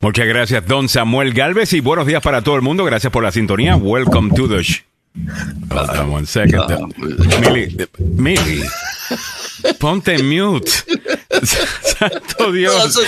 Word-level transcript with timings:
Muchas 0.00 0.28
gracias, 0.28 0.64
don 0.64 0.88
Samuel 0.88 1.34
Galvez, 1.34 1.72
y 1.72 1.80
buenos 1.80 2.06
días 2.06 2.22
para 2.22 2.40
todo 2.40 2.54
el 2.54 2.62
mundo. 2.62 2.84
Gracias 2.84 3.12
por 3.12 3.24
la 3.24 3.32
sintonía. 3.32 3.74
Welcome 3.74 4.32
to 4.36 4.46
the 4.46 4.62
show. 4.62 4.84
Hold 5.72 5.90
on 5.90 6.12
one 6.12 6.24
second. 6.24 6.94
Mili, 7.40 7.76
Mili, 7.98 8.62
ponte 9.80 10.22
mute. 10.22 10.70
Santo 11.98 12.52
Dios. 12.58 12.98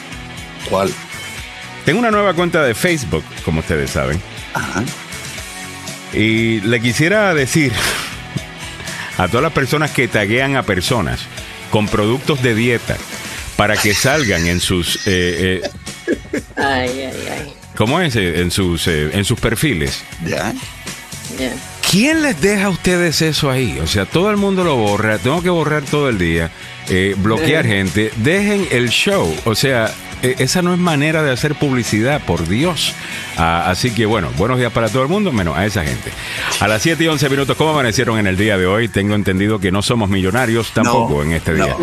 ¿Cuál? 0.70 0.92
Tengo 1.86 2.00
una 2.00 2.12
nueva 2.12 2.34
cuenta 2.34 2.64
de 2.64 2.74
Facebook, 2.74 3.24
como 3.44 3.60
ustedes 3.60 3.92
saben. 3.92 4.22
Ajá. 4.54 4.84
Y 6.14 6.62
le 6.62 6.80
quisiera 6.80 7.34
decir 7.34 7.74
a 9.18 9.28
todas 9.28 9.44
las 9.44 9.54
personas 9.54 9.92
que 9.92 10.08
taguean 10.08 10.56
a 10.56 10.64
personas 10.64 11.20
con 11.70 11.88
productos 11.88 12.42
de 12.42 12.56
dieta 12.56 12.98
para 13.58 13.76
que 13.76 13.94
salgan 13.94 14.48
en 14.48 14.60
sus 14.60 15.06
eh, 15.08 15.62
eh, 15.62 15.70
Ay, 16.56 16.90
ay, 16.90 17.28
ay. 17.30 17.54
¿Cómo 17.76 18.00
es? 18.02 18.16
Eh, 18.16 18.42
en 18.42 18.52
sus 18.52 18.88
eh, 18.88 19.12
en 19.14 19.26
sus 19.26 19.40
perfiles. 19.40 20.04
Ya. 20.26 20.54
¿Quién 21.90 22.24
les 22.24 22.42
deja 22.42 22.66
a 22.66 22.70
ustedes 22.70 23.22
eso 23.22 23.52
ahí? 23.52 23.80
O 23.80 23.88
sea, 23.88 24.06
todo 24.06 24.32
el 24.32 24.38
mundo 24.38 24.64
lo 24.64 24.76
borra, 24.76 25.20
tengo 25.20 25.42
que 25.44 25.50
borrar 25.50 25.84
todo 25.84 26.10
el 26.10 26.18
día, 26.18 26.50
eh, 26.90 27.16
bloquear 27.18 27.66
gente, 27.66 28.12
dejen 28.18 28.68
el 28.72 28.90
show. 28.90 29.32
O 29.46 29.54
sea, 29.54 29.94
esa 30.24 30.62
no 30.62 30.74
es 30.74 30.80
manera 30.80 31.22
de 31.22 31.32
hacer 31.32 31.54
publicidad, 31.56 32.22
por 32.26 32.48
Dios. 32.48 32.94
Ah, 33.38 33.66
así 33.70 33.92
que 33.92 34.06
bueno, 34.06 34.32
buenos 34.38 34.58
días 34.58 34.72
para 34.72 34.88
todo 34.90 35.04
el 35.04 35.10
mundo, 35.10 35.32
menos 35.32 35.58
a 35.58 35.66
esa 35.66 35.84
gente. 35.84 36.12
A 36.60 36.68
las 36.68 36.82
7 36.82 37.04
y 37.04 37.08
11 37.08 37.30
minutos, 37.30 37.58
¿cómo 37.58 37.72
amanecieron 37.72 38.18
en 38.20 38.28
el 38.28 38.38
día 38.38 38.58
de 38.58 38.66
hoy? 38.66 38.88
Tengo 38.88 39.16
entendido 39.16 39.60
que 39.60 39.72
no 39.72 39.82
somos 39.82 40.10
millonarios 40.10 40.72
tampoco 40.74 41.22
en 41.24 41.34
este 41.34 41.54
día. 41.54 41.76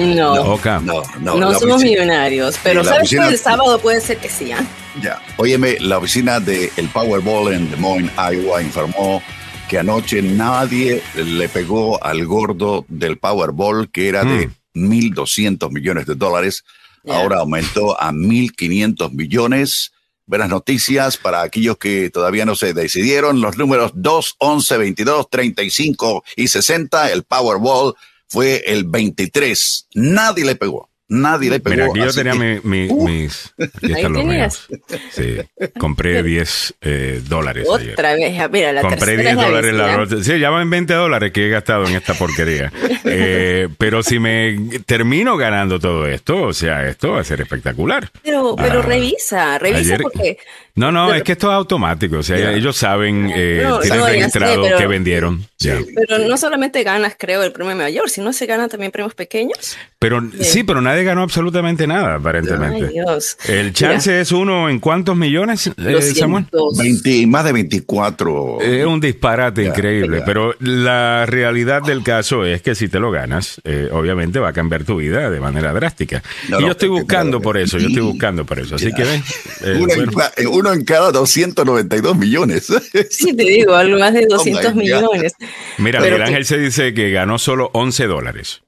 No. 0.84 1.02
No, 1.20 1.36
No, 1.36 1.52
somos 1.52 1.76
oficina- 1.76 1.76
millonarios, 1.90 2.58
pero 2.62 2.82
¿sabes 2.82 3.10
qué? 3.10 3.16
oficina- 3.18 3.28
El 3.28 3.38
sábado 3.38 3.78
puede 3.78 4.00
ser 4.00 4.16
que 4.16 4.28
sí, 4.28 4.50
¿ah? 4.52 4.64
Ya. 5.02 5.20
Óyeme, 5.36 5.76
la 5.80 5.98
oficina 5.98 6.40
del 6.40 6.70
el 6.76 6.88
Powerball 6.88 7.52
en 7.52 7.70
Des 7.70 7.78
Moines, 7.78 8.10
Iowa, 8.16 8.62
informó 8.62 9.22
que 9.68 9.78
anoche 9.78 10.20
nadie 10.22 11.00
le 11.14 11.48
pegó 11.48 12.02
al 12.02 12.24
gordo 12.26 12.84
del 12.88 13.18
Powerball, 13.18 13.88
que 13.90 14.08
era 14.08 14.24
de 14.24 14.50
1.200 14.74 15.70
millones 15.70 16.06
de 16.06 16.14
dólares. 16.16 16.64
Ahora 17.08 17.38
aumentó 17.38 18.00
a 18.00 18.12
1.500 18.12 19.12
millones. 19.12 19.92
Buenas 20.26 20.48
noticias 20.48 21.16
para 21.16 21.42
aquellos 21.42 21.78
que 21.78 22.10
todavía 22.10 22.44
no 22.44 22.54
se 22.54 22.74
decidieron. 22.74 23.40
Los 23.40 23.56
números 23.56 23.92
2, 23.94 24.36
11, 24.38 24.78
22, 24.78 25.30
35 25.30 26.24
y 26.36 26.48
60. 26.48 27.10
El 27.10 27.24
Powerball 27.24 27.94
fue 28.28 28.62
el 28.66 28.84
23. 28.84 29.88
Nadie 29.94 30.44
le 30.44 30.56
pegó. 30.56 30.89
Nadie 31.12 31.50
le 31.50 31.58
pegó. 31.60 31.74
Mira, 31.74 31.86
aquí 31.86 31.98
yo 31.98 32.12
tenía 32.14 32.32
que- 32.32 32.60
mi- 32.62 32.86
mi- 32.86 32.88
Uh. 32.88 33.08
mis... 33.08 33.52
Aquí 33.58 33.92
están 33.92 34.12
los 34.12 34.24
míos. 34.24 34.66
Sí, 35.10 35.36
compré 35.78 36.22
10 36.22 36.74
eh, 36.82 37.20
dólares 37.28 37.66
ayer. 37.76 37.92
Otra 37.94 38.14
vez, 38.14 38.34
ya, 38.36 38.48
mira, 38.48 38.72
la 38.72 38.82
Compré 38.82 39.16
tercera 39.16 39.20
10 39.22 39.30
es 39.30 39.36
la 39.36 39.44
dólares 39.44 39.74
la. 40.18 40.24
Sí, 40.24 40.38
ya 40.38 40.50
van 40.50 40.70
20 40.70 40.94
dólares 40.94 41.32
que 41.32 41.46
he 41.46 41.50
gastado 41.50 41.84
en 41.86 41.96
esta 41.96 42.14
porquería. 42.14 42.72
Eh, 43.12 43.68
pero 43.78 44.02
si 44.04 44.18
me 44.20 44.56
termino 44.86 45.36
ganando 45.36 45.80
todo 45.80 46.06
esto, 46.06 46.42
o 46.42 46.52
sea, 46.52 46.86
esto 46.86 47.12
va 47.12 47.20
a 47.20 47.24
ser 47.24 47.40
espectacular. 47.40 48.08
Pero, 48.22 48.54
pero 48.56 48.80
Ah, 48.80 48.82
revisa, 48.82 49.58
revisa 49.58 49.80
ayer- 49.94 50.02
porque 50.02 50.38
No, 50.74 50.92
no, 50.92 51.06
Pero- 51.06 51.18
es 51.18 51.22
que 51.24 51.32
esto 51.32 51.48
es 51.48 51.54
automático. 51.54 52.18
O 52.18 52.22
sea, 52.22 52.52
ellos 52.52 52.76
saben, 52.76 53.30
eh, 53.34 53.62
No, 53.66 53.78
tienen 53.80 53.98
no, 54.00 54.06
registrado 54.06 54.88
vendieron. 54.88 55.46
Pero 55.94 56.18
no 56.26 56.36
solamente 56.36 56.82
ganas, 56.82 57.14
creo, 57.18 57.42
el 57.42 57.52
premio 57.52 57.76
mayor, 57.76 58.08
sino 58.10 58.32
se 58.32 58.46
ganan 58.46 58.68
también 58.68 58.90
premios 58.90 59.14
pequeños. 59.14 59.76
Pero 59.98 60.22
sí, 60.40 60.62
pero 60.64 60.80
nadie 60.80 61.04
ganó 61.04 61.22
absolutamente 61.22 61.86
nada, 61.86 62.14
aparentemente. 62.14 62.86
Ay, 62.86 62.92
Dios. 62.94 63.36
El 63.46 63.72
chance 63.74 64.20
es 64.20 64.32
uno 64.32 64.70
en 64.70 64.80
cuántos 64.80 65.14
millones, 65.16 65.66
eh, 65.66 65.72
Samuel? 66.14 66.46
200. 66.50 66.78
20, 66.78 67.26
más 67.26 67.44
de 67.44 67.52
24. 67.52 68.60
Es 68.62 68.86
un 68.86 69.00
disparate 69.00 69.64
increíble, 69.64 70.22
pero 70.24 70.54
la 70.60 71.26
realidad 71.26 71.82
del 71.82 72.02
caso 72.02 72.44
es 72.46 72.62
que 72.62 72.74
si 72.74 72.88
te 72.88 72.98
lo 72.98 73.10
ganas, 73.10 73.60
eh, 73.64 73.88
obviamente 73.92 74.38
va 74.38 74.48
a 74.48 74.52
cambiar 74.54 74.84
tu 74.84 74.96
vida 74.96 75.28
de 75.30 75.40
manera 75.40 75.72
drástica. 75.74 76.22
No, 76.48 76.58
y 76.58 76.62
no, 76.62 76.66
yo 76.68 76.72
estoy 76.72 76.88
buscando 76.88 77.40
por 77.42 77.58
eso, 77.58 77.78
yo 77.78 77.88
estoy 77.88 78.02
buscando 78.02 78.44
por 78.46 78.58
eso. 78.58 78.76
Así 78.76 78.92
que 78.92 79.04
ven. 79.04 79.22
eh, 79.64 79.74
bueno. 79.78 80.12
ca- 80.12 80.32
eh, 80.36 80.46
uno 80.60 80.72
en 80.72 80.84
cada 80.84 81.10
292 81.12 82.16
millones. 82.16 82.68
Sí, 83.10 83.34
te 83.36 83.44
digo, 83.44 83.74
algo 83.74 83.98
más 83.98 84.12
de 84.14 84.24
Oh 84.30 84.36
200 84.36 84.64
my 84.64 84.70
God. 84.72 84.74
millones. 84.82 85.32
Mira, 85.78 86.00
Miguel 86.00 86.22
Ángel 86.22 86.44
se 86.44 86.58
dice 86.58 86.94
que 86.94 87.10
ganó 87.10 87.38
solo 87.38 87.70
11 87.74 88.06
dólares. 88.06 88.62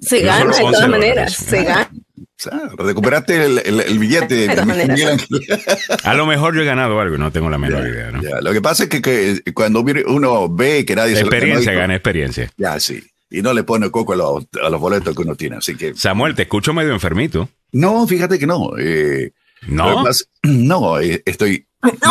Se 0.00 0.20
gana 0.20 0.38
de 0.40 0.44
11 0.46 0.60
todas 0.60 0.72
dólares. 0.82 0.90
maneras, 0.90 1.32
se 1.34 1.62
gana. 1.64 1.90
O 2.18 2.24
sea, 2.36 2.60
recuperaste 2.76 3.44
el, 3.44 3.58
el- 3.64 3.80
el 3.80 3.98
billete. 3.98 4.48
De. 4.48 5.58
A 6.02 6.14
lo 6.14 6.26
mejor 6.26 6.54
yo 6.54 6.62
he 6.62 6.64
ganado 6.64 7.00
algo, 7.00 7.16
no 7.16 7.30
tengo 7.30 7.48
la 7.48 7.58
menor 7.58 7.86
idea, 7.86 8.10
¿no? 8.10 8.20
Ya, 8.22 8.40
Lo 8.40 8.52
que 8.52 8.60
pasa 8.60 8.84
es 8.84 8.88
que, 8.90 9.00
que 9.00 9.40
cuando 9.54 9.84
uno 10.06 10.48
ve 10.48 10.84
que 10.84 10.96
nadie 10.96 11.14
se 11.14 11.22
lo 11.22 11.28
Experiencia, 11.28 11.72
gana 11.72 11.94
experiencia. 11.94 12.50
Ya, 12.56 12.78
sí. 12.80 13.02
Y 13.30 13.40
no 13.42 13.52
le 13.54 13.62
pone 13.64 13.90
coco 13.90 14.12
a 14.12 14.16
los, 14.16 14.44
a 14.62 14.68
los 14.68 14.80
boletos 14.80 15.14
que 15.14 15.22
uno 15.22 15.34
tiene. 15.36 15.56
Así 15.56 15.76
que. 15.76 15.94
Samuel, 15.94 16.34
te 16.34 16.42
escucho 16.42 16.72
medio 16.74 16.92
enfermito. 16.92 17.48
No, 17.72 18.06
fíjate 18.06 18.38
que 18.38 18.46
no. 18.46 18.72
eh, 18.78 19.32
¿No? 19.68 20.04
no, 20.42 21.00
eh, 21.00 21.22
estoy. 21.26 21.66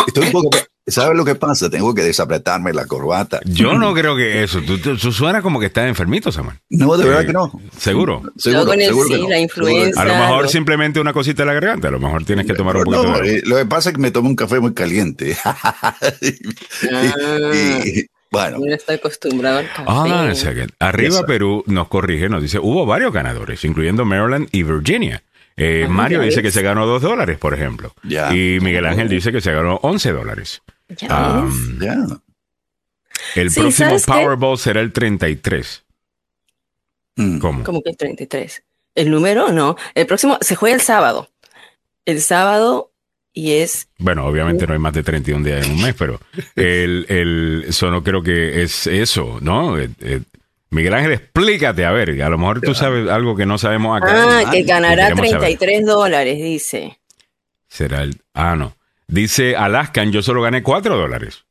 Estoy 0.06 0.26
un 0.26 0.32
poco. 0.32 0.50
¿Sabes 0.86 1.16
lo 1.16 1.24
que 1.24 1.34
pasa? 1.34 1.70
Tengo 1.70 1.94
que 1.94 2.02
desapretarme 2.02 2.74
la 2.74 2.84
corbata. 2.86 3.40
Yo 3.46 3.72
no 3.78 3.94
creo 3.94 4.14
que 4.16 4.42
eso. 4.42 4.60
Tú, 4.60 4.76
tú- 4.78 4.98
como 5.42 5.58
que 5.58 5.66
estás 5.66 5.88
enfermito, 5.88 6.30
Samuel. 6.30 6.58
No, 6.68 6.94
de 6.98 7.04
Eh, 7.04 7.08
verdad 7.08 7.26
que 7.26 7.32
no. 7.32 7.58
¿Seguro? 7.78 8.22
Seguro, 8.36 8.66
con 8.66 8.78
el 8.82 8.88
seguro 8.88 9.08
que 9.08 9.14
sí, 9.16 9.22
no. 9.22 9.28
la 9.30 9.38
influenza. 9.38 10.02
A 10.02 10.04
lo 10.04 10.14
mejor 10.14 10.48
simplemente 10.50 11.00
una 11.00 11.14
cosita 11.14 11.42
en 11.42 11.46
la 11.48 11.54
garganta. 11.54 11.88
A 11.88 11.90
lo 11.90 11.98
mejor 12.00 12.24
tienes 12.26 12.44
que 12.46 12.52
tomar 12.52 12.76
un 12.76 12.84
poquito 12.84 13.02
No, 13.02 13.18
de... 13.18 13.36
eh, 13.38 13.42
lo 13.46 13.56
que 13.56 13.64
pasa 13.64 13.88
es 13.88 13.94
que 13.96 14.00
me 14.02 14.10
tomé 14.10 14.28
un 14.28 14.36
café 14.36 14.60
muy 14.60 14.74
caliente. 14.74 15.36
Ah. 15.46 15.94
y, 17.54 18.00
y, 18.00 18.06
bueno, 18.30 18.58
No 18.58 18.74
está 18.74 18.94
acostumbrado 18.94 19.58
al 19.58 19.68
café. 19.68 19.84
Ah, 19.86 20.28
o 20.30 20.34
sea 20.34 20.54
que 20.54 20.66
arriba 20.80 21.24
Perú 21.24 21.62
nos 21.66 21.88
corrige, 21.88 22.28
nos 22.28 22.42
dice, 22.42 22.58
hubo 22.58 22.84
varios 22.84 23.12
ganadores, 23.12 23.64
incluyendo 23.64 24.04
Maryland 24.04 24.48
y 24.52 24.62
Virginia. 24.64 25.22
Eh, 25.56 25.86
Mario 25.88 26.20
dice 26.20 26.42
que 26.42 26.50
se 26.50 26.62
ganó 26.62 26.86
dos 26.86 27.02
dólares, 27.02 27.38
por 27.38 27.54
ejemplo. 27.54 27.94
Y 28.02 28.58
Miguel 28.60 28.86
Ángel 28.86 29.08
dice 29.08 29.32
que 29.32 29.40
se 29.40 29.52
ganó 29.52 29.76
11 29.82 30.12
dólares. 30.12 30.62
El 33.34 33.50
Sí, 33.50 33.60
próximo. 33.60 33.96
Powerball 34.06 34.58
será 34.58 34.80
el 34.80 34.92
33. 34.92 35.84
Mm. 37.16 37.38
¿Cómo? 37.38 37.64
Como 37.64 37.82
que 37.82 37.90
el 37.90 37.96
33. 37.96 38.62
El 38.94 39.10
número 39.10 39.52
no. 39.52 39.76
El 39.94 40.06
próximo 40.06 40.38
se 40.40 40.56
juega 40.56 40.74
el 40.74 40.82
sábado. 40.82 41.28
El 42.04 42.20
sábado 42.20 42.90
y 43.32 43.52
es. 43.52 43.88
Bueno, 43.98 44.26
obviamente 44.26 44.66
no 44.66 44.74
hay 44.74 44.78
más 44.78 44.92
de 44.94 45.02
31 45.02 45.44
días 45.44 45.66
en 45.66 45.72
un 45.72 45.82
mes, 45.82 45.94
pero 45.98 46.20
el, 46.54 47.06
el, 47.08 47.64
eso 47.68 47.90
no 47.90 48.02
creo 48.04 48.22
que 48.22 48.62
es 48.62 48.86
eso, 48.86 49.38
¿no? 49.40 49.78
Eh, 49.78 49.90
eh, 50.00 50.20
Miguel 50.74 50.94
Ángel, 50.94 51.12
explícate, 51.12 51.84
a 51.84 51.92
ver, 51.92 52.20
a 52.22 52.28
lo 52.28 52.36
mejor 52.38 52.60
tú 52.60 52.74
sabes 52.74 53.08
algo 53.08 53.36
que 53.36 53.46
no 53.46 53.58
sabemos 53.58 53.96
acá. 53.96 54.40
Ah, 54.40 54.50
que 54.50 54.58
y 54.60 54.62
ganará 54.64 55.08
queremos 55.08 55.30
saber. 55.30 55.56
33 55.56 55.86
dólares, 55.86 56.36
dice. 56.42 56.98
Será 57.68 58.02
el. 58.02 58.20
Ah, 58.34 58.56
no. 58.56 58.76
Dice 59.06 59.56
Alaskan, 59.56 60.12
yo 60.12 60.22
solo 60.22 60.42
gané 60.42 60.62
4 60.62 60.96
dólares. 60.96 61.44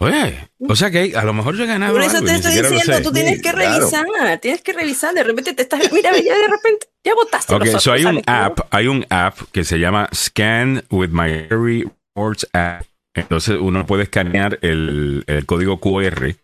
Oye, 0.00 0.48
o 0.68 0.76
sea 0.76 0.92
que 0.92 1.12
a 1.16 1.24
lo 1.24 1.32
mejor 1.32 1.56
yo 1.56 1.64
he 1.64 1.66
ganado. 1.66 1.92
Por 1.92 2.02
eso 2.02 2.18
algo 2.18 2.28
te 2.28 2.34
estoy 2.36 2.52
diciendo, 2.52 3.02
tú 3.02 3.12
tienes 3.12 3.36
Sí, 3.36 3.42
que 3.42 3.50
claro. 3.50 3.78
revisar, 3.80 4.38
tienes 4.40 4.60
que 4.62 4.72
revisar. 4.72 5.12
De 5.14 5.24
repente 5.24 5.54
te 5.54 5.62
estás. 5.62 5.92
Mira, 5.92 6.12
ya 6.12 6.36
de 6.38 6.46
repente, 6.48 6.86
ya 7.02 7.14
votaste. 7.14 7.52
Ok, 7.54 7.66
los 7.66 7.82
so 7.82 7.92
hay 7.92 8.02
otros, 8.04 8.16
un 8.18 8.24
¿sabes? 8.24 8.46
app, 8.46 8.60
hay 8.70 8.86
un 8.86 9.06
app 9.10 9.38
que 9.50 9.64
se 9.64 9.78
llama 9.78 10.08
Scan 10.14 10.84
with 10.90 11.08
My 11.10 11.48
Reports 11.48 12.48
App. 12.52 12.84
Entonces 13.14 13.56
uno 13.60 13.86
puede 13.86 14.04
escanear 14.04 14.60
el, 14.62 15.24
el 15.26 15.44
código 15.46 15.80
QR, 15.80 16.36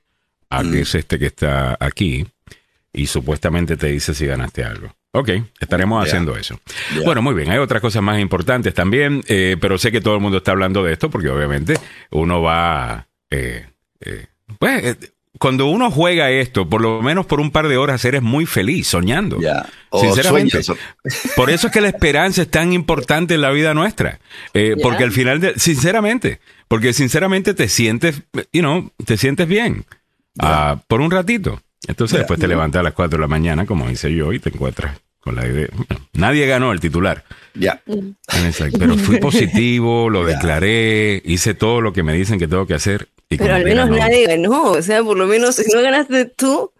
a 0.58 0.62
que 0.62 0.68
Mm. 0.68 0.82
es 0.82 0.94
este 0.94 1.18
que 1.18 1.26
está 1.26 1.76
aquí, 1.80 2.26
y 2.92 3.06
supuestamente 3.06 3.76
te 3.76 3.88
dice 3.88 4.14
si 4.14 4.26
ganaste 4.26 4.64
algo. 4.64 4.94
Ok, 5.16 5.30
estaremos 5.60 6.04
haciendo 6.04 6.36
eso. 6.36 6.58
Bueno, 7.04 7.22
muy 7.22 7.34
bien, 7.34 7.48
hay 7.50 7.58
otras 7.58 7.80
cosas 7.80 8.02
más 8.02 8.18
importantes 8.20 8.74
también, 8.74 9.22
eh, 9.28 9.56
pero 9.60 9.78
sé 9.78 9.92
que 9.92 10.00
todo 10.00 10.14
el 10.16 10.20
mundo 10.20 10.38
está 10.38 10.50
hablando 10.50 10.82
de 10.82 10.92
esto 10.92 11.08
porque 11.08 11.28
obviamente 11.28 11.74
uno 12.10 12.42
va, 12.42 13.06
eh, 13.30 13.66
eh, 14.00 14.26
pues, 14.58 14.84
eh, 14.84 14.96
cuando 15.38 15.66
uno 15.66 15.90
juega 15.90 16.30
esto, 16.30 16.68
por 16.68 16.80
lo 16.80 17.00
menos 17.02 17.26
por 17.26 17.40
un 17.40 17.50
par 17.52 17.68
de 17.68 17.76
horas, 17.76 18.04
eres 18.04 18.22
muy 18.22 18.46
feliz 18.46 18.86
soñando. 18.88 19.40
Ya. 19.40 19.66
O 19.90 20.00
Sinceramente. 20.00 20.62
sueños. 20.62 20.82
Por 21.36 21.50
eso 21.50 21.66
es 21.68 21.72
que 21.72 21.80
la 21.80 21.88
esperanza 21.88 22.42
es 22.42 22.50
tan 22.50 22.72
importante 22.72 23.34
en 23.34 23.40
la 23.40 23.50
vida 23.50 23.72
nuestra. 23.74 24.18
Eh. 24.52 24.74
Porque 24.82 25.02
al 25.04 25.10
final, 25.12 25.40
de- 25.40 25.58
sinceramente, 25.58 26.40
porque 26.68 26.92
sinceramente 26.92 27.52
te 27.54 27.68
sientes, 27.68 28.22
you 28.52 28.62
know, 28.62 28.92
te 29.04 29.16
sientes 29.16 29.46
bien 29.48 29.84
ah, 30.40 30.80
por 30.88 31.00
un 31.00 31.10
ratito. 31.10 31.60
Entonces 31.86 32.18
después 32.18 32.40
te 32.40 32.48
levantas 32.48 32.80
a 32.80 32.82
las 32.82 32.94
4 32.94 33.18
de 33.18 33.20
la 33.20 33.28
mañana, 33.28 33.66
como 33.66 33.90
hice 33.90 34.14
yo, 34.14 34.32
y 34.32 34.38
te 34.38 34.48
encuentras 34.48 34.98
con 35.20 35.34
la 35.36 35.46
idea. 35.46 35.68
bueno, 35.72 36.06
nadie 36.14 36.46
ganó 36.46 36.72
el 36.72 36.80
titular. 36.80 37.24
Ya. 37.54 37.82
Pero 38.78 38.96
fui 38.96 39.18
positivo, 39.18 40.08
lo 40.10 40.24
declaré, 40.24 41.20
hice 41.24 41.54
todo 41.54 41.80
lo 41.80 41.92
que 41.92 42.02
me 42.02 42.14
dicen 42.14 42.38
que 42.38 42.48
tengo 42.48 42.66
que 42.66 42.74
hacer. 42.74 43.08
Y 43.28 43.36
Pero 43.36 43.54
al 43.54 43.62
que 43.64 43.70
menos 43.70 43.86
ganó. 43.90 43.98
nadie 43.98 44.26
ganó. 44.26 44.62
O 44.72 44.82
sea, 44.82 45.02
por 45.02 45.16
lo 45.16 45.26
menos 45.26 45.56
si 45.56 45.70
no 45.74 45.80
ganaste 45.82 46.24
tú, 46.26 46.72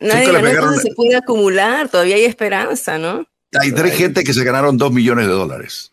nadie 0.00 0.26
ganó, 0.26 0.40
pegaron- 0.40 0.56
entonces 0.64 0.82
se 0.82 0.94
puede 0.94 1.16
acumular. 1.16 1.88
Todavía 1.88 2.16
hay 2.16 2.24
esperanza, 2.24 2.98
¿no? 2.98 3.26
Hay 3.60 3.72
tres 3.72 3.94
gente 3.96 4.24
que 4.24 4.32
se 4.34 4.44
ganaron 4.44 4.76
dos 4.76 4.92
millones 4.92 5.26
de 5.26 5.32
dólares. 5.32 5.92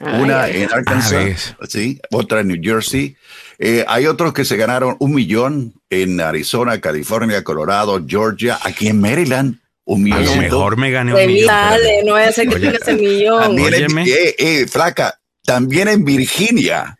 Ay, 0.00 0.22
Una 0.22 0.42
ay, 0.42 0.62
en 0.62 0.72
Arkansas, 0.72 1.12
Ah, 1.14 1.24
ves. 1.24 1.54
sí, 1.70 2.00
otra 2.10 2.40
en 2.40 2.48
New 2.48 2.58
Jersey. 2.62 3.16
Eh, 3.58 3.84
hay 3.88 4.06
otros 4.06 4.32
que 4.32 4.44
se 4.44 4.56
ganaron 4.56 4.96
un 4.98 5.14
millón 5.14 5.74
en 5.90 6.20
Arizona, 6.20 6.80
California, 6.80 7.42
Colorado, 7.42 8.04
Georgia, 8.06 8.58
aquí 8.62 8.88
en 8.88 9.00
Maryland, 9.00 9.58
un 9.84 10.12
A 10.12 10.16
millón. 10.18 10.36
lo 10.36 10.42
mejor 10.42 10.76
me 10.76 10.90
gané 10.90 11.12
un 11.12 11.16
Revisa, 11.18 11.36
millón. 11.52 11.70
dale, 11.70 12.02
no 12.04 12.12
vaya 12.12 12.28
a 12.28 12.32
ser 12.32 12.48
que 12.48 12.54
Oye, 12.56 12.66
tengas 12.72 12.88
el 12.88 12.96
millón. 13.00 13.42
También 13.42 13.74
en, 13.74 13.98
eh, 13.98 14.34
eh, 14.38 14.66
flaca, 14.68 15.18
también 15.44 15.88
en 15.88 16.04
Virginia 16.04 16.98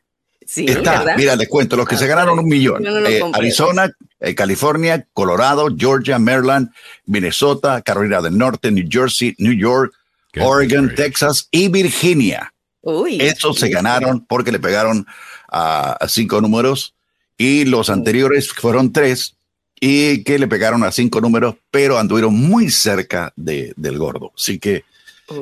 Sí, 0.49 0.65
está. 0.69 1.01
¿verdad? 1.01 1.15
Mira, 1.17 1.35
les 1.35 1.49
cuento, 1.49 1.77
los 1.77 1.89
que 1.89 1.97
Ah, 1.97 1.99
se 1.99 2.07
ganaron 2.07 2.39
un 2.39 2.47
millón. 2.47 2.81
no 2.85 3.05
Eh. 3.07 3.21
Arizona, 3.35 3.91
eh, 4.21 4.35
California, 4.37 5.05
Colorado, 5.13 5.67
Georgia, 5.77 6.21
Maryland, 6.21 6.71
Minnesota, 7.05 7.83
Carolina 7.83 8.23
del 8.23 8.39
Norte, 8.39 8.71
New 8.71 8.87
Jersey, 8.89 9.35
New 9.39 9.53
York, 9.55 9.93
Qué 10.33 10.41
Oregon. 10.43 10.95
Texas 10.95 11.49
y 11.51 11.67
Virginia. 11.69 12.53
Uy. 12.83 13.21
Esos 13.21 13.59
se 13.59 13.69
ganaron 13.69 14.25
porque 14.29 14.53
le 14.53 14.61
pegaron 14.61 15.05
a, 15.57 15.93
a 15.93 16.09
cinco 16.09 16.41
números 16.41 16.95
y 17.39 17.65
los 17.65 17.91
anteriores 17.91 18.53
fueron 18.53 18.93
tres 18.93 19.37
y 19.81 20.23
que 20.25 20.39
le 20.39 20.49
pegaron 20.49 20.85
a 20.85 20.93
cinco 20.93 21.21
números, 21.21 21.57
pero 21.71 21.99
anduvieron 21.99 22.35
muy 22.35 22.71
cerca 22.71 23.33
de, 23.37 23.75
del 23.77 23.99
gordo. 23.99 24.33
Así 24.37 24.59
que, 24.59 24.85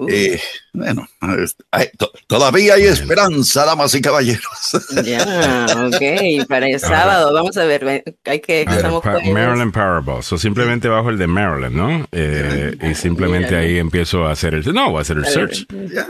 Eh, 0.08 0.40
bueno, 0.72 1.06
es- 1.42 1.56
hay- 1.70 1.90
to- 1.98 2.10
todavía 2.26 2.74
hay 2.74 2.84
esperanza, 2.84 3.64
damas 3.66 3.94
y 3.94 4.00
caballeros. 4.00 4.42
Ya, 5.04 5.66
ok. 5.86 6.46
Para 6.48 6.68
el 6.68 6.80
sábado, 6.80 7.32
vamos 7.34 7.56
a 7.58 7.64
ver. 7.64 8.02
Hay 8.24 8.40
que. 8.40 8.64
Ver, 8.64 8.76
estamos 8.76 9.02
pa- 9.02 9.12
jueves. 9.12 9.30
Maryland 9.32 9.72
Powerball. 9.72 10.22
So 10.22 10.38
simplemente 10.38 10.88
bajo 10.88 11.10
el 11.10 11.18
de 11.18 11.26
Maryland, 11.26 11.76
¿no? 11.76 12.08
Eh, 12.12 12.76
y 12.82 12.94
simplemente 12.94 13.48
Mira, 13.50 13.60
ahí 13.60 13.78
empiezo 13.78 14.26
a 14.26 14.32
hacer 14.32 14.54
el. 14.54 14.64
No, 14.72 14.90
voy 14.90 14.98
a 14.98 15.02
hacer 15.02 15.18
el 15.18 15.24
A 15.24 15.30
search. 15.30 15.66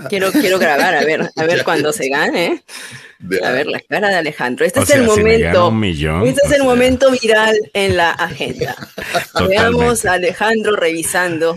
Quiero, 0.09 0.31
quiero 0.33 0.59
grabar, 0.59 0.95
a 0.95 1.05
ver, 1.05 1.29
a 1.35 1.45
ver 1.45 1.65
cuando 1.65 1.93
se 1.93 2.09
gane. 2.09 2.63
A 3.43 3.51
ver, 3.51 3.67
la 3.67 3.81
cara 3.81 4.09
de 4.09 4.17
Alejandro. 4.17 4.67
Este 4.67 4.81
O 4.81 4.83
es 4.83 4.89
sea, 4.89 4.99
el 4.99 5.05
momento. 5.07 5.71
millón, 5.71 6.27
este 6.27 6.41
es 6.45 6.51
el 6.53 6.57
sea. 6.59 6.65
momento 6.65 7.11
viral 7.11 7.57
en 7.73 7.97
la 7.97 8.11
agenda. 8.13 8.77
Totalmente. 9.33 9.49
Veamos 9.49 10.05
a 10.05 10.13
Alejandro 10.13 10.77
revisando 10.77 11.57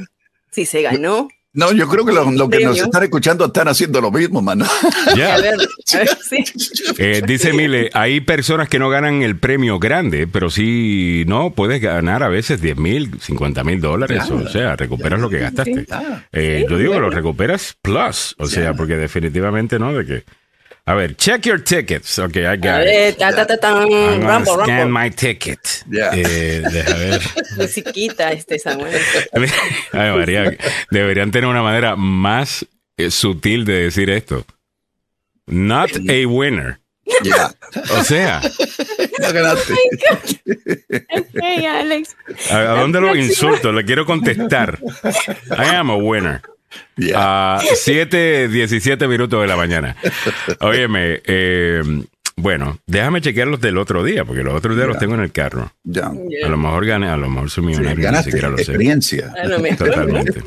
si 0.51 0.65
se 0.65 0.81
ganó. 0.81 1.27
No, 1.57 1.71
yo 1.71 1.87
creo 1.87 2.05
que 2.05 2.13
los 2.13 2.31
lo 2.35 2.47
que 2.49 2.63
nos 2.63 2.79
están 2.79 3.01
escuchando 3.01 3.45
están 3.47 3.67
haciendo 3.67 3.99
lo 3.99 4.11
mismo, 4.11 4.43
mano. 4.43 4.63
Ya. 5.15 5.33
A 5.33 5.41
ver, 5.41 5.55
a 5.55 5.97
ver, 5.97 6.09
sí. 6.21 6.43
Eh, 6.99 7.23
dice 7.25 7.51
Mile, 7.51 7.89
hay 7.93 8.21
personas 8.21 8.69
que 8.69 8.77
no 8.77 8.89
ganan 8.89 9.23
el 9.23 9.37
premio 9.37 9.79
grande, 9.79 10.27
pero 10.27 10.51
sí, 10.51 11.23
no, 11.27 11.51
puedes 11.51 11.81
ganar 11.81 12.21
a 12.21 12.29
veces 12.29 12.61
10 12.61 12.77
mil, 12.77 13.19
50 13.19 13.63
mil 13.63 13.81
dólares, 13.81 14.29
o 14.29 14.47
sea, 14.47 14.75
recuperas 14.75 15.19
lo 15.19 15.29
que 15.31 15.39
gastaste. 15.39 15.85
Ya. 15.89 16.27
Eh, 16.31 16.57
Sí, 16.57 16.65
yo 16.69 16.77
digo 16.77 16.93
que 16.93 16.99
lo 16.99 17.09
recuperas 17.09 17.75
plus, 17.81 18.35
o 18.37 18.45
sea, 18.45 18.73
porque 18.75 18.95
definitivamente 18.95 19.79
no, 19.79 19.93
de 19.93 20.05
que... 20.05 20.23
A 20.89 20.95
ver, 20.95 21.15
check 21.17 21.45
your 21.45 21.61
tickets. 21.61 22.17
Ok, 22.17 22.37
I 22.37 22.55
got 22.55 22.65
A 22.65 22.81
it. 22.81 22.85
ver, 22.87 23.15
ta, 23.17 23.35
ta, 23.35 23.45
ta, 23.45 23.57
tan, 23.57 23.75
I'm 23.83 23.89
gonna 23.89 24.25
rambo, 24.25 24.53
scan 24.63 24.67
rambo. 24.87 24.99
my 24.99 25.09
ticket. 25.09 25.83
Ya. 25.89 26.11
Eh, 26.13 26.63
deja 26.71 26.93
ver. 26.95 27.21
Musiquita, 27.57 28.31
este 28.31 28.57
Samuel. 28.57 28.95
Ay, 29.91 30.11
María, 30.13 30.55
deberían 30.89 31.31
tener 31.31 31.49
una 31.49 31.61
manera 31.61 31.97
más 31.97 32.65
eh, 32.95 33.11
sutil 33.11 33.65
de 33.65 33.83
decir 33.83 34.09
esto. 34.09 34.45
Not 35.45 35.91
a 36.09 36.25
winner. 36.25 36.79
Ya, 37.23 37.53
O 37.97 38.03
sea, 38.03 38.41
ya 39.19 39.31
ganaste. 39.31 39.73
Hey, 41.41 41.65
Alex. 41.65 42.15
¿a, 42.51 42.57
a 42.59 42.79
dónde 42.81 42.99
lo 43.01 43.15
insulto? 43.15 43.71
Le 43.71 43.83
quiero 43.85 44.05
contestar. 44.05 44.79
I 45.57 45.75
am 45.75 45.89
a 45.89 45.95
winner. 45.97 46.41
Ya. 46.97 47.55
A 47.55 47.59
7, 47.61 48.47
17 48.47 49.07
minutos 49.07 49.41
de 49.41 49.47
la 49.47 49.55
mañana. 49.55 49.95
Óyeme, 50.61 51.21
eh, 51.25 51.81
bueno, 52.39 52.77
déjame 52.85 53.19
chequear 53.19 53.47
los 53.47 53.59
del 53.59 53.79
otro 53.79 54.03
día, 54.03 54.23
porque 54.23 54.43
los 54.43 54.53
otros 54.53 54.75
días 54.75 54.87
los 54.87 54.99
tengo 54.99 55.15
en 55.15 55.21
el 55.21 55.31
carro. 55.31 55.71
Ya. 55.83 56.05
A 56.07 56.47
lo 56.49 56.57
mejor 56.57 56.85
gané, 56.85 57.07
a 57.09 57.17
lo 57.17 57.29
mejor 57.29 57.49
soy 57.49 57.63
Sí, 57.63 57.67
millonario, 57.79 58.11
ni 58.11 58.23
siquiera 58.23 58.49
lo 58.49 58.57
sé. 58.57 58.63
experiencia. 58.63 59.33
Mejor, 59.59 59.87
¿no? 59.87 60.23
Totalmente. 60.23 60.41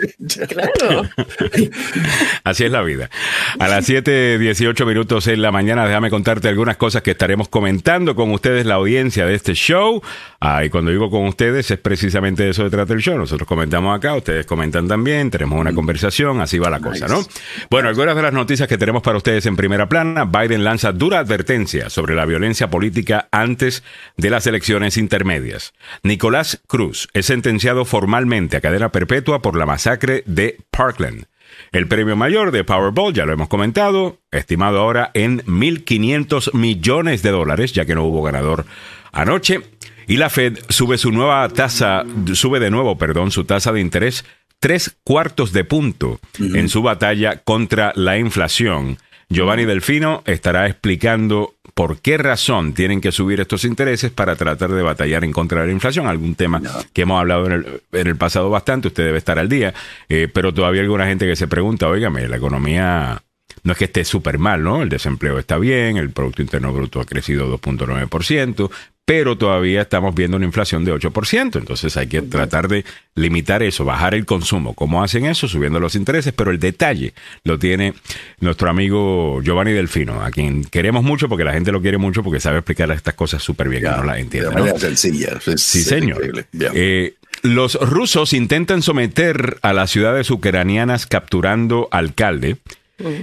Claro. 0.48 1.08
Así 2.44 2.64
es 2.64 2.70
la 2.70 2.82
vida. 2.82 3.10
A 3.58 3.68
las 3.68 3.84
7, 3.86 4.38
18 4.38 4.86
minutos 4.86 5.26
en 5.26 5.42
la 5.42 5.50
mañana, 5.50 5.84
déjame 5.86 6.10
contarte 6.10 6.48
algunas 6.48 6.76
cosas 6.76 7.02
que 7.02 7.10
estaremos 7.12 7.48
comentando 7.48 8.14
con 8.14 8.30
ustedes, 8.32 8.66
la 8.66 8.74
audiencia 8.74 9.26
de 9.26 9.34
este 9.34 9.54
show. 9.54 10.00
Ah, 10.42 10.64
y 10.64 10.70
cuando 10.70 10.90
digo 10.90 11.10
con 11.10 11.26
ustedes, 11.26 11.70
es 11.70 11.78
precisamente 11.78 12.44
de 12.44 12.50
eso 12.50 12.64
se 12.64 12.70
trata 12.70 12.94
el 12.94 13.00
show. 13.00 13.18
Nosotros 13.18 13.46
comentamos 13.46 13.94
acá, 13.94 14.14
ustedes 14.14 14.46
comentan 14.46 14.88
también, 14.88 15.30
tenemos 15.30 15.60
una 15.60 15.74
conversación, 15.74 16.40
así 16.40 16.58
va 16.58 16.70
la 16.70 16.80
cosa, 16.80 17.08
¿no? 17.08 17.22
Bueno, 17.68 17.90
algunas 17.90 18.16
de 18.16 18.22
las 18.22 18.32
noticias 18.32 18.66
que 18.66 18.78
tenemos 18.78 19.02
para 19.02 19.18
ustedes 19.18 19.44
en 19.44 19.54
primera 19.54 19.86
plana. 19.90 20.24
Biden 20.24 20.64
lanza 20.64 20.92
dura 20.92 21.18
advertencia 21.18 21.90
sobre 21.90 22.14
la 22.14 22.24
violencia 22.24 22.70
política 22.70 23.28
antes 23.30 23.82
de 24.16 24.30
las 24.30 24.46
elecciones 24.46 24.96
intermedias. 24.96 25.74
Nicolás 26.02 26.62
Cruz 26.66 27.08
es 27.12 27.26
sentenciado 27.26 27.84
formalmente 27.84 28.56
a 28.56 28.62
cadena 28.62 28.90
perpetua 28.92 29.42
por 29.42 29.58
la 29.58 29.66
masacre 29.66 30.22
de 30.24 30.56
Parkland. 30.70 31.26
El 31.72 31.86
premio 31.86 32.16
mayor 32.16 32.50
de 32.50 32.64
Powerball, 32.64 33.12
ya 33.12 33.26
lo 33.26 33.34
hemos 33.34 33.48
comentado, 33.48 34.18
estimado 34.30 34.80
ahora 34.80 35.10
en 35.12 35.44
1.500 35.44 36.54
millones 36.54 37.22
de 37.22 37.30
dólares, 37.30 37.74
ya 37.74 37.84
que 37.84 37.94
no 37.94 38.04
hubo 38.04 38.22
ganador 38.22 38.64
anoche. 39.12 39.60
Y 40.06 40.16
la 40.16 40.30
Fed 40.30 40.58
sube 40.68 40.98
su 40.98 41.12
nueva 41.12 41.48
tasa, 41.48 42.04
sube 42.34 42.60
de 42.60 42.70
nuevo, 42.70 42.96
perdón, 42.98 43.30
su 43.30 43.44
tasa 43.44 43.72
de 43.72 43.80
interés 43.80 44.24
tres 44.60 44.96
cuartos 45.02 45.52
de 45.52 45.64
punto 45.64 46.20
en 46.38 46.68
su 46.68 46.82
batalla 46.82 47.38
contra 47.38 47.92
la 47.96 48.18
inflación. 48.18 48.98
Giovanni 49.30 49.64
Delfino 49.64 50.22
estará 50.26 50.66
explicando 50.66 51.54
por 51.74 52.00
qué 52.00 52.18
razón 52.18 52.74
tienen 52.74 53.00
que 53.00 53.12
subir 53.12 53.40
estos 53.40 53.64
intereses 53.64 54.10
para 54.10 54.36
tratar 54.36 54.70
de 54.70 54.82
batallar 54.82 55.24
en 55.24 55.32
contra 55.32 55.62
de 55.62 55.68
la 55.68 55.72
inflación. 55.72 56.06
Algún 56.06 56.34
tema 56.34 56.60
que 56.92 57.02
hemos 57.02 57.18
hablado 57.20 57.46
en 57.46 57.52
el, 57.52 57.82
en 57.92 58.06
el 58.06 58.16
pasado 58.16 58.50
bastante, 58.50 58.88
usted 58.88 59.04
debe 59.04 59.18
estar 59.18 59.38
al 59.38 59.48
día, 59.48 59.72
eh, 60.08 60.28
pero 60.32 60.52
todavía 60.52 60.82
hay 60.82 60.86
alguna 60.86 61.06
gente 61.06 61.26
que 61.26 61.36
se 61.36 61.48
pregunta, 61.48 61.88
óigame, 61.88 62.28
la 62.28 62.36
economía 62.36 63.22
no 63.62 63.72
es 63.72 63.78
que 63.78 63.84
esté 63.84 64.04
súper 64.04 64.38
mal, 64.38 64.62
¿no? 64.62 64.82
El 64.82 64.88
desempleo 64.88 65.38
está 65.38 65.58
bien, 65.58 65.96
el 65.96 66.10
Producto 66.10 66.42
Interno 66.42 66.72
Bruto 66.72 67.00
ha 67.00 67.04
crecido 67.04 67.46
2.9%, 67.58 68.70
pero 69.10 69.36
todavía 69.36 69.82
estamos 69.82 70.14
viendo 70.14 70.36
una 70.36 70.46
inflación 70.46 70.84
de 70.84 70.94
8%. 70.94 71.56
Entonces 71.58 71.96
hay 71.96 72.06
que 72.06 72.22
tratar 72.22 72.68
de 72.68 72.84
limitar 73.16 73.60
eso, 73.60 73.84
bajar 73.84 74.14
el 74.14 74.24
consumo. 74.24 74.72
¿Cómo 74.74 75.02
hacen 75.02 75.26
eso? 75.26 75.48
Subiendo 75.48 75.80
los 75.80 75.96
intereses, 75.96 76.32
pero 76.32 76.52
el 76.52 76.60
detalle 76.60 77.12
lo 77.42 77.58
tiene 77.58 77.94
nuestro 78.38 78.70
amigo 78.70 79.42
Giovanni 79.42 79.72
Delfino, 79.72 80.22
a 80.22 80.30
quien 80.30 80.62
queremos 80.62 81.02
mucho 81.02 81.28
porque 81.28 81.42
la 81.42 81.52
gente 81.52 81.72
lo 81.72 81.82
quiere 81.82 81.98
mucho 81.98 82.22
porque 82.22 82.38
sabe 82.38 82.58
explicar 82.58 82.88
estas 82.92 83.14
cosas 83.14 83.42
súper 83.42 83.68
bien, 83.68 83.82
que 83.82 83.88
no 83.90 84.04
las 84.04 84.18
entiende. 84.18 84.48
de 84.50 84.54
¿no? 84.54 84.60
manera 84.60 84.78
sencilla. 84.78 85.40
Es- 85.44 85.60
Sí, 85.60 85.82
señor. 85.82 86.46
Ya. 86.52 86.70
Eh, 86.72 87.14
los 87.42 87.74
rusos 87.80 88.32
intentan 88.32 88.80
someter 88.80 89.56
a 89.62 89.72
las 89.72 89.90
ciudades 89.90 90.30
ucranianas 90.30 91.06
capturando 91.08 91.88
alcalde. 91.90 92.58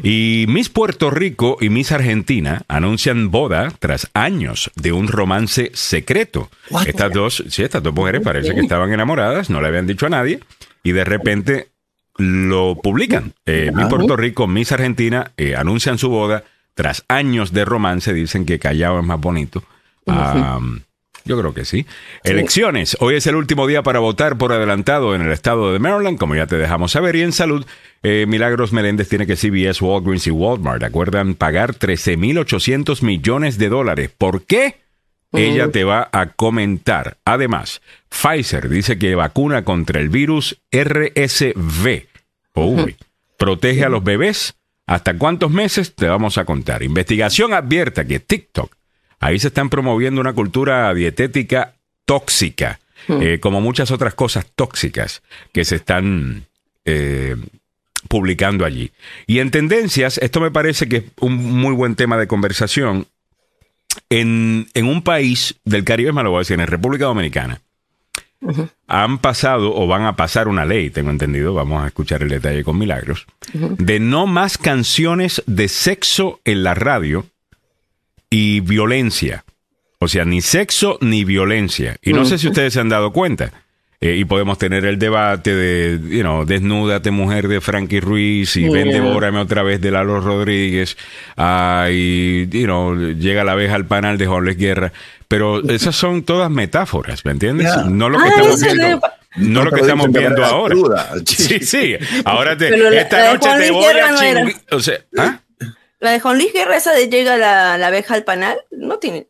Y 0.03 0.45
Miss 0.47 0.69
Puerto 0.69 1.09
Rico 1.09 1.57
y 1.59 1.69
Miss 1.69 1.91
Argentina 1.91 2.63
anuncian 2.67 3.31
boda 3.31 3.71
tras 3.79 4.09
años 4.13 4.71
de 4.75 4.91
un 4.91 5.07
romance 5.07 5.71
secreto. 5.73 6.49
What? 6.69 6.87
Estas 6.87 7.13
dos, 7.13 7.43
sí, 7.49 7.63
estas 7.63 7.83
dos 7.83 7.93
mujeres 7.93 8.21
parece 8.21 8.53
que 8.53 8.61
estaban 8.61 8.91
enamoradas, 8.91 9.49
no 9.49 9.61
le 9.61 9.67
habían 9.67 9.87
dicho 9.87 10.05
a 10.05 10.09
nadie, 10.09 10.39
y 10.83 10.91
de 10.91 11.03
repente 11.03 11.69
lo 12.17 12.75
publican. 12.81 13.33
Eh, 13.45 13.71
Miss. 13.73 13.87
Puerto 13.87 14.15
Rico, 14.15 14.47
Miss 14.47 14.71
Argentina 14.71 15.31
eh, 15.37 15.55
anuncian 15.55 15.97
su 15.97 16.09
boda 16.09 16.43
tras 16.73 17.05
años 17.07 17.53
de 17.53 17.65
romance, 17.65 18.13
dicen 18.13 18.45
que 18.45 18.59
callado 18.59 18.99
es 18.99 19.05
más 19.05 19.19
bonito. 19.19 19.63
Yo 21.27 21.37
creo 21.37 21.53
que 21.53 21.65
sí. 21.65 21.85
Elecciones. 22.23 22.97
Hoy 22.99 23.15
es 23.15 23.27
el 23.27 23.35
último 23.35 23.67
día 23.67 23.83
para 23.83 23.99
votar 23.99 24.37
por 24.37 24.53
adelantado 24.53 25.13
en 25.13 25.21
el 25.21 25.31
estado 25.31 25.73
de 25.73 25.79
Maryland, 25.79 26.17
como 26.17 26.35
ya 26.35 26.47
te 26.47 26.57
dejamos 26.57 26.93
saber. 26.93 27.15
Y 27.15 27.21
en 27.21 27.33
salud, 27.33 27.65
eh, 28.03 28.25
Milagros 28.27 28.73
Meléndez 28.73 29.09
tiene 29.09 29.27
que 29.27 29.35
CBS, 29.35 29.83
Walgreens 29.83 30.27
y 30.27 30.31
Walmart 30.31 30.83
acuerdan 30.83 31.35
pagar 31.35 31.75
13.800 31.75 33.03
millones 33.03 33.57
de 33.57 33.69
dólares. 33.69 34.11
¿Por 34.17 34.43
qué? 34.43 34.75
ella 35.33 35.71
te 35.71 35.83
va 35.83 36.09
a 36.11 36.27
comentar. 36.27 37.17
Además, 37.25 37.81
Pfizer 38.09 38.69
dice 38.69 38.97
que 38.97 39.15
vacuna 39.15 39.63
contra 39.63 39.99
el 39.99 40.09
virus 40.09 40.59
RSV. 40.71 42.07
Uy, 42.55 42.95
protege 43.37 43.83
a 43.83 43.89
los 43.89 44.03
bebés. 44.03 44.55
¿Hasta 44.85 45.17
cuántos 45.17 45.51
meses? 45.51 45.95
Te 45.95 46.07
vamos 46.07 46.37
a 46.37 46.45
contar. 46.45 46.81
Investigación 46.81 47.53
advierta 47.53 48.05
que 48.05 48.21
TikTok, 48.21 48.73
ahí 49.19 49.39
se 49.39 49.47
están 49.47 49.69
promoviendo 49.69 50.21
una 50.21 50.33
cultura 50.33 50.93
dietética 50.93 51.73
tóxica, 52.05 52.79
eh, 53.07 53.39
como 53.39 53.61
muchas 53.61 53.91
otras 53.91 54.13
cosas 54.13 54.45
tóxicas 54.55 55.21
que 55.51 55.65
se 55.65 55.77
están 55.77 56.45
eh, 56.85 57.35
publicando 58.07 58.65
allí. 58.65 58.91
Y 59.25 59.39
en 59.39 59.51
tendencias, 59.51 60.17
esto 60.17 60.39
me 60.39 60.51
parece 60.51 60.87
que 60.87 60.97
es 60.97 61.03
un 61.19 61.35
muy 61.35 61.73
buen 61.73 61.95
tema 61.95 62.17
de 62.17 62.27
conversación. 62.27 63.07
En, 64.09 64.67
en 64.73 64.85
un 64.85 65.01
país 65.01 65.55
del 65.65 65.83
Caribe, 65.83 66.13
me 66.13 66.23
lo 66.23 66.29
voy 66.29 66.37
a 66.37 66.41
decir, 66.41 66.59
en 66.59 66.67
República 66.67 67.05
Dominicana, 67.05 67.61
han 68.87 69.17
pasado 69.17 69.75
o 69.75 69.87
van 69.87 70.03
a 70.03 70.15
pasar 70.15 70.47
una 70.47 70.65
ley, 70.65 70.89
tengo 70.89 71.09
entendido, 71.09 71.53
vamos 71.53 71.83
a 71.83 71.87
escuchar 71.87 72.21
el 72.21 72.29
detalle 72.29 72.63
con 72.63 72.77
Milagros, 72.77 73.25
de 73.53 73.99
no 73.99 74.27
más 74.27 74.57
canciones 74.57 75.43
de 75.47 75.67
sexo 75.67 76.39
en 76.45 76.63
la 76.63 76.75
radio 76.75 77.25
y 78.29 78.59
violencia. 78.61 79.45
O 79.99 80.07
sea, 80.07 80.25
ni 80.25 80.41
sexo 80.41 80.97
ni 81.01 81.23
violencia. 81.23 81.97
Y 82.01 82.13
no 82.13 82.25
sé 82.25 82.37
si 82.37 82.47
ustedes 82.47 82.73
se 82.73 82.79
han 82.79 82.89
dado 82.89 83.11
cuenta. 83.11 83.51
Eh, 83.99 84.15
y 84.15 84.25
podemos 84.25 84.59
tener 84.59 84.85
el 84.85 84.99
debate 84.99 85.55
de, 85.55 85.99
you 86.15 86.21
know, 86.21 86.45
Desnúdate 86.45 87.09
mujer 87.09 87.47
de 87.47 87.61
Frankie 87.61 87.99
Ruiz 87.99 88.55
y 88.55 88.69
Ven 88.69 88.89
devórame 88.89 89.39
otra 89.39 89.63
vez 89.63 89.81
de 89.81 89.89
Lalo 89.89 90.19
Rodríguez. 90.19 90.97
Ah, 91.35 91.87
y, 91.91 92.47
you 92.49 92.65
know, 92.65 92.95
llega 92.95 93.43
la 93.43 93.53
abeja 93.53 93.73
al 93.73 93.87
panal 93.87 94.19
de 94.19 94.27
Jorge 94.27 94.53
Guerra. 94.53 94.93
Pero 95.27 95.67
esas 95.67 95.95
son 95.95 96.23
todas 96.23 96.51
metáforas, 96.51 97.25
¿me 97.25 97.31
entiendes? 97.31 97.75
No 97.87 98.07
lo 98.09 98.19
que 98.19 98.27
estamos 98.27 98.61
viendo. 98.61 99.01
No 99.37 99.63
lo 99.63 99.71
que 99.71 99.81
estamos 99.81 100.11
viendo 100.11 100.45
ahora. 100.45 100.75
Sí, 101.25 101.59
sí. 101.59 101.95
Ahora 102.23 102.55
te, 102.55 102.69
esta 102.99 103.33
noche 103.33 103.49
te 103.57 103.71
voy 103.71 103.85
a 103.85 104.15
chingar. 104.15 104.53
O 104.71 104.79
sea, 104.79 104.99
¿ah? 105.17 105.39
La 105.99 106.11
de 106.11 106.19
Juan 106.19 106.37
Luis 106.37 106.53
Guerra, 106.53 106.77
esa 106.77 106.93
de 106.93 107.09
llega 107.09 107.37
la, 107.37 107.77
la 107.77 107.87
abeja 107.87 108.13
al 108.13 108.23
panal, 108.23 108.59
no 108.71 108.99
tiene. 108.99 109.27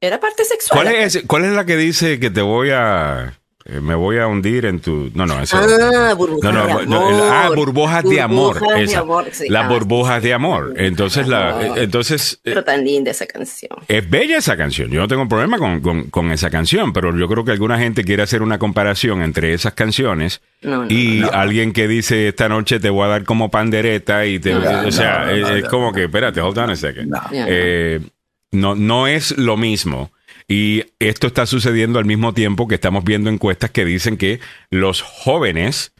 era 0.00 0.20
parte 0.20 0.44
sexual. 0.44 0.82
¿Cuál 0.82 0.94
es, 0.94 1.22
¿Cuál 1.26 1.44
es 1.44 1.52
la 1.52 1.64
que 1.64 1.76
dice 1.76 2.20
que 2.20 2.30
te 2.30 2.42
voy 2.42 2.70
a 2.70 3.40
eh, 3.66 3.80
me 3.80 3.94
voy 3.94 4.18
a 4.18 4.26
hundir 4.26 4.66
en 4.66 4.80
tu. 4.80 5.10
No, 5.14 5.24
no, 5.24 5.40
eso. 5.40 5.56
Ah, 5.56 6.12
burbujas 6.14 6.44
de 6.44 6.52
amor. 6.60 6.86
ah, 7.32 7.50
burbujas 7.54 8.04
de 8.04 8.20
amor. 8.20 8.60
Las 9.48 9.68
burbujas 9.68 10.22
de 10.22 10.34
amor. 10.34 10.74
Entonces, 10.76 11.26
la, 11.26 11.74
entonces. 11.76 12.40
Pero 12.42 12.62
tan 12.62 12.84
linda 12.84 13.10
esa 13.10 13.24
canción. 13.24 13.72
Es 13.88 14.08
bella 14.10 14.36
esa 14.36 14.58
canción. 14.58 14.90
Yo 14.90 15.00
no 15.00 15.08
tengo 15.08 15.26
problema 15.26 15.56
con, 15.56 16.10
con, 16.10 16.30
esa 16.30 16.50
canción, 16.50 16.92
pero 16.92 17.16
yo 17.16 17.26
creo 17.26 17.42
que 17.46 17.52
alguna 17.52 17.78
gente 17.78 18.04
quiere 18.04 18.22
hacer 18.22 18.42
una 18.42 18.58
comparación 18.58 19.22
entre 19.22 19.54
esas 19.54 19.72
canciones 19.72 20.42
y 20.90 21.22
alguien 21.22 21.72
que 21.72 21.88
dice 21.88 22.28
esta 22.28 22.50
noche 22.50 22.80
te 22.80 22.90
voy 22.90 23.04
a 23.06 23.08
dar 23.08 23.24
como 23.24 23.50
pandereta 23.50 24.26
y 24.26 24.40
te. 24.40 24.54
o 24.54 24.92
sea, 24.92 25.32
es, 25.32 25.64
como 25.70 25.90
que, 25.90 26.04
espérate, 26.04 26.42
hold 26.42 26.58
on 26.58 26.70
a 26.70 26.76
second. 26.76 27.14
Eh, 27.32 28.00
no, 28.52 28.74
no 28.74 29.06
es 29.06 29.38
lo 29.38 29.56
mismo. 29.56 30.10
Y 30.46 30.84
esto 30.98 31.26
está 31.26 31.46
sucediendo 31.46 31.98
al 31.98 32.04
mismo 32.04 32.34
tiempo 32.34 32.68
que 32.68 32.74
estamos 32.74 33.04
viendo 33.04 33.30
encuestas 33.30 33.70
que 33.70 33.84
dicen 33.84 34.16
que 34.16 34.40
los 34.70 35.00
jóvenes, 35.00 35.92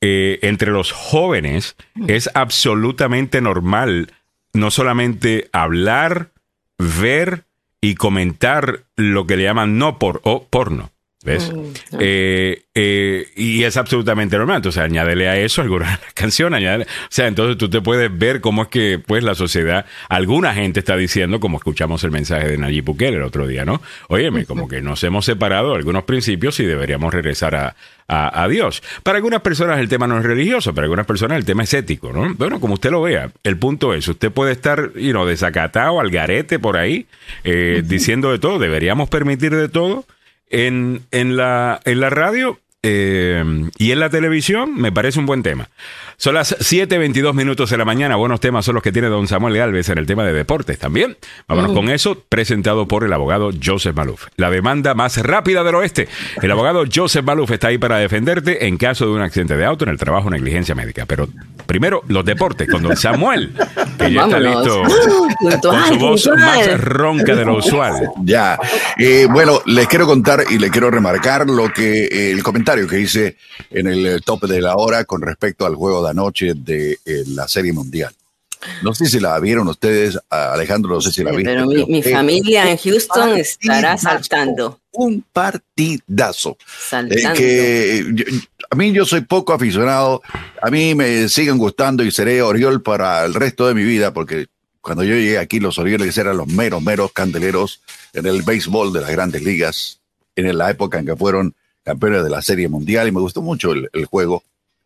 eh, 0.00 0.40
entre 0.42 0.72
los 0.72 0.90
jóvenes, 0.92 1.76
es 2.08 2.28
absolutamente 2.34 3.40
normal 3.40 4.12
no 4.52 4.70
solamente 4.70 5.48
hablar, 5.52 6.30
ver 6.78 7.44
y 7.80 7.94
comentar 7.94 8.84
lo 8.96 9.26
que 9.26 9.36
le 9.36 9.44
llaman 9.44 9.78
no 9.78 9.98
por 9.98 10.20
o 10.24 10.44
porno. 10.44 10.90
¿Ves? 11.24 11.52
Mm, 11.52 11.72
eh, 12.00 12.62
eh, 12.74 13.28
y 13.36 13.62
es 13.62 13.76
absolutamente 13.76 14.36
normal. 14.36 14.56
Entonces, 14.56 14.82
añádele 14.82 15.28
a 15.28 15.38
eso 15.38 15.62
alguna 15.62 16.00
canción, 16.14 16.54
añádele. 16.54 16.84
O 16.84 17.06
sea, 17.10 17.28
entonces 17.28 17.56
tú 17.58 17.70
te 17.70 17.80
puedes 17.80 18.16
ver 18.16 18.40
cómo 18.40 18.62
es 18.62 18.68
que, 18.68 19.00
pues, 19.04 19.22
la 19.22 19.34
sociedad, 19.34 19.86
alguna 20.08 20.54
gente 20.54 20.80
está 20.80 20.96
diciendo, 20.96 21.38
como 21.38 21.58
escuchamos 21.58 22.02
el 22.04 22.10
mensaje 22.10 22.48
de 22.48 22.58
Nayib 22.58 22.84
Bukele 22.84 23.18
el 23.18 23.22
otro 23.22 23.46
día, 23.46 23.64
¿no? 23.64 23.80
Óyeme, 24.08 24.46
como 24.46 24.68
que 24.68 24.80
nos 24.80 25.02
hemos 25.04 25.24
separado 25.24 25.70
de 25.70 25.76
algunos 25.76 26.04
principios 26.04 26.58
y 26.60 26.64
deberíamos 26.64 27.12
regresar 27.12 27.54
a, 27.54 27.76
a, 28.08 28.48
Dios. 28.48 28.82
Para 29.02 29.16
algunas 29.16 29.40
personas 29.40 29.78
el 29.78 29.88
tema 29.88 30.06
no 30.06 30.18
es 30.18 30.24
religioso, 30.24 30.74
para 30.74 30.84
algunas 30.84 31.06
personas 31.06 31.38
el 31.38 31.44
tema 31.44 31.62
es 31.62 31.72
ético, 31.72 32.12
¿no? 32.12 32.34
Bueno, 32.34 32.60
como 32.60 32.74
usted 32.74 32.90
lo 32.90 33.02
vea, 33.02 33.30
el 33.42 33.58
punto 33.58 33.94
es, 33.94 34.06
usted 34.06 34.30
puede 34.30 34.52
estar, 34.52 34.92
you 34.94 35.12
know, 35.12 35.24
desacatado, 35.24 36.00
al 36.00 36.10
garete 36.10 36.58
por 36.58 36.76
ahí, 36.76 37.06
eh, 37.44 37.82
diciendo 37.84 38.30
de 38.30 38.38
todo, 38.38 38.58
deberíamos 38.58 39.08
permitir 39.08 39.54
de 39.54 39.68
todo 39.68 40.04
en, 40.52 41.04
en, 41.10 41.36
la, 41.36 41.80
en 41.84 41.98
la 42.00 42.10
radio 42.10 42.60
eh, 42.84 43.44
y 43.78 43.92
en 43.92 44.00
la 44.00 44.10
televisión 44.10 44.74
me 44.74 44.90
parece 44.90 45.20
un 45.20 45.26
buen 45.26 45.42
tema. 45.42 45.68
Son 46.16 46.34
las 46.34 46.56
7.22 46.58 47.32
minutos 47.34 47.70
de 47.70 47.76
la 47.76 47.84
mañana. 47.84 48.16
Buenos 48.16 48.40
temas 48.40 48.64
son 48.64 48.74
los 48.74 48.82
que 48.82 48.92
tiene 48.92 49.08
don 49.08 49.28
Samuel 49.28 49.56
Galvez 49.56 49.88
en 49.88 49.98
el 49.98 50.06
tema 50.06 50.24
de 50.24 50.32
deportes 50.32 50.78
también. 50.78 51.16
Vámonos 51.48 51.72
con 51.72 51.88
eso, 51.88 52.16
presentado 52.28 52.86
por 52.86 53.04
el 53.04 53.12
abogado 53.12 53.50
Joseph 53.62 53.94
Maluf. 53.94 54.26
La 54.36 54.50
demanda 54.50 54.94
más 54.94 55.16
rápida 55.18 55.62
del 55.62 55.76
oeste. 55.76 56.08
El 56.40 56.50
abogado 56.52 56.84
Joseph 56.92 57.24
Maluf 57.24 57.50
está 57.52 57.68
ahí 57.68 57.78
para 57.78 57.98
defenderte 57.98 58.66
en 58.66 58.76
caso 58.78 59.06
de 59.06 59.12
un 59.12 59.22
accidente 59.22 59.56
de 59.56 59.64
auto, 59.64 59.84
en 59.84 59.90
el 59.90 59.98
trabajo, 59.98 60.28
negligencia 60.28 60.74
médica. 60.74 61.06
Pero 61.06 61.28
primero, 61.66 62.02
los 62.08 62.24
deportes, 62.24 62.68
con 62.68 62.82
don 62.82 62.96
Samuel, 62.96 63.52
que 63.98 64.12
ya 64.12 64.24
está 64.24 64.40
listo 64.40 64.82
con 65.60 65.86
su 65.86 65.98
voz 65.98 66.30
más 66.36 66.80
ronca 66.80 67.34
de 67.34 67.44
lo 67.44 67.56
usual. 67.58 68.10
Ya. 68.22 68.58
Eh, 68.98 69.26
bueno, 69.30 69.60
les 69.66 69.86
quiero 69.86 70.06
contar 70.06 70.44
y 70.50 70.58
les 70.58 70.70
quiero 70.70 70.90
remarcar 70.90 71.48
lo 71.48 71.72
que 71.72 72.04
eh, 72.04 72.30
el 72.32 72.42
comentario 72.42 72.71
que 72.88 73.00
hice 73.00 73.36
en 73.70 73.86
el 73.86 74.22
tope 74.22 74.46
de 74.46 74.60
la 74.60 74.76
hora 74.76 75.04
con 75.04 75.22
respecto 75.22 75.66
al 75.66 75.74
juego 75.74 76.02
de 76.02 76.10
anoche 76.10 76.54
de 76.54 76.98
eh, 77.04 77.24
la 77.28 77.48
Serie 77.48 77.72
Mundial. 77.72 78.12
No 78.82 78.94
sé 78.94 79.06
si 79.06 79.18
la 79.18 79.38
vieron 79.40 79.66
ustedes, 79.68 80.18
Alejandro, 80.30 80.94
no 80.94 81.00
sé 81.00 81.10
si 81.10 81.24
la 81.24 81.32
vieron. 81.32 81.68
Pero 81.68 81.86
mi, 81.86 82.02
familia 82.02 82.70
en 82.70 82.76
Houston 82.76 83.36
estará 83.36 83.98
saltando. 83.98 84.80
Un 84.92 85.24
partidazo. 85.32 86.56
Saltando. 86.88 87.34
que 87.34 88.14
a 88.70 88.76
mí 88.76 88.92
yo 88.92 89.04
soy 89.04 89.22
poco 89.22 89.52
aficionado, 89.52 90.22
a 90.60 90.70
mí 90.70 90.94
me 90.94 91.28
siguen 91.28 91.58
gustando 91.58 92.04
y 92.04 92.10
seré 92.10 92.40
Oriol 92.40 92.82
para 92.82 93.24
el 93.24 93.34
resto 93.34 93.66
de 93.66 93.74
mi 93.74 93.82
vida, 93.82 94.14
porque 94.14 94.46
cuando 94.80 95.02
yo 95.04 95.14
llegué 95.14 95.38
aquí 95.38 95.60
los 95.60 95.78
Orioles 95.78 96.16
eran 96.16 96.36
los 96.36 96.46
meros, 96.46 96.82
meros 96.82 97.12
candeleros 97.12 97.80
en 98.12 98.26
el 98.26 98.42
béisbol 98.42 98.92
de 98.92 99.00
las 99.00 99.10
grandes 99.10 99.42
ligas, 99.42 100.00
en 100.36 100.56
la 100.56 100.70
época 100.70 100.98
en 100.98 101.06
que 101.06 101.16
fueron 101.16 101.54
campeones 101.82 102.24
de 102.24 102.30
la 102.30 102.42
Serie 102.42 102.68
Mundial 102.68 103.08
y 103.08 103.12
me 103.12 103.20
gustó 103.20 103.42
mucho 103.42 103.72
el 103.72 104.04
juego 104.06 104.42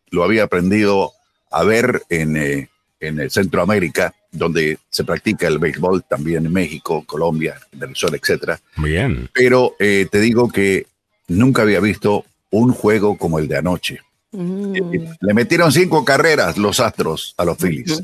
lo 0.09 0.23
había 0.23 0.43
aprendido 0.43 1.13
a 1.51 1.63
ver 1.63 2.03
en, 2.09 2.37
eh, 2.37 2.69
en 2.99 3.29
Centroamérica, 3.29 4.13
donde 4.31 4.79
se 4.89 5.03
practica 5.03 5.47
el 5.47 5.59
béisbol, 5.59 6.03
también 6.03 6.45
en 6.45 6.53
México, 6.53 7.03
Colombia, 7.05 7.59
Venezuela, 7.71 8.17
etc. 8.17 8.59
Bien. 8.77 9.29
Pero 9.33 9.75
eh, 9.79 10.07
te 10.11 10.19
digo 10.19 10.49
que 10.49 10.87
nunca 11.27 11.61
había 11.61 11.79
visto 11.79 12.25
un 12.49 12.71
juego 12.71 13.17
como 13.17 13.39
el 13.39 13.47
de 13.47 13.57
anoche. 13.57 13.99
Mm. 14.31 14.73
Le 15.21 15.33
metieron 15.33 15.71
cinco 15.71 16.03
carreras 16.03 16.57
los 16.57 16.79
Astros 16.79 17.33
a 17.37 17.45
los 17.45 17.57
Phillies 17.57 18.03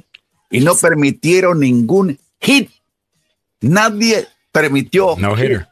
y 0.49 0.61
no 0.61 0.75
permitieron 0.75 1.59
ningún 1.59 2.17
hit. 2.39 2.69
Nadie 3.61 4.27
permitió. 4.51 5.15
No 5.17 5.37
hitter. 5.37 5.67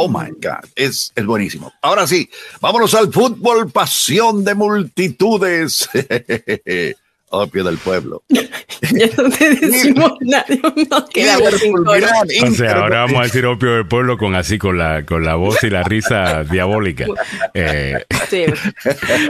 Oh 0.00 0.08
my 0.08 0.30
God, 0.40 0.64
es, 0.76 1.12
es 1.16 1.26
buenísimo. 1.26 1.72
Ahora 1.82 2.06
sí, 2.06 2.30
vámonos 2.60 2.94
al 2.94 3.12
fútbol, 3.12 3.68
pasión 3.72 4.44
de 4.44 4.54
multitudes. 4.54 5.88
Opio 7.30 7.64
del 7.64 7.78
pueblo. 7.78 8.22
ya 8.28 9.06
no 9.16 9.28
te 9.28 9.56
decimos 9.56 10.12
nada, 10.20 10.46
no 10.88 11.06
queda 11.08 11.36
O 11.38 12.50
sea, 12.52 12.76
ahora 12.76 13.00
vamos 13.00 13.20
a 13.20 13.22
decir 13.24 13.44
opio 13.44 13.74
del 13.74 13.86
pueblo 13.86 14.16
con 14.16 14.34
así, 14.34 14.56
con 14.56 14.78
la, 14.78 15.04
con 15.04 15.24
la 15.24 15.34
voz 15.34 15.62
y 15.64 15.68
la 15.68 15.82
risa 15.82 16.44
diabólica. 16.44 17.06
Eh, 17.54 18.04
sí. 18.30 18.44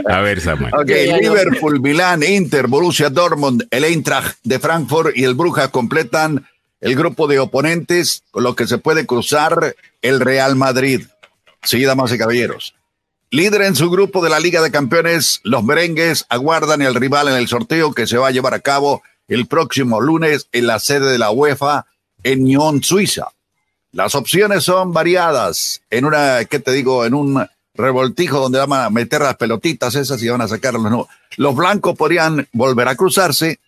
A 0.07 0.19
ver, 0.19 0.39
Samuel. 0.41 0.73
Ok, 0.73 0.89
Liverpool, 1.19 1.81
Milán, 1.81 2.21
Inter, 2.21 2.67
Borussia 2.67 3.09
Dortmund, 3.09 3.65
el 3.71 3.85
Eintracht 3.85 4.37
de 4.43 4.59
Frankfurt 4.59 5.17
y 5.17 5.23
el 5.23 5.33
Bruja 5.33 5.69
completan 5.69 6.45
el 6.81 6.95
grupo 6.95 7.27
de 7.27 7.39
oponentes 7.39 8.23
con 8.31 8.43
lo 8.43 8.55
que 8.55 8.67
se 8.67 8.77
puede 8.77 9.05
cruzar 9.05 9.75
el 10.01 10.19
Real 10.19 10.55
Madrid. 10.55 11.07
Sí, 11.63 11.83
damas 11.83 12.11
y 12.13 12.17
caballeros. 12.17 12.75
Líder 13.31 13.61
en 13.63 13.75
su 13.75 13.89
grupo 13.89 14.23
de 14.23 14.29
la 14.29 14.39
Liga 14.39 14.61
de 14.61 14.71
Campeones, 14.71 15.39
los 15.43 15.63
merengues 15.63 16.25
aguardan 16.29 16.81
el 16.81 16.95
rival 16.95 17.27
en 17.27 17.35
el 17.35 17.47
sorteo 17.47 17.93
que 17.93 18.07
se 18.07 18.17
va 18.17 18.29
a 18.29 18.31
llevar 18.31 18.53
a 18.53 18.59
cabo 18.59 19.03
el 19.27 19.45
próximo 19.45 20.01
lunes 20.01 20.47
en 20.51 20.65
la 20.65 20.79
sede 20.79 21.11
de 21.11 21.19
la 21.19 21.29
UEFA 21.29 21.85
en 22.23 22.43
Nyon, 22.43 22.83
Suiza. 22.83 23.27
Las 23.91 24.15
opciones 24.15 24.63
son 24.63 24.93
variadas. 24.93 25.81
En 25.89 26.05
una, 26.05 26.43
¿qué 26.45 26.59
te 26.59 26.71
digo? 26.71 27.05
En 27.05 27.13
un 27.13 27.45
revoltijo 27.75 28.39
donde 28.39 28.59
van 28.59 28.85
a 28.85 28.89
meter 28.89 29.21
las 29.21 29.37
pelotitas 29.37 29.95
esas 29.95 30.21
y 30.21 30.29
van 30.29 30.41
a 30.41 30.47
sacarlos. 30.47 30.91
No. 30.91 31.07
Los 31.37 31.55
blancos 31.55 31.95
podrían 31.95 32.47
volver 32.51 32.87
a 32.87 32.95
cruzarse, 32.95 33.59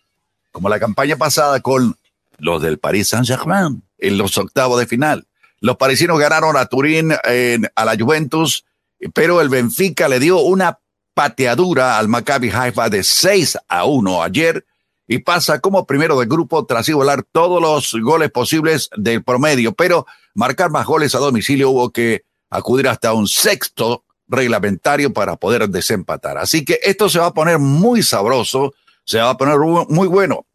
como 0.52 0.70
la 0.70 0.80
campaña 0.80 1.18
pasada, 1.18 1.60
con 1.60 1.96
los 2.42 2.62
del 2.62 2.80
Paris 2.80 3.10
Saint-Germain 3.10 3.84
en 3.98 4.18
los 4.18 4.38
octavos 4.38 4.80
de 4.80 4.88
final. 4.88 5.28
Los 5.60 5.78
parisinos 5.78 6.20
ganaron 6.20 6.58
a 6.58 6.66
Turín 6.66 7.14
a 7.14 7.86
la 7.86 7.98
Juventus, 7.98 8.66
pero 9.14 9.42
el 9.42 9.50
Benfica 9.50 10.10
le 10.10 10.20
dio 10.20 10.40
una 10.40 10.80
pateadura 11.14 12.00
al 12.00 12.08
Maccabi 12.08 12.50
Haifa 12.50 12.90
de 12.90 13.04
6 13.04 13.60
a 13.68 13.86
1 13.86 14.24
ayer 14.24 14.66
y 15.08 15.20
pasa 15.20 15.60
como 15.60 15.86
primero 15.86 16.20
de 16.20 16.26
grupo 16.26 16.66
tras 16.66 16.90
igualar 16.90 17.24
todos 17.32 17.62
los 17.62 18.02
goles 18.02 18.32
posibles 18.32 18.90
del 18.96 19.24
promedio, 19.24 19.74
pero 19.74 20.08
marcar 20.34 20.72
más 20.72 20.86
goles 20.86 21.14
a 21.14 21.20
domicilio 21.20 21.70
hubo 21.70 21.92
que 21.92 22.24
acudir 22.50 22.88
hasta 22.88 23.14
un 23.14 23.28
sexto 23.28 24.04
reglamentario 24.28 25.14
para 25.14 25.36
poder 25.36 25.70
desempatar. 25.70 26.38
Así 26.38 26.66
que 26.66 26.80
esto 26.82 27.10
se 27.10 27.20
va 27.20 27.28
a 27.28 27.34
poner 27.34 27.60
muy 27.60 28.02
sabroso, 28.02 28.74
se 29.04 29.20
va 29.20 29.32
a 29.32 29.38
poner 29.38 29.58
muy 29.90 30.08
bueno. 30.08 30.46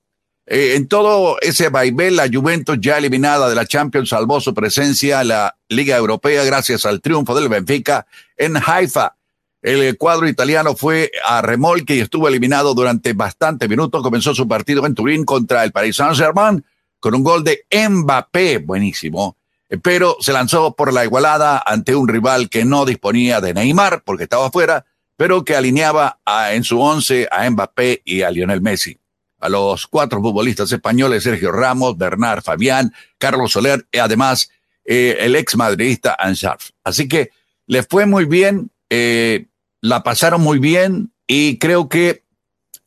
Eh, 0.48 0.76
en 0.76 0.86
todo 0.86 1.38
ese 1.40 1.70
vaivén, 1.70 2.14
la 2.14 2.28
Juventus 2.32 2.78
ya 2.80 2.98
eliminada 2.98 3.48
de 3.48 3.56
la 3.56 3.66
Champions 3.66 4.10
salvó 4.10 4.40
su 4.40 4.54
presencia 4.54 5.22
en 5.22 5.28
la 5.28 5.56
Liga 5.68 5.96
Europea 5.96 6.44
gracias 6.44 6.86
al 6.86 7.00
triunfo 7.00 7.34
del 7.34 7.48
Benfica 7.48 8.06
en 8.36 8.56
Haifa. 8.56 9.16
El 9.60 9.98
cuadro 9.98 10.28
italiano 10.28 10.76
fue 10.76 11.10
a 11.24 11.42
remolque 11.42 11.96
y 11.96 12.00
estuvo 12.00 12.28
eliminado 12.28 12.74
durante 12.74 13.12
bastantes 13.12 13.68
minutos. 13.68 14.00
Comenzó 14.02 14.32
su 14.36 14.46
partido 14.46 14.86
en 14.86 14.94
Turín 14.94 15.24
contra 15.24 15.64
el 15.64 15.72
Paris 15.72 15.96
Saint-Germain 15.96 16.64
con 17.00 17.16
un 17.16 17.24
gol 17.24 17.42
de 17.42 17.66
Mbappé, 17.72 18.58
buenísimo. 18.58 19.36
Pero 19.82 20.16
se 20.20 20.32
lanzó 20.32 20.76
por 20.76 20.92
la 20.92 21.04
igualada 21.04 21.60
ante 21.66 21.96
un 21.96 22.06
rival 22.06 22.48
que 22.48 22.64
no 22.64 22.84
disponía 22.84 23.40
de 23.40 23.54
Neymar 23.54 24.04
porque 24.04 24.22
estaba 24.24 24.52
fuera, 24.52 24.84
pero 25.16 25.44
que 25.44 25.56
alineaba 25.56 26.20
en 26.52 26.62
su 26.62 26.80
once 26.80 27.26
a 27.32 27.50
Mbappé 27.50 28.02
y 28.04 28.22
a 28.22 28.30
Lionel 28.30 28.60
Messi 28.60 29.00
a 29.38 29.48
los 29.48 29.86
cuatro 29.86 30.20
futbolistas 30.20 30.70
españoles, 30.72 31.22
Sergio 31.22 31.52
Ramos, 31.52 31.96
Bernard 31.96 32.42
Fabián, 32.42 32.92
Carlos 33.18 33.52
Soler 33.52 33.86
y 33.92 33.98
además 33.98 34.50
eh, 34.84 35.16
el 35.20 35.36
ex 35.36 35.56
madridista 35.56 36.16
Ansarf. 36.18 36.70
Así 36.84 37.08
que 37.08 37.30
les 37.66 37.86
fue 37.86 38.06
muy 38.06 38.24
bien, 38.24 38.70
eh, 38.90 39.46
la 39.80 40.02
pasaron 40.02 40.40
muy 40.40 40.58
bien 40.58 41.12
y 41.26 41.58
creo 41.58 41.88
que 41.88 42.24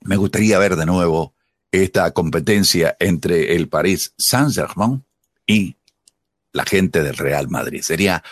me 0.02 0.16
gustaría 0.16 0.58
ver 0.60 0.76
de 0.76 0.86
nuevo 0.86 1.34
esta 1.72 2.12
competencia 2.12 2.96
entre 3.00 3.56
el 3.56 3.68
París 3.68 4.14
Saint-Germain 4.18 5.04
y 5.46 5.76
la 6.52 6.66
gente 6.66 7.04
del 7.04 7.18
Real 7.18 7.48
Madrid. 7.50 7.82
Sería 7.82 8.24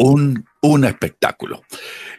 un, 0.00 0.46
un 0.62 0.84
espectáculo. 0.84 1.62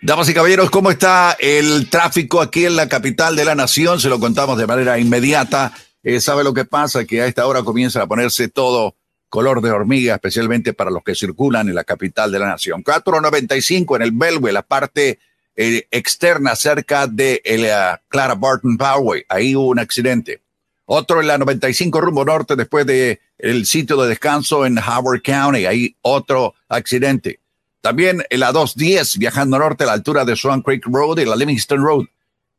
Damas 0.03 0.29
y 0.29 0.33
caballeros, 0.33 0.69
¿cómo 0.69 0.91
está 0.91 1.35
el 1.39 1.89
tráfico 1.89 2.39
aquí 2.39 2.65
en 2.65 2.75
la 2.75 2.87
capital 2.87 3.35
de 3.35 3.43
la 3.43 3.55
nación? 3.55 3.99
Se 3.99 4.07
lo 4.07 4.19
contamos 4.19 4.57
de 4.57 4.67
manera 4.67 4.99
inmediata. 4.99 5.73
Eh, 6.03 6.19
¿Sabe 6.19 6.43
lo 6.43 6.53
que 6.53 6.65
pasa? 6.65 7.05
Que 7.05 7.21
a 7.21 7.25
esta 7.25 7.45
hora 7.47 7.63
comienza 7.63 8.01
a 8.01 8.07
ponerse 8.07 8.49
todo 8.49 8.95
color 9.29 9.61
de 9.61 9.71
hormiga, 9.71 10.13
especialmente 10.13 10.73
para 10.73 10.91
los 10.91 11.03
que 11.03 11.15
circulan 11.15 11.69
en 11.69 11.75
la 11.75 11.83
capital 11.83 12.31
de 12.31 12.39
la 12.39 12.49
nación. 12.49 12.83
495 12.83 13.95
en 13.95 14.01
el 14.03 14.11
Belway, 14.11 14.53
la 14.53 14.61
parte 14.61 15.17
eh, 15.55 15.87
externa 15.89 16.55
cerca 16.55 17.07
de 17.07 17.41
el, 17.43 17.61
uh, 17.61 17.97
Clara 18.09 18.35
Barton 18.35 18.77
Powerway. 18.77 19.23
Ahí 19.27 19.55
hubo 19.55 19.69
un 19.69 19.79
accidente. 19.79 20.41
Otro 20.85 21.19
en 21.19 21.27
la 21.27 21.37
95 21.39 21.99
rumbo 21.99 22.25
norte 22.25 22.55
después 22.55 22.85
de 22.85 23.21
el 23.39 23.65
sitio 23.65 23.97
de 23.97 24.09
descanso 24.09 24.65
en 24.67 24.77
Howard 24.77 25.23
County. 25.23 25.65
Ahí 25.65 25.95
otro 26.01 26.53
accidente. 26.69 27.40
También 27.81 28.23
en 28.29 28.39
la 28.39 28.51
210, 28.51 29.17
viajando 29.17 29.57
norte 29.57 29.83
a 29.83 29.87
la 29.87 29.93
altura 29.93 30.23
de 30.23 30.35
Swan 30.35 30.61
Creek 30.61 30.85
Road 30.85 31.17
y 31.17 31.25
la 31.25 31.35
Livingston 31.35 31.83
Road. 31.83 32.05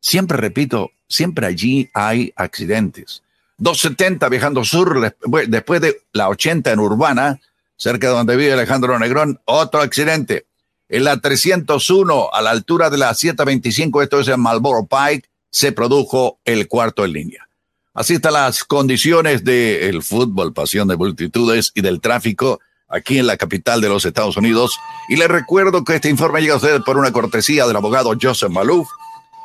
Siempre 0.00 0.36
repito, 0.36 0.90
siempre 1.08 1.46
allí 1.46 1.88
hay 1.94 2.32
accidentes. 2.34 3.22
270 3.58 4.28
viajando 4.28 4.64
sur, 4.64 5.14
después 5.46 5.80
de 5.80 6.02
la 6.12 6.28
80 6.28 6.72
en 6.72 6.80
Urbana, 6.80 7.40
cerca 7.76 8.08
de 8.08 8.14
donde 8.14 8.36
vive 8.36 8.52
Alejandro 8.52 8.98
Negrón, 8.98 9.40
otro 9.44 9.80
accidente. 9.80 10.46
En 10.88 11.04
la 11.04 11.20
301, 11.20 12.30
a 12.32 12.42
la 12.42 12.50
altura 12.50 12.90
de 12.90 12.98
la 12.98 13.14
725, 13.14 14.02
esto 14.02 14.20
es 14.20 14.28
en 14.28 14.40
Marlboro 14.40 14.86
Pike, 14.86 15.28
se 15.50 15.70
produjo 15.70 16.40
el 16.44 16.66
cuarto 16.66 17.04
en 17.04 17.12
línea. 17.12 17.48
Así 17.94 18.14
están 18.14 18.32
las 18.32 18.64
condiciones 18.64 19.44
del 19.44 20.02
fútbol, 20.02 20.52
pasión 20.52 20.88
de 20.88 20.96
multitudes 20.96 21.70
y 21.74 21.82
del 21.82 22.00
tráfico 22.00 22.60
aquí 22.92 23.18
en 23.18 23.26
la 23.26 23.36
capital 23.36 23.80
de 23.80 23.88
los 23.88 24.04
Estados 24.04 24.36
Unidos. 24.36 24.78
Y 25.08 25.16
les 25.16 25.28
recuerdo 25.28 25.82
que 25.82 25.96
este 25.96 26.10
informe 26.10 26.40
llega 26.40 26.54
a 26.54 26.58
ustedes 26.58 26.82
por 26.82 26.98
una 26.98 27.10
cortesía 27.10 27.66
del 27.66 27.76
abogado 27.76 28.12
Joseph 28.20 28.50
Malouf, 28.50 28.88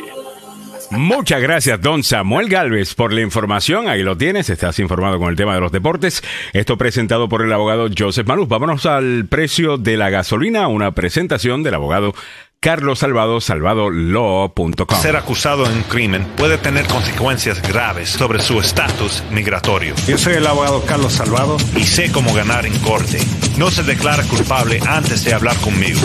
Muchas 0.91 1.43
gracias, 1.43 1.81
don 1.83 2.03
Samuel 2.03 2.49
Galvez, 2.49 2.95
por 2.95 3.13
la 3.13 3.21
información. 3.21 3.89
Ahí 3.89 4.03
lo 4.03 4.17
tienes, 4.17 4.49
estás 4.49 4.79
informado 4.79 5.19
con 5.19 5.29
el 5.29 5.37
tema 5.37 5.55
de 5.55 5.61
los 5.61 5.71
deportes. 5.71 6.23
Esto 6.55 6.79
presentado 6.79 7.29
por 7.29 7.43
el 7.43 7.53
abogado 7.53 7.89
Joseph 7.97 8.27
Malou. 8.27 8.47
Vámonos 8.47 8.87
al 8.87 9.27
precio 9.27 9.77
de 9.77 9.99
la 9.99 10.09
gasolina, 10.09 10.67
una 10.69 10.93
presentación 10.93 11.63
del 11.63 11.75
abogado 11.75 12.15
Carlos 12.61 12.99
Salvado, 12.99 13.41
salvadolaw.com. 13.41 15.01
Ser 15.01 15.15
acusado 15.15 15.65
de 15.65 15.75
un 15.75 15.85
crimen 15.85 16.25
puede 16.37 16.59
tener 16.59 16.89
consecuencias 16.89 17.63
graves 17.63 18.09
sobre 18.09 18.41
su 18.41 18.59
estatus 18.59 19.23
migratorio. 19.31 19.95
Yo 20.09 20.19
soy 20.19 20.35
el 20.35 20.47
abogado 20.47 20.85
Carlos 20.85 21.13
Salvado 21.13 21.57
y 21.77 21.85
sé 21.85 22.11
cómo 22.11 22.35
ganar 22.35 22.67
en 22.67 22.77
corte. 22.81 23.21
No 23.59 23.71
se 23.71 23.85
declara 23.85 24.25
culpable 24.25 24.81
antes 24.89 25.25
de 25.25 25.35
hablar 25.35 25.57
conmigo. 25.59 26.01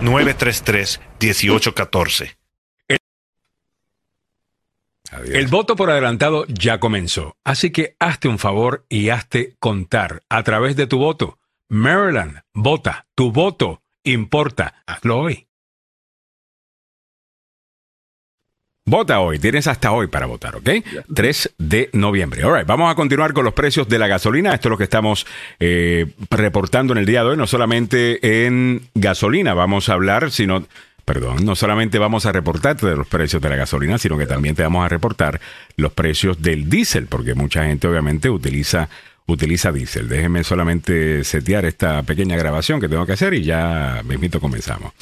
301-933-1814. 0.00 2.36
El 5.26 5.46
voto 5.46 5.76
por 5.76 5.90
adelantado 5.90 6.46
ya 6.48 6.80
comenzó, 6.80 7.36
así 7.44 7.70
que 7.70 7.94
hazte 8.00 8.28
un 8.28 8.38
favor 8.38 8.84
y 8.88 9.10
hazte 9.10 9.54
contar 9.60 10.22
a 10.28 10.42
través 10.42 10.74
de 10.74 10.88
tu 10.88 10.98
voto. 10.98 11.38
Maryland, 11.68 12.40
vota, 12.52 13.06
tu 13.14 13.30
voto 13.30 13.82
importa. 14.12 14.82
Hazlo 14.86 15.18
hoy. 15.18 15.48
Vota 18.88 19.20
hoy, 19.20 19.38
tienes 19.38 19.66
hasta 19.66 19.92
hoy 19.92 20.06
para 20.06 20.24
votar, 20.24 20.56
¿ok? 20.56 20.70
3 21.14 21.56
de 21.58 21.90
noviembre. 21.92 22.42
All 22.44 22.64
vamos 22.64 22.90
a 22.90 22.94
continuar 22.94 23.34
con 23.34 23.44
los 23.44 23.52
precios 23.52 23.86
de 23.86 23.98
la 23.98 24.06
gasolina. 24.06 24.54
Esto 24.54 24.68
es 24.68 24.70
lo 24.70 24.78
que 24.78 24.84
estamos 24.84 25.26
eh, 25.60 26.06
reportando 26.30 26.94
en 26.94 27.00
el 27.00 27.04
día 27.04 27.22
de 27.22 27.28
hoy, 27.28 27.36
no 27.36 27.46
solamente 27.46 28.46
en 28.46 28.88
gasolina, 28.94 29.52
vamos 29.52 29.90
a 29.90 29.92
hablar, 29.92 30.30
sino, 30.30 30.64
perdón, 31.04 31.44
no 31.44 31.54
solamente 31.54 31.98
vamos 31.98 32.24
a 32.24 32.32
reportarte 32.32 32.86
de 32.86 32.96
los 32.96 33.06
precios 33.06 33.42
de 33.42 33.50
la 33.50 33.56
gasolina, 33.56 33.98
sino 33.98 34.16
que 34.16 34.24
también 34.24 34.54
te 34.54 34.62
vamos 34.62 34.86
a 34.86 34.88
reportar 34.88 35.38
los 35.76 35.92
precios 35.92 36.40
del 36.40 36.70
diésel, 36.70 37.08
porque 37.08 37.34
mucha 37.34 37.64
gente 37.64 37.88
obviamente 37.88 38.30
utiliza 38.30 38.88
utiliza 39.28 39.72
diésel. 39.72 40.08
Déjeme 40.08 40.42
solamente 40.42 41.22
setear 41.22 41.66
esta 41.66 42.02
pequeña 42.02 42.36
grabación 42.36 42.80
que 42.80 42.88
tengo 42.88 43.04
que 43.06 43.12
hacer 43.12 43.34
y 43.34 43.44
ya 43.44 44.02
mismito 44.04 44.40
comenzamos. 44.40 44.92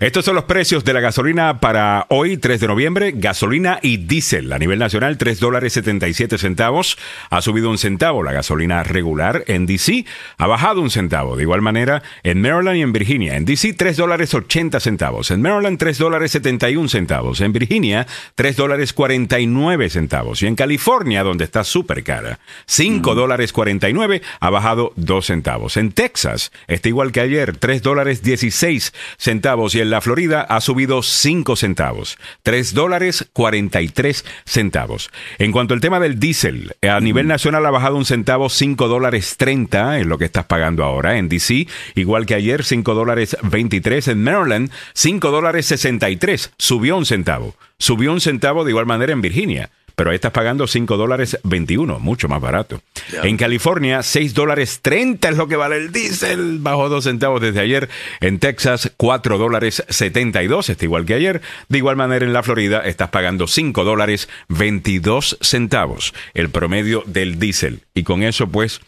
Estos 0.00 0.24
son 0.24 0.34
los 0.34 0.44
precios 0.44 0.84
de 0.84 0.94
la 0.94 1.00
gasolina 1.00 1.60
para 1.60 2.06
hoy, 2.08 2.38
3 2.38 2.60
de 2.60 2.66
noviembre. 2.66 3.12
Gasolina 3.14 3.78
y 3.82 3.98
diésel 3.98 4.52
a 4.52 4.58
nivel 4.58 4.78
nacional, 4.78 5.18
3 5.18 5.38
dólares 5.38 5.74
77 5.74 6.38
centavos. 6.38 6.96
Ha 7.28 7.42
subido 7.42 7.70
un 7.70 7.76
centavo 7.76 8.22
la 8.22 8.32
gasolina 8.32 8.82
regular 8.82 9.44
en 9.48 9.66
DC. 9.66 10.06
Ha 10.38 10.46
bajado 10.46 10.80
un 10.80 10.90
centavo. 10.90 11.36
De 11.36 11.42
igual 11.42 11.60
manera, 11.60 12.02
en 12.22 12.40
Maryland 12.40 12.78
y 12.78 12.82
en 12.82 12.92
Virginia. 12.92 13.36
En 13.36 13.44
DC, 13.44 13.74
3 13.74 13.98
dólares 13.98 14.32
80 14.32 14.80
centavos. 14.80 15.30
En 15.30 15.42
Maryland, 15.42 15.78
3 15.78 15.98
dólares 15.98 16.30
71 16.30 16.88
centavos. 16.88 17.42
En 17.42 17.52
Virginia, 17.52 18.06
3 18.34 18.56
dólares 18.56 18.94
49 18.94 19.90
centavos. 19.90 20.42
Y 20.42 20.46
en 20.46 20.56
California, 20.56 21.22
donde 21.22 21.44
está 21.44 21.64
súper 21.64 22.02
cara, 22.02 22.38
5 22.64 23.14
dólares 23.14 23.52
40 23.52 23.73
3.49, 23.80 24.22
ha 24.40 24.50
bajado 24.50 24.92
2 24.96 25.26
centavos. 25.26 25.76
En 25.76 25.92
Texas 25.92 26.52
está 26.66 26.88
igual 26.88 27.12
que 27.12 27.20
ayer, 27.20 27.56
3 27.56 27.82
dólares 27.82 28.22
16 28.22 28.92
centavos 29.16 29.74
y 29.74 29.80
en 29.80 29.90
la 29.90 30.00
Florida 30.00 30.42
ha 30.42 30.60
subido 30.60 31.02
5 31.02 31.56
centavos, 31.56 32.18
3 32.42 32.74
dólares 32.74 33.28
43 33.32 34.24
centavos. 34.44 35.10
En 35.38 35.52
cuanto 35.52 35.74
al 35.74 35.80
tema 35.80 36.00
del 36.00 36.18
diésel, 36.18 36.76
a 36.82 37.00
nivel 37.00 37.26
nacional 37.26 37.66
ha 37.66 37.70
bajado 37.70 37.96
un 37.96 38.04
centavo, 38.04 38.48
5 38.48 38.88
dólares 38.88 39.36
30 39.36 39.98
es 40.00 40.06
lo 40.06 40.18
que 40.18 40.24
estás 40.24 40.44
pagando 40.46 40.84
ahora. 40.84 41.18
En 41.18 41.28
DC, 41.28 41.66
igual 41.94 42.26
que 42.26 42.34
ayer, 42.34 42.64
5 42.64 42.94
dólares 42.94 43.36
23. 43.42 44.08
En 44.08 44.22
Maryland, 44.22 44.70
5 44.94 45.30
dólares 45.30 45.66
63, 45.66 46.52
subió 46.58 46.96
un 46.96 47.06
centavo. 47.06 47.54
Subió 47.78 48.12
un 48.12 48.20
centavo 48.20 48.64
de 48.64 48.70
igual 48.70 48.86
manera 48.86 49.12
en 49.12 49.20
Virginia 49.20 49.70
pero 49.94 50.10
ahí 50.10 50.16
estás 50.16 50.32
pagando 50.32 50.66
5 50.66 50.96
dólares 50.96 51.38
21, 51.44 51.98
mucho 52.00 52.28
más 52.28 52.40
barato. 52.40 52.82
En 53.22 53.36
California, 53.36 54.02
6 54.02 54.34
dólares 54.34 54.80
30 54.82 55.28
es 55.28 55.36
lo 55.36 55.48
que 55.48 55.56
vale 55.56 55.76
el 55.76 55.92
diésel, 55.92 56.58
bajó 56.60 56.88
2 56.88 57.04
centavos 57.04 57.40
desde 57.40 57.60
ayer. 57.60 57.88
En 58.20 58.38
Texas, 58.38 58.92
4 58.96 59.38
dólares 59.38 59.84
72, 59.88 60.68
está 60.68 60.84
igual 60.84 61.04
que 61.04 61.14
ayer. 61.14 61.42
De 61.68 61.78
igual 61.78 61.96
manera, 61.96 62.24
en 62.24 62.32
la 62.32 62.42
Florida, 62.42 62.80
estás 62.80 63.10
pagando 63.10 63.46
5 63.46 63.84
dólares 63.84 64.28
22 64.48 65.38
centavos, 65.40 66.14
el 66.34 66.50
promedio 66.50 67.04
del 67.06 67.38
diésel. 67.38 67.80
Y 67.94 68.02
con 68.02 68.22
eso, 68.22 68.48
pues, 68.48 68.80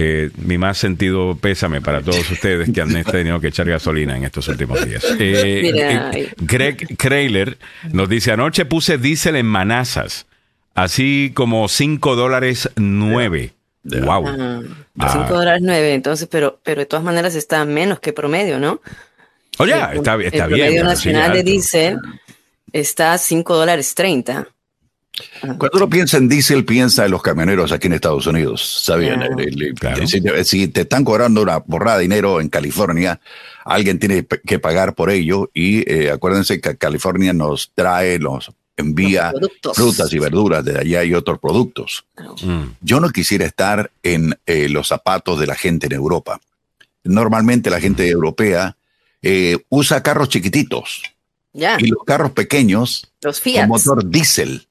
eh, 0.00 0.30
mi 0.36 0.58
más 0.58 0.78
sentido 0.78 1.36
pésame 1.36 1.80
para 1.80 2.02
todos 2.02 2.30
ustedes 2.30 2.70
que 2.72 2.80
han 2.80 3.02
tenido 3.10 3.40
que 3.40 3.48
echar 3.48 3.68
gasolina 3.68 4.16
en 4.16 4.22
estos 4.22 4.46
últimos 4.46 4.86
días. 4.86 5.04
Eh, 5.18 5.72
eh, 5.74 6.32
Greg 6.36 6.96
Krayler 6.96 7.58
nos 7.90 8.08
dice, 8.08 8.30
anoche 8.30 8.64
puse 8.64 8.96
diésel 8.96 9.34
en 9.34 9.46
Manazas, 9.46 10.26
así 10.74 11.32
como 11.34 11.66
5 11.66 12.14
dólares 12.14 12.70
9. 12.76 13.52
Wow. 13.82 14.26
5 14.26 14.74
ah, 15.00 15.26
dólares 15.28 15.62
9, 15.64 15.94
entonces, 15.94 16.28
pero, 16.30 16.60
pero 16.62 16.82
de 16.82 16.86
todas 16.86 17.04
maneras 17.04 17.34
está 17.34 17.64
menos 17.64 17.98
que 17.98 18.12
promedio, 18.12 18.60
¿no? 18.60 18.80
Oye, 19.58 19.74
oh, 19.74 19.92
está, 19.94 20.16
está 20.22 20.44
el 20.44 20.52
bien. 20.54 20.66
promedio 20.66 20.84
nacional 20.84 21.32
de 21.32 21.42
diésel 21.42 21.98
está 22.72 23.14
a 23.14 23.18
5 23.18 23.56
dólares 23.56 23.94
30. 23.96 24.46
Cuando 25.40 25.70
uno 25.74 25.88
piensa 25.88 26.16
en 26.16 26.28
diésel, 26.28 26.64
piensa 26.64 27.04
en 27.04 27.10
los 27.10 27.22
camioneros 27.22 27.72
aquí 27.72 27.86
en 27.86 27.94
Estados 27.94 28.26
Unidos. 28.26 28.82
¿sabían? 28.84 29.28
Si, 30.44 30.68
te 30.68 30.82
están 30.82 31.04
cobrando 31.04 31.42
una 31.42 31.58
borrada 31.58 31.98
de 31.98 32.02
dinero 32.02 32.40
en 32.40 32.48
California, 32.48 33.20
alguien 33.64 33.98
tiene 33.98 34.26
que 34.26 34.58
pagar 34.58 34.94
por 34.94 35.10
ello. 35.10 35.50
Y 35.54 35.90
eh, 35.90 36.10
acuérdense 36.10 36.60
que 36.60 36.76
California 36.76 37.32
nos 37.32 37.72
trae, 37.74 38.18
nos 38.18 38.50
envía 38.76 39.32
frutas 39.74 40.12
y 40.12 40.18
verduras 40.18 40.64
de 40.64 40.78
allá 40.78 41.04
y 41.04 41.12
otros 41.14 41.38
productos. 41.38 42.04
Mm. 42.42 42.62
Yo 42.80 43.00
no 43.00 43.10
quisiera 43.10 43.44
estar 43.44 43.90
en 44.02 44.38
eh, 44.46 44.68
los 44.68 44.88
zapatos 44.88 45.38
de 45.40 45.46
la 45.46 45.56
gente 45.56 45.86
en 45.86 45.92
Europa. 45.92 46.40
Normalmente 47.04 47.70
la 47.70 47.80
gente 47.80 48.08
europea 48.08 48.76
eh, 49.22 49.58
usa 49.68 50.02
carros 50.02 50.28
chiquititos. 50.28 51.02
Y 51.52 51.88
los 51.88 52.04
carros 52.06 52.30
pequeños 52.32 53.10
los 53.20 53.40
Fiat. 53.40 53.62
con 53.62 53.68
motor 53.70 54.08
diésel. 54.08 54.67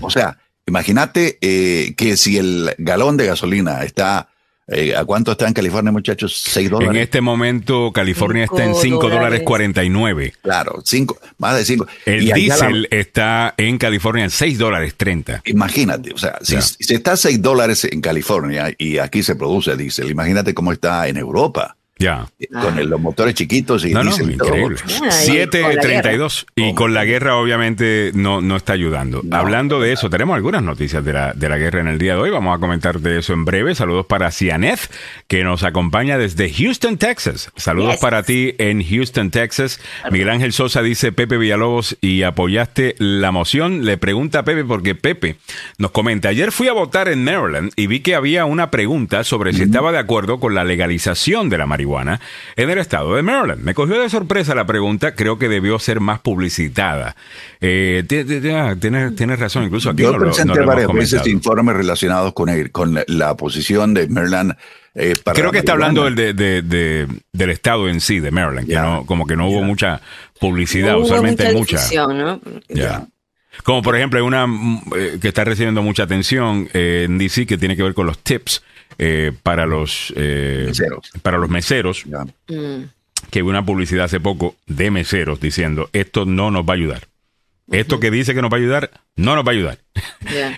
O 0.00 0.10
sea, 0.10 0.38
imagínate 0.66 1.38
eh, 1.40 1.94
que 1.96 2.16
si 2.16 2.38
el 2.38 2.74
galón 2.78 3.16
de 3.16 3.26
gasolina 3.26 3.82
está 3.84 4.28
eh, 4.66 4.96
¿A 4.96 5.04
cuánto 5.04 5.32
está 5.32 5.46
en 5.46 5.52
California, 5.52 5.92
muchachos? 5.92 6.42
¿6 6.56 6.70
dólares? 6.70 6.96
En 6.96 7.02
este 7.02 7.20
momento, 7.20 7.92
California 7.92 8.44
está 8.44 8.64
en 8.64 8.74
5 8.74 9.10
dólares 9.10 9.42
49. 9.44 10.34
Claro, 10.42 10.80
cinco, 10.82 11.18
más 11.36 11.56
de 11.56 11.64
5. 11.66 11.86
El 12.06 12.32
diésel 12.32 12.88
está 12.90 13.52
en 13.58 13.76
California 13.76 14.24
en 14.24 14.30
6 14.30 14.56
dólares 14.56 14.94
30. 14.96 15.42
Imagínate, 15.44 16.14
o 16.14 16.18
sea, 16.18 16.38
si, 16.40 16.56
si, 16.62 16.94
está 16.94 17.16
6 17.16 17.42
dólares 17.42 17.84
en 17.84 18.00
California 18.00 18.72
y 18.78 18.96
aquí 18.96 19.22
se 19.22 19.36
produce 19.36 19.76
diésel, 19.76 20.10
imagínate 20.10 20.54
cómo 20.54 20.72
está 20.72 21.08
en 21.08 21.18
Europa. 21.18 21.76
Ya. 21.96 22.26
Con 22.50 22.90
los 22.90 23.00
motores 23.00 23.34
chiquitos 23.34 23.84
y 23.84 23.92
no, 23.92 24.02
no, 24.02 24.16
increíble. 24.16 24.78
7.32 24.84 26.46
y 26.56 26.74
con 26.74 26.92
la 26.92 27.04
guerra 27.04 27.36
obviamente 27.36 28.10
no, 28.14 28.40
no 28.40 28.56
está 28.56 28.72
ayudando. 28.72 29.22
Hablando 29.30 29.80
de 29.80 29.92
eso, 29.92 30.10
tenemos 30.10 30.34
algunas 30.34 30.62
noticias 30.62 31.04
de 31.04 31.12
la, 31.12 31.32
de 31.34 31.48
la 31.48 31.56
guerra 31.56 31.80
en 31.80 31.86
el 31.86 31.98
día 31.98 32.14
de 32.14 32.20
hoy. 32.20 32.30
Vamos 32.30 32.56
a 32.56 32.58
comentar 32.58 32.98
de 32.98 33.20
eso 33.20 33.32
en 33.32 33.44
breve. 33.44 33.76
Saludos 33.76 34.06
para 34.06 34.32
Cianeth, 34.32 34.90
que 35.28 35.44
nos 35.44 35.62
acompaña 35.62 36.18
desde 36.18 36.52
Houston, 36.52 36.98
Texas. 36.98 37.52
Saludos 37.54 37.98
para 37.98 38.24
ti 38.24 38.56
en 38.58 38.84
Houston, 38.84 39.30
Texas. 39.30 39.80
Miguel 40.10 40.30
Ángel 40.30 40.52
Sosa 40.52 40.82
dice 40.82 41.12
Pepe 41.12 41.38
Villalobos 41.38 41.96
y 42.00 42.24
apoyaste 42.24 42.96
la 42.98 43.30
moción. 43.30 43.84
Le 43.84 43.98
pregunta 43.98 44.40
a 44.40 44.44
Pepe 44.44 44.64
porque 44.64 44.96
Pepe 44.96 45.36
nos 45.78 45.92
comenta, 45.92 46.30
ayer 46.30 46.50
fui 46.50 46.66
a 46.66 46.72
votar 46.72 47.08
en 47.08 47.22
Maryland 47.22 47.70
y 47.76 47.86
vi 47.86 48.00
que 48.00 48.16
había 48.16 48.46
una 48.46 48.72
pregunta 48.72 49.22
sobre 49.22 49.52
si 49.52 49.62
estaba 49.62 49.92
de 49.92 49.98
acuerdo 49.98 50.40
con 50.40 50.54
la 50.56 50.64
legalización 50.64 51.48
de 51.48 51.58
la 51.58 51.66
marihuana 51.66 51.83
en 52.56 52.70
el 52.70 52.78
estado 52.78 53.14
de 53.14 53.22
Maryland. 53.22 53.62
Me 53.62 53.74
cogió 53.74 54.00
de 54.00 54.08
sorpresa 54.08 54.54
la 54.54 54.66
pregunta, 54.66 55.14
creo 55.14 55.38
que 55.38 55.48
debió 55.48 55.78
ser 55.78 56.00
más 56.00 56.20
publicitada. 56.20 57.16
Eh, 57.60 58.04
tienes, 58.06 59.38
razón, 59.38 59.64
incluso 59.64 59.90
aquí 59.90 60.02
Yo 60.02 60.12
no 60.12 60.18
presenté 60.18 60.60
varias 60.60 60.92
veces 60.92 61.26
informes 61.26 61.76
relacionados 61.76 62.32
con, 62.32 62.50
con 62.68 62.98
la 63.06 63.36
posición 63.36 63.94
de 63.94 64.08
Maryland. 64.08 64.54
Eh, 64.94 65.14
creo 65.34 65.50
que 65.50 65.58
está 65.58 65.72
hablando 65.72 66.04
del, 66.04 66.36
del 67.32 67.50
estado 67.50 67.88
en 67.88 68.00
sí, 68.00 68.20
de 68.20 68.30
Maryland, 68.30 68.68
que 68.68 68.74
no, 68.74 69.04
como 69.06 69.26
que 69.26 69.36
no 69.36 69.48
hubo 69.48 69.62
mucha 69.62 70.00
publicidad, 70.38 70.98
usualmente 70.98 71.46
hay 71.46 71.54
mucha. 71.54 71.78
Como 73.62 73.82
por 73.82 73.96
ejemplo, 73.96 74.18
hay 74.18 74.26
una 74.26 74.46
mm, 74.46 74.82
eh, 74.96 75.18
que 75.20 75.28
está 75.28 75.44
recibiendo 75.44 75.82
mucha 75.82 76.02
atención 76.02 76.68
eh, 76.72 77.04
en 77.06 77.18
DC 77.18 77.46
que 77.46 77.56
tiene 77.56 77.76
que 77.76 77.82
ver 77.82 77.94
con 77.94 78.06
los 78.06 78.18
tips 78.18 78.62
eh, 78.98 79.32
para 79.42 79.66
los 79.66 80.12
meseros. 80.16 81.10
para 81.22 81.38
los 81.38 81.50
meseros. 81.50 82.04
Mm. 82.06 82.84
Que 83.30 83.42
hubo 83.42 83.50
una 83.50 83.64
publicidad 83.64 84.04
hace 84.04 84.20
poco 84.20 84.56
de 84.66 84.90
meseros 84.90 85.40
diciendo 85.40 85.88
esto 85.92 86.24
no 86.24 86.50
nos 86.50 86.64
va 86.64 86.74
a 86.74 86.76
ayudar. 86.76 87.08
Esto 87.70 87.98
que 87.98 88.10
dice 88.10 88.34
que 88.34 88.42
nos 88.42 88.52
va 88.52 88.56
a 88.56 88.60
ayudar, 88.60 88.90
no 89.16 89.34
nos 89.34 89.44
va 89.44 89.52
a 89.52 89.54
ayudar. 89.54 89.78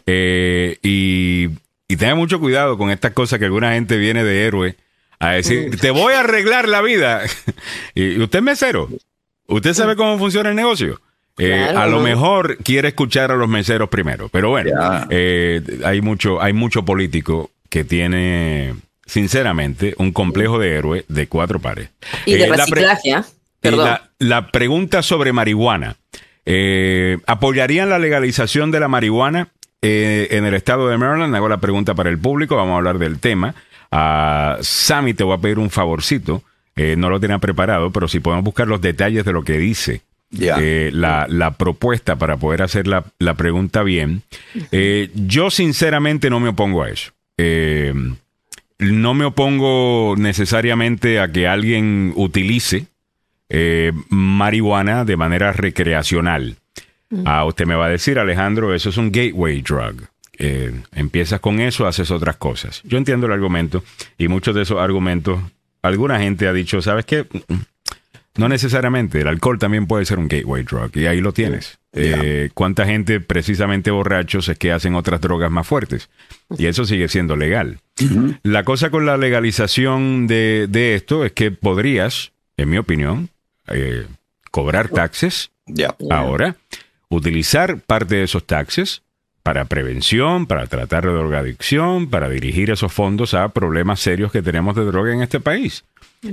y, 0.82 1.48
y 1.88 1.96
tenga 1.96 2.14
mucho 2.16 2.40
cuidado 2.40 2.76
con 2.76 2.90
estas 2.90 3.12
cosas 3.12 3.38
que 3.38 3.44
alguna 3.44 3.74
gente 3.74 3.96
viene 3.96 4.24
de 4.24 4.44
héroe 4.44 4.76
a 5.18 5.30
decir, 5.30 5.70
mm. 5.70 5.78
te 5.78 5.90
voy 5.90 6.14
a 6.14 6.20
arreglar 6.20 6.68
la 6.68 6.82
vida. 6.82 7.22
y 7.94 8.20
usted 8.20 8.38
es 8.40 8.44
mesero. 8.44 8.88
¿Usted 9.46 9.74
sabe 9.74 9.96
cómo 9.96 10.18
funciona 10.18 10.50
el 10.50 10.56
negocio? 10.56 11.00
Eh, 11.38 11.54
a 11.54 11.86
lo 11.86 12.00
mejor 12.00 12.56
quiere 12.58 12.88
escuchar 12.88 13.30
a 13.30 13.36
los 13.36 13.48
meseros 13.48 13.90
primero, 13.90 14.30
pero 14.30 14.48
bueno, 14.48 14.70
eh, 15.10 15.60
hay 15.84 16.00
mucho, 16.00 16.40
hay 16.40 16.54
mucho 16.54 16.82
político 16.84 17.50
que 17.68 17.84
tiene, 17.84 18.74
sinceramente, 19.04 19.94
un 19.98 20.12
complejo 20.12 20.58
de 20.58 20.74
héroe 20.74 21.04
de 21.08 21.26
cuatro 21.28 21.60
pares. 21.60 21.90
Y 22.24 22.34
de 22.34 22.44
eh, 22.44 22.52
reciclaje, 22.52 23.14
¿ah? 23.14 23.24
la, 23.62 24.10
la, 24.18 24.50
pregunta 24.50 25.02
sobre 25.02 25.32
marihuana. 25.32 25.96
¿Apoyarían 27.26 27.90
la 27.90 27.98
legalización 27.98 28.70
de 28.70 28.80
la 28.80 28.88
marihuana 28.88 29.48
en 29.82 30.44
el 30.44 30.54
estado 30.54 30.88
de 30.88 30.96
Maryland? 30.96 31.34
Hago 31.34 31.48
la 31.48 31.58
pregunta 31.58 31.94
para 31.94 32.10
el 32.10 32.18
público, 32.18 32.56
vamos 32.56 32.74
a 32.74 32.76
hablar 32.76 32.98
del 32.98 33.18
tema. 33.18 33.54
A 33.90 34.58
Sammy 34.60 35.14
te 35.14 35.24
voy 35.24 35.34
a 35.34 35.40
pedir 35.40 35.58
un 35.58 35.70
favorcito. 35.70 36.42
no 36.76 37.10
lo 37.10 37.18
tenía 37.18 37.38
preparado, 37.38 37.90
pero 37.90 38.06
si 38.06 38.20
podemos 38.20 38.44
buscar 38.44 38.68
los 38.68 38.80
detalles 38.80 39.24
de 39.24 39.32
lo 39.32 39.42
que 39.42 39.58
dice 39.58 40.02
eh, 40.38 40.90
la, 40.92 41.26
la, 41.28 41.52
propuesta 41.52 42.16
para 42.16 42.36
poder 42.36 42.62
hacer 42.62 42.86
la, 42.86 43.04
la 43.18 43.34
pregunta 43.34 43.82
bien. 43.82 44.22
Eh, 44.72 45.10
yo 45.14 45.50
sinceramente 45.50 46.30
no 46.30 46.40
me 46.40 46.48
opongo 46.48 46.82
a 46.82 46.90
eso. 46.90 47.12
Eh, 47.36 47.92
no 48.78 49.14
me 49.14 49.24
opongo 49.24 50.14
necesariamente 50.16 51.20
a 51.20 51.30
que 51.30 51.46
alguien 51.46 52.12
utilice 52.16 52.86
marihuana 54.10 55.04
de 55.04 55.16
manera 55.16 55.52
recreacional. 55.52 56.56
Ah, 57.24 57.44
usted 57.44 57.64
me 57.64 57.76
va 57.76 57.86
a 57.86 57.90
decir, 57.90 58.18
Alejandro, 58.18 58.74
eso 58.74 58.88
es 58.90 58.96
un 58.96 59.12
gateway 59.12 59.62
drug. 59.62 60.08
empiezas 60.92 61.40
con 61.40 61.60
eso, 61.60 61.86
haces 61.86 62.10
otras 62.10 62.36
cosas. 62.36 62.82
Yo 62.84 62.98
entiendo 62.98 63.26
el 63.26 63.32
argumento 63.32 63.84
y 64.18 64.28
muchos 64.28 64.54
de 64.54 64.62
esos 64.62 64.80
argumentos, 64.80 65.40
alguna 65.82 66.18
gente 66.18 66.48
ha 66.48 66.52
dicho, 66.52 66.82
¿sabes 66.82 67.06
qué? 67.06 67.26
No 68.36 68.48
necesariamente, 68.48 69.20
el 69.20 69.28
alcohol 69.28 69.58
también 69.58 69.86
puede 69.86 70.04
ser 70.04 70.18
un 70.18 70.28
gateway 70.28 70.62
drug 70.62 70.90
y 70.94 71.06
ahí 71.06 71.20
lo 71.20 71.32
tienes. 71.32 71.78
Eh, 71.92 72.50
¿Cuánta 72.52 72.84
gente 72.84 73.20
precisamente 73.20 73.90
borrachos 73.90 74.48
es 74.48 74.58
que 74.58 74.72
hacen 74.72 74.94
otras 74.94 75.20
drogas 75.20 75.50
más 75.50 75.66
fuertes? 75.66 76.10
Y 76.58 76.66
eso 76.66 76.84
sigue 76.84 77.08
siendo 77.08 77.36
legal. 77.36 77.78
La 78.42 78.64
cosa 78.64 78.90
con 78.90 79.06
la 79.06 79.16
legalización 79.16 80.26
de, 80.26 80.94
esto 80.94 81.24
es 81.24 81.32
que 81.32 81.50
podrías, 81.50 82.32
en 82.56 82.68
mi 82.68 82.78
opinión, 82.78 83.30
eh, 83.68 84.06
cobrar 84.50 84.88
taxes 84.90 85.50
ahora, 86.10 86.56
utilizar 87.08 87.80
parte 87.80 88.16
de 88.16 88.24
esos 88.24 88.46
taxes 88.46 89.02
para 89.46 89.64
prevención, 89.64 90.46
para 90.46 90.66
tratar 90.66 91.06
de 91.06 91.12
drogadicción, 91.12 92.10
para 92.10 92.28
dirigir 92.28 92.72
esos 92.72 92.92
fondos 92.92 93.32
a 93.32 93.50
problemas 93.50 94.00
serios 94.00 94.32
que 94.32 94.42
tenemos 94.42 94.74
de 94.74 94.84
droga 94.84 95.14
en 95.14 95.22
este 95.22 95.38
país. 95.38 95.84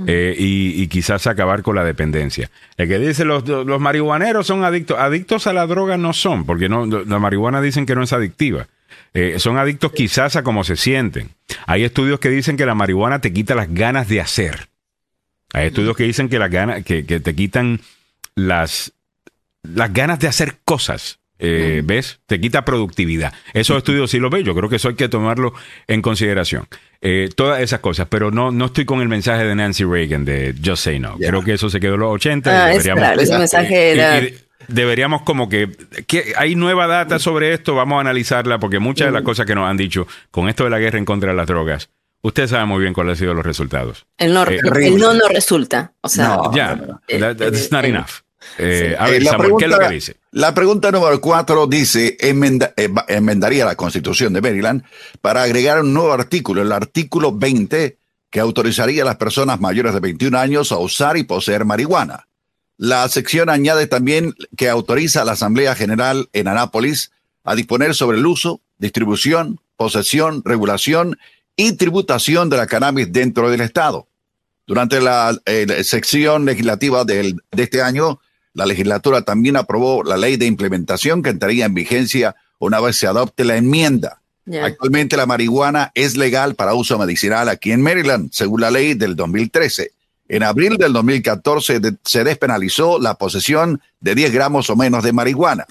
Eh, 0.08 0.34
y, 0.36 0.88
quizás 0.88 1.28
acabar 1.28 1.62
con 1.62 1.76
la 1.76 1.84
dependencia. 1.84 2.50
El 2.76 2.88
que 2.88 2.98
dice 2.98 3.24
los, 3.24 3.46
los 3.46 3.80
marihuaneros 3.80 4.48
son 4.48 4.64
adictos, 4.64 4.98
adictos 4.98 5.46
a 5.46 5.52
la 5.52 5.64
droga 5.68 5.96
no 5.96 6.12
son, 6.12 6.44
porque 6.44 6.68
no, 6.68 6.86
la 6.86 7.20
marihuana 7.20 7.60
dicen 7.60 7.86
que 7.86 7.94
no 7.94 8.02
es 8.02 8.12
adictiva. 8.12 8.66
Eh, 9.12 9.36
son 9.38 9.58
adictos 9.58 9.92
quizás 9.92 10.34
a 10.34 10.42
cómo 10.42 10.64
se 10.64 10.74
sienten. 10.74 11.28
Hay 11.66 11.84
estudios 11.84 12.18
que 12.18 12.30
dicen 12.30 12.56
que 12.56 12.66
la 12.66 12.74
marihuana 12.74 13.20
te 13.20 13.32
quita 13.32 13.54
las 13.54 13.72
ganas 13.72 14.08
de 14.08 14.22
hacer. 14.22 14.66
Hay 15.52 15.68
estudios 15.68 15.96
que 15.96 16.02
dicen 16.02 16.28
que, 16.28 16.40
las 16.40 16.50
ganas, 16.50 16.82
que, 16.84 17.06
que 17.06 17.20
te 17.20 17.32
quitan 17.36 17.80
las, 18.34 18.92
las 19.62 19.92
ganas 19.92 20.18
de 20.18 20.26
hacer 20.26 20.56
cosas. 20.64 21.20
Eh, 21.38 21.82
¿Ves? 21.84 22.20
Te 22.26 22.40
quita 22.40 22.64
productividad. 22.64 23.32
Esos 23.52 23.76
estudios 23.78 24.10
sí 24.10 24.18
los 24.18 24.30
veo. 24.30 24.40
Yo 24.42 24.54
creo 24.54 24.68
que 24.70 24.76
eso 24.76 24.88
hay 24.88 24.94
que 24.94 25.08
tomarlo 25.08 25.52
en 25.88 26.00
consideración. 26.00 26.66
Eh, 27.00 27.28
todas 27.34 27.60
esas 27.60 27.80
cosas, 27.80 28.06
pero 28.08 28.30
no, 28.30 28.50
no 28.50 28.66
estoy 28.66 28.84
con 28.84 29.00
el 29.00 29.08
mensaje 29.08 29.44
de 29.44 29.54
Nancy 29.54 29.84
Reagan 29.84 30.24
de 30.24 30.54
Just 30.64 30.84
Say 30.84 30.98
No. 31.00 31.16
Creo 31.18 31.42
que 31.42 31.54
eso 31.54 31.68
se 31.68 31.80
quedó 31.80 31.94
en 31.94 32.00
los 32.00 32.12
80. 32.14 32.50
y 32.50 32.54
Ah, 32.54 32.68
es 32.72 32.84
deberíamos, 32.84 33.00
claro, 33.02 33.20
ese 33.20 33.38
mensaje 33.38 33.74
y- 33.94 33.98
era... 33.98 34.20
y 34.20 34.34
deberíamos 34.68 35.22
como 35.22 35.48
que, 35.48 35.70
que 36.06 36.32
hay 36.36 36.54
nueva 36.54 36.86
data 36.86 37.18
sobre 37.18 37.52
esto, 37.52 37.74
vamos 37.74 37.98
a 37.98 38.00
analizarla, 38.00 38.58
porque 38.58 38.78
muchas 38.78 39.08
de 39.08 39.12
las 39.12 39.22
cosas 39.22 39.44
que 39.44 39.54
nos 39.54 39.68
han 39.68 39.76
dicho 39.76 40.06
con 40.30 40.48
esto 40.48 40.64
de 40.64 40.70
la 40.70 40.78
guerra 40.78 40.98
en 40.98 41.04
contra 41.04 41.32
de 41.32 41.36
las 41.36 41.46
drogas, 41.46 41.90
usted 42.22 42.46
sabe 42.46 42.64
muy 42.64 42.80
bien 42.80 42.94
cuáles 42.94 43.12
han 43.12 43.16
sido 43.18 43.34
los 43.34 43.44
resultados. 43.44 44.06
El 44.16 44.32
no, 44.32 44.46
Eh, 44.46 44.60
el 44.82 44.96
no 44.96 45.12
no 45.12 45.28
resulta. 45.28 45.92
O 46.00 46.08
sea, 46.08 46.28
No. 46.36 46.54
ya, 46.54 46.78
that's 47.36 47.70
not 47.70 47.84
eh, 47.84 47.88
enough. 47.88 48.22
Eh, 48.58 48.88
sí. 48.90 48.96
A 48.98 49.06
ver, 49.06 49.20
Eh, 49.20 49.24
la 49.24 49.30
Samuel, 49.32 49.52
¿qué 49.58 49.64
es 49.64 49.70
lo 49.70 49.76
pregunta- 49.76 49.88
que 49.88 49.94
dice? 49.94 50.16
La 50.32 50.54
pregunta 50.54 50.90
número 50.92 51.20
cuatro 51.20 51.66
dice, 51.66 52.16
enmenda- 52.20 52.72
eh, 52.76 52.88
enmendaría 53.08 53.64
la 53.64 53.76
Constitución 53.76 54.32
de 54.32 54.40
Maryland 54.40 54.82
para 55.20 55.42
agregar 55.42 55.80
un 55.80 55.92
nuevo 55.94 56.12
artículo, 56.12 56.62
el 56.62 56.72
artículo 56.72 57.32
20, 57.32 57.98
que 58.30 58.40
autorizaría 58.40 59.02
a 59.02 59.06
las 59.06 59.16
personas 59.16 59.60
mayores 59.60 59.94
de 59.94 60.00
21 60.00 60.34
años 60.34 60.72
a 60.72 60.78
usar 60.78 61.16
y 61.16 61.22
poseer 61.24 61.64
marihuana. 61.64 62.26
La 62.76 63.08
sección 63.08 63.48
añade 63.48 63.86
también 63.86 64.34
que 64.56 64.68
autoriza 64.68 65.22
a 65.22 65.24
la 65.24 65.32
Asamblea 65.32 65.76
General 65.76 66.28
en 66.32 66.48
Anápolis 66.48 67.12
a 67.44 67.54
disponer 67.54 67.94
sobre 67.94 68.18
el 68.18 68.26
uso, 68.26 68.60
distribución, 68.78 69.60
posesión, 69.76 70.42
regulación 70.44 71.16
y 71.56 71.72
tributación 71.74 72.50
de 72.50 72.56
la 72.56 72.66
cannabis 72.66 73.12
dentro 73.12 73.50
del 73.50 73.60
Estado. 73.60 74.08
Durante 74.66 75.00
la 75.00 75.38
eh, 75.46 75.84
sección 75.84 76.44
legislativa 76.44 77.04
del- 77.04 77.36
de 77.52 77.62
este 77.62 77.82
año, 77.82 78.18
la 78.54 78.66
legislatura 78.66 79.22
también 79.22 79.56
aprobó 79.56 80.02
la 80.02 80.16
ley 80.16 80.36
de 80.36 80.46
implementación 80.46 81.22
que 81.22 81.30
entraría 81.30 81.66
en 81.66 81.74
vigencia 81.74 82.36
una 82.58 82.80
vez 82.80 82.96
se 82.96 83.06
adopte 83.06 83.44
la 83.44 83.56
enmienda. 83.56 84.20
Actualmente 84.62 85.16
la 85.16 85.26
marihuana 85.26 85.90
es 85.94 86.16
legal 86.16 86.54
para 86.54 86.74
uso 86.74 86.98
medicinal 86.98 87.48
aquí 87.48 87.72
en 87.72 87.82
Maryland, 87.82 88.30
según 88.32 88.60
la 88.60 88.70
ley 88.70 88.94
del 88.94 89.16
2013. 89.16 89.90
En 90.28 90.42
abril 90.42 90.76
del 90.76 90.92
2014 90.92 91.80
de- 91.80 91.96
se 92.04 92.24
despenalizó 92.24 92.98
la 92.98 93.14
posesión 93.14 93.82
de 94.00 94.14
10 94.14 94.32
gramos 94.32 94.70
o 94.70 94.76
menos 94.76 95.02
de 95.04 95.12
marihuana. 95.12 95.66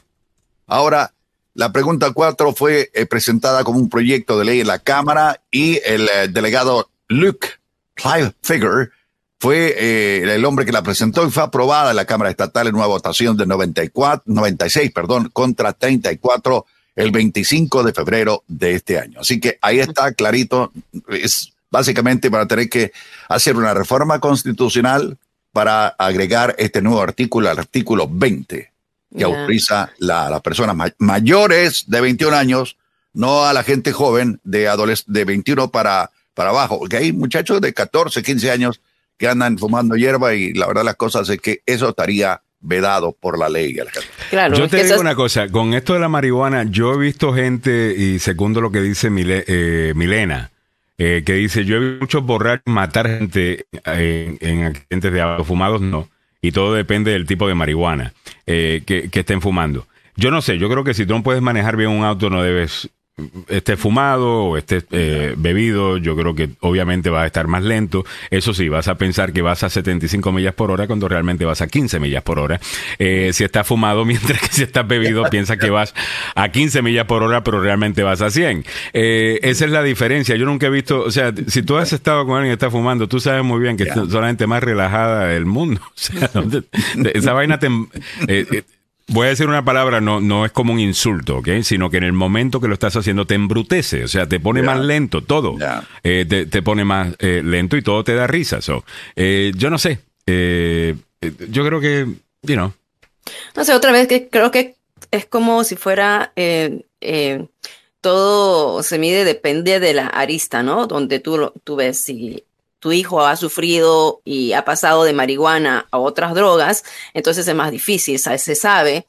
Ahora, 0.67 1.13
la 1.55 1.71
pregunta 1.71 2.11
4 2.11 2.53
fue 2.53 2.89
eh, 2.93 3.05
presentada 3.05 3.63
como 3.63 3.79
un 3.79 3.89
proyecto 3.89 4.37
de 4.39 4.45
ley 4.45 4.59
en 4.61 4.67
la 4.67 4.79
Cámara 4.79 5.41
y 5.51 5.79
el 5.85 6.03
eh, 6.09 6.27
delegado 6.29 6.89
Luke 7.07 7.47
Clive 7.95 8.33
fue 9.43 9.75
eh, 9.77 10.35
el 10.35 10.45
hombre 10.45 10.65
que 10.65 10.71
la 10.71 10.83
presentó 10.83 11.27
y 11.27 11.29
fue 11.29 11.43
aprobada 11.43 11.89
en 11.89 11.97
la 11.97 12.05
Cámara 12.05 12.29
Estatal 12.29 12.67
en 12.67 12.75
una 12.75 12.85
votación 12.85 13.35
de 13.35 13.45
94, 13.45 14.23
96 14.25 14.89
perdón, 14.93 15.29
contra 15.33 15.73
34 15.73 16.65
el 16.95 17.11
25 17.11 17.83
de 17.83 17.91
febrero 17.91 18.43
de 18.47 18.75
este 18.75 18.97
año. 18.99 19.19
Así 19.19 19.41
que 19.41 19.57
ahí 19.61 19.79
está 19.81 20.13
clarito. 20.13 20.71
Es 21.09 21.51
básicamente 21.69 22.31
para 22.31 22.45
tener 22.47 22.69
que 22.69 22.93
hacer 23.27 23.57
una 23.57 23.73
reforma 23.73 24.19
constitucional 24.19 25.17
para 25.51 25.87
agregar 25.89 26.55
este 26.57 26.81
nuevo 26.81 27.01
artículo 27.01 27.49
al 27.49 27.59
artículo 27.59 28.07
20 28.09 28.71
que 29.11 29.19
Ya. 29.19 29.25
autoriza 29.25 29.91
la- 29.97 30.27
a 30.27 30.29
las 30.29 30.41
personas 30.41 30.73
ma- 30.75 30.93
mayores 30.99 31.83
de 31.87 31.99
21 31.99 32.33
años, 32.37 32.77
no 33.11 33.43
a 33.43 33.51
la 33.51 33.63
gente 33.63 33.91
joven 33.91 34.39
de, 34.45 34.69
de 35.07 35.25
21 35.25 35.69
para, 35.69 36.11
para 36.33 36.49
abajo, 36.51 36.79
porque 36.79 36.95
hay 36.97 37.11
muchachos 37.11 37.59
de 37.59 37.73
14, 37.73 38.23
15 38.23 38.49
años 38.49 38.79
que 39.23 39.29
andan 39.29 39.57
fumando 39.57 39.95
hierba 39.95 40.33
y 40.35 40.51
la 40.51 40.67
verdad 40.67 40.83
las 40.83 40.97
cosas 40.97 41.29
es 41.29 41.39
que 41.39 41.61
eso 41.65 41.87
estaría 41.87 42.41
vedado 42.59 43.15
por 43.17 43.39
la 43.39 43.47
ley. 43.47 43.73
Claro, 44.29 44.57
Yo 44.57 44.67
te 44.67 44.83
digo 44.83 44.99
una 44.99 45.15
cosa, 45.15 45.47
con 45.47 45.73
esto 45.73 45.93
de 45.93 46.01
la 46.01 46.09
marihuana, 46.09 46.65
yo 46.65 46.93
he 46.93 46.97
visto 46.97 47.33
gente, 47.33 47.95
y 47.97 48.19
segundo 48.19 48.59
lo 48.59 48.69
que 48.69 48.81
dice 48.81 49.09
Mile- 49.09 49.45
eh, 49.47 49.93
Milena, 49.95 50.51
eh, 50.97 51.23
que 51.25 51.35
dice, 51.35 51.63
yo 51.63 51.77
he 51.77 51.79
visto 51.79 52.01
muchos 52.01 52.25
borrachos 52.25 52.63
matar 52.65 53.07
gente 53.07 53.65
eh, 53.85 54.35
en 54.41 54.63
accidentes 54.65 55.13
de 55.13 55.21
auto, 55.21 55.45
fumados 55.45 55.79
no, 55.79 56.09
y 56.41 56.51
todo 56.51 56.73
depende 56.73 57.11
del 57.11 57.25
tipo 57.25 57.47
de 57.47 57.55
marihuana 57.55 58.11
eh, 58.45 58.83
que, 58.85 59.09
que 59.09 59.21
estén 59.21 59.39
fumando. 59.39 59.87
Yo 60.17 60.31
no 60.31 60.41
sé, 60.41 60.57
yo 60.57 60.69
creo 60.69 60.83
que 60.83 60.93
si 60.93 61.05
tú 61.05 61.13
no 61.13 61.23
puedes 61.23 61.41
manejar 61.41 61.77
bien 61.77 61.91
un 61.91 62.03
auto, 62.03 62.29
no 62.29 62.43
debes 62.43 62.89
esté 63.47 63.77
fumado 63.77 64.45
o 64.45 64.57
esté 64.57 64.83
eh, 64.91 65.35
bebido, 65.37 65.97
yo 65.97 66.15
creo 66.15 66.33
que 66.33 66.49
obviamente 66.61 67.11
va 67.11 67.21
a 67.23 67.25
estar 67.27 67.47
más 67.47 67.63
lento. 67.63 68.03
Eso 68.31 68.53
sí, 68.55 68.69
vas 68.69 68.87
a 68.87 68.95
pensar 68.95 69.31
que 69.33 69.41
vas 69.43 69.63
a 69.63 69.69
75 69.69 70.31
millas 70.31 70.55
por 70.55 70.71
hora 70.71 70.87
cuando 70.87 71.07
realmente 71.07 71.45
vas 71.45 71.61
a 71.61 71.67
15 71.67 71.99
millas 71.99 72.23
por 72.23 72.39
hora. 72.39 72.59
Eh, 72.97 73.29
si 73.33 73.43
estás 73.43 73.67
fumado, 73.67 74.03
mientras 74.05 74.39
que 74.41 74.47
si 74.47 74.63
estás 74.63 74.87
bebido, 74.87 75.23
piensas 75.29 75.57
que 75.57 75.69
vas 75.69 75.93
a 76.33 76.49
15 76.49 76.81
millas 76.81 77.05
por 77.05 77.21
hora, 77.21 77.43
pero 77.43 77.61
realmente 77.61 78.01
vas 78.01 78.21
a 78.21 78.31
100. 78.31 78.65
Eh, 78.93 79.39
esa 79.43 79.65
es 79.65 79.71
la 79.71 79.83
diferencia. 79.83 80.35
Yo 80.35 80.45
nunca 80.45 80.67
he 80.67 80.71
visto, 80.71 81.01
o 81.03 81.11
sea, 81.11 81.31
si 81.47 81.61
tú 81.61 81.77
has 81.77 81.93
estado 81.93 82.25
con 82.25 82.37
alguien 82.37 82.49
que 82.51 82.65
está 82.65 82.71
fumando, 82.71 83.07
tú 83.07 83.19
sabes 83.19 83.43
muy 83.43 83.59
bien 83.59 83.77
que 83.77 83.85
Ya. 83.85 83.93
es 83.93 84.09
la 84.11 84.25
gente 84.27 84.47
más 84.47 84.63
relajada 84.63 85.27
del 85.27 85.45
mundo. 85.45 85.81
O 85.93 85.95
sea, 85.95 86.29
¿dónde- 86.33 86.63
esa 87.13 87.33
vaina 87.33 87.59
te... 87.59 87.69
Voy 89.07 89.27
a 89.27 89.29
decir 89.29 89.47
una 89.47 89.65
palabra, 89.65 89.99
no, 89.99 90.21
no 90.21 90.45
es 90.45 90.51
como 90.51 90.73
un 90.73 90.79
insulto, 90.79 91.37
¿ok? 91.37 91.49
Sino 91.63 91.89
que 91.89 91.97
en 91.97 92.03
el 92.03 92.13
momento 92.13 92.61
que 92.61 92.67
lo 92.67 92.73
estás 92.73 92.95
haciendo 92.95 93.25
te 93.25 93.35
embrutece, 93.35 94.05
o 94.05 94.07
sea, 94.07 94.27
te 94.27 94.39
pone 94.39 94.61
más 94.61 94.79
lento 94.79 95.21
todo. 95.21 95.55
Eh, 96.03 96.25
te, 96.27 96.45
te 96.45 96.61
pone 96.61 96.85
más 96.85 97.13
eh, 97.19 97.41
lento 97.43 97.75
y 97.75 97.81
todo 97.81 98.03
te 98.03 98.15
da 98.15 98.27
risa. 98.27 98.61
So, 98.61 98.85
eh, 99.15 99.51
yo 99.55 99.69
no 99.69 99.77
sé. 99.77 99.99
Yo 100.25 101.65
creo 101.65 101.79
que, 101.79 102.07
you 102.43 102.55
know, 102.55 102.73
No 103.55 103.63
sé, 103.65 103.73
otra 103.73 103.91
vez 103.91 104.07
que 104.07 104.29
creo 104.29 104.51
que 104.51 104.75
es 105.11 105.25
como 105.25 105.63
si 105.63 105.75
fuera 105.75 106.31
eh, 106.35 106.85
eh, 107.01 107.45
todo 108.01 108.83
se 108.83 108.99
mide, 108.99 109.23
depende 109.23 109.79
de 109.79 109.93
la 109.93 110.07
arista, 110.07 110.63
¿no? 110.63 110.87
Donde 110.87 111.19
tú, 111.19 111.51
tú 111.63 111.75
ves 111.75 111.99
si 111.99 112.43
tu 112.83 112.91
hijo 112.91 113.25
ha 113.25 113.37
sufrido 113.37 114.19
y 114.25 114.51
ha 114.51 114.65
pasado 114.65 115.05
de 115.05 115.13
marihuana 115.13 115.87
a 115.89 115.97
otras 115.99 116.33
drogas, 116.35 116.83
entonces 117.13 117.47
es 117.47 117.55
más 117.55 117.71
difícil. 117.71 118.19
Se 118.19 118.55
sabe 118.55 119.07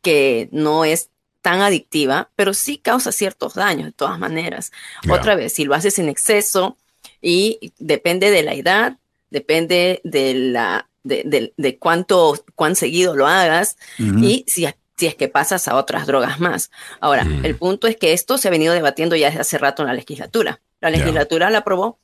que 0.00 0.48
no 0.52 0.84
es 0.84 1.10
tan 1.42 1.60
adictiva, 1.60 2.30
pero 2.36 2.54
sí 2.54 2.78
causa 2.78 3.10
ciertos 3.10 3.54
daños 3.54 3.86
de 3.86 3.92
todas 3.92 4.16
maneras. 4.20 4.70
Otra 5.10 5.34
vez, 5.34 5.54
si 5.54 5.64
lo 5.64 5.74
haces 5.74 5.98
en 5.98 6.08
exceso 6.08 6.76
y 7.20 7.72
depende 7.78 8.30
de 8.30 8.44
la 8.44 8.54
edad, 8.54 8.96
depende 9.30 10.00
de 10.04 10.34
la 10.34 10.88
de, 11.02 11.22
de- 11.24 11.52
de 11.56 11.78
cuánto 11.78 12.36
cuán 12.54 12.76
seguido 12.76 13.16
lo 13.16 13.26
hagas 13.26 13.76
y 13.98 14.44
si, 14.46 14.66
si 14.96 15.06
es 15.06 15.14
que 15.16 15.26
pasas 15.28 15.66
a 15.68 15.74
otras 15.76 16.06
drogas 16.06 16.38
más. 16.38 16.70
Ahora, 17.00 17.24
Mm. 17.24 17.44
el 17.44 17.56
punto 17.56 17.88
es 17.88 17.96
que 17.96 18.12
esto 18.12 18.38
se 18.38 18.46
ha 18.48 18.50
venido 18.52 18.72
debatiendo 18.74 19.14
ya 19.16 19.26
desde 19.28 19.40
hace 19.40 19.58
rato 19.58 19.82
en 19.82 19.88
la 19.88 19.94
legislatura. 19.94 20.60
La 20.80 20.90
legislatura 20.90 21.48
la 21.50 21.58
aprobó, 21.58 21.98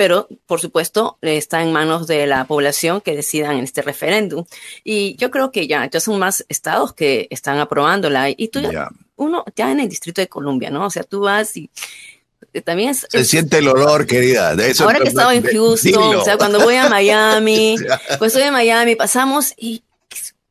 pero 0.00 0.28
por 0.46 0.62
supuesto 0.62 1.18
está 1.20 1.60
en 1.62 1.74
manos 1.74 2.06
de 2.06 2.26
la 2.26 2.46
población 2.46 3.02
que 3.02 3.14
decidan 3.14 3.58
en 3.58 3.64
este 3.64 3.82
referéndum. 3.82 4.46
Y 4.82 5.14
yo 5.16 5.30
creo 5.30 5.52
que 5.52 5.66
ya, 5.66 5.90
ya 5.90 6.00
son 6.00 6.18
más 6.18 6.42
estados 6.48 6.94
que 6.94 7.26
están 7.28 7.58
aprobándola. 7.58 8.30
Y 8.34 8.48
tú 8.48 8.62
ya, 8.62 8.72
Ya. 8.72 8.88
uno, 9.16 9.44
ya 9.54 9.70
en 9.70 9.78
el 9.80 9.90
Distrito 9.90 10.22
de 10.22 10.26
Columbia, 10.28 10.70
¿no? 10.70 10.86
O 10.86 10.90
sea, 10.90 11.02
tú 11.02 11.20
vas 11.20 11.54
y 11.54 11.68
eh, 12.54 12.62
también 12.62 12.88
es, 12.92 13.06
Se 13.10 13.20
es- 13.20 13.28
siente 13.28 13.58
el 13.58 13.68
olor, 13.68 14.06
querida. 14.06 14.56
De 14.56 14.70
eso 14.70 14.84
Ahora 14.84 15.00
que 15.00 15.04
he 15.04 15.08
estado 15.08 15.32
en 15.32 15.42
Houston, 15.42 16.16
o 16.16 16.24
sea, 16.24 16.38
cuando 16.38 16.60
voy 16.60 16.76
a 16.76 16.88
Miami, 16.88 17.76
pues 18.18 18.32
estoy 18.32 18.44
en 18.48 18.54
Miami, 18.54 18.96
pasamos 18.96 19.52
y 19.58 19.82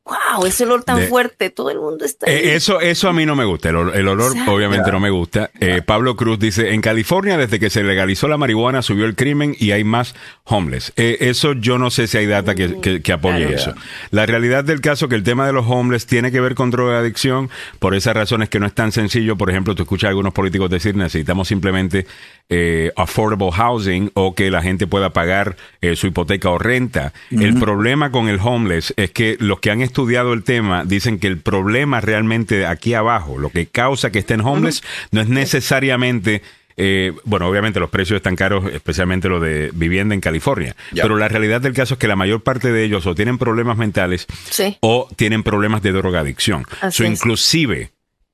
wow, 0.09 0.45
ese 0.45 0.63
olor 0.63 0.83
tan 0.83 0.99
De- 0.99 1.07
fuerte, 1.07 1.49
todo 1.49 1.69
el 1.69 1.79
mundo 1.79 2.05
está 2.05 2.25
ahí. 2.29 2.33
Eh, 2.35 2.55
eso, 2.55 2.79
eso 2.81 3.07
a 3.09 3.13
mí 3.13 3.25
no 3.25 3.35
me 3.35 3.45
gusta. 3.45 3.69
El, 3.69 3.75
ol- 3.75 3.91
el 3.95 4.07
olor, 4.07 4.33
obviamente, 4.47 4.91
no 4.91 4.99
me 4.99 5.09
gusta. 5.09 5.51
Eh, 5.59 5.81
Pablo 5.85 6.15
Cruz 6.15 6.39
dice: 6.39 6.73
En 6.73 6.81
California, 6.81 7.37
desde 7.37 7.59
que 7.59 7.69
se 7.69 7.83
legalizó 7.83 8.27
la 8.27 8.37
marihuana, 8.37 8.81
subió 8.81 9.05
el 9.05 9.15
crimen 9.15 9.55
y 9.59 9.71
hay 9.71 9.83
más 9.83 10.15
homeless. 10.45 10.93
Eh, 10.95 11.17
eso 11.21 11.53
yo 11.53 11.77
no 11.77 11.89
sé 11.91 12.07
si 12.07 12.17
hay 12.17 12.25
data 12.25 12.55
que, 12.55 12.79
que- 12.81 13.01
que 13.01 13.11
apoye 13.13 13.39
Claro. 13.47 13.55
eso. 13.55 13.73
La 14.11 14.25
realidad 14.25 14.63
del 14.63 14.81
caso 14.81 15.05
es 15.05 15.09
que 15.09 15.15
el 15.15 15.23
tema 15.23 15.45
de 15.45 15.53
los 15.53 15.65
homeless 15.67 16.05
tiene 16.05 16.31
que 16.31 16.39
ver 16.41 16.55
con 16.55 16.71
drogadicción. 16.71 17.49
Por 17.79 17.95
esas 17.95 18.15
razones 18.15 18.49
que 18.49 18.59
no 18.59 18.65
es 18.65 18.73
tan 18.73 18.91
sencillo. 18.91 19.35
Por 19.37 19.49
ejemplo, 19.49 19.75
tú 19.75 19.83
escuchas 19.83 20.07
a 20.07 20.09
algunos 20.09 20.33
políticos 20.33 20.69
decir: 20.69 20.95
necesitamos 20.95 21.47
simplemente 21.47 22.05
eh, 22.49 22.91
affordable 22.95 23.51
housing 23.51 24.11
o 24.15 24.33
que 24.33 24.49
la 24.49 24.61
gente 24.61 24.87
pueda 24.87 25.11
pagar 25.11 25.55
eh, 25.81 25.95
su 25.95 26.07
hipoteca 26.07 26.49
o 26.49 26.57
renta. 26.57 27.13
El 27.29 27.59
problema 27.59 28.11
con 28.11 28.27
el 28.27 28.39
homeless 28.41 28.93
es 28.97 29.11
que 29.11 29.37
los 29.39 29.59
que 29.59 29.69
han 29.71 29.81
estudiado 29.81 29.98
el 30.07 30.43
tema 30.43 30.83
dicen 30.85 31.19
que 31.19 31.27
el 31.27 31.39
problema 31.39 32.01
realmente 32.01 32.65
aquí 32.65 32.93
abajo, 32.93 33.37
lo 33.37 33.49
que 33.49 33.67
causa 33.67 34.11
que 34.11 34.19
estén 34.19 34.41
homeless, 34.41 34.83
no 35.11 35.21
es 35.21 35.27
necesariamente... 35.29 36.41
eh, 36.81 37.11
bueno, 37.25 37.47
obviamente 37.47 37.79
los 37.81 37.89
precios 37.89 38.17
están 38.17 38.35
caros, 38.37 38.63
especialmente 38.71 39.27
lo 39.27 39.39
de 39.41 39.69
vivienda 39.73 40.15
en 40.15 40.21
California. 40.21 40.75
Pero 40.93 41.17
la 41.17 41.27
realidad 41.27 41.59
del 41.59 41.73
caso 41.73 41.95
es 41.95 41.99
que 41.99 42.07
la 42.07 42.15
mayor 42.15 42.41
parte 42.41 42.71
de 42.71 42.83
ellos 42.85 43.05
o 43.05 43.15
tienen 43.15 43.37
problemas 43.37 43.77
mentales 43.77 44.25
Sí. 44.49 44.77
o 44.79 45.09
tienen 45.17 45.43
problemas 45.43 45.81
de 45.81 45.91
drogadicción. 45.91 46.65
Así 46.81 47.03
So, 47.03 47.03
inclusive 47.03 47.91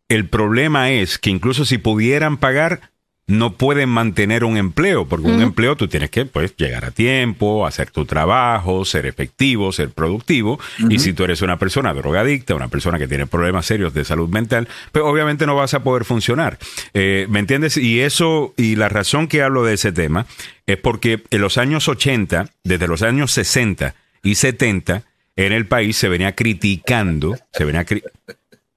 el 0.09 0.29
problema 0.29 0.91
es 0.91 1.17
que 1.17 1.31
incluso 1.31 1.65
si 1.65 1.79
pudieran 1.79 2.37
pagar, 2.37 2.91
no 3.27 3.53
pueden 3.53 3.89
mantener 3.89 4.43
un 4.43 4.55
empleo, 4.55 5.05
porque 5.07 5.27
un 5.27 5.41
empleo 5.41 5.75
tú 5.75 5.87
tienes 5.87 6.11
que 6.11 6.25
pues 6.25 6.55
llegar 6.57 6.85
a 6.85 6.91
tiempo, 6.91 7.65
hacer 7.65 7.89
tu 7.89 8.05
trabajo, 8.05 8.85
ser 8.85 9.07
efectivo, 9.07 9.71
ser 9.71 9.89
productivo, 9.89 10.59
y 10.89 10.99
si 10.99 11.11
tú 11.13 11.23
eres 11.23 11.41
una 11.41 11.57
persona 11.57 11.93
drogadicta, 11.95 12.53
una 12.53 12.67
persona 12.67 12.99
que 12.99 13.07
tiene 13.07 13.25
problemas 13.25 13.65
serios 13.65 13.95
de 13.95 14.05
salud 14.05 14.29
mental, 14.29 14.67
pues 14.91 15.03
obviamente 15.03 15.47
no 15.47 15.55
vas 15.55 15.73
a 15.73 15.81
poder 15.83 16.05
funcionar. 16.05 16.59
Eh, 16.93 17.25
¿Me 17.29 17.39
entiendes? 17.39 17.77
Y 17.77 18.01
eso, 18.01 18.53
y 18.57 18.75
la 18.75 18.89
razón 18.89 19.27
que 19.27 19.41
hablo 19.41 19.63
de 19.63 19.73
ese 19.73 19.91
tema 19.91 20.27
es 20.67 20.77
porque 20.77 21.23
en 21.31 21.41
los 21.41 21.57
años 21.57 21.87
80, 21.87 22.49
desde 22.63 22.87
los 22.87 23.01
años 23.01 23.31
60 23.31 23.95
y 24.21 24.35
70, 24.35 25.01
en 25.35 25.51
el 25.51 25.65
país 25.65 25.97
se 25.97 26.09
venía 26.09 26.35
criticando, 26.35 27.35
se 27.53 27.65
venía 27.65 27.85
cri- 27.85 28.03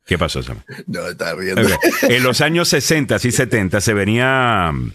¿Qué 0.08 0.16
pasó, 0.16 0.42
Sam? 0.42 0.62
No, 0.86 1.06
está 1.06 1.34
riendo. 1.34 1.68
En 2.02 2.22
los 2.22 2.40
años 2.40 2.68
60 2.68 3.16
y 3.22 3.30
70 3.30 3.80
se 3.82 3.92
venía 3.92 4.70
mm, 4.72 4.92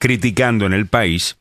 criticando 0.00 0.66
en 0.66 0.72
el 0.72 0.86
país 0.86 1.36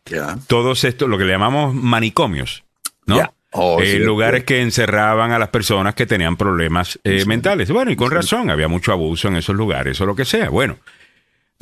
todos 0.48 0.84
estos, 0.84 1.10
lo 1.10 1.18
que 1.18 1.26
le 1.26 1.32
llamamos 1.32 1.74
manicomios, 1.74 2.64
¿no? 3.08 3.34
Oh, 3.52 3.82
Eh, 3.82 3.94
sí, 3.94 3.98
lugares 3.98 4.42
sí. 4.42 4.46
que 4.46 4.62
encerraban 4.62 5.32
a 5.32 5.40
las 5.40 5.50
personas 5.50 5.96
que 5.96 6.06
tenían 6.06 6.38
problemas 6.38 7.00
eh, 7.04 7.26
mentales. 7.26 7.72
Bueno, 7.72 7.90
y 7.90 7.96
con 7.96 8.12
razón, 8.12 8.52
había 8.52 8.68
mucho 8.68 8.92
abuso 8.92 9.28
en 9.28 9.38
esos 9.38 9.56
lugares 9.56 10.00
o 10.02 10.06
lo 10.06 10.16
que 10.16 10.24
sea. 10.24 10.50
Bueno, 10.50 10.78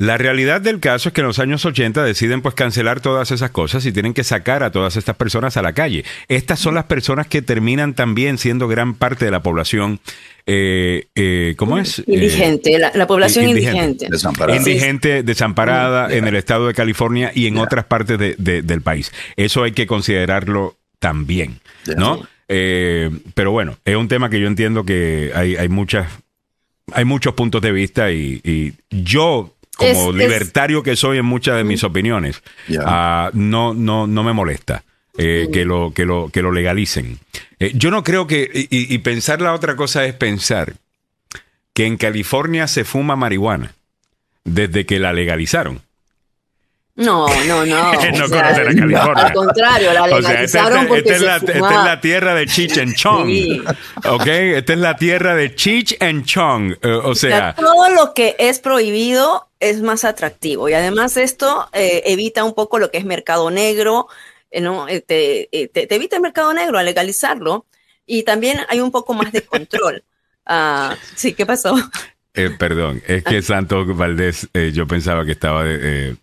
la 0.00 0.16
realidad 0.16 0.60
del 0.60 0.78
caso 0.78 1.08
es 1.08 1.12
que 1.12 1.22
en 1.22 1.26
los 1.26 1.40
años 1.40 1.64
80 1.64 2.04
deciden 2.04 2.40
pues 2.40 2.54
cancelar 2.54 3.00
todas 3.00 3.32
esas 3.32 3.50
cosas 3.50 3.84
y 3.84 3.90
tienen 3.90 4.14
que 4.14 4.22
sacar 4.22 4.62
a 4.62 4.70
todas 4.70 4.96
estas 4.96 5.16
personas 5.16 5.56
a 5.56 5.62
la 5.62 5.72
calle. 5.72 6.04
Estas 6.28 6.60
son 6.60 6.76
las 6.76 6.84
personas 6.84 7.26
que 7.26 7.42
terminan 7.42 7.94
también 7.94 8.38
siendo 8.38 8.68
gran 8.68 8.94
parte 8.94 9.24
de 9.24 9.32
la 9.32 9.42
población, 9.42 9.98
eh, 10.46 11.06
eh, 11.16 11.54
¿cómo 11.56 11.78
es? 11.78 11.98
Eh, 11.98 12.04
Indigente, 12.06 12.78
la, 12.78 12.92
la 12.94 13.06
población 13.08 13.48
indigente. 13.48 13.76
indigente. 13.76 14.06
Desamparada. 14.08 14.56
indigente, 14.56 15.22
desamparada 15.24 16.14
en 16.14 16.28
el 16.28 16.36
estado 16.36 16.68
de 16.68 16.74
California 16.74 17.32
y 17.34 17.48
en 17.48 17.58
otras 17.58 17.84
partes 17.86 18.18
de- 18.20 18.36
de- 18.38 18.62
del 18.62 18.82
país. 18.82 19.10
Eso 19.36 19.64
hay 19.64 19.72
que 19.72 19.88
considerarlo 19.88 20.76
también. 21.00 21.58
¿no? 21.96 22.24
Eh, 22.46 23.10
pero 23.34 23.50
bueno, 23.50 23.76
es 23.84 23.96
un 23.96 24.06
tema 24.06 24.30
que 24.30 24.38
yo 24.40 24.46
entiendo 24.46 24.84
que 24.84 25.32
hay, 25.34 25.56
hay 25.56 25.68
muchas, 25.68 26.06
hay 26.92 27.04
muchos 27.04 27.34
puntos 27.34 27.60
de 27.62 27.72
vista 27.72 28.12
y, 28.12 28.40
y 28.44 28.72
yo 28.90 29.54
como 29.78 29.90
Es- 29.90 30.08
es- 30.08 30.14
libertario 30.14 30.82
que 30.82 30.96
soy 30.96 31.16
en 31.18 31.24
muchas 31.24 31.56
de 31.56 31.64
mis 31.64 31.82
opiniones, 31.84 32.42
ah, 32.84 33.30
no, 33.32 33.72
no, 33.72 34.06
no 34.06 34.22
me 34.24 34.32
molesta. 34.34 34.84
eh, 35.20 35.48
que, 35.52 35.64
lo, 35.64 35.92
que, 35.92 36.04
lo, 36.04 36.28
que 36.32 36.42
lo 36.42 36.52
legalicen. 36.52 37.18
Eh, 37.58 37.72
yo 37.74 37.90
no 37.90 38.04
creo 38.04 38.28
que, 38.28 38.48
y, 38.54 38.68
y 38.94 38.98
pensar 38.98 39.40
la 39.42 39.52
otra 39.52 39.74
cosa 39.74 40.04
es 40.04 40.14
pensar 40.14 40.74
que 41.72 41.86
en 41.86 41.96
California 41.96 42.68
se 42.68 42.84
fuma 42.84 43.16
marihuana 43.16 43.74
desde 44.44 44.86
que 44.86 45.00
la 45.00 45.12
legalizaron. 45.12 45.80
No, 46.98 47.26
no, 47.46 47.64
no. 47.64 47.92
no 48.18 48.24
o 48.24 48.28
sea, 48.28 48.48
a 48.48 48.54
California. 48.54 49.02
Al 49.02 49.32
contrario, 49.32 49.92
la 49.92 50.02
O 50.02 50.08
sea, 50.08 50.16
esta, 50.18 50.28
legalizaron 50.32 50.72
esta- 50.78 50.88
porque 50.88 51.10
es 51.10 51.18
se 51.18 51.24
la, 51.26 51.36
esta 51.36 51.52
es 51.52 51.58
fumaba. 51.58 51.84
la 51.84 52.00
tierra 52.00 52.34
de 52.34 52.46
Cheech 52.46 52.78
and 52.78 52.94
Chong. 52.96 53.26
Sí. 53.26 53.62
¿Ok? 54.04 54.26
Esta 54.26 54.72
es 54.72 54.78
la 54.80 54.96
tierra 54.96 55.34
de 55.36 55.54
Cheech 55.54 55.96
and 56.02 56.24
Chong. 56.26 56.72
Eh, 56.82 56.88
o 56.90 57.10
O 57.10 57.14
sea, 57.14 57.54
todo 57.54 57.88
lo 57.90 58.14
que 58.14 58.34
es 58.38 58.58
prohibido 58.58 59.48
es 59.60 59.80
más 59.80 60.04
atractivo 60.04 60.68
y 60.68 60.72
además 60.74 61.16
esto 61.16 61.68
eh, 61.72 62.02
evita 62.06 62.42
un 62.44 62.54
poco 62.54 62.78
lo 62.78 62.90
que 62.90 62.98
es 62.98 63.04
mercado 63.04 63.50
negro, 63.50 64.08
eh, 64.50 64.60
¿no? 64.60 64.88
Eh, 64.88 65.00
te, 65.00 65.48
eh, 65.56 65.68
te- 65.68 65.86
te 65.86 65.94
evita 65.94 66.16
el 66.16 66.22
mercado 66.22 66.52
negro 66.52 66.78
al 66.78 66.86
legalizarlo 66.86 67.64
y 68.06 68.24
también 68.24 68.58
hay 68.68 68.80
un 68.80 68.90
poco 68.90 69.14
más 69.14 69.30
de 69.32 69.42
control. 69.42 70.02
Ah, 70.50 70.96
sí, 71.14 71.34
¿qué 71.34 71.44
pasó? 71.44 71.76
eh, 72.32 72.48
perdón, 72.58 73.02
es 73.06 73.22
Ah. 73.26 73.28
que 73.30 73.42
Santos 73.42 73.86
Valdés, 73.94 74.48
eh, 74.54 74.70
yo 74.72 74.86
pensaba 74.86 75.26
que 75.26 75.32
estaba 75.32 75.62
de. 75.62 76.16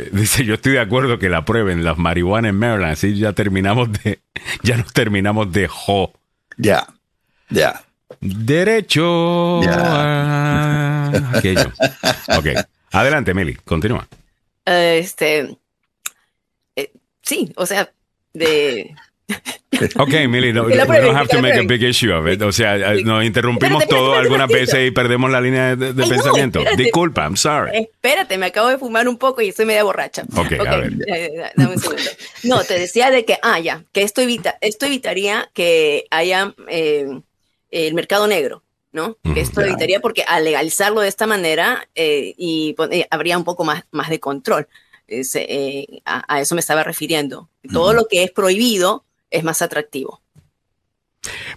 Eh, 0.00 0.08
dice, 0.12 0.44
yo 0.44 0.54
estoy 0.54 0.72
de 0.72 0.80
acuerdo 0.80 1.18
que 1.18 1.28
la 1.28 1.44
prueben 1.44 1.84
las 1.84 1.98
marihuana 1.98 2.48
en 2.48 2.56
Maryland, 2.56 2.92
así 2.92 3.16
ya 3.16 3.32
terminamos 3.32 3.90
de, 3.92 4.20
ya 4.62 4.76
nos 4.76 4.92
terminamos 4.92 5.52
de 5.52 5.68
jo. 5.68 6.12
Ya. 6.56 6.86
Ya. 7.48 7.82
Derecho 8.20 9.62
a 9.68 11.10
aquello. 11.34 11.72
Ok. 12.36 12.46
Adelante, 12.92 13.34
Meli, 13.34 13.54
continúa. 13.54 14.06
Eh, 14.66 14.98
este, 15.02 15.56
eh, 16.76 16.92
sí, 17.22 17.52
o 17.56 17.66
sea, 17.66 17.90
de... 18.34 18.94
Ok, 19.98 20.12
Mili, 20.28 20.52
no, 20.52 20.64
we 20.64 20.76
don't 20.76 21.16
have 21.16 21.28
to 21.28 21.40
make 21.40 21.54
a 21.58 21.62
big 21.62 21.82
issue 21.82 22.12
of 22.12 22.26
it. 22.26 22.42
O 22.42 22.52
sea, 22.52 22.76
eh, 22.76 23.02
nos 23.02 23.24
interrumpimos 23.24 23.82
Espérate, 23.82 23.94
todo 23.94 24.12
espérate, 24.12 24.26
algunas 24.26 24.48
veces 24.48 24.88
y 24.88 24.90
perdemos 24.90 25.30
la 25.30 25.40
línea 25.40 25.74
de, 25.76 25.94
de 25.94 26.02
Ay, 26.02 26.08
no, 26.08 26.16
pensamiento. 26.16 26.58
espérate. 26.58 26.82
Disculpa, 26.82 27.22
I'm 27.22 27.36
sorry. 27.36 27.70
Espérate, 27.78 28.36
me 28.36 28.46
acabo 28.46 28.68
de 28.68 28.78
fumar 28.78 29.08
un 29.08 29.16
poco 29.16 29.40
y 29.40 29.48
estoy 29.48 29.64
media 29.66 29.82
borracha. 29.84 30.24
Ok, 30.36 30.52
a 30.66 30.76
ver. 30.76 30.92
ya, 31.06 31.52
dame 31.56 31.74
un 31.74 31.78
segundo. 31.80 32.02
No, 32.42 32.62
te 32.64 32.78
decía 32.78 33.10
de 33.10 33.24
que, 33.24 33.38
ah, 33.42 33.58
ya, 33.58 33.84
que 33.92 34.02
esto, 34.02 34.20
evita, 34.20 34.58
esto 34.60 34.86
evitaría 34.86 35.48
que 35.54 36.04
haya 36.10 36.54
eh, 36.68 37.06
el 37.70 37.94
mercado 37.94 38.26
negro, 38.26 38.62
¿no? 38.92 39.16
Esto 39.36 39.62
ya. 39.62 39.68
evitaría 39.68 40.00
porque 40.00 40.24
al 40.26 40.44
legalizarlo 40.44 41.00
de 41.00 41.08
esta 41.08 41.26
manera 41.26 41.88
eh, 41.94 42.34
y 42.36 42.74
eh, 42.90 43.06
habría 43.10 43.38
un 43.38 43.44
poco 43.44 43.64
más, 43.64 43.84
más 43.92 44.10
de 44.10 44.20
control. 44.20 44.68
Es, 45.06 45.34
eh, 45.36 45.86
a, 46.04 46.22
a 46.32 46.40
eso 46.40 46.54
me 46.54 46.60
estaba 46.60 46.84
refiriendo. 46.84 47.48
Todo 47.72 47.94
lo 47.94 48.06
que 48.06 48.22
es 48.24 48.30
prohibido 48.30 49.04
es 49.30 49.44
más 49.44 49.62
atractivo. 49.62 50.20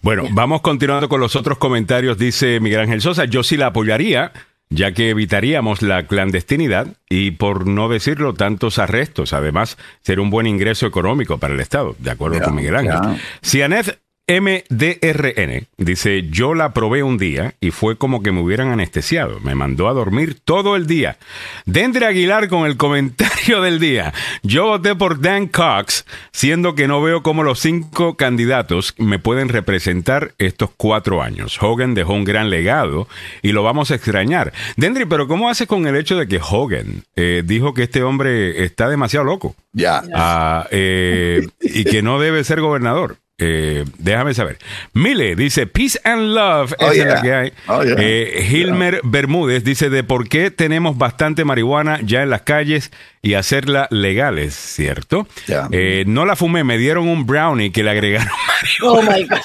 Bueno, 0.01 0.23
vamos 0.31 0.61
continuando 0.61 1.07
con 1.07 1.19
los 1.19 1.35
otros 1.35 1.57
comentarios. 1.57 2.17
Dice 2.17 2.59
Miguel 2.59 2.81
Ángel 2.81 3.01
Sosa, 3.01 3.25
yo 3.25 3.43
sí 3.43 3.55
la 3.55 3.67
apoyaría, 3.67 4.33
ya 4.69 4.91
que 4.91 5.09
evitaríamos 5.09 5.81
la 5.81 6.07
clandestinidad 6.07 6.87
y, 7.09 7.31
por 7.31 7.67
no 7.67 7.87
decirlo, 7.87 8.33
tantos 8.33 8.79
arrestos. 8.79 9.33
Además, 9.33 9.77
sería 10.01 10.21
un 10.21 10.29
buen 10.29 10.47
ingreso 10.47 10.85
económico 10.85 11.37
para 11.37 11.53
el 11.53 11.59
Estado, 11.59 11.95
de 11.99 12.11
acuerdo 12.11 12.41
con 12.41 12.55
Miguel 12.55 12.75
Ángel. 12.75 12.99
ya. 13.01 13.17
Cianet 13.41 13.99
MDRN 14.25 15.67
dice, 15.77 16.29
yo 16.29 16.53
la 16.53 16.73
probé 16.73 17.03
un 17.03 17.17
día 17.17 17.55
y 17.59 17.71
fue 17.71 17.97
como 17.97 18.23
que 18.23 18.31
me 18.31 18.39
hubieran 18.39 18.69
anestesiado. 18.69 19.41
Me 19.41 19.53
mandó 19.53 19.89
a 19.89 19.93
dormir 19.93 20.39
todo 20.39 20.77
el 20.77 20.87
día. 20.87 21.17
Dendre 21.65 22.05
Aguilar 22.05 22.47
con 22.47 22.65
el 22.65 22.77
comentario 22.77 23.61
del 23.61 23.79
día. 23.79 24.13
Yo 24.41 24.67
voté 24.67 24.95
por 24.95 25.19
Dan 25.19 25.47
Cox, 25.47 26.05
siendo 26.31 26.73
que 26.73 26.87
no 26.87 27.01
veo 27.01 27.21
cómo 27.21 27.43
los 27.43 27.59
cinco 27.59 28.15
candidatos 28.15 28.95
me 28.97 29.19
pueden 29.19 29.49
representar 29.49 30.33
estos 30.37 30.69
cuatro 30.77 31.21
años. 31.21 31.61
Hogan 31.61 31.93
dejó 31.93 32.13
un 32.13 32.23
gran 32.23 32.49
legado 32.49 33.09
y 33.41 33.51
lo 33.51 33.61
vamos 33.63 33.91
a 33.91 33.95
extrañar. 33.95 34.53
Dendry, 34.77 35.03
pero 35.05 35.27
¿cómo 35.27 35.49
haces 35.49 35.67
con 35.67 35.85
el 35.85 35.97
hecho 35.97 36.17
de 36.17 36.29
que 36.29 36.39
Hogan 36.39 37.03
eh, 37.17 37.43
dijo 37.45 37.73
que 37.73 37.83
este 37.83 38.03
hombre 38.03 38.63
está 38.63 38.87
demasiado 38.87 39.25
loco? 39.25 39.53
Ya. 39.73 40.01
Ah, 40.13 40.65
eh, 40.71 41.45
y 41.59 41.83
que 41.83 42.01
no 42.01 42.19
debe 42.19 42.45
ser 42.45 42.61
gobernador. 42.61 43.17
Eh, 43.39 43.83
déjame 43.97 44.33
saber. 44.35 44.59
Mile 44.93 45.35
dice 45.35 45.65
Peace 45.65 45.99
and 46.03 46.33
Love, 46.35 46.75
Oh, 46.79 46.91
esa 46.91 47.01
es 47.01 47.05
la 47.07 47.21
que 47.21 47.33
hay. 47.33 47.53
Oh, 47.67 47.83
yeah. 47.83 47.95
Eh, 47.97 48.47
Hilmer 48.51 49.01
Bermúdez 49.03 49.63
dice 49.63 49.89
de 49.89 50.03
por 50.03 50.29
qué 50.29 50.51
tenemos 50.51 50.97
bastante 50.99 51.43
marihuana 51.43 51.99
ya 52.03 52.21
en 52.21 52.29
las 52.29 52.43
calles 52.43 52.91
y 53.23 53.33
hacerla 53.33 53.87
legales, 53.89 54.53
¿cierto? 54.53 55.27
Ya. 55.47 55.67
Eh, 55.71 56.03
no 56.05 56.25
la 56.25 56.35
fumé, 56.35 56.63
me 56.63 56.77
dieron 56.77 57.07
un 57.07 57.25
brownie 57.25 57.71
que 57.71 57.83
le 57.83 57.89
agregaron 57.89 58.29
Oh 58.83 59.01
my 59.01 59.23
God. 59.25 59.39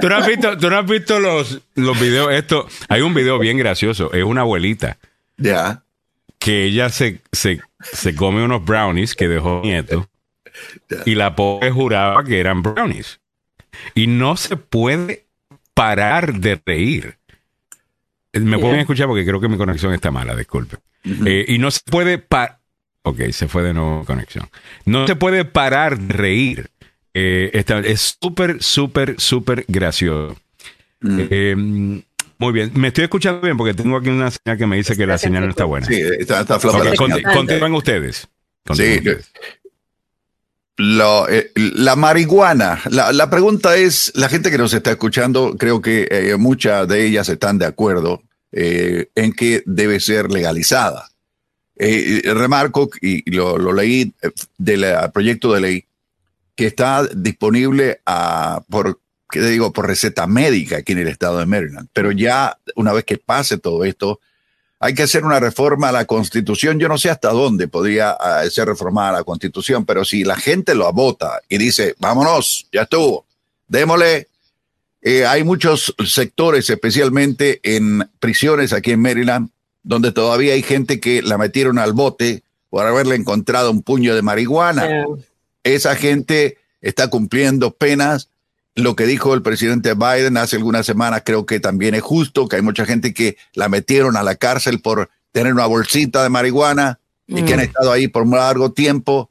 ¿Tú 0.00 0.08
no 0.08 0.16
has 0.16 0.26
visto, 0.26 0.56
tú 0.58 0.70
no 0.70 0.78
has 0.78 0.86
visto 0.86 1.20
los, 1.20 1.60
los 1.74 2.00
videos? 2.00 2.32
Esto, 2.32 2.66
hay 2.88 3.02
un 3.02 3.12
video 3.12 3.38
bien 3.38 3.58
gracioso. 3.58 4.10
Es 4.14 4.24
una 4.24 4.40
abuelita 4.40 4.96
Ya. 5.36 5.82
que 6.38 6.64
ella 6.64 6.88
se, 6.88 7.20
se, 7.30 7.60
se 7.82 8.14
come 8.14 8.42
unos 8.42 8.64
brownies 8.64 9.14
que 9.14 9.28
dejó 9.28 9.60
nieto 9.62 10.08
y 11.04 11.14
la 11.14 11.36
pobre 11.36 11.70
juraba 11.70 12.24
que 12.24 12.40
eran 12.40 12.62
brownies. 12.62 13.20
Y 13.94 14.06
no 14.06 14.36
se 14.36 14.56
puede 14.56 15.24
parar 15.74 16.34
de 16.34 16.60
reír. 16.64 17.16
Eh, 18.32 18.40
Me 18.40 18.58
pueden 18.58 18.80
escuchar 18.80 19.06
porque 19.06 19.24
creo 19.24 19.40
que 19.40 19.48
mi 19.48 19.56
conexión 19.56 19.92
está 19.94 20.10
mala, 20.10 20.34
disculpe. 20.36 20.76
Eh, 21.26 21.44
y 21.48 21.58
no 21.58 21.70
se 21.70 21.80
puede 21.84 22.18
parar. 22.18 22.58
Ok, 23.02 23.20
se 23.32 23.48
fue 23.48 23.62
de 23.62 23.74
nuevo 23.74 24.04
conexión. 24.04 24.48
No 24.86 25.06
se 25.06 25.14
puede 25.16 25.44
parar 25.44 25.98
de 25.98 26.14
reír. 26.14 26.70
Eh, 27.12 27.50
esta- 27.52 27.80
es 27.80 28.16
súper, 28.20 28.62
súper, 28.62 29.16
súper 29.20 29.64
gracioso. 29.68 30.36
Mm. 31.00 31.20
Eh, 31.30 31.54
muy 32.38 32.52
bien. 32.52 32.72
Me 32.74 32.88
estoy 32.88 33.04
escuchando 33.04 33.40
bien 33.42 33.56
porque 33.56 33.74
tengo 33.74 33.96
aquí 33.98 34.08
una 34.08 34.30
señal 34.30 34.56
que 34.58 34.66
me 34.66 34.76
dice 34.76 34.96
que 34.96 35.06
la 35.06 35.18
señal 35.18 35.44
no 35.44 35.50
está 35.50 35.64
buena. 35.64 35.86
Sí, 35.86 36.00
está, 36.18 36.40
está 36.40 36.56
Ok, 36.56 36.62
floja 36.62 36.78
la 36.84 36.94
conti- 36.94 37.16
señal. 37.16 37.34
continúen 37.34 37.74
ustedes. 37.74 38.28
Sí, 38.72 38.96
ustedes. 38.96 39.30
Eh, 40.76 41.52
la 41.54 41.94
marihuana, 41.94 42.82
la, 42.90 43.12
la 43.12 43.30
pregunta 43.30 43.76
es, 43.76 44.10
la 44.16 44.28
gente 44.28 44.50
que 44.50 44.58
nos 44.58 44.74
está 44.74 44.90
escuchando, 44.90 45.56
creo 45.56 45.80
que 45.80 46.08
eh, 46.10 46.36
muchas 46.36 46.88
de 46.88 47.06
ellas 47.06 47.28
están 47.28 47.58
de 47.58 47.66
acuerdo 47.66 48.22
eh, 48.50 49.08
en 49.14 49.32
que 49.32 49.62
debe 49.66 50.00
ser 50.00 50.30
legalizada. 50.30 51.08
Remarco, 51.76 52.88
y 53.00 53.28
lo, 53.32 53.72
leí 53.72 54.14
del 54.58 54.84
proyecto 55.12 55.52
de 55.52 55.60
ley, 55.60 55.84
que 56.54 56.66
está 56.66 57.04
disponible 57.04 58.00
a, 58.06 58.62
por, 58.70 59.00
¿qué 59.28 59.40
te 59.40 59.50
digo? 59.50 59.72
por 59.72 59.88
receta 59.88 60.28
médica 60.28 60.78
aquí 60.78 60.92
en 60.92 61.00
el 61.00 61.08
estado 61.08 61.38
de 61.38 61.46
Maryland. 61.46 61.88
Pero 61.92 62.12
ya 62.12 62.56
una 62.76 62.92
vez 62.92 63.04
que 63.04 63.18
pase 63.18 63.58
todo 63.58 63.84
esto, 63.84 64.20
hay 64.84 64.92
que 64.92 65.04
hacer 65.04 65.24
una 65.24 65.40
reforma 65.40 65.88
a 65.88 65.92
la 65.92 66.04
constitución. 66.04 66.78
Yo 66.78 66.88
no 66.88 66.98
sé 66.98 67.08
hasta 67.08 67.30
dónde 67.30 67.68
podría 67.68 68.10
ah, 68.10 68.44
ser 68.50 68.68
reformada 68.68 69.12
la 69.12 69.24
constitución, 69.24 69.86
pero 69.86 70.04
si 70.04 70.24
la 70.24 70.36
gente 70.36 70.74
lo 70.74 70.92
vota 70.92 71.40
y 71.48 71.56
dice, 71.56 71.94
vámonos, 72.00 72.66
ya 72.70 72.82
estuvo, 72.82 73.24
démosle. 73.66 74.28
Eh, 75.00 75.24
hay 75.24 75.42
muchos 75.42 75.94
sectores, 76.06 76.68
especialmente 76.68 77.60
en 77.62 78.10
prisiones 78.20 78.74
aquí 78.74 78.90
en 78.90 79.00
Maryland, 79.00 79.48
donde 79.82 80.12
todavía 80.12 80.52
hay 80.52 80.62
gente 80.62 81.00
que 81.00 81.22
la 81.22 81.38
metieron 81.38 81.78
al 81.78 81.94
bote 81.94 82.42
por 82.68 82.86
haberle 82.86 83.14
encontrado 83.14 83.70
un 83.70 83.82
puño 83.82 84.14
de 84.14 84.20
marihuana. 84.20 84.86
Yeah. 84.86 85.06
Esa 85.62 85.96
gente 85.96 86.58
está 86.82 87.08
cumpliendo 87.08 87.70
penas. 87.70 88.28
Lo 88.76 88.96
que 88.96 89.06
dijo 89.06 89.34
el 89.34 89.42
presidente 89.42 89.94
Biden 89.94 90.36
hace 90.36 90.56
algunas 90.56 90.84
semanas 90.84 91.22
creo 91.24 91.46
que 91.46 91.60
también 91.60 91.94
es 91.94 92.02
justo, 92.02 92.48
que 92.48 92.56
hay 92.56 92.62
mucha 92.62 92.84
gente 92.86 93.14
que 93.14 93.36
la 93.52 93.68
metieron 93.68 94.16
a 94.16 94.22
la 94.22 94.34
cárcel 94.34 94.80
por 94.80 95.10
tener 95.32 95.52
una 95.52 95.66
bolsita 95.66 96.22
de 96.22 96.28
marihuana 96.28 96.98
y 97.26 97.42
que 97.42 97.54
han 97.54 97.60
estado 97.60 97.92
ahí 97.92 98.08
por 98.08 98.22
un 98.24 98.32
largo 98.32 98.72
tiempo, 98.72 99.30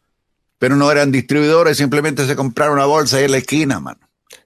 pero 0.59 0.75
no 0.75 0.89
eran 0.91 1.11
distribuidores, 1.11 1.77
simplemente 1.77 2.25
se 2.25 2.35
compraron 2.35 2.75
una 2.75 2.85
bolsa 2.85 3.17
ahí 3.17 3.25
en 3.25 3.31
la 3.31 3.37
esquina, 3.37 3.79
mano. 3.79 3.99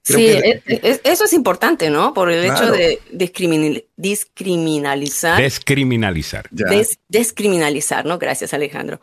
Creo 0.04 0.18
Sí, 0.18 0.24
que- 0.26 0.62
es- 0.66 0.80
es- 0.84 1.00
eso 1.04 1.24
es 1.24 1.32
importante, 1.32 1.90
¿no? 1.90 2.12
Por 2.14 2.30
el 2.30 2.44
Claro. 2.46 2.64
hecho 2.64 2.72
de 2.72 3.00
discrimin- 3.12 3.84
discriminalizar. 3.96 5.40
Descriminalizar. 5.40 6.48
Des- 6.50 6.98
descriminalizar, 7.08 8.04
¿no? 8.04 8.18
Gracias, 8.18 8.52
Alejandro. 8.54 9.00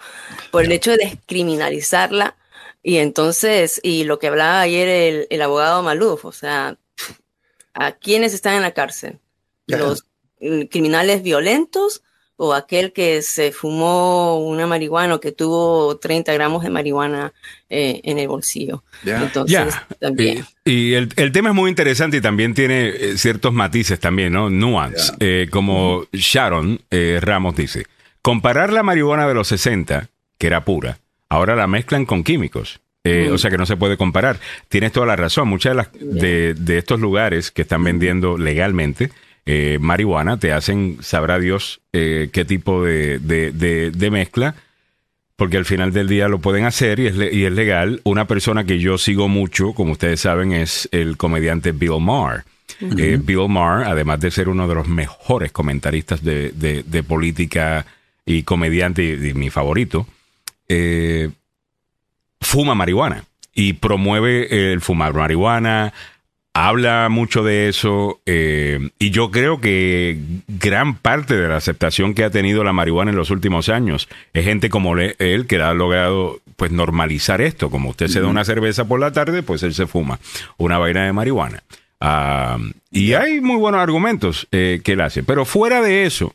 Por 0.51 0.63
el 0.65 0.71
hecho 0.71 0.91
de 0.91 0.97
descriminalizarla. 0.97 2.35
Y 2.87 2.97
entonces, 2.97 3.79
y 3.81 4.03
lo 4.03 4.19
que 4.19 4.27
hablaba 4.27 4.61
ayer 4.61 4.87
el, 4.87 5.27
el 5.31 5.41
abogado 5.41 5.81
Maluf, 5.81 6.23
o 6.23 6.31
sea, 6.31 6.77
¿a 7.73 7.91
quiénes 7.93 8.31
están 8.35 8.53
en 8.53 8.61
la 8.61 8.75
cárcel? 8.75 9.17
¿Los 9.65 10.05
mm, 10.39 10.65
criminales 10.69 11.23
violentos 11.23 12.03
o 12.37 12.53
aquel 12.53 12.93
que 12.93 13.23
se 13.23 13.51
fumó 13.51 14.37
una 14.45 14.67
marihuana 14.67 15.15
o 15.15 15.19
que 15.19 15.31
tuvo 15.31 15.97
30 15.97 16.31
gramos 16.33 16.61
de 16.63 16.69
marihuana 16.69 17.33
eh, 17.71 18.01
en 18.03 18.19
el 18.19 18.27
bolsillo? 18.27 18.83
Entonces, 19.03 19.51
Ya. 19.51 19.87
también. 19.99 20.45
Y, 20.63 20.89
y 20.89 20.93
el, 20.93 21.09
el 21.15 21.31
tema 21.31 21.49
es 21.49 21.55
muy 21.55 21.71
interesante 21.71 22.17
y 22.17 22.21
también 22.21 22.53
tiene 22.53 22.89
eh, 22.89 23.17
ciertos 23.17 23.51
matices 23.51 23.99
también, 23.99 24.31
¿no? 24.33 24.51
Nuance. 24.51 25.11
Eh, 25.19 25.47
como 25.49 26.05
Sharon 26.11 26.81
eh, 26.91 27.17
Ramos 27.19 27.55
dice, 27.55 27.87
comparar 28.21 28.71
la 28.71 28.83
marihuana 28.83 29.27
de 29.27 29.33
los 29.33 29.47
60, 29.47 30.09
que 30.37 30.45
era 30.45 30.63
pura, 30.65 30.99
ahora 31.29 31.55
la 31.55 31.67
mezclan 31.67 32.05
con 32.05 32.23
químicos. 32.23 32.79
Eh, 33.03 33.29
O 33.31 33.37
sea 33.37 33.51
que 33.51 33.57
no 33.57 33.65
se 33.67 33.77
puede 33.77 33.97
comparar. 33.97 34.39
Tienes 34.67 34.91
toda 34.91 35.05
la 35.05 35.15
razón. 35.15 35.47
Muchas 35.47 35.71
de, 35.71 35.75
las, 35.75 35.89
de, 35.93 36.53
de 36.55 36.77
estos 36.79 36.99
lugares 36.99 37.51
que 37.51 37.61
están 37.61 37.83
vendiendo 37.83 38.37
legalmente 38.37 39.11
eh, 39.45 39.77
marihuana 39.79 40.37
te 40.39 40.51
hacen, 40.51 40.97
sabrá 41.01 41.37
Dios, 41.37 41.81
eh, 41.93 42.29
qué 42.33 42.45
tipo 42.45 42.83
de, 42.83 43.19
mezcla 44.11 44.55
porque 45.35 45.57
al 45.57 45.65
final 45.65 45.91
del 45.91 46.07
día 46.07 46.27
lo 46.29 46.39
pueden 46.39 46.65
hacer 46.65 46.99
y 46.99 47.07
es, 47.07 47.15
le- 47.15 47.31
y 47.31 47.43
es 47.45 47.51
legal. 47.51 47.99
Una 48.05 48.25
persona 48.25 48.63
que 48.63 48.79
yo 48.79 48.97
sigo 48.97 49.27
mucho, 49.27 49.73
como 49.73 49.91
ustedes 49.91 50.21
saben, 50.21 50.51
es 50.53 50.87
el 50.91 51.17
comediante 51.17 51.73
Bill 51.73 51.99
Maher. 51.99 52.43
Eh, 52.97 53.19
Bill 53.21 53.49
Maher, 53.49 53.85
además 53.85 54.19
de 54.21 54.31
ser 54.31 54.49
uno 54.49 54.67
de 54.67 54.73
los 54.75 54.87
mejores 54.87 55.51
comentaristas 55.51 56.23
de 56.23 57.03
política 57.07 57.85
y 58.25 58.43
comediante, 58.43 59.03
y, 59.03 59.27
y 59.29 59.33
mi 59.35 59.49
favorito, 59.51 60.07
eh, 60.69 61.29
fuma 62.41 62.75
marihuana 62.75 63.25
y 63.53 63.73
promueve 63.73 64.71
el 64.71 64.81
fumar 64.81 65.13
marihuana, 65.13 65.93
habla 66.53 67.09
mucho 67.09 67.43
de 67.43 67.67
eso 67.67 68.21
eh, 68.25 68.89
y 68.99 69.11
yo 69.11 69.31
creo 69.31 69.59
que 69.59 70.17
gran 70.47 70.95
parte 70.95 71.35
de 71.35 71.47
la 71.47 71.57
aceptación 71.57 72.13
que 72.13 72.23
ha 72.23 72.29
tenido 72.29 72.63
la 72.63 72.73
marihuana 72.73 73.11
en 73.11 73.17
los 73.17 73.29
últimos 73.29 73.69
años 73.69 74.07
es 74.33 74.45
gente 74.45 74.69
como 74.69 74.97
él 74.97 75.47
que 75.47 75.61
ha 75.61 75.73
logrado 75.73 76.39
pues 76.55 76.71
normalizar 76.71 77.41
esto, 77.41 77.69
como 77.69 77.89
usted 77.89 78.07
se 78.07 78.21
da 78.21 78.27
una 78.27 78.45
cerveza 78.45 78.85
por 78.85 78.99
la 78.99 79.11
tarde, 79.11 79.43
pues 79.43 79.63
él 79.63 79.73
se 79.73 79.87
fuma 79.87 80.19
una 80.57 80.77
vaina 80.77 81.05
de 81.05 81.13
marihuana. 81.13 81.63
Ah, 81.99 82.57
y 82.91 83.13
hay 83.13 83.41
muy 83.41 83.57
buenos 83.57 83.81
argumentos 83.81 84.47
eh, 84.51 84.81
que 84.83 84.93
él 84.93 85.01
hace, 85.01 85.23
pero 85.23 85.45
fuera 85.45 85.81
de 85.81 86.05
eso, 86.05 86.33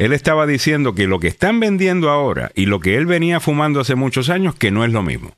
él 0.00 0.14
estaba 0.14 0.46
diciendo 0.46 0.94
que 0.94 1.06
lo 1.06 1.20
que 1.20 1.28
están 1.28 1.60
vendiendo 1.60 2.08
ahora 2.08 2.50
y 2.54 2.64
lo 2.64 2.80
que 2.80 2.96
él 2.96 3.04
venía 3.04 3.38
fumando 3.38 3.80
hace 3.80 3.96
muchos 3.96 4.30
años, 4.30 4.54
que 4.54 4.70
no 4.70 4.82
es 4.82 4.92
lo 4.92 5.02
mismo. 5.02 5.36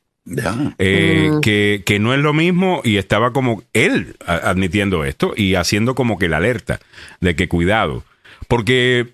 Eh, 0.78 1.32
que, 1.42 1.82
que 1.84 1.98
no 1.98 2.14
es 2.14 2.20
lo 2.20 2.32
mismo 2.32 2.80
y 2.84 2.96
estaba 2.96 3.32
como 3.32 3.64
él 3.72 4.14
admitiendo 4.24 5.04
esto 5.04 5.34
y 5.36 5.56
haciendo 5.56 5.96
como 5.96 6.16
que 6.16 6.28
la 6.28 6.36
alerta 6.36 6.78
de 7.20 7.34
que 7.34 7.48
cuidado. 7.48 8.04
Porque, 8.46 9.08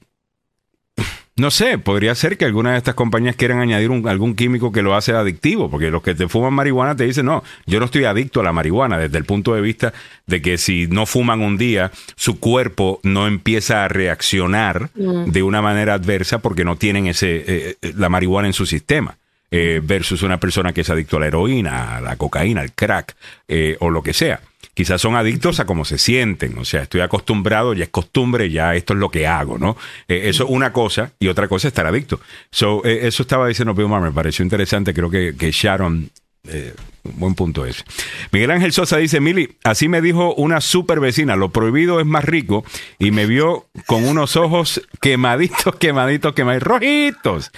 no 1.38 1.50
sé, 1.50 1.78
podría 1.78 2.14
ser 2.14 2.36
que 2.36 2.44
algunas 2.44 2.72
de 2.72 2.78
estas 2.78 2.94
compañías 2.94 3.36
quieran 3.36 3.60
añadir 3.60 3.90
un- 3.90 4.08
algún 4.08 4.34
químico 4.34 4.72
que 4.72 4.82
lo 4.82 4.94
hace 4.94 5.12
adictivo, 5.12 5.70
porque 5.70 5.90
los 5.90 6.02
que 6.02 6.14
te 6.14 6.28
fuman 6.28 6.52
marihuana 6.54 6.96
te 6.96 7.04
dicen, 7.04 7.26
no, 7.26 7.42
yo 7.66 7.78
no 7.78 7.84
estoy 7.86 8.04
adicto 8.04 8.40
a 8.40 8.44
la 8.44 8.52
marihuana 8.52 8.98
desde 8.98 9.18
el 9.18 9.24
punto 9.24 9.54
de 9.54 9.60
vista 9.60 9.92
de 10.26 10.42
que 10.42 10.58
si 10.58 10.86
no 10.88 11.06
fuman 11.06 11.40
un 11.40 11.56
día, 11.58 11.92
su 12.16 12.40
cuerpo 12.40 13.00
no 13.02 13.26
empieza 13.26 13.84
a 13.84 13.88
reaccionar 13.88 14.90
de 14.94 15.42
una 15.42 15.62
manera 15.62 15.94
adversa 15.94 16.38
porque 16.40 16.64
no 16.64 16.76
tienen 16.76 17.06
ese, 17.06 17.36
eh, 17.36 17.76
eh, 17.82 17.92
la 17.96 18.08
marihuana 18.08 18.48
en 18.48 18.54
su 18.54 18.66
sistema 18.66 19.17
eh, 19.50 19.80
versus 19.82 20.22
una 20.22 20.38
persona 20.38 20.72
que 20.72 20.82
es 20.82 20.90
adicto 20.90 21.16
a 21.16 21.20
la 21.20 21.26
heroína, 21.26 21.96
a 21.96 22.00
la 22.00 22.16
cocaína, 22.16 22.60
al 22.60 22.72
crack 22.72 23.16
eh, 23.46 23.76
o 23.80 23.90
lo 23.90 24.02
que 24.02 24.12
sea. 24.12 24.40
Quizás 24.74 25.00
son 25.00 25.16
adictos 25.16 25.58
a 25.58 25.66
cómo 25.66 25.84
se 25.84 25.98
sienten, 25.98 26.56
o 26.56 26.64
sea, 26.64 26.82
estoy 26.82 27.00
acostumbrado, 27.00 27.74
ya 27.74 27.82
es 27.82 27.90
costumbre, 27.90 28.48
ya 28.48 28.76
esto 28.76 28.92
es 28.94 29.00
lo 29.00 29.10
que 29.10 29.26
hago, 29.26 29.58
¿no? 29.58 29.76
Eh, 30.06 30.22
eso 30.26 30.44
es 30.44 30.50
una 30.50 30.72
cosa 30.72 31.10
y 31.18 31.26
otra 31.26 31.48
cosa 31.48 31.66
es 31.66 31.72
estar 31.72 31.86
adicto. 31.86 32.20
So, 32.52 32.84
eh, 32.84 33.00
eso 33.02 33.24
estaba 33.24 33.48
diciendo 33.48 33.74
Bill 33.74 33.88
Maher, 33.88 34.04
me 34.04 34.12
pareció 34.12 34.44
interesante, 34.44 34.94
creo 34.94 35.10
que, 35.10 35.34
que 35.36 35.50
Sharon, 35.50 36.10
eh, 36.46 36.74
un 37.04 37.18
buen 37.18 37.34
punto 37.34 37.66
ese. 37.66 37.84
Miguel 38.32 38.50
Ángel 38.50 38.72
Sosa 38.72 38.96
dice, 38.98 39.20
Mili, 39.20 39.56
así 39.64 39.88
me 39.88 40.00
dijo 40.00 40.34
una 40.34 40.60
super 40.60 41.00
vecina, 41.00 41.36
lo 41.36 41.50
prohibido 41.50 42.00
es 42.00 42.06
más 42.06 42.24
rico 42.24 42.64
y 42.98 43.10
me 43.10 43.26
vio 43.26 43.66
con 43.86 44.04
unos 44.04 44.36
ojos 44.36 44.82
quemaditos, 45.00 45.76
quemaditos, 45.80 46.34
quemaditos, 46.34 46.66
rojitos. 46.66 47.50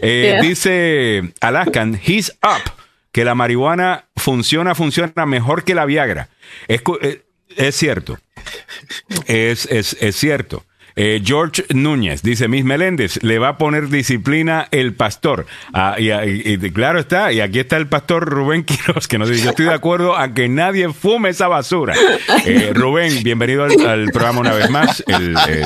Eh, 0.00 0.20
Yeah. 0.32 0.42
Dice 0.42 1.32
Alaskan, 1.40 2.00
he's 2.04 2.30
up, 2.42 2.72
que 3.12 3.24
la 3.24 3.34
marihuana 3.34 4.06
funciona, 4.16 4.74
funciona 4.74 5.26
mejor 5.26 5.64
que 5.64 5.74
la 5.74 5.84
Viagra. 5.84 6.28
Es, 6.68 6.82
eh, 7.00 7.24
es 7.56 7.74
cierto. 7.74 8.18
Es, 9.26 9.66
es, 9.66 9.96
es 10.00 10.16
cierto. 10.16 10.64
Eh, 10.96 11.22
George 11.24 11.64
Núñez 11.70 12.22
dice, 12.22 12.48
Miss 12.48 12.64
Meléndez, 12.64 13.22
le 13.22 13.38
va 13.38 13.48
a 13.48 13.58
poner 13.58 13.88
disciplina 13.88 14.68
el 14.70 14.94
pastor. 14.94 15.46
Ah, 15.72 15.96
y, 15.98 16.10
y- 16.10 16.58
y 16.62 16.70
claro 16.70 16.98
está, 16.98 17.32
y 17.32 17.40
aquí 17.40 17.58
está 17.60 17.76
el 17.76 17.86
pastor 17.86 18.24
Rubén 18.28 18.64
Quiroz, 18.66 19.08
que 19.08 19.18
nos 19.18 19.28
dice, 19.28 19.44
yo 19.44 19.50
estoy 19.50 19.66
de 19.66 19.74
acuerdo 19.74 20.16
a 20.16 20.34
que 20.34 20.48
nadie 20.48 20.92
fume 20.92 21.30
esa 21.30 21.48
basura. 21.48 21.94
Eh, 22.44 22.70
Rubén, 22.74 23.22
bienvenido 23.22 23.62
al, 23.64 23.80
al 23.86 24.10
programa 24.10 24.40
una 24.40 24.52
vez 24.52 24.68
más. 24.68 25.04
El, 25.06 25.36
eh, 25.48 25.62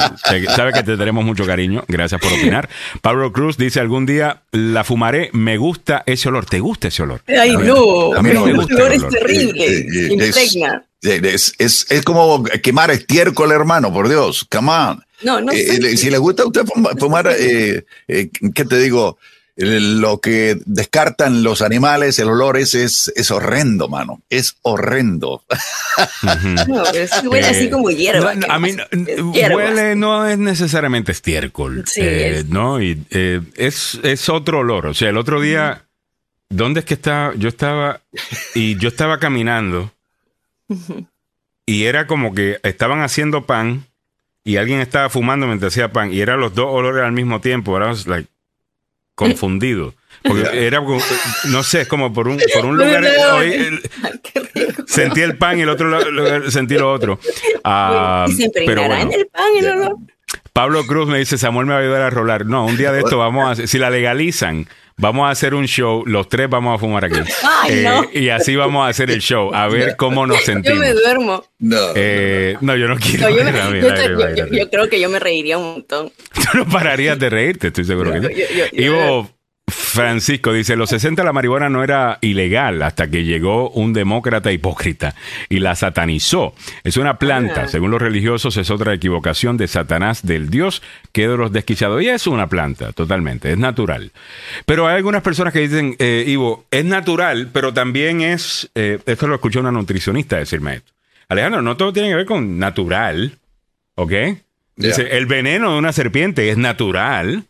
sabe 0.54 0.72
que 0.72 0.82
te 0.82 0.96
tenemos 0.96 1.24
mucho 1.24 1.46
cariño, 1.46 1.84
gracias 1.88 2.20
por 2.20 2.30
opinar. 2.32 2.68
Pablo 3.00 3.32
Cruz 3.32 3.56
dice, 3.56 3.80
algún 3.80 4.04
día 4.04 4.42
la 4.52 4.84
fumaré, 4.84 5.30
me 5.32 5.56
gusta 5.56 6.02
ese 6.06 6.28
olor. 6.28 6.44
¿Te 6.44 6.60
gusta 6.60 6.88
ese 6.88 7.02
olor? 7.02 7.22
Ay, 7.28 7.56
no, 7.56 8.12
a 8.14 8.22
mí 8.22 8.30
no 8.34 8.44
me 8.44 8.50
el 8.50 8.56
gusta 8.56 8.74
olor 8.74 8.88
el 8.88 8.96
es 8.96 9.02
olor. 9.02 9.12
terrible, 9.12 9.64
Eh, 9.66 9.78
eh, 9.80 10.16
es- 10.20 10.36
impregna. 10.36 10.84
Es, 11.06 11.54
es, 11.58 11.86
es 11.90 12.02
como 12.02 12.42
quemar 12.62 12.90
estiércol, 12.90 13.52
hermano, 13.52 13.92
por 13.92 14.08
Dios. 14.08 14.46
Come 14.50 14.70
on. 14.72 15.04
No, 15.22 15.40
no 15.40 15.52
Eh, 15.52 15.64
sé. 15.64 15.76
eh, 15.92 15.96
si 15.96 16.10
le 16.10 16.18
gusta 16.18 16.42
a 16.42 16.46
usted 16.46 16.62
fuma- 16.64 16.98
fumar, 16.98 17.28
eh, 17.38 17.84
eh, 18.08 18.30
¿qué 18.54 18.64
te 18.64 18.78
digo? 18.78 19.18
Lo 19.58 20.20
que 20.20 20.58
descartan 20.66 21.42
los 21.42 21.62
animales, 21.62 22.18
el 22.18 22.28
olor 22.28 22.58
ese 22.58 22.84
es, 22.84 23.10
es 23.16 23.30
horrendo, 23.30 23.88
mano. 23.88 24.20
Es 24.28 24.56
horrendo. 24.60 25.42
No, 26.68 26.82
pero 26.92 27.30
huele 27.30 27.46
Eh, 27.46 27.50
así 27.50 27.70
como 27.70 27.88
hierba. 27.90 28.34
no, 28.34 28.40
no, 28.40 28.46
¿qué 28.46 28.52
a 28.52 28.58
mí 28.58 28.76
hierba. 29.32 29.56
huele, 29.56 29.96
no 29.96 30.26
es 30.28 30.36
necesariamente 30.36 31.12
estiércol. 31.12 31.84
Sí, 31.86 32.02
eh, 32.02 32.38
es- 32.40 32.46
No, 32.48 32.82
y 32.82 33.02
eh, 33.10 33.40
es, 33.54 33.98
es 34.02 34.28
otro 34.28 34.58
olor. 34.58 34.86
O 34.88 34.92
sea, 34.94 35.08
el 35.08 35.16
otro 35.16 35.40
día, 35.40 35.86
¿dónde 36.50 36.80
es 36.80 36.86
que 36.86 36.92
estaba? 36.94 37.34
Yo 37.36 37.48
estaba, 37.48 38.02
y 38.54 38.76
yo 38.76 38.88
estaba 38.88 39.18
caminando, 39.18 39.90
y 41.66 41.84
era 41.84 42.06
como 42.06 42.34
que 42.34 42.58
estaban 42.62 43.00
haciendo 43.02 43.46
pan, 43.46 43.84
y 44.44 44.56
alguien 44.58 44.80
estaba 44.80 45.08
fumando 45.10 45.46
mientras 45.46 45.72
hacía 45.72 45.92
pan, 45.92 46.12
y 46.12 46.20
eran 46.20 46.40
los 46.40 46.54
dos 46.54 46.66
olores 46.70 47.02
al 47.04 47.12
mismo 47.12 47.40
tiempo. 47.40 47.76
Era 47.76 47.92
like, 48.06 48.28
confundido. 49.14 49.94
Porque 50.22 50.44
era, 50.66 50.80
no 51.48 51.62
sé, 51.62 51.82
es 51.82 51.88
como 51.88 52.12
por 52.12 52.28
un, 52.28 52.38
por 52.54 52.64
un 52.64 52.76
lugar. 52.78 53.04
el- 53.42 53.82
sentí 54.86 55.20
el 55.20 55.36
pan 55.36 55.58
y 55.58 55.62
el 55.62 55.68
otro 55.68 56.50
sentí 56.50 56.76
lo 56.76 56.92
otro. 56.92 57.18
Ah, 57.68 58.26
y 58.28 58.32
se 58.34 58.50
pero 58.54 58.82
bueno. 58.86 58.94
en 59.02 59.12
el 59.12 59.26
pan 59.26 59.44
el 59.58 59.68
olor. 59.68 59.96
Pablo 60.52 60.86
Cruz 60.86 61.08
me 61.08 61.18
dice, 61.18 61.36
Samuel 61.36 61.66
me 61.66 61.72
va 61.72 61.80
a 61.80 61.82
ayudar 61.82 62.02
a 62.02 62.10
rolar. 62.10 62.46
No, 62.46 62.64
un 62.64 62.76
día 62.76 62.92
de 62.92 63.00
esto 63.00 63.18
vamos 63.18 63.44
a 63.46 63.50
hacer, 63.50 63.66
si 63.66 63.78
la 63.78 63.90
legalizan, 63.90 64.68
Vamos 64.98 65.26
a 65.28 65.30
hacer 65.30 65.54
un 65.54 65.66
show, 65.66 66.04
los 66.06 66.26
tres 66.26 66.48
vamos 66.48 66.74
a 66.74 66.78
fumar 66.78 67.04
aquí. 67.04 67.16
Ay, 67.62 67.82
no. 67.84 68.04
Eh, 68.04 68.20
y 68.20 68.28
así 68.30 68.56
vamos 68.56 68.86
a 68.86 68.88
hacer 68.88 69.10
el 69.10 69.20
show, 69.20 69.54
a 69.54 69.68
ver 69.68 69.94
cómo 69.96 70.26
nos 70.26 70.38
Yo 70.40 70.44
sentimos. 70.46 70.78
me 70.78 70.92
duermo. 70.94 71.44
No. 71.58 71.76
Eh, 71.94 72.56
no, 72.62 72.74
yo 72.76 72.88
no 72.88 72.96
quiero. 72.96 73.28
No, 73.28 73.36
yo, 73.36 73.44
me- 73.44 73.52
yo- 73.52 73.94
yo- 73.94 74.34
yo- 74.34 74.46
yo 74.46 74.70
creo 74.70 74.88
que 74.88 74.98
yo 74.98 75.10
me 75.10 75.18
reiría 75.18 75.58
un 75.58 75.72
montón. 75.72 76.10
Tú 76.32 76.58
no 76.58 76.66
pararías 76.66 77.18
de 77.18 77.28
reírte, 77.28 77.66
estoy 77.66 77.84
seguro 77.84 78.10
que 78.12 78.20
sí. 78.22 78.26
Yo- 78.34 78.46
yo- 78.56 78.64
yo- 78.72 78.82
Ivo 78.84 79.30
Francisco 79.68 80.52
dice, 80.52 80.76
los 80.76 80.90
60 80.90 81.24
la 81.24 81.32
marihuana 81.32 81.68
no 81.68 81.82
era 81.82 82.18
ilegal 82.20 82.82
hasta 82.82 83.08
que 83.10 83.24
llegó 83.24 83.70
un 83.70 83.92
demócrata 83.92 84.52
hipócrita 84.52 85.14
y 85.48 85.58
la 85.58 85.74
satanizó. 85.74 86.54
Es 86.84 86.96
una 86.96 87.18
planta, 87.18 87.62
Ah. 87.62 87.68
según 87.68 87.90
los 87.90 88.00
religiosos 88.00 88.56
es 88.58 88.70
otra 88.70 88.94
equivocación 88.94 89.56
de 89.56 89.66
Satanás 89.66 90.24
del 90.24 90.50
Dios 90.50 90.82
que 91.12 91.26
de 91.26 91.36
los 91.36 91.50
desquiciados. 91.52 92.00
Y 92.02 92.08
es 92.08 92.26
una 92.28 92.46
planta, 92.46 92.92
totalmente, 92.92 93.50
es 93.50 93.58
natural. 93.58 94.12
Pero 94.66 94.86
hay 94.86 94.96
algunas 94.96 95.22
personas 95.22 95.52
que 95.52 95.60
dicen, 95.60 95.96
eh, 95.98 96.24
Ivo, 96.28 96.64
es 96.70 96.84
natural, 96.84 97.48
pero 97.52 97.74
también 97.74 98.20
es, 98.20 98.70
eh, 98.76 99.00
esto 99.06 99.26
lo 99.26 99.34
escuchó 99.34 99.60
una 99.60 99.72
nutricionista 99.72 100.36
decirme 100.36 100.76
esto. 100.76 100.92
Alejandro, 101.28 101.60
no 101.62 101.76
todo 101.76 101.92
tiene 101.92 102.10
que 102.10 102.14
ver 102.14 102.26
con 102.26 102.58
natural, 102.60 103.38
¿ok? 103.96 104.12
Dice, 104.76 105.16
el 105.16 105.26
veneno 105.26 105.72
de 105.72 105.78
una 105.78 105.92
serpiente 105.92 106.50
es 106.50 106.56
natural. 106.58 107.44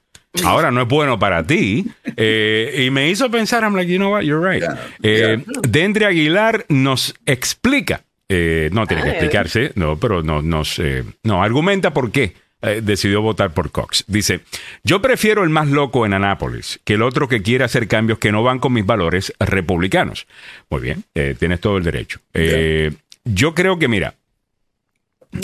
Ahora 0.45 0.70
no 0.70 0.82
es 0.82 0.89
bueno 0.89 1.18
para 1.18 1.47
ti. 1.47 1.87
Eh, 2.16 2.84
y 2.87 2.91
me 2.91 3.09
hizo 3.11 3.30
pensar, 3.30 3.62
I'm 3.62 3.74
like, 3.74 3.91
you 3.91 3.99
know 3.99 4.12
what, 4.12 4.22
you're 4.22 4.41
right. 4.47 4.62
Yeah, 4.62 4.78
Eh, 5.03 5.45
Dendre 5.68 6.07
Aguilar 6.07 6.64
nos 6.68 7.14
explica, 7.26 8.03
eh, 8.28 8.68
no 8.72 8.87
tiene 8.87 9.03
que 9.03 9.11
explicarse, 9.11 9.72
no, 9.74 9.99
pero 9.99 10.22
no, 10.22 10.43
nos, 10.43 10.78
eh, 10.78 11.05
no, 11.22 11.43
argumenta 11.43 11.93
por 11.93 12.11
qué 12.11 12.34
eh, 12.62 12.80
decidió 12.82 13.20
votar 13.22 13.53
por 13.53 13.70
Cox. 13.70 14.05
Dice, 14.07 14.41
yo 14.82 15.03
prefiero 15.03 15.45
el 15.45 15.51
más 15.51 15.68
loco 15.68 16.07
en 16.07 16.14
Anápolis 16.14 16.80
que 16.84 16.95
el 16.95 17.03
otro 17.03 17.28
que 17.28 17.43
quiere 17.43 17.64
hacer 17.64 17.87
cambios 17.87 18.18
que 18.18 18.32
no 18.32 18.43
van 18.43 18.59
con 18.59 18.72
mis 18.72 18.87
valores 18.87 19.32
republicanos. 19.39 20.26
Muy 20.70 20.80
bien, 20.80 21.05
eh, 21.14 21.34
tienes 21.39 21.61
todo 21.61 21.76
el 21.76 21.84
derecho. 21.84 22.20
Eh, 22.34 22.93
Yo 23.24 23.55
creo 23.55 23.78
que, 23.78 23.89
mira, 23.89 24.14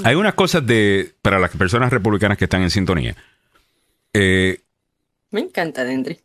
hay 0.05 0.15
unas 0.15 0.35
cosas 0.35 0.67
de 0.67 1.13
para 1.21 1.39
las 1.39 1.51
personas 1.51 1.93
republicanas 1.93 2.39
que 2.39 2.45
están 2.45 2.63
en 2.63 2.71
sintonía. 2.71 3.15
Eh, 4.15 4.61
Me 5.33 5.41
encanta, 5.41 5.85
Dendry. 5.85 6.19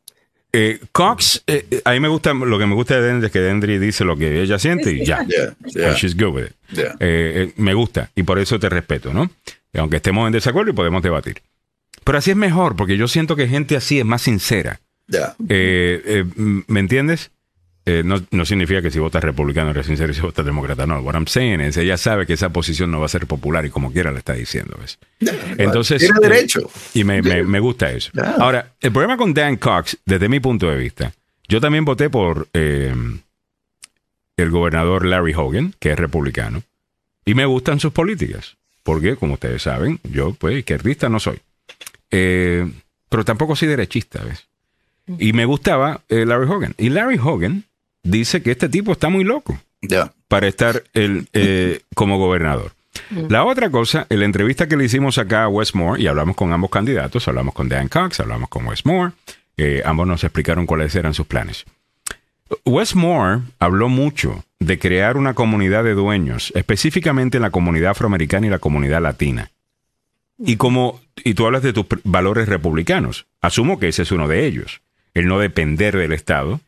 eh, 0.53 0.79
Cox, 0.91 1.43
eh, 1.47 1.81
a 1.83 1.91
mí 1.91 1.99
me 1.99 2.07
gusta, 2.07 2.33
lo 2.33 2.57
que 2.57 2.65
me 2.65 2.73
gusta 2.75 2.95
de 2.99 3.07
Dendry 3.07 3.25
es 3.27 3.31
que 3.31 3.39
Dendry 3.39 3.79
dice 3.79 4.05
lo 4.05 4.15
que 4.17 4.41
ella 4.41 4.57
siente 4.59 4.91
y 4.91 5.05
ya. 5.05 5.25
Yeah, 5.25 5.55
yeah. 5.65 5.87
And 5.89 5.97
she's 5.97 6.15
good 6.15 6.33
with 6.33 6.45
it. 6.45 6.53
Yeah. 6.71 6.93
Eh, 6.99 7.47
eh, 7.49 7.53
me 7.57 7.73
gusta 7.73 8.09
y 8.15 8.23
por 8.23 8.39
eso 8.39 8.59
te 8.59 8.69
respeto, 8.69 9.13
¿no? 9.13 9.29
Y 9.73 9.77
aunque 9.79 9.97
estemos 9.97 10.25
en 10.27 10.33
desacuerdo 10.33 10.71
y 10.71 10.73
podemos 10.73 11.01
debatir. 11.03 11.41
Pero 12.03 12.17
así 12.17 12.31
es 12.31 12.37
mejor, 12.37 12.75
porque 12.75 12.95
yo 12.97 13.07
siento 13.07 13.35
que 13.35 13.47
gente 13.47 13.75
así 13.75 13.99
es 13.99 14.05
más 14.05 14.21
sincera. 14.21 14.79
Eh, 15.49 16.01
eh, 16.05 16.25
¿Me 16.67 16.79
entiendes? 16.79 17.31
Eh, 17.89 18.01
no, 18.03 18.21
no 18.31 18.45
significa 18.45 18.81
que 18.81 18.91
si 18.91 18.99
votas 18.99 19.23
republicano 19.23 19.69
eres 19.71 19.85
sincero 19.85 20.11
y 20.11 20.15
si 20.15 20.19
votas 20.19 20.45
demócrata 20.45 20.85
no. 20.85 20.99
What 20.99 21.13
I'm 21.13 21.25
saying 21.27 21.61
es, 21.61 21.77
ella 21.77 21.95
sabe 21.97 22.25
que 22.25 22.33
esa 22.33 22.49
posición 22.49 22.91
no 22.91 22.99
va 22.99 23.05
a 23.05 23.09
ser 23.09 23.25
popular 23.27 23.65
y 23.65 23.69
como 23.69 23.93
quiera 23.93 24.11
la 24.11 24.19
está 24.19 24.33
diciendo. 24.33 24.77
¿ves? 24.81 24.99
Entonces, 25.57 25.99
Tiene 26.01 26.17
eh, 26.17 26.29
derecho. 26.29 26.69
y 26.93 27.03
me, 27.05 27.21
me- 27.21 27.43
me 27.43 27.59
gusta 27.61 27.89
eso. 27.91 28.11
Ahora, 28.39 28.73
el 28.81 28.91
problema 28.91 29.15
con 29.15 29.33
Dan 29.33 29.55
Cox, 29.55 29.97
desde 30.05 30.27
mi 30.27 30.41
punto 30.41 30.69
de 30.69 30.75
vista, 30.77 31.13
yo 31.47 31.61
también 31.61 31.85
voté 31.85 32.09
por 32.09 32.49
eh, 32.53 32.93
el 34.35 34.49
gobernador 34.51 35.05
Larry 35.05 35.33
Hogan, 35.33 35.73
que 35.79 35.91
es 35.91 35.97
republicano, 35.97 36.63
y 37.25 37.35
me 37.35 37.45
gustan 37.45 37.79
sus 37.79 37.93
políticas, 37.93 38.57
porque, 38.83 39.15
como 39.15 39.35
ustedes 39.35 39.61
saben, 39.63 39.99
yo, 40.03 40.33
pues, 40.33 40.57
izquierdista 40.57 41.07
no 41.09 41.19
soy. 41.21 41.39
Eh, 42.11 42.69
pero 43.09 43.23
tampoco 43.25 43.55
soy 43.55 43.69
derechista, 43.69 44.23
¿ves? 44.23 44.45
Y 45.19 45.31
me 45.31 45.45
gustaba 45.45 46.01
Larry 46.09 46.47
Hogan. 46.49 46.73
Y 46.77 46.89
Larry 46.89 47.17
Hogan 47.17 47.63
dice 48.09 48.41
que 48.41 48.51
este 48.51 48.69
tipo 48.69 48.91
está 48.91 49.09
muy 49.09 49.23
loco 49.23 49.59
Yeah. 49.81 50.11
para 50.27 50.47
estar 50.47 50.83
el, 50.93 51.27
eh, 51.33 51.81
como 51.93 52.17
gobernador. 52.17 52.71
La 53.29 53.45
otra 53.45 53.69
cosa, 53.69 54.07
en 54.09 54.19
la 54.19 54.25
entrevista 54.25 54.67
que 54.67 54.75
le 54.75 54.85
hicimos 54.85 55.19
acá 55.19 55.43
a 55.43 55.47
Westmore, 55.47 56.01
y 56.01 56.07
hablamos 56.07 56.35
con 56.35 56.51
ambos 56.51 56.71
candidatos, 56.71 57.27
hablamos 57.27 57.53
con 57.53 57.69
Dan 57.69 57.87
Cox, 57.87 58.19
hablamos 58.19 58.49
con 58.49 58.65
Westmore, 58.65 59.13
eh, 59.55 59.83
ambos 59.85 60.07
nos 60.07 60.23
explicaron 60.23 60.65
cuáles 60.65 60.95
eran 60.95 61.13
sus 61.13 61.27
planes. 61.27 61.65
Westmore 62.65 63.41
habló 63.59 63.87
mucho 63.87 64.43
de 64.59 64.79
crear 64.79 65.15
una 65.15 65.35
comunidad 65.35 65.83
de 65.83 65.93
dueños, 65.93 66.51
específicamente 66.55 67.37
en 67.37 67.43
la 67.43 67.51
comunidad 67.51 67.91
afroamericana 67.91 68.47
y 68.47 68.49
la 68.49 68.59
comunidad 68.59 69.01
latina. 69.01 69.51
Y 70.39 70.57
como, 70.57 71.01
y 71.23 71.33
tú 71.35 71.45
hablas 71.45 71.63
de 71.63 71.73
tus 71.73 71.85
valores 72.03 72.49
republicanos, 72.49 73.27
asumo 73.41 73.79
que 73.79 73.89
ese 73.89 74.03
es 74.03 74.11
uno 74.11 74.27
de 74.27 74.45
ellos. 74.45 74.81
El 75.13 75.27
no 75.27 75.39
depender 75.39 75.97
del 75.97 76.13
Estado, 76.13 76.61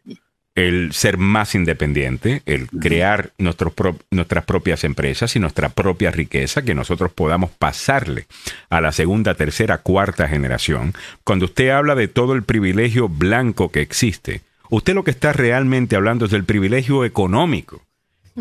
el 0.68 0.94
ser 0.94 1.18
más 1.18 1.56
independiente, 1.56 2.42
el 2.46 2.68
crear 2.68 3.32
nuestros 3.38 3.74
pro- 3.74 3.98
nuestras 4.12 4.44
propias 4.46 4.84
empresas 4.84 5.36
y 5.36 5.40
nuestra 5.40 5.70
propia 5.70 6.12
riqueza 6.12 6.62
que 6.64 6.76
nosotros 6.76 7.12
podamos 7.14 7.52
pasarle 7.52 8.28
a 8.70 8.82
la 8.82 8.92
segunda, 8.92 9.36
tercera, 9.36 9.80
cuarta 9.80 10.28
generación. 10.28 10.94
Cuando 11.24 11.46
usted 11.46 11.70
habla 11.70 11.96
de 11.96 12.08
todo 12.08 12.34
el 12.34 12.44
privilegio 12.44 13.08
blanco 13.10 13.72
que 13.72 13.82
existe, 13.82 14.42
usted 14.70 14.94
lo 14.96 15.04
que 15.04 15.12
está 15.12 15.34
realmente 15.34 15.96
hablando 15.96 16.26
es 16.26 16.32
del 16.32 16.44
privilegio 16.44 17.06
económico 17.06 17.82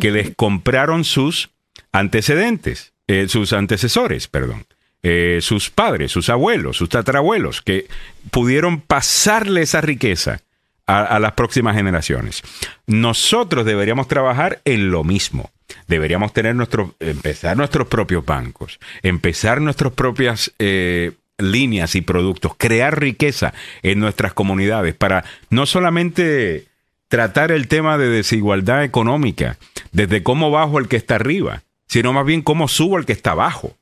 que 0.01 0.11
les 0.11 0.35
compraron 0.35 1.05
sus 1.05 1.51
antecedentes, 1.93 2.93
eh, 3.07 3.27
sus 3.29 3.53
antecesores, 3.53 4.29
perdón. 4.29 4.67
eh, 5.03 5.39
sus 5.43 5.71
padres, 5.71 6.11
sus 6.11 6.29
abuelos, 6.29 6.77
sus 6.77 6.89
tatarabuelos, 6.89 7.63
que 7.63 7.87
pudieron 8.33 8.81
pasarle 8.81 9.63
esa 9.63 9.81
riqueza 9.81 10.41
a, 10.89 11.19
las 11.21 11.33
próximas 11.33 11.77
generaciones. 11.77 12.43
Nosotros 12.87 13.67
deberíamos 13.67 14.09
trabajar 14.09 14.61
en 14.65 14.91
lo 14.91 15.05
mismo. 15.05 15.51
Deberíamos 15.87 16.33
tener 16.33 16.57
empezar 16.99 17.57
nuestros 17.57 17.89
propios 17.89 18.25
bancos, 18.25 18.81
empezar 19.03 19.61
nuestras 19.61 19.93
propias 19.93 20.53
eh, 20.59 21.13
líneas 21.37 21.95
y 21.95 22.01
productos, 22.01 22.53
crear 22.57 22.99
riqueza 22.99 23.53
en 23.83 24.01
nuestras 24.01 24.33
comunidades 24.33 24.95
para 24.95 25.25
no 25.51 25.67
solamente 25.67 26.67
tratar 27.09 27.53
el 27.53 27.69
tema 27.69 27.99
de 27.99 28.09
desigualdad 28.09 28.83
económica, 28.83 29.59
desde 29.93 30.23
cómo 30.23 30.51
bajo 30.51 30.79
el 30.79 30.89
que 30.89 30.97
está 30.97 31.17
arriba, 31.17 31.63
sino 31.87 32.15
más 32.15 32.25
bien 32.25 32.41
cómo 32.41 32.67
subo 32.67 32.97
el 32.97 33.05
que 33.05 33.13
está 33.13 33.33
abajo. 33.33 33.77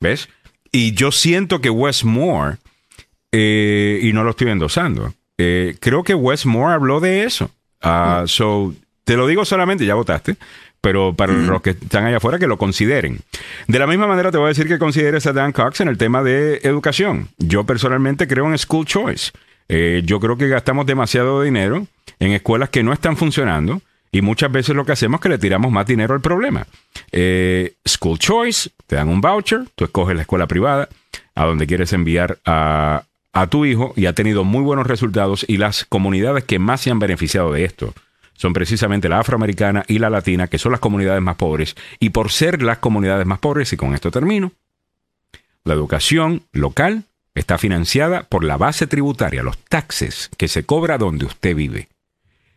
¿Ves? 0.00 0.30
Y 0.72 0.92
yo 0.92 1.12
siento 1.12 1.60
que 1.60 1.70
Westmore, 1.70 2.56
eh, 3.30 4.00
y 4.02 4.12
no 4.14 4.24
lo 4.24 4.30
estoy 4.30 4.50
endosando, 4.50 5.14
eh, 5.38 5.76
creo 5.80 6.02
que 6.02 6.14
Westmore 6.14 6.74
habló 6.74 7.00
de 7.00 7.24
eso. 7.24 7.50
Ah, 7.82 8.24
so, 8.26 8.74
te 9.04 9.16
lo 9.16 9.26
digo 9.26 9.44
solamente, 9.44 9.84
ya 9.84 9.94
votaste, 9.94 10.36
pero 10.80 11.14
para 11.14 11.32
los 11.32 11.62
que 11.62 11.70
están 11.70 12.06
allá 12.06 12.18
afuera 12.18 12.38
que 12.38 12.46
lo 12.46 12.58
consideren. 12.58 13.20
De 13.66 13.78
la 13.78 13.86
misma 13.86 14.06
manera 14.06 14.30
te 14.30 14.38
voy 14.38 14.46
a 14.46 14.48
decir 14.48 14.68
que 14.68 14.78
consideres 14.78 15.26
a 15.26 15.32
Dan 15.32 15.52
Cox 15.52 15.80
en 15.80 15.88
el 15.88 15.98
tema 15.98 16.22
de 16.22 16.60
educación. 16.62 17.28
Yo 17.38 17.64
personalmente 17.64 18.26
creo 18.26 18.46
en 18.46 18.58
School 18.58 18.86
Choice. 18.86 19.32
Eh, 19.68 20.02
yo 20.04 20.20
creo 20.20 20.36
que 20.36 20.48
gastamos 20.48 20.86
demasiado 20.86 21.42
dinero 21.42 21.86
en 22.20 22.32
escuelas 22.32 22.68
que 22.68 22.82
no 22.82 22.92
están 22.92 23.16
funcionando 23.16 23.80
y 24.12 24.20
muchas 24.20 24.52
veces 24.52 24.76
lo 24.76 24.84
que 24.84 24.92
hacemos 24.92 25.18
es 25.18 25.22
que 25.22 25.28
le 25.30 25.38
tiramos 25.38 25.72
más 25.72 25.86
dinero 25.86 26.14
al 26.14 26.20
problema. 26.20 26.66
Eh, 27.10 27.74
School 27.86 28.18
Choice, 28.18 28.70
te 28.86 28.96
dan 28.96 29.08
un 29.08 29.20
voucher, 29.20 29.64
tú 29.74 29.84
escoges 29.84 30.14
la 30.14 30.22
escuela 30.22 30.46
privada 30.46 30.88
a 31.34 31.46
donde 31.46 31.66
quieres 31.66 31.92
enviar 31.92 32.38
a, 32.44 33.02
a 33.34 33.46
tu 33.48 33.64
hijo 33.66 33.92
y 33.96 34.06
ha 34.06 34.12
tenido 34.12 34.44
muy 34.44 34.62
buenos 34.62 34.86
resultados 34.86 35.44
y 35.48 35.56
las 35.58 35.84
comunidades 35.84 36.44
que 36.44 36.58
más 36.58 36.80
se 36.80 36.90
han 36.90 36.98
beneficiado 36.98 37.52
de 37.52 37.64
esto 37.64 37.92
son 38.36 38.52
precisamente 38.52 39.08
la 39.08 39.20
afroamericana 39.20 39.84
y 39.86 39.98
la 39.98 40.10
latina, 40.10 40.48
que 40.48 40.58
son 40.58 40.72
las 40.72 40.80
comunidades 40.80 41.22
más 41.22 41.36
pobres. 41.36 41.76
Y 42.00 42.10
por 42.10 42.32
ser 42.32 42.62
las 42.62 42.78
comunidades 42.78 43.26
más 43.26 43.38
pobres, 43.38 43.72
y 43.72 43.76
con 43.76 43.94
esto 43.94 44.10
termino, 44.10 44.52
la 45.64 45.74
educación 45.74 46.42
local 46.52 47.04
está 47.34 47.58
financiada 47.58 48.24
por 48.24 48.44
la 48.44 48.56
base 48.56 48.86
tributaria, 48.86 49.42
los 49.42 49.58
taxes 49.58 50.30
que 50.36 50.48
se 50.48 50.64
cobra 50.64 50.98
donde 50.98 51.26
usted 51.26 51.54
vive. 51.54 51.88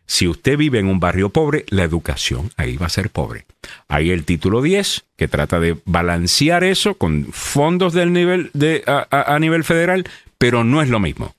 Si 0.06 0.28
usted 0.28 0.58
vive 0.58 0.80
en 0.80 0.88
un 0.88 1.00
barrio 1.00 1.30
pobre, 1.30 1.66
la 1.70 1.84
educación 1.84 2.50
ahí 2.58 2.78
va 2.78 2.86
a 2.86 2.90
ser 2.90 3.10
pobre. 3.10 3.46
Hay 3.88 4.10
el 4.12 4.24
título 4.24 4.62
10, 4.62 5.04
que 5.18 5.28
trata 5.28 5.60
de 5.60 5.78
balancear 5.86 6.64
eso 6.64 6.96
con 6.96 7.28
fondos 7.32 7.94
del 7.94 8.14
nivel 8.14 8.50
de, 8.54 8.84
a, 8.88 9.06
a- 9.12 9.36
a 9.36 9.40
nivel 9.40 9.64
federal, 9.64 10.08
pero 10.38 10.64
no 10.64 10.82
es 10.82 10.90
lo 10.90 11.00
mismo. 11.00 11.36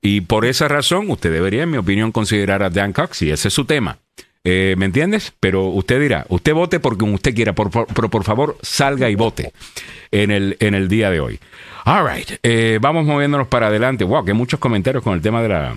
Y 0.00 0.20
por 0.22 0.44
esa 0.46 0.68
razón, 0.68 1.10
usted 1.10 1.32
debería, 1.32 1.64
en 1.64 1.70
mi 1.70 1.76
opinión, 1.78 2.12
considerar 2.12 2.62
a 2.62 2.70
Dan 2.70 2.92
Cox, 2.92 3.22
y 3.22 3.30
ese 3.30 3.48
es 3.48 3.54
su 3.54 3.64
tema. 3.64 3.98
Eh, 4.44 4.76
¿Me 4.78 4.84
entiendes? 4.86 5.32
Pero 5.40 5.64
usted 5.66 6.00
dirá, 6.00 6.24
usted 6.28 6.54
vote 6.54 6.78
porque 6.80 7.04
usted 7.04 7.34
quiera, 7.34 7.52
por, 7.54 7.70
por- 7.70 7.86
pero 7.88 8.08
por 8.08 8.22
favor 8.24 8.56
salga 8.62 9.10
y 9.10 9.16
vote 9.16 9.52
en 10.12 10.30
el, 10.30 10.56
en 10.60 10.74
el 10.74 10.88
día 10.88 11.10
de 11.10 11.20
hoy. 11.20 11.40
All 11.84 12.08
right, 12.08 12.30
eh, 12.42 12.78
vamos 12.80 13.04
moviéndonos 13.04 13.48
para 13.48 13.66
adelante. 13.66 14.04
Wow, 14.04 14.24
que 14.24 14.32
muchos 14.32 14.60
comentarios 14.60 15.02
con 15.02 15.14
el 15.14 15.20
tema 15.20 15.42
de 15.42 15.48
la... 15.48 15.76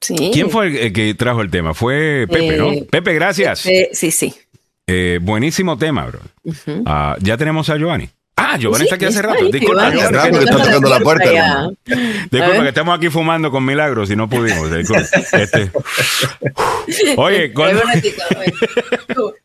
Sí. 0.00 0.30
¿Quién 0.32 0.50
fue 0.50 0.68
el, 0.68 0.76
el 0.76 0.92
que 0.92 1.14
trajo 1.14 1.42
el 1.42 1.50
tema? 1.50 1.74
Fue 1.74 2.26
Pepe, 2.30 2.54
Eh, 2.54 2.58
¿no? 2.58 2.86
Pepe, 2.90 3.14
gracias. 3.14 3.66
Eh, 3.66 3.90
sí, 3.92 4.10
sí. 4.10 4.34
Eh, 4.86 5.18
buenísimo 5.22 5.76
tema, 5.78 6.06
bro. 6.06 6.20
Ah, 6.86 7.16
ya 7.20 7.36
tenemos 7.36 7.68
a 7.70 7.76
Giovanni. 7.76 8.08
Ah, 8.34 8.56
Giovanni 8.58 8.84
está 8.84 8.96
aquí 8.96 9.04
hace 9.04 9.16
Sí, 9.16 9.22
rato. 9.22 9.38
sí, 9.46 9.52
Disculpa, 9.52 9.90
Giovanni, 9.90 10.00
Hace 10.00 10.12
Giovanni, 10.12 10.16
rato 10.16 10.38
que 10.38 10.44
está 10.44 10.64
tocando 10.64 10.88
la 10.88 11.00
puerta, 11.00 11.24
hermano. 11.24 11.72
Disculpa 11.84 12.62
que 12.62 12.68
estamos 12.68 12.96
aquí 12.98 13.08
fumando 13.10 13.50
con 13.50 13.64
milagros 13.64 14.10
y 14.10 14.16
no 14.16 14.28
pudimos. 14.28 14.70
Este- 14.72 15.70
Oye, 17.16 17.52
con- 17.52 17.70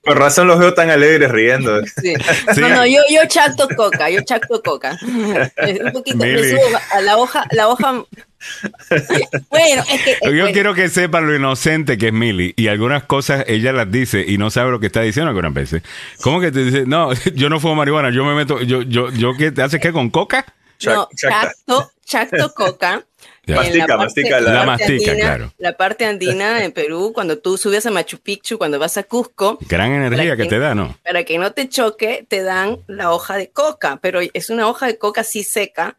Por 0.04 0.18
razón 0.18 0.48
los 0.48 0.58
veo 0.60 0.74
tan 0.74 0.90
alegres 0.90 1.30
riendo. 1.32 1.82
sí. 1.86 2.14
Sí. 2.54 2.62
No, 2.62 2.70
no, 2.70 2.86
yo, 2.86 3.02
yo 3.10 3.22
chacto 3.28 3.68
coca, 3.76 4.10
yo 4.10 4.22
chacto 4.22 4.62
coca. 4.64 4.98
Un 5.04 5.92
poquito, 5.92 6.18
Mili. 6.18 6.50
subo 6.52 6.80
a 6.92 7.02
la 7.02 7.18
hoja, 7.18 7.46
la 7.52 7.68
hoja. 7.68 8.04
Bueno, 9.50 9.84
es 9.90 10.02
que. 10.04 10.12
Yo 10.24 10.30
bueno, 10.32 10.48
quiero 10.52 10.74
que 10.74 10.90
sepan 10.90 11.26
lo 11.28 11.36
inocente 11.36 11.98
que 11.98 12.08
es 12.08 12.14
Millie 12.14 12.54
y 12.56 12.68
algunas 12.68 13.04
cosas 13.04 13.44
ella 13.48 13.72
las 13.74 13.92
dice 13.92 14.24
y 14.28 14.38
no 14.38 14.50
sabe 14.50 14.72
lo 14.72 14.80
que 14.80 14.88
está 14.88 15.02
diciendo 15.02 15.30
algunas 15.30 15.54
veces. 15.54 15.82
¿Cómo 16.22 16.40
que 16.40 16.52
te 16.52 16.64
dice? 16.66 16.86
No, 16.86 17.12
yo 17.36 17.50
no 17.50 17.60
fumo 17.60 17.76
marihuana, 17.76 18.12
yo 18.12 18.24
me 18.26 18.36
meto, 18.36 18.62
yo, 18.62 18.82
yo, 18.84 19.10
yo, 19.12 19.34
¿qué 19.38 19.52
te 19.52 19.62
haces 19.62 19.80
qué 19.82 19.92
con 19.92 20.10
coca? 20.10 20.46
no, 20.86 21.10
chacto, 21.16 21.92
chacto 22.06 22.54
coca. 22.54 23.04
Mastica, 23.48 23.96
mastica 23.98 24.42
la- 24.42 24.52
La 24.52 24.66
parte 24.66 24.84
mastica, 24.84 25.12
andina- 25.14 25.26
claro. 25.26 25.54
La 25.58 25.78
parte 25.78 26.06
andina 26.06 26.64
en 26.66 26.72
Perú, 26.74 27.14
cuando 27.16 27.38
tú 27.38 27.58
subes 27.58 27.86
a 27.86 27.92
Machu 27.92 28.18
Picchu, 28.20 28.58
cuando 28.58 28.78
vas 28.78 28.98
a 28.98 29.04
Cusco, 29.04 29.58
Gran 29.70 29.94
energía 29.94 30.36
que 30.36 30.44
que- 30.44 30.50
te 30.50 30.60
da, 30.60 30.76
¿no? 30.76 30.98
para 31.04 31.24
que 31.24 31.38
no 31.38 31.52
te 31.54 31.70
choque, 31.70 32.26
te 32.28 32.44
dan 32.44 32.80
la 32.88 33.12
hoja 33.12 33.38
de 33.38 33.50
coca, 33.50 34.00
pero 34.02 34.20
es 34.34 34.50
una 34.50 34.68
hoja 34.68 34.88
de 34.88 34.98
coca 34.98 35.22
así 35.22 35.44
seca 35.46 35.96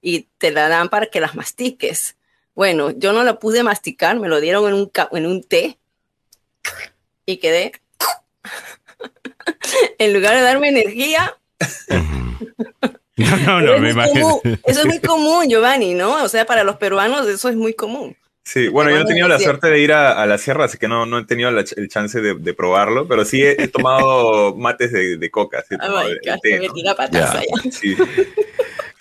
y 0.00 0.28
te 0.38 0.50
la 0.50 0.68
dan 0.68 0.88
para 0.88 1.06
que 1.06 1.20
las 1.20 1.34
mastiques. 1.34 2.16
Bueno, 2.54 2.90
yo 2.90 3.12
no 3.12 3.22
la 3.24 3.38
pude 3.38 3.62
masticar, 3.62 4.18
me 4.18 4.28
lo 4.28 4.40
dieron 4.40 4.66
en 4.68 4.74
un, 4.74 4.86
ca- 4.86 5.08
en 5.12 5.26
un 5.26 5.42
té 5.42 5.78
y 7.26 7.36
quedé. 7.38 7.72
en 9.98 10.12
lugar 10.12 10.34
de 10.36 10.42
darme 10.42 10.68
energía, 10.68 11.36
No, 13.16 13.36
no, 13.36 13.60
no, 13.60 13.74
es 13.74 13.80
me 13.82 13.90
imagino. 13.90 14.38
común. 14.40 14.58
eso 14.64 14.80
es 14.80 14.86
muy 14.86 14.98
común, 15.00 15.48
Giovanni, 15.48 15.94
¿no? 15.94 16.22
O 16.24 16.28
sea, 16.28 16.46
para 16.46 16.64
los 16.64 16.76
peruanos 16.76 17.26
eso 17.28 17.48
es 17.50 17.56
muy 17.56 17.74
común. 17.74 18.16
Sí, 18.42 18.68
bueno, 18.68 18.90
yo 18.90 18.96
no 18.96 19.02
he 19.02 19.06
tenido 19.06 19.28
la 19.28 19.38
suerte 19.38 19.68
de 19.68 19.78
ir 19.80 19.92
a, 19.92 20.20
a 20.20 20.26
la 20.26 20.38
sierra, 20.38 20.64
así 20.64 20.78
que 20.78 20.88
no, 20.88 21.04
no 21.04 21.18
he 21.18 21.26
tenido 21.26 21.50
la 21.50 21.62
el 21.76 21.88
chance 21.88 22.20
de, 22.20 22.34
de 22.34 22.54
probarlo, 22.54 23.06
pero 23.06 23.24
sí 23.26 23.42
he, 23.42 23.62
he 23.62 23.68
tomado 23.68 24.54
mates 24.56 24.90
de, 24.92 25.18
de 25.18 25.30
coca. 25.30 25.60
sí 25.68 25.74
he 25.74 25.78
Ah, 25.78 25.86
tomado 25.86 26.06
my 26.08 26.12
el 26.12 26.20
God, 26.24 26.38
té, 26.42 26.58
me 26.60 26.68
tira 26.70 26.94
patas 26.94 27.34
allá. 27.34 27.46
Sí. 27.70 27.94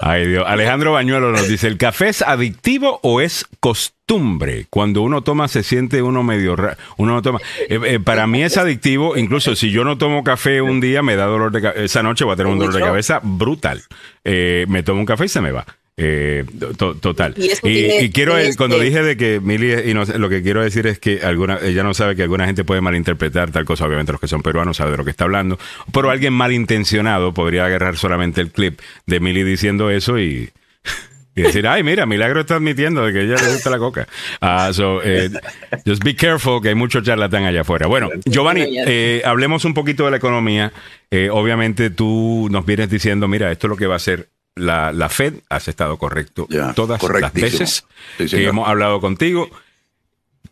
Ay, 0.01 0.27
Dios. 0.27 0.45
Alejandro 0.47 0.93
Bañuelo 0.93 1.31
nos 1.33 1.49
dice, 1.49 1.67
¿el 1.67 1.77
café 1.77 2.07
es 2.07 2.21
adictivo 2.21 3.01
o 3.03 3.19
es 3.19 3.45
costumbre? 3.59 4.65
Cuando 4.69 5.01
uno 5.01 5.23
toma 5.23 5.49
se 5.49 5.61
siente 5.61 6.01
uno 6.01 6.23
medio 6.23 6.55
raro. 6.55 6.77
Uno 6.95 7.15
no 7.15 7.21
toma. 7.21 7.39
Eh, 7.67 7.79
eh, 7.83 7.99
para 7.99 8.25
mí 8.25 8.41
es 8.41 8.57
adictivo, 8.57 9.17
incluso 9.17 9.57
si 9.57 9.71
yo 9.71 9.83
no 9.83 9.97
tomo 9.97 10.23
café 10.23 10.61
un 10.61 10.79
día 10.79 11.03
me 11.03 11.17
da 11.17 11.25
dolor 11.25 11.51
de 11.51 11.61
cabeza. 11.61 11.83
Esa 11.83 12.01
noche 12.01 12.23
voy 12.23 12.33
a 12.33 12.37
tener 12.37 12.51
un 12.51 12.59
dolor 12.59 12.73
de 12.73 12.79
cabeza 12.79 13.19
brutal. 13.21 13.83
Eh, 14.23 14.65
me 14.69 14.83
tomo 14.83 15.01
un 15.01 15.05
café 15.05 15.25
y 15.25 15.29
se 15.29 15.41
me 15.41 15.51
va. 15.51 15.65
Eh, 16.01 16.45
to- 16.77 16.95
total. 16.95 17.33
Y 17.37 17.45
Y, 17.51 17.55
tiene- 17.61 18.01
y 18.03 18.09
quiero, 18.11 18.33
cuando 18.57 18.77
este- 18.77 18.85
dije 18.85 19.03
de 19.03 19.17
que 19.17 19.41
Mili, 19.41 19.71
es 19.71 20.17
lo 20.17 20.29
que 20.29 20.41
quiero 20.41 20.63
decir 20.63 20.87
es 20.87 20.97
que 20.97 21.19
alguna, 21.23 21.59
ella 21.61 21.83
no 21.83 21.93
sabe 21.93 22.15
que 22.15 22.23
alguna 22.23 22.45
gente 22.45 22.63
puede 22.63 22.79
malinterpretar 22.79 23.51
tal 23.51 23.65
cosa, 23.65 23.85
obviamente 23.85 24.13
los 24.13 24.21
que 24.21 24.29
son 24.29 24.41
peruanos 24.41 24.77
saben 24.77 24.93
de 24.93 24.97
lo 24.97 25.03
que 25.03 25.11
está 25.11 25.25
hablando, 25.25 25.59
pero 25.91 26.09
alguien 26.09 26.31
malintencionado 26.33 27.33
podría 27.33 27.65
agarrar 27.65 27.97
solamente 27.97 28.39
el 28.39 28.51
clip 28.51 28.79
de 29.07 29.19
Mili 29.19 29.43
diciendo 29.43 29.89
eso 29.89 30.17
y, 30.19 30.49
y 31.35 31.41
decir, 31.41 31.67
ay, 31.67 31.83
mira, 31.83 32.05
Milagro 32.05 32.39
está 32.41 32.55
admitiendo 32.55 33.05
de 33.05 33.11
que 33.11 33.21
ella 33.23 33.35
le 33.35 33.51
gusta 33.51 33.69
la 33.69 33.77
coca. 33.77 34.07
Ah, 34.39 34.71
so, 34.71 35.01
eh, 35.03 35.29
just 35.85 36.01
be 36.03 36.15
careful, 36.15 36.61
que 36.61 36.69
hay 36.69 36.75
mucho 36.75 37.01
charlatán 37.01 37.43
allá 37.43 37.61
afuera. 37.61 37.87
Bueno, 37.87 38.09
Giovanni, 38.25 38.63
eh, 38.85 39.21
hablemos 39.25 39.65
un 39.65 39.73
poquito 39.73 40.05
de 40.05 40.11
la 40.11 40.17
economía. 40.17 40.71
Eh, 41.11 41.27
obviamente 41.29 41.89
tú 41.89 42.47
nos 42.49 42.65
vienes 42.65 42.89
diciendo, 42.89 43.27
mira, 43.27 43.51
esto 43.51 43.67
es 43.67 43.69
lo 43.71 43.75
que 43.77 43.85
va 43.87 43.95
a 43.95 43.97
hacer 43.97 44.29
la, 44.55 44.91
la 44.91 45.09
Fed. 45.09 45.35
Has 45.49 45.67
estado 45.67 45.97
correcto 45.97 46.47
Ya, 46.49 46.73
todas 46.73 47.01
las 47.03 47.33
veces 47.33 47.85
Sí, 48.17 48.27
que 48.27 48.45
hemos 48.45 48.67
hablado 48.67 48.99
contigo. 49.01 49.49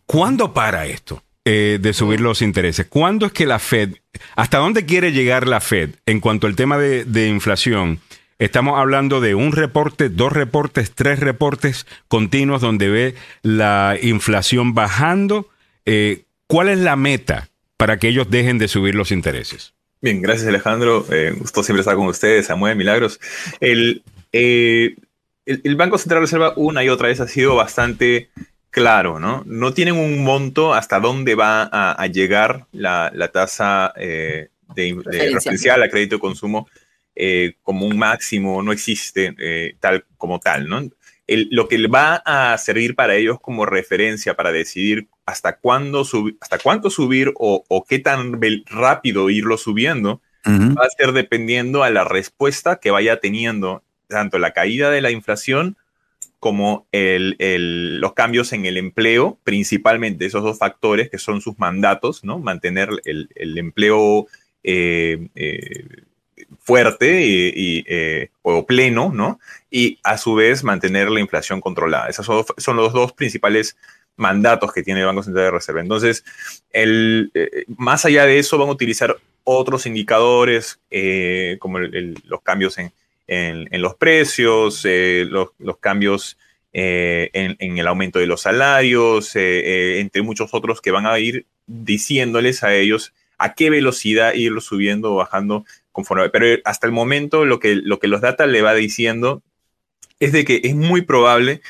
¿Cuándo 0.06 0.54
para 0.54 0.86
esto 0.86 1.22
eh, 1.44 1.78
de 1.80 1.92
subir 1.92 2.20
los 2.20 2.42
intereses? 2.42 2.86
¿Cuándo 2.88 3.26
es 3.26 3.32
que 3.32 3.46
la 3.46 3.58
Fed, 3.58 3.94
hasta 4.36 4.58
dónde 4.58 4.86
quiere 4.86 5.12
llegar 5.12 5.46
la 5.46 5.60
Fed 5.60 5.90
en 6.06 6.20
cuanto 6.20 6.46
al 6.46 6.56
tema 6.56 6.78
de, 6.78 7.04
de 7.04 7.28
inflación? 7.28 8.00
Estamos 8.38 8.78
hablando 8.78 9.20
de 9.20 9.34
un 9.34 9.50
reporte, 9.52 10.08
dos 10.08 10.32
reportes, 10.32 10.92
tres 10.94 11.18
reportes 11.18 11.86
continuos 12.06 12.60
donde 12.60 12.88
ve 12.88 13.14
la 13.42 13.96
inflación 14.00 14.74
bajando. 14.74 15.48
Eh, 15.86 16.22
¿Cuál 16.46 16.68
es 16.68 16.78
la 16.78 16.94
meta 16.94 17.48
para 17.76 17.98
que 17.98 18.08
ellos 18.08 18.30
dejen 18.30 18.58
de 18.58 18.68
subir 18.68 18.94
los 18.94 19.10
intereses? 19.10 19.74
Bien, 20.00 20.22
gracias 20.22 20.48
Alejandro. 20.48 21.04
Eh, 21.10 21.34
gusto 21.36 21.62
siempre 21.62 21.80
estar 21.80 21.96
con 21.96 22.06
ustedes, 22.06 22.46
Samuel 22.46 22.76
Milagros. 22.76 23.18
El, 23.60 24.02
eh, 24.32 24.94
el, 25.44 25.60
el 25.64 25.76
Banco 25.76 25.98
Central 25.98 26.20
Reserva 26.22 26.52
una 26.56 26.84
y 26.84 26.88
otra 26.88 27.08
vez 27.08 27.20
ha 27.20 27.28
sido 27.28 27.56
bastante 27.56 28.30
claro, 28.70 29.18
¿no? 29.18 29.42
No 29.46 29.72
tienen 29.72 29.96
un 29.96 30.22
monto 30.22 30.74
hasta 30.74 31.00
dónde 31.00 31.34
va 31.34 31.62
a, 31.72 31.92
a 31.92 32.06
llegar 32.06 32.66
la, 32.72 33.10
la 33.14 33.28
tasa 33.28 33.92
eh, 33.96 34.50
de, 34.74 34.82
de 34.84 34.94
Referencial. 34.94 35.34
referencial 35.34 35.82
a 35.82 35.88
crédito 35.88 36.16
de 36.16 36.20
consumo 36.20 36.68
eh, 37.16 37.54
como 37.62 37.86
un 37.86 37.98
máximo, 37.98 38.62
no 38.62 38.70
existe 38.70 39.34
eh, 39.38 39.74
tal 39.80 40.04
como 40.16 40.38
tal, 40.38 40.68
¿no? 40.68 40.88
El- 41.28 41.46
lo 41.52 41.68
que 41.68 41.86
va 41.86 42.16
a 42.24 42.58
servir 42.58 42.96
para 42.96 43.14
ellos 43.14 43.38
como 43.40 43.64
referencia 43.66 44.34
para 44.34 44.50
decidir 44.50 45.06
hasta 45.26 45.58
cuándo 45.58 46.04
subir, 46.04 46.36
hasta 46.40 46.58
cuánto 46.58 46.90
subir 46.90 47.32
o, 47.36 47.64
o 47.68 47.84
qué 47.84 48.00
tan 48.00 48.40
rápido 48.66 49.30
irlo 49.30 49.56
subiendo, 49.58 50.20
va 50.76 50.84
a 50.86 50.90
ser 50.90 51.12
dependiendo 51.12 51.82
a 51.84 51.90
la 51.90 52.04
respuesta 52.04 52.80
que 52.80 52.90
vaya 52.90 53.20
teniendo 53.20 53.82
tanto 54.08 54.38
la 54.38 54.52
caída 54.52 54.90
de 54.90 55.02
la 55.02 55.10
inflación 55.10 55.76
como 56.40 56.86
el- 56.92 57.36
el- 57.40 58.00
los 58.00 58.14
cambios 58.14 58.52
en 58.52 58.64
el 58.64 58.76
empleo, 58.76 59.38
principalmente 59.44 60.24
esos 60.24 60.42
dos 60.42 60.58
factores 60.58 61.10
que 61.10 61.18
son 61.18 61.40
sus 61.40 61.58
mandatos, 61.58 62.24
¿no? 62.24 62.38
Mantener 62.38 62.88
el, 63.04 63.28
el 63.34 63.58
empleo 63.58 64.26
eh, 64.62 65.28
eh, 65.34 65.84
fuerte 66.68 67.22
y, 67.24 67.82
eh, 67.86 68.28
o 68.42 68.66
pleno, 68.66 69.10
¿no? 69.10 69.40
Y 69.70 69.98
a 70.04 70.18
su 70.18 70.34
vez 70.34 70.62
mantener 70.62 71.08
la 71.08 71.18
inflación 71.18 71.62
controlada. 71.62 72.10
Esos 72.10 72.26
son, 72.26 72.76
los 72.76 72.92
dos 72.92 73.14
principales 73.14 73.74
mandatos 74.16 74.70
que 74.74 74.82
tiene 74.82 75.00
el 75.00 75.06
Banco 75.06 75.22
Central 75.22 75.46
de 75.46 75.50
Reserva. 75.52 75.80
Entonces, 75.80 76.26
el, 76.70 77.30
eh, 77.32 77.64
más 77.78 78.04
allá 78.04 78.26
de 78.26 78.38
eso, 78.38 78.58
van 78.58 78.68
a 78.68 78.72
utilizar 78.72 79.16
otros 79.44 79.86
indicadores 79.86 80.78
eh, 80.90 81.56
como 81.58 81.78
los 81.78 82.42
cambios 82.42 82.76
en, 82.76 83.68
los 83.70 83.94
precios, 83.94 84.84
los, 84.84 85.78
cambios 85.80 86.36
en, 86.74 87.56
en 87.58 87.78
el 87.78 87.86
aumento 87.86 88.18
de 88.18 88.26
los 88.26 88.42
salarios, 88.42 89.34
entre 89.34 90.20
muchos 90.20 90.52
otros 90.52 90.82
que 90.82 90.90
van 90.90 91.06
a 91.06 91.18
ir 91.18 91.46
diciéndoles 91.66 92.62
a 92.62 92.74
ellos 92.74 93.14
a 93.38 93.54
qué 93.54 93.70
velocidad 93.70 94.34
irlo 94.34 94.60
subiendo 94.60 95.12
o 95.12 95.16
bajando 95.16 95.64
conforme. 95.98 96.28
Pero 96.30 96.60
hasta 96.64 96.86
el 96.86 96.92
momento 96.92 97.44
lo 97.44 97.58
que, 97.58 97.74
lo 97.74 97.98
que 97.98 98.06
los 98.06 98.20
data 98.20 98.46
le 98.46 98.62
va 98.62 98.72
diciendo 98.74 99.42
es 100.20 100.30
de 100.32 100.44
que 100.44 100.60
es 100.62 100.74
muy 100.76 101.02
probable 101.02 101.60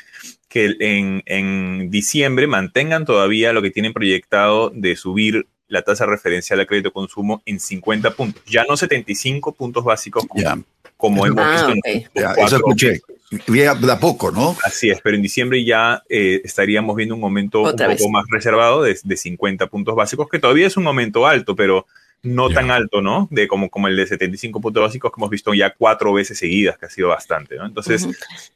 que 0.49 0.75
en, 0.79 1.23
en 1.25 1.89
diciembre 1.89 2.45
mantengan 2.47 3.05
todavía 3.05 3.53
lo 3.53 3.61
que 3.63 3.71
tienen 3.71 3.91
proyectado 3.93 4.71
de 4.73 4.95
subir 4.95 5.47
la 5.67 5.81
tasa 5.83 6.05
referencial 6.05 6.59
a 6.59 6.65
crédito 6.65 6.91
consumo 6.91 7.41
en 7.45 7.59
50 7.59 8.11
puntos, 8.15 8.41
ya 8.45 8.65
no 8.67 8.75
75 8.77 9.53
puntos 9.53 9.83
básicos 9.83 10.25
como, 10.27 10.41
Ya, 10.43 10.57
como 10.97 11.25
hemos 11.27 11.45
Ah, 11.45 11.51
visto 11.51 11.71
en 11.71 11.77
ok. 11.79 11.85
los 12.15 12.23
ya, 12.23 12.33
cuatro 12.33 12.45
eso 12.45 12.55
escuché. 12.57 13.01
de 13.47 13.91
a 13.91 13.99
poco, 13.99 14.31
¿no? 14.31 14.55
Así 14.63 14.89
es, 14.89 14.99
pero 15.03 15.15
en 15.15 15.21
diciembre 15.21 15.63
ya 15.63 16.01
eh, 16.09 16.41
estaríamos 16.43 16.95
viendo 16.95 17.15
un 17.15 17.23
aumento 17.23 17.61
Otra 17.61 17.85
un 17.87 17.93
vez. 17.93 18.01
poco 18.01 18.11
más 18.11 18.25
reservado 18.29 18.81
de, 18.81 18.97
de 19.03 19.17
50 19.17 19.67
puntos 19.67 19.95
básicos, 19.95 20.27
que 20.29 20.39
todavía 20.39 20.65
es 20.65 20.77
un 20.77 20.87
aumento 20.87 21.27
alto, 21.27 21.55
pero 21.55 21.85
no 22.21 22.49
tan 22.49 22.69
alto, 22.71 23.01
¿no? 23.01 23.27
De 23.31 23.47
como, 23.47 23.69
como 23.69 23.87
el 23.87 23.95
de 23.95 24.05
75 24.05 24.59
puntos 24.59 24.83
básicos 24.83 25.11
que 25.11 25.19
hemos 25.19 25.29
visto 25.29 25.53
ya 25.53 25.73
cuatro 25.73 26.11
veces 26.13 26.37
seguidas, 26.37 26.77
que 26.77 26.85
ha 26.85 26.89
sido 26.89 27.07
bastante, 27.09 27.55
¿no? 27.55 27.65
Entonces, 27.65 28.07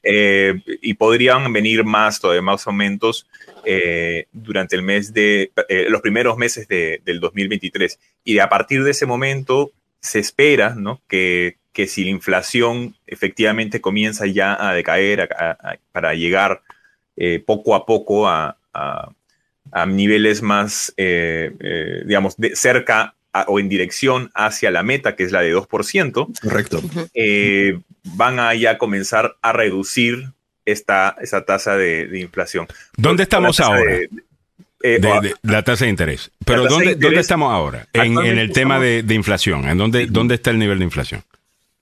eh, 0.04 0.62
y 0.82 0.94
podrían 0.96 1.52
venir 1.54 1.84
más, 1.84 2.20
todavía 2.20 2.42
más 2.42 2.68
aumentos 2.68 3.26
eh, 3.66 4.26
durante 4.34 4.76
el 4.76 4.82
mes 4.82 5.14
de, 5.14 5.52
eh, 5.70 5.86
los 5.90 6.02
primeros 6.02 6.38
meses 6.38 6.68
de- 6.68 7.02
del 7.06 7.20
2023. 7.22 8.00
Y 8.26 8.40
a 8.40 8.50
partir 8.50 8.84
de 8.84 8.92
ese 8.92 9.06
momento 9.06 9.72
se 10.02 10.20
espera, 10.20 10.76
¿no? 10.76 11.02
Que, 11.08 11.56
que 11.72 11.88
si 11.88 12.04
la 12.04 12.10
inflación 12.10 12.96
efectivamente 13.08 13.80
comienza 13.82 14.26
ya 14.26 14.56
a 14.60 14.74
decaer 14.74 15.22
a- 15.22 15.28
a- 15.40 15.72
a- 15.72 15.78
para 15.94 16.14
llegar 16.14 16.62
eh, 17.16 17.42
poco 17.46 17.76
a 17.76 17.86
poco 17.86 18.28
a, 18.28 18.58
a- 18.74 19.10
a 19.72 19.86
niveles 19.86 20.42
más, 20.42 20.94
eh, 20.98 21.52
eh, 21.60 22.04
digamos, 22.06 22.36
de 22.38 22.56
cerca 22.56 23.16
a- 23.34 23.46
o 23.48 23.60
en 23.60 23.68
dirección 23.70 24.30
hacia 24.36 24.72
la 24.72 24.84
meta, 24.84 25.16
que 25.16 25.24
es 25.24 25.32
la 25.32 25.42
de 25.42 25.52
2%, 25.54 26.28
Correcto. 26.42 26.82
eh, 27.14 27.80
van 28.04 28.40
a 28.40 28.54
ya 28.54 28.78
comenzar 28.78 29.36
a 29.42 29.52
reducir 29.54 30.30
esta, 30.66 31.16
esa 31.22 31.44
tasa 31.46 31.76
de, 31.76 32.08
de 32.08 32.20
inflación. 32.20 32.68
¿Dónde 32.96 33.24
estamos 33.24 33.60
ahora? 33.60 33.92
de- 33.92 34.10
eh, 34.86 35.00
De, 35.00 35.08
o- 35.12 35.22
de- 35.22 35.34
la 35.44 35.64
tasa 35.64 35.86
de 35.86 35.92
interés. 35.92 36.32
Pero 36.46 36.66
¿dónde, 36.68 36.92
interés- 36.94 37.00
¿dónde 37.00 37.20
estamos 37.22 37.52
ahora? 37.54 37.88
En, 37.94 38.18
en 38.18 38.38
el 38.38 38.52
tema 38.52 38.80
de, 38.80 39.02
de 39.04 39.14
inflación. 39.16 39.66
¿En 39.68 39.78
dónde, 39.78 40.06
dónde 40.08 40.36
está 40.36 40.52
el 40.52 40.60
nivel 40.60 40.78
de 40.80 40.86
inflación? 40.86 41.24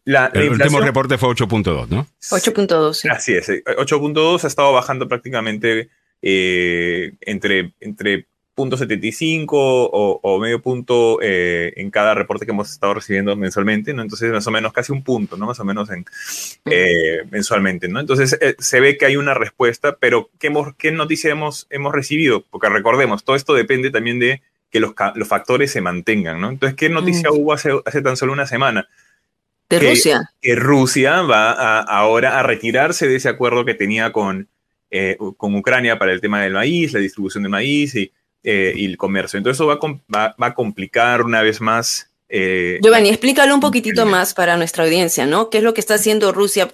La, 0.03 0.31
el 0.33 0.49
último 0.49 0.79
reporte 0.81 1.17
fue 1.19 1.29
8.2, 1.29 1.87
¿no? 1.89 2.07
8.2, 2.31 2.93
sí. 2.93 3.07
Así 3.07 3.33
es, 3.33 3.49
8.2 3.49 4.43
ha 4.43 4.47
estado 4.47 4.73
bajando 4.73 5.07
prácticamente 5.07 5.89
eh, 6.23 7.13
entre, 7.21 7.73
entre 7.79 8.25
0.75 8.55 9.49
o, 9.51 10.19
o, 10.21 10.39
medio 10.39 10.61
punto 10.61 11.19
eh, 11.21 11.73
en 11.77 11.89
cada 11.89 12.13
reporte 12.13 12.45
que 12.45 12.51
hemos 12.51 12.71
estado 12.71 12.93
recibiendo 12.95 13.35
mensualmente, 13.35 13.93
¿no? 13.93 14.01
Entonces, 14.01 14.31
más 14.31 14.45
o 14.47 14.51
menos 14.51 14.73
casi 14.73 14.91
un 14.91 15.03
punto, 15.03 15.37
¿no? 15.37 15.45
Más 15.45 15.59
o 15.59 15.65
menos 15.65 15.89
en, 15.89 16.05
eh, 16.65 17.23
mensualmente, 17.29 17.87
¿no? 17.87 17.99
Entonces, 17.99 18.37
se 18.57 18.79
ve 18.79 18.97
que 18.97 19.05
hay 19.05 19.15
una 19.15 19.33
respuesta, 19.33 19.97
pero 19.99 20.29
¿qué, 20.39 20.47
hemos, 20.47 20.75
qué 20.75 20.91
noticia 20.91 21.31
hemos, 21.31 21.67
hemos 21.69 21.93
recibido? 21.93 22.43
Porque 22.49 22.69
recordemos, 22.69 23.23
todo 23.23 23.35
esto 23.35 23.53
depende 23.53 23.89
también 23.89 24.19
de 24.19 24.41
que 24.69 24.79
los, 24.79 24.93
los 25.15 25.27
factores 25.27 25.71
se 25.71 25.81
mantengan, 25.81 26.41
¿no? 26.41 26.49
Entonces, 26.49 26.75
¿qué 26.75 26.89
noticia 26.89 27.29
mm. 27.29 27.33
hubo 27.33 27.53
hace, 27.53 27.71
hace 27.85 28.01
tan 28.01 28.17
solo 28.17 28.33
una 28.33 28.47
semana? 28.47 28.87
De 29.69 29.79
Rusia. 29.79 30.31
Que 30.41 30.55
Rusia 30.55 31.21
va 31.21 31.79
ahora 31.79 32.39
a 32.39 32.43
retirarse 32.43 33.07
de 33.07 33.15
ese 33.15 33.29
acuerdo 33.29 33.63
que 33.63 33.73
tenía 33.73 34.11
con, 34.11 34.49
eh, 34.89 35.17
con 35.37 35.55
Ucrania 35.55 35.97
para 35.97 36.11
el 36.11 36.19
tema 36.19 36.41
del 36.41 36.53
maíz, 36.53 36.91
la 36.91 36.99
distribución 36.99 37.43
de 37.43 37.49
maíz 37.49 37.95
y, 37.95 38.11
eh, 38.43 38.73
y 38.75 38.85
el 38.85 38.97
comercio. 38.97 39.37
Entonces 39.37 39.57
eso 39.57 39.67
va 39.67 39.79
a, 40.13 40.35
va, 40.37 40.47
a 40.47 40.53
complicar 40.53 41.21
una 41.21 41.41
vez 41.41 41.61
más. 41.61 42.09
Eh, 42.29 42.79
Giovanni, 42.81 43.09
explícalo 43.09 43.53
un 43.53 43.59
poquitito 43.59 44.05
más 44.05 44.33
para 44.33 44.57
nuestra 44.57 44.83
audiencia, 44.83 45.25
¿no? 45.25 45.49
¿Qué 45.49 45.57
es 45.59 45.63
lo 45.63 45.73
que 45.73 45.81
está 45.81 45.95
haciendo 45.95 46.31
Rusia 46.31 46.69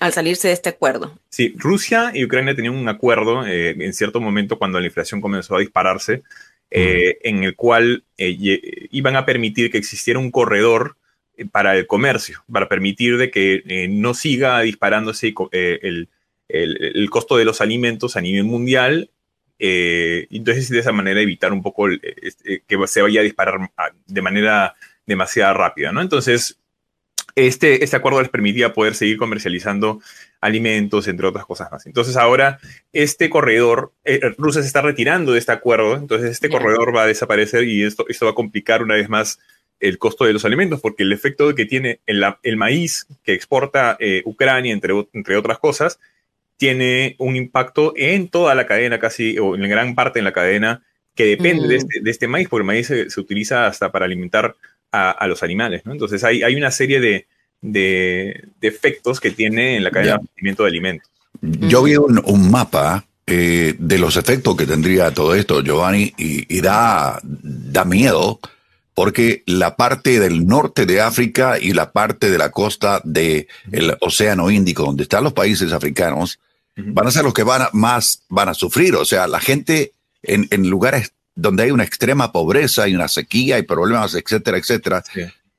al 0.00 0.12
salirse 0.12 0.48
de 0.48 0.54
este 0.54 0.68
acuerdo? 0.68 1.18
Sí, 1.30 1.54
Rusia 1.56 2.12
y 2.14 2.24
Ucrania 2.24 2.54
tenían 2.54 2.74
un 2.74 2.88
acuerdo 2.88 3.46
en 3.46 3.92
cierto 3.94 4.20
momento 4.20 4.58
cuando 4.58 4.78
la 4.78 4.86
inflación 4.86 5.22
comenzó 5.22 5.56
a 5.56 5.60
dispararse, 5.60 6.22
en 6.70 7.42
el 7.42 7.56
cual 7.56 8.04
iban 8.18 9.16
a 9.16 9.24
permitir 9.24 9.70
que 9.70 9.78
existiera 9.78 10.20
un 10.20 10.30
corredor 10.30 10.96
para 11.52 11.74
el 11.74 11.86
comercio, 11.86 12.44
para 12.52 12.68
permitir 12.68 13.16
de 13.16 13.30
que 13.30 13.86
no 13.88 14.12
siga 14.12 14.60
disparándose 14.60 15.32
el, 15.52 16.10
el, 16.52 17.10
costo 17.10 17.36
de 17.36 17.46
los 17.46 17.60
alimentos 17.60 18.16
a 18.16 18.20
nivel 18.20 18.44
mundial. 18.44 19.10
Eh, 19.64 20.26
entonces, 20.32 20.68
de 20.70 20.80
esa 20.80 20.90
manera, 20.90 21.20
evitar 21.20 21.52
un 21.52 21.62
poco 21.62 21.88
este, 21.88 22.64
que 22.66 22.86
se 22.88 23.00
vaya 23.00 23.20
a 23.20 23.22
disparar 23.22 23.70
de 24.08 24.20
manera 24.22 24.74
demasiado 25.06 25.54
rápida, 25.54 25.92
¿no? 25.92 26.00
Entonces, 26.00 26.58
este, 27.36 27.84
este 27.84 27.96
acuerdo 27.96 28.20
les 28.20 28.28
permitía 28.28 28.72
poder 28.72 28.96
seguir 28.96 29.18
comercializando 29.18 30.00
alimentos, 30.40 31.06
entre 31.06 31.28
otras 31.28 31.46
cosas 31.46 31.70
más. 31.70 31.86
Entonces 31.86 32.16
ahora 32.16 32.58
este 32.92 33.30
corredor, 33.30 33.92
eh, 34.04 34.20
Rusia 34.36 34.62
se 34.62 34.66
está 34.66 34.82
retirando 34.82 35.32
de 35.32 35.38
este 35.38 35.52
acuerdo, 35.52 35.96
entonces 35.96 36.32
este 36.32 36.50
corredor 36.50 36.94
va 36.94 37.04
a 37.04 37.06
desaparecer 37.06 37.62
y 37.64 37.84
esto, 37.84 38.04
esto 38.08 38.26
va 38.26 38.32
a 38.32 38.34
complicar 38.34 38.82
una 38.82 38.96
vez 38.96 39.08
más 39.08 39.38
el 39.78 39.98
costo 39.98 40.24
de 40.24 40.32
los 40.32 40.44
alimentos, 40.44 40.80
porque 40.80 41.04
el 41.04 41.12
efecto 41.12 41.54
que 41.54 41.66
tiene 41.66 42.00
el, 42.06 42.24
el 42.42 42.56
maíz 42.56 43.06
que 43.22 43.32
exporta 43.32 43.96
eh, 44.00 44.22
Ucrania, 44.24 44.72
entre, 44.72 44.92
entre 45.12 45.36
otras 45.36 45.58
cosas, 45.58 46.00
tiene 46.56 47.16
un 47.18 47.36
impacto 47.36 47.92
en 47.96 48.28
toda 48.28 48.54
la 48.54 48.66
cadena, 48.66 48.98
casi, 48.98 49.38
o 49.38 49.54
en 49.54 49.68
gran 49.68 49.94
parte 49.94 50.20
de 50.20 50.24
la 50.24 50.32
cadena, 50.32 50.82
que 51.14 51.24
depende 51.26 51.68
de, 51.68 51.76
este, 51.76 52.00
de, 52.00 52.10
este, 52.10 52.28
maíz, 52.28 52.48
porque 52.48 52.62
el 52.62 52.66
maíz 52.66 52.86
se, 52.86 53.20
utiliza 53.20 53.66
hasta 53.66 53.92
para 53.92 54.06
alimentar 54.06 54.56
a, 54.92 55.26
los 55.26 55.42
animales, 55.42 55.86
¿no? 55.86 55.92
Entonces 55.92 56.22
hay, 56.22 56.42
hay 56.42 56.54
una 56.54 56.70
serie 56.70 57.00
de, 57.00 57.26
de, 57.62 58.48
efectos 58.60 59.20
que 59.20 59.30
tiene 59.30 59.76
en 59.76 59.84
la 59.84 59.90
cadena 59.90 60.10
de 60.10 60.14
abastecimiento 60.16 60.64
de 60.64 60.68
alimentos. 60.68 61.10
Yo 61.40 61.82
vi 61.82 61.96
un, 61.96 62.50
mapa 62.50 63.06
eh, 63.26 63.74
de 63.78 63.98
los 63.98 64.16
efectos 64.16 64.54
que 64.56 64.66
tendría 64.66 65.12
todo 65.12 65.34
esto, 65.34 65.62
Giovanni, 65.62 66.12
y, 66.18 66.60
da, 66.60 67.18
da 67.22 67.84
miedo 67.84 68.38
porque 68.94 69.42
la 69.46 69.76
parte 69.76 70.20
del 70.20 70.46
norte 70.46 70.86
de 70.86 71.00
África 71.00 71.58
y 71.58 71.72
la 71.72 71.92
parte 71.92 72.30
de 72.30 72.38
la 72.38 72.50
costa 72.50 73.00
del 73.04 73.46
Océano 74.00 74.50
Índico, 74.50 74.84
donde 74.84 75.04
están 75.04 75.24
los 75.24 75.32
países 75.32 75.72
africanos, 75.72 76.38
van 76.76 77.06
a 77.06 77.10
ser 77.10 77.24
los 77.24 77.34
que 77.34 77.42
van 77.42 77.62
a, 77.62 77.70
más 77.72 78.22
van 78.28 78.48
a 78.48 78.54
sufrir. 78.54 78.94
O 78.96 79.04
sea, 79.04 79.26
la 79.26 79.40
gente 79.40 79.92
en, 80.22 80.46
en, 80.50 80.68
lugares 80.68 81.12
donde 81.34 81.64
hay 81.64 81.70
una 81.70 81.84
extrema 81.84 82.32
pobreza 82.32 82.88
y 82.88 82.94
una 82.94 83.08
sequía 83.08 83.58
y 83.58 83.62
problemas, 83.62 84.14
etcétera, 84.14 84.58
etcétera, 84.58 85.02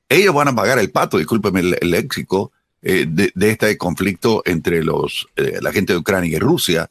ellos 0.08 0.34
van 0.34 0.48
a 0.48 0.54
pagar 0.54 0.78
el 0.78 0.90
pato, 0.90 1.18
discúlpeme 1.18 1.60
el, 1.60 1.90
léxico, 1.90 2.52
eh, 2.82 3.06
de, 3.08 3.32
de, 3.34 3.50
este 3.50 3.76
conflicto 3.78 4.42
entre 4.44 4.84
los, 4.84 5.26
eh, 5.36 5.58
la 5.60 5.72
gente 5.72 5.92
de 5.92 5.98
Ucrania 5.98 6.36
y 6.36 6.38
Rusia. 6.38 6.90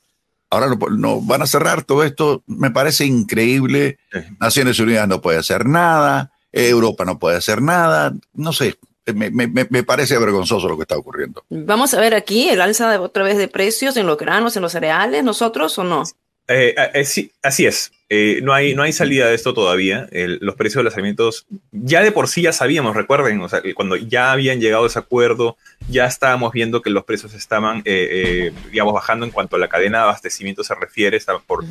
Ahora 0.49 0.67
no, 0.67 0.77
no, 0.89 1.21
van 1.21 1.41
a 1.41 1.47
cerrar 1.47 1.83
todo 1.83 2.03
esto. 2.03 2.43
Me 2.47 2.71
parece 2.71 3.05
increíble. 3.05 3.97
Naciones 4.39 4.79
Unidas 4.79 5.07
no 5.07 5.21
puede 5.21 5.39
hacer 5.39 5.65
nada. 5.65 6.32
Europa 6.53 7.03
no 7.03 7.19
puede 7.19 7.37
hacer 7.37 7.61
nada. 7.61 8.13
No 8.33 8.53
sé, 8.53 8.77
me, 9.13 9.29
me, 9.29 9.47
me, 9.47 9.83
parece 9.83 10.17
vergonzoso 10.17 10.67
lo 10.69 10.77
que 10.77 10.83
está 10.83 10.97
ocurriendo. 10.97 11.43
Vamos 11.49 11.93
a 11.93 11.99
ver 11.99 12.13
aquí 12.13 12.49
el 12.49 12.61
alza 12.61 12.89
de, 12.89 12.97
otra 12.97 13.23
vez 13.23 13.37
de 13.37 13.47
precios 13.47 13.97
en 13.97 14.07
los 14.07 14.17
granos, 14.17 14.55
en 14.55 14.61
los 14.61 14.71
cereales, 14.71 15.23
nosotros 15.23 15.77
o 15.77 15.83
no. 15.83 16.03
Eh, 16.47 16.75
eh, 16.93 17.05
sí, 17.05 17.31
así 17.41 17.65
es. 17.65 17.91
Eh, 18.09 18.39
no, 18.43 18.53
hay, 18.53 18.75
no 18.75 18.83
hay 18.83 18.93
salida 18.93 19.27
de 19.27 19.35
esto 19.35 19.53
todavía. 19.53 20.07
los 20.11 20.55
precios 20.55 20.81
de 20.81 20.83
los 20.83 20.93
alimentos 20.93 21.47
ya 21.71 22.01
de 22.01 22.11
por 22.11 22.27
sí 22.27 22.43
ya 22.43 22.53
sabíamos, 22.53 22.95
recuerden, 22.95 23.41
o 23.41 23.49
sea, 23.49 23.61
cuando 23.75 23.95
ya 23.95 24.31
habían 24.31 24.59
llegado 24.59 24.83
a 24.83 24.87
ese 24.87 24.99
acuerdo, 24.99 25.57
ya 25.89 26.05
estábamos 26.05 26.53
viendo 26.53 26.81
que 26.81 26.91
los 26.91 27.05
precios 27.05 27.33
estaban, 27.33 27.81
digamos, 27.83 28.93
bajando 28.93 29.25
en 29.25 29.31
cuanto 29.31 29.55
a 29.55 29.59
la 29.59 29.67
cadena 29.67 29.99
de 29.99 30.03
abastecimiento 30.03 30.63
se 30.63 30.75
refiere, 30.75 31.19
por, 31.47 31.65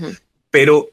pero 0.51 0.89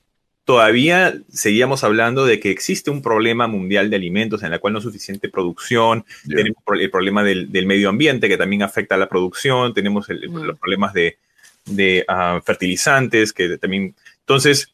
todavía 0.50 1.14
seguíamos 1.32 1.84
hablando 1.84 2.26
de 2.26 2.40
que 2.40 2.50
existe 2.50 2.90
un 2.90 3.04
problema 3.04 3.46
mundial 3.46 3.92
de 3.92 3.98
alimentos 3.98 4.42
en 4.42 4.52
el 4.52 4.60
cual 4.60 4.74
no 4.74 4.80
hay 4.80 4.84
suficiente 4.84 5.30
producción, 5.30 6.04
tenemos 6.28 6.64
el 6.74 6.90
problema 6.90 7.24
del, 7.24 7.68
medio 7.68 7.88
ambiente 7.88 8.28
que 8.28 8.36
también 8.36 8.64
afecta 8.64 8.96
a 8.96 8.98
la 8.98 9.08
producción, 9.08 9.76
tenemos 9.76 10.08
los 10.10 10.58
problemas 10.58 10.92
de, 10.96 12.04
ah, 12.08 12.42
fertilizantes 12.44 13.32
que 13.32 13.60
también... 13.60 13.94
Entonces, 14.22 14.74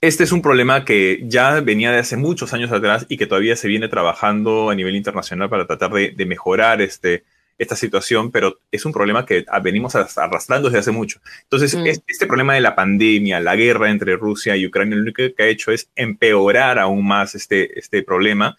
este 0.00 0.22
es 0.22 0.30
un 0.30 0.42
problema 0.42 0.84
que 0.84 1.24
ya 1.26 1.58
venía 1.58 1.90
de 1.90 1.98
hace 1.98 2.16
muchos 2.16 2.52
años 2.54 2.70
atrás 2.70 3.04
y 3.08 3.16
que 3.16 3.26
todavía 3.26 3.56
se 3.56 3.66
viene 3.66 3.88
trabajando 3.88 4.70
a 4.70 4.76
nivel 4.76 4.94
internacional 4.94 5.50
para 5.50 5.66
tratar 5.66 5.90
de 5.90 6.24
mejorar 6.24 6.80
este, 6.80 7.24
esta 7.58 7.76
situación, 7.76 8.30
pero 8.30 8.58
es 8.70 8.84
un 8.84 8.92
problema 8.92 9.24
que 9.24 9.44
venimos 9.62 9.94
arrastrando 9.94 10.68
desde 10.68 10.80
hace 10.80 10.90
mucho. 10.90 11.20
Entonces, 11.42 11.74
mm. 11.74 11.86
este 11.86 12.26
problema 12.26 12.54
de 12.54 12.60
la 12.60 12.74
pandemia, 12.74 13.40
la 13.40 13.56
guerra 13.56 13.90
entre 13.90 14.16
Rusia 14.16 14.56
y 14.56 14.66
Ucrania, 14.66 14.96
lo 14.96 15.02
único 15.02 15.22
que 15.36 15.42
ha 15.42 15.46
hecho 15.46 15.70
es 15.70 15.88
empeorar 15.94 16.78
aún 16.78 17.06
más 17.06 17.34
este, 17.34 17.78
este 17.78 18.02
problema 18.02 18.56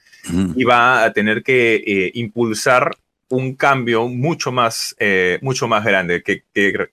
y 0.55 0.63
va 0.63 1.03
a 1.03 1.13
tener 1.13 1.43
que 1.43 1.75
eh, 1.75 2.11
impulsar 2.15 2.97
un 3.29 3.55
cambio 3.55 4.07
mucho 4.07 4.51
más, 4.51 4.95
eh, 4.99 5.39
mucho 5.41 5.67
más 5.67 5.83
grande, 5.83 6.23
que, 6.23 6.43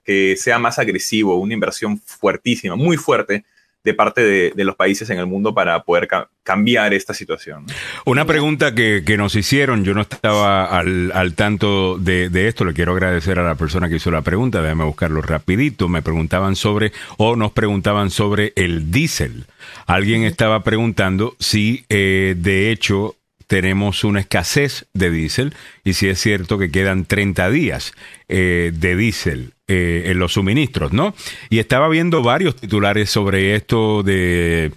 que, 0.04 0.36
sea 0.36 0.58
más 0.58 0.78
agresivo, 0.78 1.38
una 1.38 1.54
inversión 1.54 1.98
fuertísima, 1.98 2.76
muy 2.76 2.96
fuerte 2.96 3.44
de 3.84 3.94
parte 3.94 4.22
de, 4.22 4.64
los 4.64 4.76
países 4.76 5.10
en 5.10 5.18
el 5.18 5.26
mundo 5.26 5.54
para 5.54 5.82
poder 5.82 6.08
cambiar 6.44 6.94
esta 6.94 7.14
situación. 7.14 7.66
Una 8.04 8.24
pregunta 8.24 8.74
que, 8.74 9.02
nos 9.18 9.34
hicieron, 9.34 9.84
yo 9.84 9.92
no 9.94 10.02
estaba 10.02 10.78
al, 10.78 11.34
tanto 11.34 11.98
de, 11.98 12.30
esto, 12.46 12.64
le 12.64 12.74
quiero 12.74 12.92
agradecer 12.92 13.38
a 13.38 13.42
la 13.42 13.56
persona 13.56 13.88
que 13.88 13.96
hizo 13.96 14.10
la 14.10 14.22
pregunta, 14.22 14.62
déjame 14.62 14.84
buscarlo 14.84 15.20
rapidito, 15.20 15.88
me 15.88 16.02
preguntaban 16.02 16.54
sobre, 16.56 16.92
o 17.18 17.36
nos 17.36 17.52
preguntaban 17.52 18.10
sobre 18.10 18.52
el 18.56 18.90
diésel. 18.90 19.46
Alguien 19.86 20.22
estaba 20.22 20.62
preguntando 20.62 21.34
si 21.38 21.84
eh, 21.88 22.34
de 22.36 22.70
hecho 22.70 23.16
tenemos 23.48 24.04
una 24.04 24.20
escasez 24.20 24.86
de 24.94 25.10
diésel 25.10 25.54
y 25.84 25.94
si 25.94 26.08
es 26.08 26.20
cierto 26.20 26.58
que 26.58 26.70
quedan 26.70 27.04
30 27.04 27.50
días 27.50 27.92
eh, 28.28 28.72
de 28.72 28.96
diésel 28.96 29.52
eh, 29.72 30.10
en 30.10 30.18
los 30.18 30.34
suministros, 30.34 30.92
¿no? 30.92 31.14
Y 31.48 31.58
estaba 31.58 31.88
viendo 31.88 32.22
varios 32.22 32.56
titulares 32.56 33.08
sobre 33.08 33.54
esto 33.54 34.02
de 34.02 34.70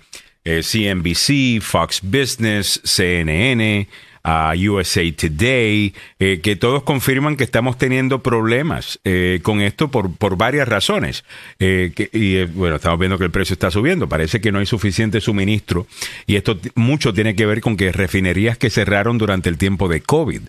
CNBC, 0.43 1.29
eh, 1.29 1.59
Fox 1.61 1.99
Business, 2.01 2.79
CNN, 2.83 3.87
a 4.25 4.53
USA 4.57 5.03
Today, 5.15 5.93
eh, 6.17 6.39
que 6.41 6.55
todos 6.55 6.81
confirman 6.81 7.35
que 7.35 7.43
estamos 7.43 7.77
teniendo 7.77 8.23
problemas 8.23 8.99
eh, 9.03 9.39
con 9.43 9.61
esto 9.61 9.89
por, 9.89 10.15
por 10.15 10.35
varias 10.35 10.67
razones. 10.67 11.23
Eh, 11.59 11.91
y 12.11 12.43
bueno, 12.45 12.77
estamos 12.77 12.97
viendo 12.97 13.19
que 13.19 13.25
el 13.25 13.31
precio 13.31 13.53
está 13.53 13.69
subiendo, 13.69 14.09
parece 14.09 14.41
que 14.41 14.51
no 14.51 14.57
hay 14.57 14.65
suficiente 14.65 15.21
suministro 15.21 15.85
y 16.25 16.37
esto 16.37 16.57
mucho 16.73 17.13
tiene 17.13 17.35
que 17.35 17.45
ver 17.45 17.61
con 17.61 17.77
que 17.77 17.91
refinerías 17.91 18.57
que 18.57 18.71
cerraron 18.71 19.19
durante 19.19 19.47
el 19.47 19.59
tiempo 19.59 19.87
de 19.87 20.01
COVID, 20.01 20.41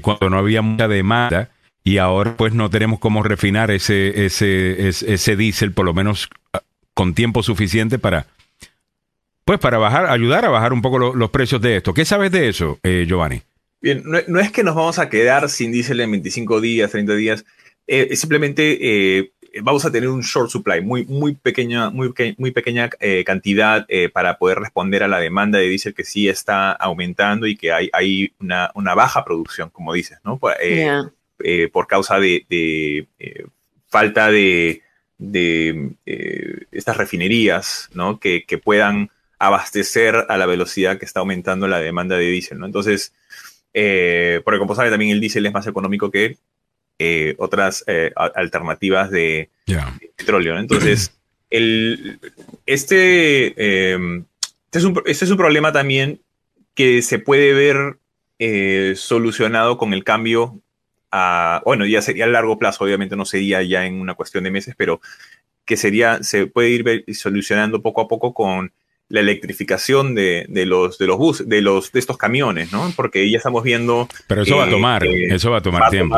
cuando 0.00 0.30
no 0.30 0.38
había 0.38 0.62
mucha 0.62 0.86
demanda 0.86 1.50
y 1.88 1.96
ahora 1.96 2.36
pues 2.36 2.52
no 2.52 2.68
tenemos 2.68 2.98
cómo 2.98 3.22
refinar 3.22 3.70
ese, 3.70 4.26
ese, 4.26 4.88
ese, 4.88 5.14
ese 5.14 5.36
diésel, 5.36 5.72
por 5.72 5.86
lo 5.86 5.94
menos 5.94 6.28
ah, 6.52 6.60
con 6.92 7.14
tiempo 7.14 7.42
suficiente 7.42 7.98
para 7.98 8.26
pues 9.46 9.58
para 9.58 9.78
bajar, 9.78 10.04
ayudar 10.04 10.44
a 10.44 10.50
bajar 10.50 10.74
un 10.74 10.82
poco 10.82 10.98
los 10.98 11.30
precios 11.30 11.62
de 11.62 11.78
esto. 11.78 11.94
¿Qué 11.94 12.04
sabes 12.04 12.30
de 12.30 12.50
eso, 12.50 12.78
eh, 12.82 13.06
Giovanni? 13.08 13.40
Bien, 13.80 14.02
no, 14.04 14.38
es 14.38 14.52
que 14.52 14.62
nos 14.62 14.74
vamos 14.74 14.98
a 14.98 15.08
quedar 15.08 15.48
sin 15.48 15.72
diésel 15.72 16.00
en 16.00 16.10
25 16.10 16.60
días, 16.60 16.90
30 16.90 17.14
días. 17.14 17.46
Eh, 17.86 18.14
simplemente 18.16 18.76
eh, 18.80 19.32
vamos 19.62 19.84
a 19.84 19.90
tener 19.90 20.08
un 20.08 20.20
short 20.20 20.50
supply, 20.50 20.80
muy, 20.80 21.04
muy 21.06 21.34
pequeña, 21.34 21.90
muy, 21.90 22.12
muy 22.36 22.50
pequeña 22.50 22.90
eh, 23.00 23.24
cantidad 23.24 23.86
eh, 23.88 24.08
para 24.08 24.38
poder 24.38 24.58
responder 24.58 25.02
a 25.02 25.08
la 25.08 25.18
demanda 25.18 25.58
de 25.58 25.68
diésel 25.68 25.94
que 25.94 26.04
sí 26.04 26.28
está 26.28 26.72
aumentando 26.72 27.46
y 27.46 27.56
que 27.56 27.72
hay, 27.72 27.88
hay 27.92 28.32
una, 28.40 28.70
una 28.74 28.94
baja 28.94 29.24
producción, 29.24 29.70
como 29.70 29.92
dices, 29.92 30.18
¿no? 30.24 30.38
Por, 31.38 31.70
por 31.70 31.86
causa 31.86 32.18
de, 32.18 32.44
de 32.50 33.06
falta 33.86 34.30
de, 34.30 34.82
de 35.18 35.92
estas 36.72 36.96
refinerías, 36.96 37.88
¿no? 37.94 38.18
Que, 38.18 38.44
que, 38.44 38.58
puedan 38.58 39.10
abastecer 39.38 40.26
a 40.28 40.36
la 40.36 40.46
velocidad 40.46 40.98
que 40.98 41.04
está 41.04 41.20
aumentando 41.20 41.68
la 41.68 41.80
demanda 41.80 42.16
de 42.16 42.28
diésel, 42.28 42.58
¿no? 42.58 42.66
Entonces, 42.66 43.12
porque 43.72 44.58
como 44.58 44.74
sabe 44.74 44.90
también 44.90 45.12
el 45.12 45.20
diésel 45.20 45.46
es 45.46 45.52
más 45.52 45.66
económico 45.66 46.10
que 46.10 46.36
eh, 47.00 47.36
otras 47.38 47.84
eh, 47.86 48.10
alternativas 48.16 49.08
de, 49.12 49.50
petróleo. 50.16 50.58
Entonces, 50.58 51.16
el, 51.50 52.18
este, 52.66 53.92
em, 53.92 54.24
este, 54.64 54.78
es 54.78 54.84
un, 54.84 55.00
este, 55.06 55.24
es 55.24 55.30
un, 55.30 55.36
problema 55.36 55.70
también 55.70 56.20
que 56.74 57.00
se 57.02 57.20
puede 57.20 57.52
ver 57.52 57.98
eh, 58.40 58.94
solucionado 58.96 59.78
con 59.78 59.94
el 59.94 60.02
cambio 60.02 60.60
a, 61.10 61.62
bueno, 61.64 61.86
ya 61.86 62.02
sería 62.02 62.24
a 62.24 62.28
largo 62.28 62.58
plazo, 62.58 62.84
obviamente 62.84 63.16
no 63.16 63.24
sería 63.24 63.62
ya 63.62 63.86
en 63.86 64.00
una 64.00 64.14
cuestión 64.14 64.44
de 64.44 64.50
meses, 64.50 64.74
pero 64.76 65.00
que 65.64 65.76
sería, 65.76 66.22
se 66.22 66.46
puede 66.46 66.70
ir 66.70 67.04
solucionando 67.14 67.82
poco 67.82 68.00
a 68.00 68.08
poco 68.08 68.34
con 68.34 68.72
la 69.10 69.20
electrificación 69.20 70.14
de, 70.14 70.44
de, 70.48 70.66
los 70.66 70.98
de 70.98 71.06
los 71.06 71.16
bus, 71.16 71.48
de 71.48 71.62
los 71.62 71.92
de 71.92 71.98
estos 71.98 72.18
camiones, 72.18 72.72
¿no? 72.72 72.92
Porque 72.94 73.30
ya 73.30 73.38
estamos 73.38 73.62
viendo. 73.62 74.06
Pero 74.26 74.42
eso 74.42 74.56
va 74.58 74.66
a 74.66 74.70
tomar, 74.70 75.06
eso 75.06 75.50
va 75.50 75.58
a 75.58 75.60
tomar 75.62 75.90
tiempo. 75.90 76.14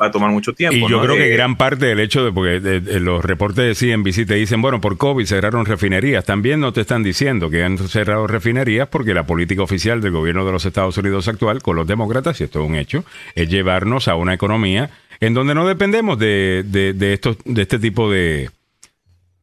va 0.00 0.06
a 0.06 0.10
tomar 0.10 0.30
mucho 0.30 0.52
tiempo. 0.52 0.76
Y 0.76 0.90
yo 0.90 1.00
creo 1.00 1.16
que 1.16 1.28
gran 1.30 1.56
parte 1.56 1.86
del 1.86 2.00
hecho 2.00 2.24
de 2.24 2.32
porque 2.32 2.60
los 3.00 3.24
reportes 3.24 3.80
de 3.80 3.96
CNBC 3.96 4.26
te 4.26 4.34
dicen, 4.34 4.60
bueno, 4.60 4.80
por 4.80 4.98
COVID 4.98 5.24
cerraron 5.24 5.64
refinerías. 5.64 6.24
También 6.24 6.60
no 6.60 6.72
te 6.72 6.82
están 6.82 7.02
diciendo 7.02 7.48
que 7.48 7.64
han 7.64 7.78
cerrado 7.78 8.26
refinerías 8.26 8.88
porque 8.88 9.14
la 9.14 9.26
política 9.26 9.62
oficial 9.62 10.02
del 10.02 10.12
gobierno 10.12 10.44
de 10.44 10.52
los 10.52 10.66
Estados 10.66 10.98
Unidos 10.98 11.28
actual 11.28 11.62
con 11.62 11.76
los 11.76 11.86
demócratas, 11.86 12.40
y 12.40 12.44
esto 12.44 12.62
es 12.62 12.68
un 12.68 12.76
hecho, 12.76 13.04
es 13.34 13.48
llevarnos 13.48 14.06
a 14.06 14.16
una 14.16 14.34
economía 14.34 14.90
en 15.20 15.34
donde 15.34 15.54
no 15.54 15.66
dependemos 15.66 16.18
de, 16.18 16.62
de, 16.66 17.12
estos, 17.12 17.38
de 17.44 17.62
este 17.62 17.78
tipo 17.78 18.10
de, 18.10 18.50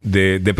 de, 0.02 0.40
de 0.40 0.54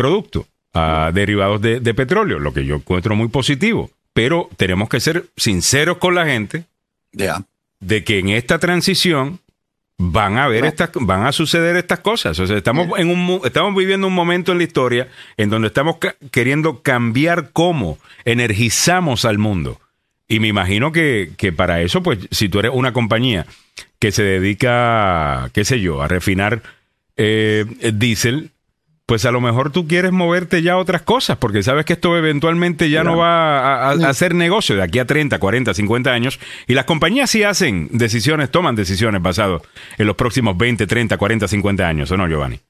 productos 0.76 1.14
derivados 1.14 1.60
de, 1.60 1.94
petróleo, 1.94 2.38
lo 2.38 2.52
que 2.52 2.64
yo 2.64 2.76
encuentro 2.76 3.14
muy 3.14 3.28
positivo. 3.28 3.90
Pero 4.12 4.48
tenemos 4.56 4.88
que 4.88 5.00
ser 5.00 5.26
sinceros 5.36 5.98
con 5.98 6.14
la 6.14 6.26
gente 6.26 6.64
de 7.80 8.04
que 8.04 8.18
en 8.18 8.30
esta 8.30 8.58
transición 8.58 9.40
van 9.98 10.36
a 10.36 10.44
haber 10.44 10.64
estas, 10.66 10.90
van 10.94 11.24
a 11.24 11.32
suceder 11.32 11.76
estas 11.76 12.00
cosas. 12.00 12.38
O 12.38 12.46
sea, 12.46 12.56
estamos 12.56 12.98
en 12.98 13.08
un, 13.08 13.40
estamos 13.44 13.74
viviendo 13.74 14.06
un 14.06 14.14
momento 14.14 14.52
en 14.52 14.58
la 14.58 14.64
historia 14.64 15.08
en 15.36 15.50
donde 15.50 15.68
estamos 15.68 15.96
queriendo 16.30 16.82
cambiar 16.82 17.50
cómo 17.52 17.98
energizamos 18.24 19.24
al 19.24 19.38
mundo. 19.38 19.80
Y 20.28 20.40
me 20.40 20.48
imagino 20.48 20.92
que, 20.92 21.30
que, 21.36 21.52
para 21.52 21.82
eso, 21.82 22.02
pues, 22.02 22.18
si 22.30 22.48
tú 22.48 22.58
eres 22.58 22.72
una 22.74 22.92
compañía 22.92 23.46
que 23.98 24.12
se 24.12 24.24
dedica, 24.24 25.50
qué 25.52 25.64
sé 25.64 25.80
yo, 25.80 26.02
a 26.02 26.08
refinar 26.08 26.62
eh, 27.16 27.64
diésel, 27.94 28.50
pues 29.06 29.24
a 29.24 29.30
lo 29.30 29.40
mejor 29.40 29.70
tú 29.70 29.86
quieres 29.86 30.10
moverte 30.10 30.62
ya 30.62 30.72
a 30.72 30.78
otras 30.78 31.02
cosas, 31.02 31.38
porque 31.38 31.62
sabes 31.62 31.84
que 31.84 31.92
esto 31.92 32.16
eventualmente 32.16 32.90
ya 32.90 33.04
no 33.04 33.16
va 33.16 33.88
a, 33.88 34.08
hacer 34.08 34.34
negocio 34.34 34.74
de 34.74 34.82
aquí 34.82 34.98
a 34.98 35.04
30, 35.06 35.38
40, 35.38 35.72
50 35.72 36.12
años, 36.12 36.40
y 36.66 36.74
las 36.74 36.86
compañías 36.86 37.30
sí 37.30 37.44
hacen 37.44 37.88
decisiones, 37.92 38.50
toman 38.50 38.74
decisiones 38.74 39.22
basadas 39.22 39.62
en 39.96 40.06
los 40.08 40.16
próximos 40.16 40.58
20, 40.58 40.88
30, 40.88 41.16
40, 41.16 41.46
50 41.46 41.88
años, 41.88 42.10
¿o 42.10 42.16
no, 42.16 42.28
Giovanni? 42.28 42.60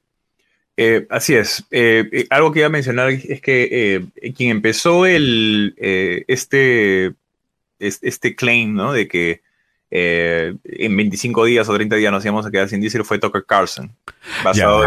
Eh, 0.77 1.07
así 1.09 1.35
es. 1.35 1.65
Eh, 1.71 2.07
eh, 2.13 2.27
algo 2.29 2.53
que 2.53 2.59
iba 2.59 2.67
a 2.67 2.71
mencionar 2.71 3.09
es 3.09 3.41
que 3.41 4.05
quien 4.37 4.51
empezó 4.51 5.07
el, 5.07 5.75
este, 5.79 7.15
este 7.79 8.35
claim, 8.35 8.75
¿no? 8.75 8.93
De 8.93 9.09
que 9.09 9.41
eh, 9.91 10.55
en 10.65 10.97
25 10.97 11.45
días 11.45 11.69
o 11.69 11.75
30 11.75 11.97
días 11.97 12.11
nos 12.11 12.25
íbamos 12.25 12.45
a 12.45 12.51
quedar 12.51 12.69
sin 12.69 12.81
diésel 12.81 13.05
fue 13.05 13.19
Tucker 13.19 13.45
Carlson. 13.47 13.93
Basado 14.43 14.83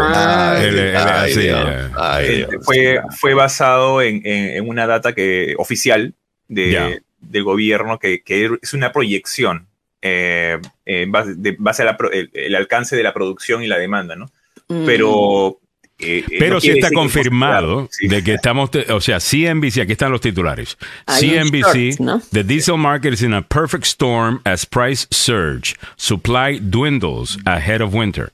fue, 2.62 3.00
fue 3.18 3.34
basado 3.34 4.02
en, 4.02 4.20
en, 4.24 4.68
una 4.68 4.86
data 4.86 5.14
que, 5.14 5.54
oficial 5.58 6.14
de, 6.48 7.00
del 7.20 7.44
gobierno 7.44 7.98
que, 7.98 8.22
que, 8.22 8.50
es 8.60 8.74
una 8.74 8.92
proyección 8.92 9.66
eh, 10.02 10.58
en 10.84 11.12
base, 11.12 11.34
de, 11.36 11.56
base 11.58 11.82
a 11.82 11.96
el, 12.12 12.54
alcance 12.54 12.96
de 12.96 13.02
la 13.02 13.14
producción 13.14 13.62
y 13.62 13.66
la 13.66 13.78
demanda, 13.78 14.16
¿no? 14.16 14.26
Mm. 14.68 14.86
Pero 14.86 15.59
eh, 16.02 16.24
eh, 16.28 16.36
Pero 16.38 16.60
sí 16.60 16.70
está 16.70 16.90
confirmado 16.90 17.88
de 18.00 18.22
que 18.22 18.34
estamos, 18.34 18.70
o 18.88 19.00
sea, 19.00 19.18
CNBC, 19.18 19.80
aquí 19.80 19.92
están 19.92 20.10
los 20.10 20.20
titulares. 20.20 20.76
CNBC, 21.06 21.96
the 22.32 22.44
diesel 22.44 22.76
market 22.76 23.12
is 23.12 23.22
in 23.22 23.34
a 23.34 23.42
perfect 23.42 23.84
storm 23.84 24.40
as 24.44 24.64
price 24.64 25.06
surge. 25.10 25.76
Supply 25.96 26.58
dwindles 26.58 27.38
ahead 27.46 27.80
of 27.80 27.94
winter. 27.94 28.30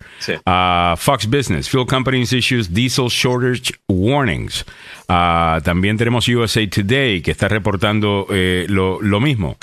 Uh, 0.46 0.96
Fox 0.96 1.26
Business, 1.26 1.68
fuel 1.68 1.86
companies 1.86 2.32
issues 2.32 2.68
diesel 2.68 3.08
shortage 3.08 3.72
warnings. 3.88 4.64
Uh, 5.08 5.60
también 5.62 5.96
tenemos 5.96 6.28
USA 6.28 6.66
Today, 6.66 7.22
que 7.22 7.30
está 7.30 7.48
reportando 7.48 8.26
eh, 8.30 8.66
lo, 8.68 9.00
lo 9.00 9.20
mismo. 9.20 9.56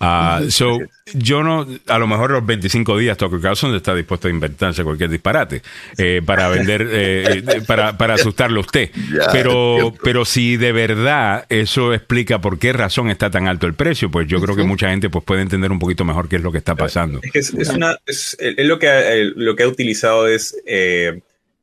Uh, 0.00 0.50
so, 0.50 0.78
yo 1.12 1.42
no, 1.42 1.66
a 1.86 1.98
lo 1.98 2.06
mejor 2.06 2.30
los 2.30 2.44
25 2.46 2.96
días 2.96 3.18
Tucker 3.18 3.40
Carlson 3.40 3.74
está 3.74 3.94
dispuesto 3.94 4.28
a 4.28 4.30
inventarse 4.30 4.82
cualquier 4.82 5.10
disparate 5.10 5.62
eh, 5.98 6.22
para 6.24 6.48
vender, 6.48 6.88
eh, 6.90 7.42
eh, 7.46 7.62
para, 7.66 7.98
para 7.98 8.14
asustarlo 8.14 8.60
a 8.60 8.60
usted. 8.62 8.90
pero, 9.32 9.92
pero 10.02 10.24
si 10.24 10.56
de 10.56 10.72
verdad 10.72 11.44
eso 11.50 11.92
explica 11.92 12.40
por 12.40 12.58
qué 12.58 12.72
razón 12.72 13.10
está 13.10 13.30
tan 13.30 13.46
alto 13.46 13.66
el 13.66 13.74
precio, 13.74 14.10
pues 14.10 14.26
yo 14.26 14.40
creo 14.40 14.56
que 14.56 14.62
mucha 14.62 14.88
gente 14.88 15.10
pues 15.10 15.24
puede 15.24 15.42
entender 15.42 15.70
un 15.70 15.78
poquito 15.78 16.04
mejor 16.04 16.28
qué 16.28 16.36
es 16.36 16.42
lo 16.42 16.52
que 16.52 16.58
está 16.58 16.74
pasando. 16.74 17.20
Es, 17.34 17.52
es, 17.52 17.68
una, 17.68 17.98
es, 18.06 18.36
lo, 18.40 18.78
que, 18.78 19.32
lo 19.36 19.54
que 19.54 19.64
ha 19.64 19.68
utilizado 19.68 20.28
es 20.28 20.56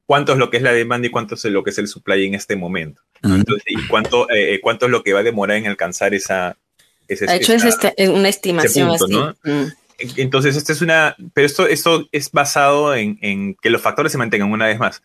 cuánto 0.06 0.34
es 0.34 0.38
lo 0.38 0.52
que 0.52 0.58
es 0.58 0.64
la 0.64 0.74
demanda 0.74 1.08
y 1.08 1.10
cuánto 1.12 1.36
es 1.36 1.44
lo 1.46 1.64
que 1.64 1.72
es 1.72 1.78
el 1.80 1.88
supply 1.88 2.26
en 2.26 2.36
este 2.36 2.56
momento. 2.56 3.02
Entonces, 3.24 3.66
y 3.66 3.88
cuánto, 3.88 4.28
cuánto 4.62 4.86
es 4.86 4.92
lo 4.92 5.04
que 5.04 5.14
va 5.14 5.22
a 5.22 5.24
demorar 5.24 5.58
en 5.58 5.66
alcanzar 5.66 6.14
esa, 6.14 6.56
de 7.08 7.36
hecho, 7.36 7.54
es 7.54 7.64
este, 7.64 8.10
una 8.10 8.30
estimación 8.30 8.90
así. 8.90 9.16
Mm. 9.44 9.68
Entonces, 9.98 10.56
esto 10.56 10.74
es 10.74 10.82
una. 10.82 11.16
Pero 11.34 11.46
esto, 11.46 11.68
esto 11.68 12.08
es 12.12 12.32
basado 12.32 12.96
en, 12.96 13.56
que 13.56 13.70
los 13.70 13.82
factores 13.82 14.12
se 14.12 14.18
mantengan 14.18 14.52
una 14.52 14.68
vez 14.68 14.80
más. 14.80 15.02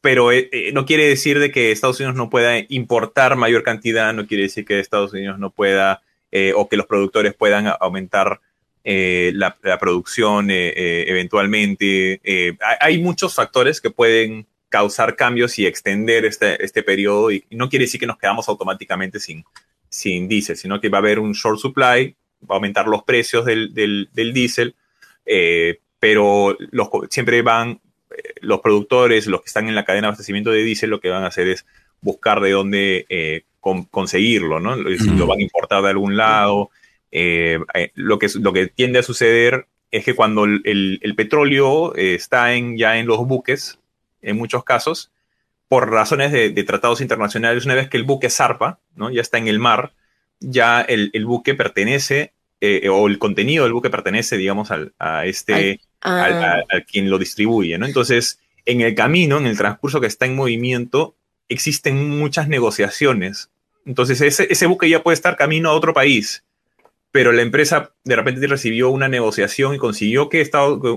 Pero 0.00 0.32
eh, 0.32 0.48
eh, 0.52 0.72
no 0.72 0.86
quiere 0.86 1.06
decir 1.06 1.38
de 1.38 1.52
que 1.52 1.70
Estados 1.70 2.00
Unidos 2.00 2.16
no 2.16 2.30
pueda 2.30 2.54
importar 2.68 3.36
mayor 3.36 3.62
cantidad, 3.62 4.12
no 4.12 4.26
quiere 4.26 4.44
decir 4.44 4.64
que 4.64 4.80
Estados 4.80 5.12
Unidos 5.12 5.38
no 5.38 5.50
pueda 5.50 6.02
eh, 6.32 6.52
o 6.56 6.68
que 6.68 6.76
los 6.76 6.86
productores 6.86 7.34
puedan 7.34 7.72
aumentar 7.80 8.40
la, 8.84 9.56
producción 9.78 10.48
eventualmente. 10.50 12.20
hay 12.80 13.00
muchos 13.00 13.32
factores 13.32 13.80
que 13.80 13.90
pueden 13.90 14.48
causar 14.70 15.14
cambios 15.14 15.56
y 15.60 15.66
extender 15.66 16.24
este, 16.24 16.64
este 16.64 16.82
periodo 16.82 17.30
y 17.30 17.44
no 17.50 17.68
quiere 17.68 17.84
decir 17.84 18.00
que 18.00 18.08
nos 18.08 18.18
quedamos 18.18 18.48
automáticamente 18.48 19.20
sin, 19.20 19.44
sin 19.92 20.26
diésel, 20.26 20.56
sino 20.56 20.80
que 20.80 20.88
va 20.88 20.98
a 20.98 21.00
haber 21.00 21.18
un 21.18 21.32
short 21.32 21.58
supply, 21.58 22.16
va 22.50 22.54
a 22.54 22.56
aumentar 22.56 22.88
los 22.88 23.04
precios 23.04 23.44
del, 23.44 23.74
del, 23.74 24.32
diésel, 24.32 24.74
eh, 25.26 25.80
pero 26.00 26.56
los, 26.70 26.88
siempre 27.10 27.42
van 27.42 27.78
eh, 28.10 28.32
los 28.40 28.60
productores, 28.60 29.26
los 29.26 29.42
que 29.42 29.48
están 29.48 29.68
en 29.68 29.74
la 29.74 29.84
cadena 29.84 30.06
de 30.06 30.08
abastecimiento 30.08 30.50
de 30.50 30.64
diésel, 30.64 30.90
lo 30.90 31.00
que 31.00 31.10
van 31.10 31.24
a 31.24 31.28
hacer 31.28 31.46
es 31.46 31.66
buscar 32.00 32.40
de 32.40 32.52
dónde 32.52 33.06
eh, 33.10 33.44
conseguirlo, 33.60 34.58
¿no? 34.58 34.74
Lo 34.74 35.26
van 35.26 35.38
a 35.38 35.42
importar 35.42 35.82
de 35.82 35.90
algún 35.90 36.16
lado. 36.16 36.70
lo, 37.12 38.18
que, 38.18 38.28
lo 38.40 38.52
que 38.52 38.66
tiende 38.68 38.98
a 38.98 39.02
suceder 39.04 39.66
es 39.90 40.04
que 40.04 40.14
cuando 40.14 40.46
el, 40.46 40.98
el 41.00 41.14
petróleo 41.14 41.94
está 41.94 42.54
en, 42.54 42.76
ya 42.76 42.98
en 42.98 43.06
los 43.06 43.18
buques, 43.18 43.78
en 44.22 44.36
muchos 44.36 44.64
casos, 44.64 45.12
por 45.72 45.90
razones 45.90 46.32
de, 46.32 46.64
tratados 46.64 47.00
internacionales, 47.00 47.64
una 47.64 47.74
vez 47.74 47.88
que 47.88 47.96
el 47.96 48.02
buque 48.02 48.28
zarpa, 48.28 48.78
¿no? 48.94 49.10
ya 49.10 49.22
está 49.22 49.38
en 49.38 49.48
el 49.48 49.58
mar, 49.58 49.94
ya 50.38 50.82
el, 50.82 51.24
buque 51.24 51.54
pertenece, 51.54 52.34
eh, 52.60 52.90
o 52.90 53.08
el 53.08 53.18
contenido 53.18 53.64
del 53.64 53.72
buque 53.72 53.88
pertenece, 53.88 54.36
digamos, 54.36 54.70
al, 54.70 54.92
a 54.98 55.24
este, 55.24 55.80
ah. 56.02 56.60
al, 56.68 56.84
quien 56.84 57.08
lo 57.08 57.16
distribuye. 57.16 57.78
¿no? 57.78 57.86
Entonces, 57.86 58.38
en 58.66 58.82
el 58.82 58.94
camino, 58.94 59.38
en 59.38 59.46
el 59.46 59.56
transcurso 59.56 59.98
que 59.98 60.08
está 60.08 60.26
en 60.26 60.36
movimiento, 60.36 61.16
existen 61.48 62.18
muchas 62.18 62.48
negociaciones. 62.48 63.48
Entonces, 63.86 64.20
ese, 64.20 64.66
buque 64.66 64.90
ya 64.90 65.02
puede 65.02 65.14
estar 65.14 65.36
camino 65.38 65.70
a 65.70 65.72
otro 65.72 65.94
país, 65.94 66.44
pero 67.12 67.32
la 67.32 67.40
empresa 67.40 67.94
de 68.04 68.16
repente 68.16 68.46
recibió 68.46 68.90
una 68.90 69.08
negociación 69.08 69.74
y 69.74 69.78
consiguió 69.78 70.28
que 70.28 70.50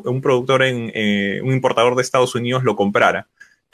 un 0.03 0.19
productor, 0.19 0.63
en, 0.63 0.91
eh, 0.93 1.39
un 1.45 1.53
importador 1.53 1.95
de 1.95 2.01
Estados 2.01 2.35
Unidos 2.35 2.65
lo 2.65 2.75
comprara. 2.75 3.29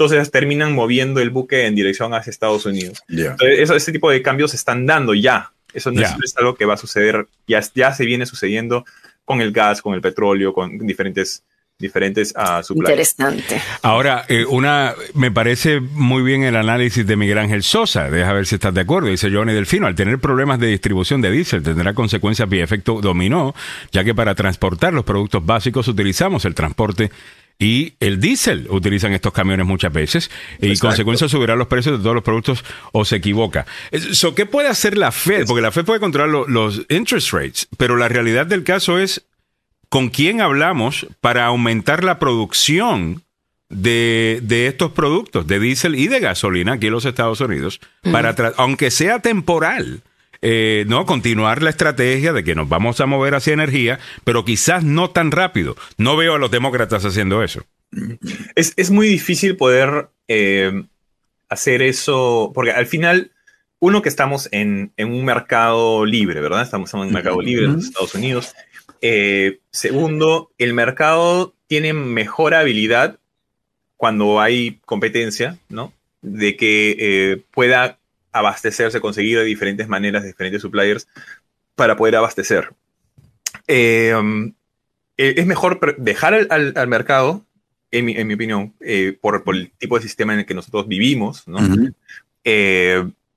Entonces 0.06 0.32
terminan 0.32 0.74
moviendo 0.74 1.20
el 1.20 1.30
buque 1.30 1.68
en 1.68 1.76
dirección 1.76 2.14
hacia 2.14 2.32
Estados 2.32 2.66
Unidos. 2.66 3.04
eso, 3.40 3.76
ese 3.76 3.92
tipo 3.92 4.10
de 4.10 4.22
cambios 4.22 4.52
se 4.52 4.58
están 4.58 4.86
dando 4.86 5.14
ya. 5.14 5.52
Eso 5.74 5.92
no 5.92 6.02
es, 6.02 6.38
algo 6.38 6.56
que 6.56 6.66
va 6.66 6.74
a 6.74 6.78
suceder, 6.78 7.28
ya, 7.48 7.62
ya 7.76 7.94
se 7.94 8.06
viene 8.06 8.26
sucediendo 8.26 8.84
con 9.24 9.42
el 9.42 9.52
gas, 9.52 9.82
con 9.82 9.94
el 9.94 10.02
petróleo, 10.02 10.54
con 10.54 10.78
diferentes 10.80 11.44
diferentes 11.78 12.34
uh, 12.38 12.74
Interesante. 12.76 13.60
Ahora, 13.82 14.26
eh, 14.30 14.46
una, 14.46 14.94
me 15.16 15.32
parece 15.32 15.80
muy 15.80 16.22
bien 16.22 16.44
el 16.44 16.56
análisis 16.56 17.06
de 17.06 17.16
Miguel 17.16 17.40
Ángel 17.40 17.64
Sosa. 17.64 18.10
Deja 18.10 18.32
ver 18.34 18.46
si 18.46 18.56
estás 18.56 18.74
de 18.74 18.82
acuerdo. 18.82 19.10
Dice 19.10 19.32
Johnny 19.32 19.54
Delfino, 19.54 19.88
al 19.88 19.96
tener 19.96 20.20
problemas 20.20 20.60
de 20.60 20.68
distribución 20.68 21.22
de 21.22 21.32
diésel 21.32 21.64
tendrá 21.64 21.94
consecuencias 21.94 22.48
vía 22.48 22.64
efecto 22.64 23.02
dominó, 23.02 23.56
ya 23.92 24.04
que 24.04 24.14
para 24.14 24.36
transportar 24.36 24.94
los 24.94 25.04
productos 25.04 25.44
básicos 25.44 25.88
utilizamos 25.88 26.46
el 26.46 26.54
transporte 26.54 27.12
y 27.62 27.94
el 28.00 28.20
diésel 28.20 28.66
utilizan 28.72 29.14
estos 29.14 29.32
camiones 29.34 29.68
muchas 29.68 29.94
veces 29.94 30.32
y 30.60 30.76
consecuencia 30.80 31.30
subirá 31.30 31.56
los 31.56 31.68
precios 31.68 32.00
de 32.00 32.02
todos 32.02 32.16
los 32.16 32.24
productos 32.24 32.66
o 32.92 33.06
se 33.06 33.18
equivoca. 33.18 33.68
So, 34.14 34.34
¿Qué 34.34 34.48
puede 34.48 34.68
hacer 34.68 34.98
la 34.98 35.12
Fed? 35.12 35.46
Porque 35.46 35.62
la 35.62 35.72
Fed 35.72 35.86
puede 35.86 36.00
controlar 36.00 36.50
los 36.50 36.82
interest 36.90 37.32
rates, 37.32 37.68
pero 37.78 37.98
la 37.98 38.08
realidad 38.08 38.48
del 38.48 38.64
caso 38.64 38.98
es 38.98 39.28
con 39.90 40.10
quién 40.10 40.42
hablamos 40.42 41.06
para 41.20 41.46
aumentar 41.46 42.04
la 42.04 42.18
producción 42.18 43.22
de, 43.70 44.40
de 44.42 44.66
estos 44.66 44.92
productos, 44.94 45.46
de 45.46 45.60
diésel 45.60 45.94
y 45.94 46.08
de 46.08 46.20
gasolina 46.20 46.74
aquí 46.74 46.88
en 46.88 46.94
los 46.94 47.06
Estados 47.06 47.42
Unidos, 47.42 47.80
para 48.12 48.36
aunque 48.58 48.90
sea 48.90 49.20
temporal. 49.20 50.02
Eh, 50.44 50.86
no 50.88 51.06
continuar 51.06 51.62
la 51.62 51.70
estrategia 51.70 52.34
de 52.34 52.44
que 52.44 52.56
nos 52.56 52.68
vamos 52.68 53.00
a 53.00 53.06
mover 53.06 53.36
hacia 53.36 53.54
energía, 53.54 54.00
pero 54.24 54.44
quizás 54.44 54.84
no 54.84 55.12
tan 55.12 55.32
rápido. 55.32 55.76
No 55.98 56.18
veo 56.18 56.36
a 56.36 56.40
los 56.40 56.50
demócratas 56.50 57.06
haciendo 57.06 57.44
eso. 57.44 57.64
Es, 58.56 58.74
es 58.76 58.90
muy 58.90 59.08
difícil 59.08 59.56
poder 59.56 60.10
eh, 60.28 60.84
hacer 61.48 61.84
eso, 61.84 62.52
porque 62.56 62.72
al 62.72 62.88
final, 62.88 63.32
uno 63.80 64.02
que 64.02 64.10
estamos 64.10 64.50
en, 64.52 64.94
en 64.98 65.12
un 65.12 65.26
mercado 65.26 66.06
libre, 66.06 66.42
¿verdad? 66.42 66.64
Estamos 66.64 66.92
en 66.94 67.02
un 67.02 67.12
mercado 67.12 67.42
libre 67.42 67.66
en 67.66 67.74
los 67.74 67.86
Estados 67.86 68.16
Unidos. 68.16 68.54
Eh, 69.02 69.60
segundo, 69.72 70.52
el 70.58 70.74
mercado 70.74 71.54
tiene 71.68 71.94
mejor 71.94 72.56
habilidad 72.56 73.20
cuando 73.96 74.42
hay 74.42 74.80
competencia, 74.86 75.60
¿no? 75.70 75.94
De 76.22 76.56
que 76.56 77.44
pueda 77.52 78.00
abastecerse, 78.32 79.02
conseguir 79.02 79.38
de 79.38 79.44
diferentes 79.44 79.88
maneras, 79.88 80.24
de 80.24 80.30
diferentes 80.30 80.62
suppliers 80.62 81.08
para 81.76 81.96
poder 81.96 82.16
abastecer. 82.16 82.74
Eh, 83.68 84.14
um, 84.18 84.54
eh, 85.18 85.36
es 85.38 85.46
mejor 85.46 85.96
dejar 85.98 86.48
al, 86.50 86.88
mercado, 86.88 87.46
en 87.92 88.06
mi, 88.06 88.34
opinión, 88.34 88.74
eh, 88.80 89.18
por, 89.20 89.44
el 89.54 89.72
tipo 89.78 89.98
de 89.98 90.04
sistema 90.04 90.34
en 90.34 90.40
el 90.40 90.46
que 90.46 90.54
nosotros 90.54 90.88
vivimos, 90.88 91.48
¿no? 91.48 91.60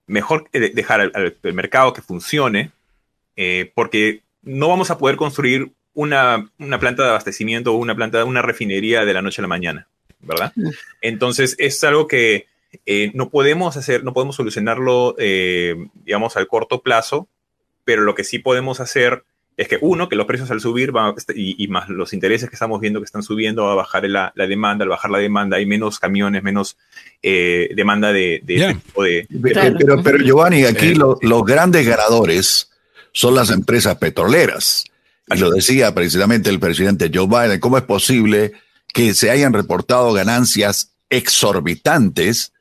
mejor 0.07 0.51
dejar 0.51 1.01
al, 1.01 1.37
mercado 1.55 1.93
que 1.93 2.03
funcione, 2.03 2.71
porque 3.75 4.23
no 4.43 4.69
vamos 4.69 4.91
a 4.91 4.99
poder 4.99 5.17
construir 5.17 5.73
una, 5.95 6.51
una, 6.59 6.79
planta 6.79 7.03
de 7.03 7.11
abastecimiento 7.11 7.73
o 7.73 7.79
una 7.79 7.95
planta, 7.95 8.25
una 8.25 8.43
refinería 8.43 9.05
de 9.05 9.15
la 9.15 9.23
noche 9.23 9.41
a 9.41 9.43
la 9.43 9.49
mañana, 9.49 9.89
¿verdad? 10.21 10.53
Entonces 11.01 11.57
es 11.59 11.83
algo 11.85 12.07
que 12.07 12.47
eh, 12.87 13.11
no 13.15 13.31
podemos 13.31 13.77
hacer, 13.77 14.05
no 14.05 14.13
podemos 14.13 14.37
solucionarlo, 14.37 15.15
eh, 15.19 15.77
digamos, 16.05 16.37
al 16.37 16.47
corto 16.47 16.83
plazo, 16.83 17.29
pero 17.85 18.03
lo 18.03 18.15
que 18.15 18.25
sí 18.25 18.39
podemos 18.39 18.81
hacer 18.81 19.25
es 19.57 19.69
que 19.69 19.79
uno, 19.81 20.09
que 20.09 20.17
los 20.17 20.27
precios 20.27 20.51
al 20.51 20.61
subir 20.61 20.91
van, 20.91 21.15
y, 21.35 21.69
más 21.69 21.89
los 21.89 22.13
intereses 22.13 22.49
que 22.49 22.57
estamos 22.57 22.81
viendo 22.81 23.01
que 23.01 23.05
están 23.05 23.23
subiendo, 23.23 23.65
va 23.65 23.73
a 23.73 23.77
bajar 23.77 24.05
la, 24.09 24.33
demanda, 24.35 24.83
al 24.83 24.89
bajar 24.89 25.11
la 25.11 25.19
demanda 25.19 25.59
hay 25.59 25.67
menos 25.67 26.01
camiones, 26.01 26.43
menos 26.43 26.77
eh, 27.23 27.71
demanda 27.77 28.13
de, 28.13 28.41
de, 28.43 28.75
tipo 28.85 29.05
de, 29.05 29.29
pero, 29.79 30.03
pero, 30.03 30.19
Giovanni, 30.19 30.65
aquí 30.65 30.95
los 30.95 31.45
grandes 31.45 31.87
ganadores 31.87 32.71
son 33.13 33.35
las 33.37 33.51
empresas 33.51 33.97
petroleras. 33.97 34.85
Y 35.29 35.39
lo 35.39 35.51
decía 35.51 35.95
precisamente 35.95 36.51
el 36.51 36.61
presidente 36.61 37.11
Joe 37.13 37.27
Biden, 37.27 37.61
¿cómo 37.61 37.79
es 37.79 37.85
posible 37.85 38.53
que 38.93 39.15
se 39.15 39.31
hayan 39.31 39.53
reportado 39.53 40.13
ganancias 40.13 40.95
exorbitantes 41.09 42.53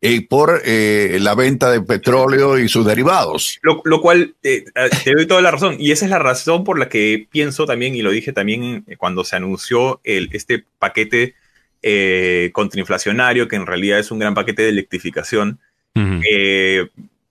eh, 0.00 0.24
por 0.28 0.62
eh, 0.64 1.18
la 1.20 1.34
venta 1.34 1.72
de 1.72 1.80
petróleo 1.80 2.56
y 2.56 2.68
sus 2.68 2.86
derivados. 2.86 3.58
Lo, 3.62 4.00
cual 4.00 4.36
eh, 4.44 4.64
te 5.02 5.12
doy 5.12 5.26
toda 5.26 5.42
la 5.42 5.50
razón. 5.50 5.74
Y 5.80 5.90
esa 5.90 6.04
es 6.04 6.10
la 6.12 6.20
razón 6.20 6.62
por 6.62 6.78
la 6.78 6.88
que 6.88 7.26
pienso 7.32 7.66
también, 7.66 7.96
y 7.96 8.02
lo 8.02 8.12
dije 8.12 8.32
también 8.32 8.84
cuando 8.96 9.24
se 9.24 9.34
anunció 9.34 10.00
el, 10.04 10.28
este 10.32 10.64
paquete 10.78 11.34
contrainflacionario, 12.52 13.48
que 13.48 13.56
en 13.56 13.66
realidad 13.66 13.98
es 13.98 14.12
un 14.12 14.20
gran 14.20 14.34
paquete 14.34 14.62
de 14.62 14.68
electrificación. 14.68 15.58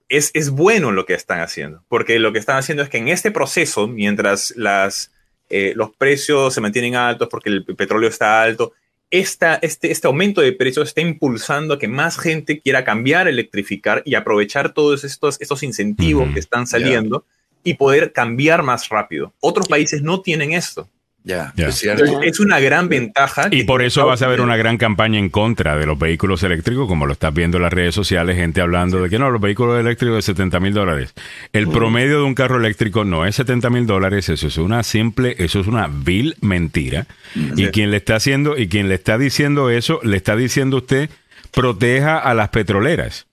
es, 0.09 0.31
es 0.33 0.49
bueno 0.49 0.91
lo 0.91 1.05
que 1.05 1.13
están 1.13 1.39
haciendo, 1.39 1.83
porque 1.87 2.19
lo 2.19 2.33
que 2.33 2.39
están 2.39 2.57
haciendo 2.57 2.83
es 2.83 2.89
que 2.89 2.97
en 2.97 3.07
este 3.07 3.31
proceso, 3.31 3.87
mientras 3.87 4.53
las, 4.57 5.13
los 5.49 5.95
precios 5.95 6.53
se 6.53 6.59
mantienen 6.59 6.95
altos 6.95 7.29
porque 7.29 7.49
el 7.49 7.63
petróleo 7.63 8.09
está 8.09 8.41
alto, 8.41 8.73
esta, 9.09 9.55
este, 9.55 9.91
este 9.91 10.07
aumento 10.07 10.41
de 10.41 10.51
precios 10.51 10.89
está 10.89 11.01
impulsando 11.01 11.73
a 11.73 11.79
que 11.79 11.87
más 11.87 12.19
gente 12.19 12.59
quiera 12.59 12.83
cambiar, 12.83 13.27
electrificar 13.27 14.01
y 14.05 14.15
aprovechar 14.15 14.73
todos 14.73 15.03
estos, 15.03 15.39
estos 15.39 15.63
incentivos 15.63 16.33
que 16.33 16.39
están 16.39 16.67
saliendo 16.67 17.25
y 17.63 17.75
poder 17.75 18.11
cambiar 18.11 18.63
más 18.63 18.89
rápido. 18.89 19.33
Otros 19.39 19.67
países 19.67 20.01
no 20.01 20.21
tienen 20.21 20.53
esto. 20.53 20.89
Ya, 21.27 21.53
es, 21.57 22.39
una 22.39 22.61
gran 22.61 22.87
ventaja. 22.87 23.49
Y 23.51 23.65
por 23.65 23.81
eso 23.81 24.05
vas 24.05 24.21
a 24.21 24.27
ver 24.27 24.39
una 24.39 24.55
gran 24.55 24.77
campaña 24.77 25.19
en 25.19 25.27
contra 25.27 25.75
de 25.75 25.85
los 25.85 25.99
vehículos 25.99 26.41
eléctricos, 26.43 26.87
como 26.87 27.05
lo 27.05 27.11
estás 27.11 27.33
viendo 27.33 27.57
en 27.57 27.63
las 27.63 27.73
redes 27.73 27.93
sociales, 27.93 28.37
gente 28.37 28.61
hablando 28.61 29.03
de 29.03 29.09
que 29.09 29.19
no, 29.19 29.29
los 29.29 29.41
vehículos 29.41 29.77
eléctricos 29.77 30.15
de 30.15 30.21
70 30.21 30.61
mil 30.61 30.73
dólares. 30.73 31.13
El 31.51 31.67
promedio 31.67 32.19
de 32.19 32.23
un 32.23 32.33
carro 32.33 32.57
eléctrico 32.57 33.03
no 33.03 33.25
es 33.25 33.35
70 33.35 33.69
mil 33.69 33.85
dólares, 33.85 34.29
eso 34.29 34.47
es 34.47 34.57
una 34.57 34.83
simple, 34.83 35.35
eso 35.37 35.59
es 35.59 35.67
una 35.67 35.89
vil 35.91 36.37
mentira. 36.39 37.07
Y 37.35 37.67
quien 37.67 37.91
le 37.91 37.97
está 37.97 38.15
haciendo, 38.15 38.57
y 38.57 38.69
quien 38.69 38.87
le 38.87 38.95
está 38.95 39.17
diciendo 39.17 39.69
eso, 39.69 39.99
le 40.03 40.15
está 40.15 40.37
diciendo 40.37 40.77
usted, 40.77 41.09
proteja 41.51 42.19
a 42.19 42.33
las 42.35 42.49
petroleras. 42.49 43.27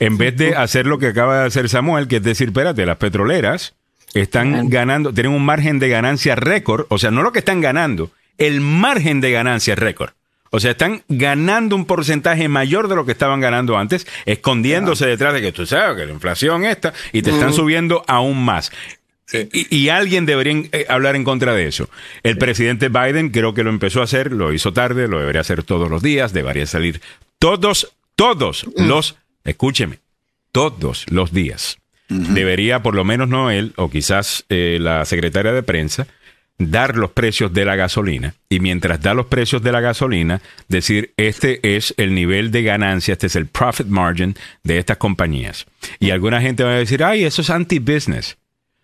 En 0.00 0.18
vez 0.18 0.36
de 0.36 0.56
hacer 0.56 0.86
lo 0.86 0.98
que 0.98 1.06
acaba 1.06 1.42
de 1.42 1.46
hacer 1.46 1.68
Samuel, 1.68 2.08
que 2.08 2.16
es 2.16 2.24
decir, 2.24 2.48
espérate, 2.48 2.84
las 2.86 2.96
petroleras 2.96 3.74
están 4.14 4.68
ganando, 4.68 5.12
tienen 5.12 5.32
un 5.32 5.44
margen 5.44 5.78
de 5.78 5.88
ganancia 5.88 6.34
récord, 6.34 6.86
o 6.88 6.98
sea, 6.98 7.10
no 7.10 7.22
lo 7.22 7.32
que 7.32 7.40
están 7.40 7.60
ganando, 7.60 8.10
el 8.38 8.60
margen 8.60 9.20
de 9.20 9.30
ganancia 9.30 9.74
récord. 9.74 10.10
O 10.52 10.58
sea, 10.58 10.72
están 10.72 11.04
ganando 11.08 11.76
un 11.76 11.86
porcentaje 11.86 12.48
mayor 12.48 12.88
de 12.88 12.96
lo 12.96 13.06
que 13.06 13.12
estaban 13.12 13.40
ganando 13.40 13.78
antes, 13.78 14.06
escondiéndose 14.26 15.06
detrás 15.06 15.32
de 15.32 15.40
que 15.40 15.52
tú 15.52 15.64
sabes 15.64 15.96
que 15.96 16.06
la 16.06 16.12
inflación 16.12 16.64
está 16.64 16.92
y 17.12 17.22
te 17.22 17.30
están 17.30 17.52
subiendo 17.52 18.02
aún 18.08 18.44
más. 18.44 18.72
Y, 19.52 19.90
alguien 19.90 20.26
debería 20.26 20.64
eh, 20.72 20.86
hablar 20.88 21.14
en 21.14 21.22
contra 21.22 21.54
de 21.54 21.68
eso. 21.68 21.88
El 22.24 22.36
presidente 22.36 22.88
Biden 22.88 23.30
creo 23.30 23.54
que 23.54 23.62
lo 23.62 23.70
empezó 23.70 24.00
a 24.00 24.04
hacer, 24.04 24.32
lo 24.32 24.52
hizo 24.52 24.72
tarde, 24.72 25.06
lo 25.06 25.20
debería 25.20 25.42
hacer 25.42 25.62
todos 25.62 25.88
los 25.88 26.02
días, 26.02 26.32
debería 26.32 26.66
salir 26.66 27.00
todos, 27.38 27.92
todos 28.16 28.66
los, 28.76 29.14
escúcheme, 29.44 30.00
todos 30.50 31.06
los 31.10 31.32
días 31.32 31.79
debería, 32.10 32.82
por 32.82 32.94
lo 32.94 33.04
menos 33.04 33.28
no 33.28 33.50
él, 33.50 33.72
o 33.76 33.88
quizás 33.88 34.44
eh, 34.48 34.78
la 34.80 35.04
secretaria 35.04 35.52
de 35.52 35.62
prensa, 35.62 36.06
dar 36.60 36.96
los 36.96 37.12
precios 37.12 37.52
de 37.54 37.64
la 37.64 37.74
gasolina 37.74 38.34
y 38.48 38.60
mientras 38.60 39.00
da 39.00 39.14
los 39.14 39.26
precios 39.26 39.62
de 39.62 39.72
la 39.72 39.80
gasolina, 39.80 40.42
decir, 40.68 41.14
este 41.16 41.76
es 41.76 41.94
el 41.96 42.14
nivel 42.14 42.50
de 42.50 42.62
ganancia, 42.62 43.12
este 43.12 43.28
es 43.28 43.36
el 43.36 43.46
profit 43.46 43.86
margin 43.86 44.34
de 44.62 44.78
estas 44.78 44.98
compañías. 44.98 45.66
Y 45.98 46.10
alguna 46.10 46.40
gente 46.40 46.62
va 46.62 46.72
a 46.72 46.74
decir, 46.74 47.02
ay, 47.02 47.24
eso 47.24 47.40
es 47.40 47.50
anti-business. 47.50 48.36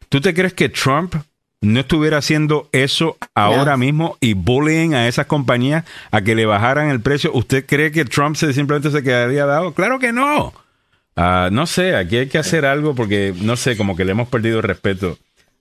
¿Tú 0.09 0.21
te 0.21 0.33
crees 0.33 0.55
que 0.55 0.71
Trump 0.71 1.17
no 1.61 1.81
estuviera 1.81 2.19
haciendo 2.19 2.69
eso 2.73 3.19
ahora 3.35 3.77
mismo 3.77 4.17
y 4.21 4.35
bullying 4.35 4.95
a 4.95 5.09
esas 5.09 5.27
compañías 5.27 5.85
a 6.11 6.23
que 6.23 6.35
le 6.35 6.47
bajaran 6.47 6.89
el 6.89 7.01
precio? 7.01 7.31
¿Usted 7.35 7.67
cree 7.67 7.93
que 7.93 8.05
Trump 8.07 8.37
se, 8.37 8.55
simplemente 8.55 8.91
se 8.91 9.03
quedaría 9.03 9.45
dado? 9.45 9.75
Claro 9.75 9.99
que 9.99 10.13
no. 10.13 10.55
Ah, 11.17 11.49
no 11.51 11.67
sé, 11.67 11.97
aquí 11.97 12.19
hay 12.19 12.27
que 12.27 12.39
hacer 12.39 12.67
algo 12.67 12.95
porque, 12.95 13.35
no 13.41 13.57
sé, 13.57 13.77
como 13.77 13.97
que 13.97 14.05
le 14.05 14.13
hemos 14.13 14.29
perdido 14.29 14.59
el 14.59 14.63
respeto 14.63 15.19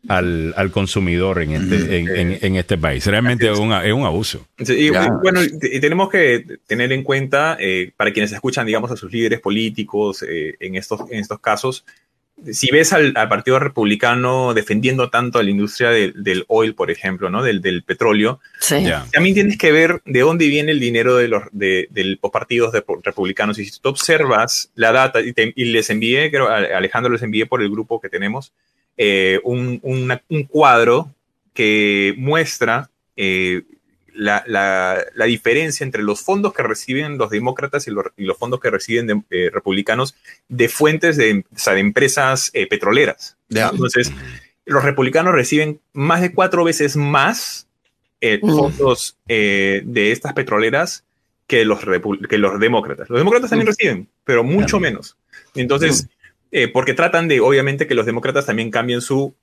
al, 0.07 0.71
consumidor 0.71 1.41
en 1.41 1.51
este, 1.51 2.45
en, 2.45 2.55
este 2.55 2.77
país. 2.77 3.05
Realmente 3.05 3.49
es 3.49 3.57
un, 3.57 3.73
es 3.73 3.93
un 3.93 4.03
abuso. 4.03 4.45
y, 4.59 4.89
bueno, 4.89 5.41
y 5.43 5.79
tenemos 5.79 6.09
que 6.09 6.45
tener 6.67 6.91
en 6.91 7.03
cuenta, 7.03 7.57
eh, 7.59 7.91
para 7.95 8.11
quienes 8.11 8.31
escuchan, 8.31 8.65
digamos, 8.65 8.91
a 8.91 8.97
sus 8.97 9.11
líderes 9.11 9.39
políticos 9.39 10.23
eh, 10.27 10.55
en, 10.59 10.75
estos, 10.75 11.09
en 11.09 11.19
estos 11.19 11.39
casos, 11.39 11.85
si 12.51 12.69
ves 12.69 12.93
al, 12.93 13.13
Partido 13.13 13.59
Republicano 13.59 14.53
defendiendo 14.53 15.09
tanto 15.09 15.39
a 15.39 15.43
la 15.43 15.49
industria 15.49 15.89
del 15.89 16.45
oil, 16.47 16.75
por 16.75 16.91
ejemplo, 16.91 17.29
¿no? 17.29 17.41
Del, 17.41 17.61
del 17.61 17.83
petróleo, 17.83 18.39
también 19.11 19.33
tienes 19.33 19.57
que 19.57 19.71
ver 19.71 20.01
de 20.05 20.19
dónde 20.19 20.47
viene 20.47 20.71
el 20.71 20.79
dinero 20.79 21.15
de 21.15 21.27
los, 21.27 21.43
de, 21.51 21.87
los 21.93 22.31
partidos 22.31 22.73
republicanos. 23.03 23.57
Y 23.57 23.65
si 23.65 23.79
tú 23.79 23.89
observas 23.89 24.69
la 24.75 24.91
data, 24.91 25.19
y, 25.21 25.65
les 25.65 25.89
envié, 25.89 26.29
creo, 26.29 26.49
Alejandro 26.49 27.11
les 27.11 27.23
envié 27.23 27.45
por 27.45 27.61
el 27.61 27.69
grupo 27.69 28.01
que 28.01 28.09
tenemos, 28.09 28.51
eh, 28.97 29.39
un, 29.43 29.79
un, 29.83 30.43
cuadro 30.43 31.11
que 31.53 32.13
muestra 32.17 32.89
eh, 33.15 33.63
la, 34.15 34.43
la, 34.47 35.25
diferencia 35.25 35.83
entre 35.83 36.03
los 36.03 36.21
fondos 36.21 36.53
que 36.53 36.63
reciben 36.63 37.17
los 37.17 37.29
demócratas 37.29 37.87
y 37.87 37.91
los, 37.91 38.37
fondos 38.37 38.59
que 38.59 38.69
reciben 38.69 39.25
eh, 39.29 39.49
republicanos 39.51 40.15
de 40.47 40.69
fuentes 40.69 41.17
de, 41.17 41.43
de 41.51 41.79
empresas 41.79 42.49
eh, 42.53 42.67
petroleras. 42.67 43.37
Entonces, 43.49 44.11
los 44.65 44.83
republicanos 44.83 45.33
reciben 45.33 45.79
más 45.93 46.21
de 46.21 46.33
cuatro 46.33 46.63
veces 46.63 46.95
más 46.95 47.67
eh, 48.21 48.39
fondos 48.39 49.17
eh, 49.27 49.81
de 49.85 50.11
estas 50.11 50.33
petroleras 50.33 51.03
que 51.47 51.63
los, 51.65 51.79
que 52.29 52.37
los 52.37 52.59
demócratas. 52.59 53.09
Los 53.09 53.19
demócratas 53.19 53.49
también 53.51 53.67
reciben, 53.67 54.09
pero 54.23 54.43
mucho 54.43 54.79
menos. 54.79 55.17
Entonces, 55.53 56.07
eh, 56.51 56.67
porque 56.67 56.93
tratan 56.93 57.27
de, 57.27 57.39
obviamente, 57.39 57.85
que 57.85 57.93
los 57.93 58.05
demócratas 58.05 58.45
también 58.45 58.71
cambien 58.71 59.01
su 59.01 59.35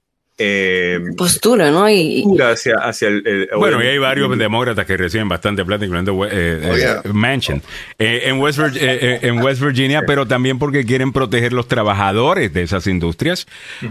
eh, 0.45 1.01
Postura, 1.17 1.71
¿no? 1.71 1.89
Y, 1.89 2.25
hacia, 2.43 2.77
hacia 2.77 3.09
el, 3.09 3.27
el- 3.27 3.49
Bueno, 3.57 3.83
y 3.83 3.87
hay 3.87 3.99
varios 3.99 4.37
demócratas 4.37 4.85
que 4.87 4.97
reciben 4.97 5.29
bastante 5.29 5.65
plata, 5.65 5.85
incluyendo 5.85 6.13
eh, 6.27 6.61
Oh, 6.71 6.75
eh, 6.75 6.79
yeah. 6.79 7.03
Manchin 7.13 7.63
eh, 7.99 8.23
en, 8.27 8.41
West 8.41 8.59
Vir- 8.59 8.79
en 9.23 9.39
West 9.41 9.63
Virginia, 9.63 10.03
pero 10.07 10.27
también 10.27 10.59
porque 10.59 10.85
quieren 10.85 11.13
proteger 11.13 11.53
los 11.53 11.69
trabajadores 11.69 12.53
de 12.53 12.63
esas 12.63 12.87
industrias. 12.87 13.47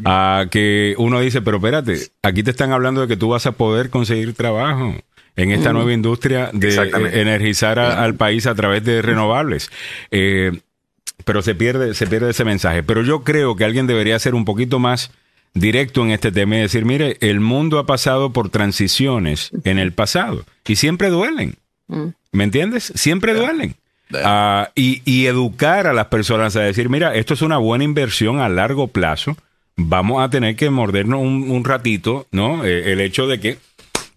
ah, 0.06 0.46
que 0.52 0.96
uno 0.98 1.20
dice, 1.22 1.42
pero 1.42 1.58
espérate, 1.58 1.98
aquí 2.24 2.44
te 2.44 2.52
están 2.52 2.72
hablando 2.74 3.02
de 3.02 3.08
que 3.08 3.18
tú 3.18 3.30
vas 3.30 3.46
a 3.46 3.54
poder 3.54 3.90
conseguir 3.90 4.34
trabajo 4.34 4.96
en 5.38 5.52
esta 5.52 5.72
nueva 5.72 5.94
industria 5.94 6.50
de 6.54 6.76
eh, 6.76 7.22
energizar 7.22 7.80
a- 7.80 8.04
al 8.04 8.16
país 8.16 8.46
a 8.48 8.56
través 8.56 8.84
de 8.84 9.02
renovables. 9.02 9.72
Eh, 10.12 10.52
pero 11.24 11.42
se 11.44 11.54
pierde, 11.56 11.94
se 11.94 12.08
pierde 12.08 12.32
ese 12.32 12.44
mensaje. 12.44 12.82
Pero 12.84 13.04
yo 13.04 13.24
creo 13.24 13.56
que 13.56 13.64
alguien 13.64 13.86
debería 13.88 14.18
ser 14.18 14.34
un 14.34 14.44
poquito 14.44 14.80
más 14.80 15.12
directo 15.54 16.04
en 16.04 16.12
este 16.12 16.32
tema 16.32 16.56
y 16.56 16.62
decir, 16.62 16.86
mire, 16.86 17.18
el 17.22 17.40
mundo 17.40 17.80
ha 17.80 17.86
pasado 17.86 18.32
por 18.32 18.50
transiciones 18.50 19.52
en 19.64 19.80
el 19.80 19.92
pasado 19.92 20.46
y 20.66 20.76
siempre 20.76 21.10
duelen. 21.10 21.56
Mm. 21.88 22.08
¿Me 22.32 22.44
entiendes? 22.44 22.92
Siempre 22.96 23.34
duelen. 23.34 23.76
Ah, 24.24 24.72
y, 24.76 25.02
y 25.06 25.26
educar 25.26 25.88
a 25.88 25.94
las 25.94 26.08
personas 26.08 26.56
a 26.56 26.62
decir, 26.62 26.90
mira, 26.90 27.16
esto 27.16 27.34
es 27.34 27.42
una 27.42 27.58
buena 27.58 27.84
inversión 27.84 28.40
a 28.40 28.50
largo 28.50 28.88
plazo. 28.88 29.38
Vamos 29.78 30.24
a 30.24 30.30
tener 30.30 30.56
que 30.56 30.70
mordernos 30.70 31.22
un, 31.22 31.50
un 31.50 31.64
ratito, 31.64 32.28
¿no? 32.32 32.66
Eh, 32.66 32.92
el 32.92 33.00
hecho 33.00 33.28
de 33.28 33.40
que, 33.40 33.58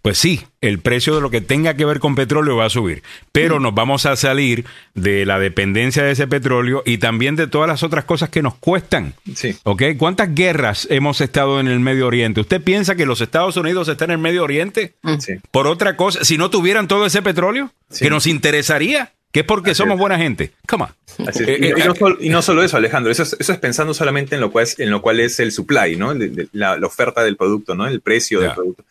pues 0.05 0.19
sí, 0.19 0.43
el 0.61 0.77
precio 0.77 1.15
de 1.15 1.21
lo 1.21 1.31
que 1.31 1.41
tenga 1.41 1.73
que 1.73 1.83
ver 1.83 1.97
con 1.99 2.13
petróleo 2.13 2.55
va 2.57 2.65
a 2.65 2.69
subir, 2.69 3.01
pero 3.31 3.59
nos 3.59 3.73
vamos 3.73 4.05
a 4.05 4.15
salir 4.15 4.63
de 4.93 5.25
la 5.25 5.39
dependencia 5.39 6.03
de 6.03 6.11
ese 6.11 6.27
petróleo 6.27 6.83
y 6.85 6.99
también 6.99 7.35
de 7.35 7.47
todas 7.47 7.67
las 7.67 7.81
otras 7.81 8.05
cosas 8.05 8.29
que 8.29 8.43
nos 8.43 8.53
cuestan. 8.53 9.15
Sí. 9.33 9.57
¿Ok? 9.63 9.81
¿Cuántas 9.97 10.35
guerras 10.35 10.87
hemos 10.91 11.21
estado 11.21 11.59
en 11.59 11.67
el 11.67 11.79
Medio 11.79 12.05
Oriente? 12.05 12.39
¿Usted 12.41 12.61
piensa 12.61 12.93
que 12.93 13.07
los 13.07 13.19
Estados 13.19 13.57
Unidos 13.57 13.87
están 13.87 14.11
en 14.11 14.17
el 14.17 14.21
Medio 14.21 14.43
Oriente 14.43 14.93
Sí. 15.17 15.33
por 15.49 15.65
otra 15.65 15.97
cosa? 15.97 16.23
Si 16.23 16.37
no 16.37 16.51
tuvieran 16.51 16.87
todo 16.87 17.07
ese 17.07 17.23
petróleo, 17.23 17.71
Sí. 17.89 18.03
que 18.03 18.11
nos 18.11 18.27
interesaría, 18.27 19.11
que 19.31 19.39
es 19.39 19.45
porque 19.47 19.71
Así 19.71 19.79
somos 19.79 19.95
es. 19.95 19.99
buena 20.01 20.19
gente. 20.19 20.51
Come 20.67 20.83
on. 20.83 21.27
Así 21.27 21.41
es. 21.41 21.49
Eh, 21.49 21.57
y, 21.61 21.65
eh, 21.65 21.73
y 21.77 21.87
no 21.87 21.95
solo, 21.95 22.17
y 22.21 22.29
no 22.29 22.41
solo 22.43 22.61
eso, 22.63 22.77
Alejandro, 22.77 23.11
eso 23.11 23.23
es, 23.23 23.35
eso 23.39 23.53
es 23.53 23.57
pensando 23.57 23.95
solamente 23.95 24.35
en 24.35 24.41
lo 24.41 24.51
cual 24.51 24.65
es, 24.65 24.79
en 24.79 24.91
lo 24.91 25.01
cual 25.01 25.19
es 25.19 25.39
el 25.39 25.51
supply, 25.51 25.95
¿no? 25.95 26.13
La, 26.51 26.77
la 26.77 26.85
oferta 26.85 27.23
del 27.23 27.35
producto, 27.37 27.73
¿no? 27.73 27.87
El 27.87 28.01
precio 28.01 28.39
del 28.39 28.51
producto. 28.51 28.83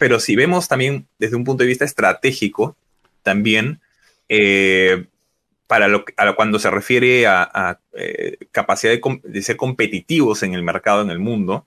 Pero 0.00 0.18
si 0.18 0.34
vemos 0.34 0.66
también 0.66 1.06
desde 1.18 1.36
un 1.36 1.44
punto 1.44 1.62
de 1.62 1.68
vista 1.68 1.84
estratégico, 1.84 2.74
también 3.22 3.80
eh, 4.30 5.04
para 5.66 5.86
lo, 5.88 6.04
que- 6.04 6.14
a 6.16 6.24
lo- 6.24 6.34
cuando 6.36 6.58
se 6.58 6.70
refiere 6.70 7.26
a, 7.26 7.42
a, 7.42 7.78
eh, 7.92 8.38
capacidad 8.50 8.92
de, 9.22 9.42
ser 9.42 9.56
competitivos 9.56 10.42
en 10.42 10.54
el 10.54 10.62
mercado, 10.62 11.02
en 11.02 11.10
el 11.10 11.18
mundo, 11.18 11.66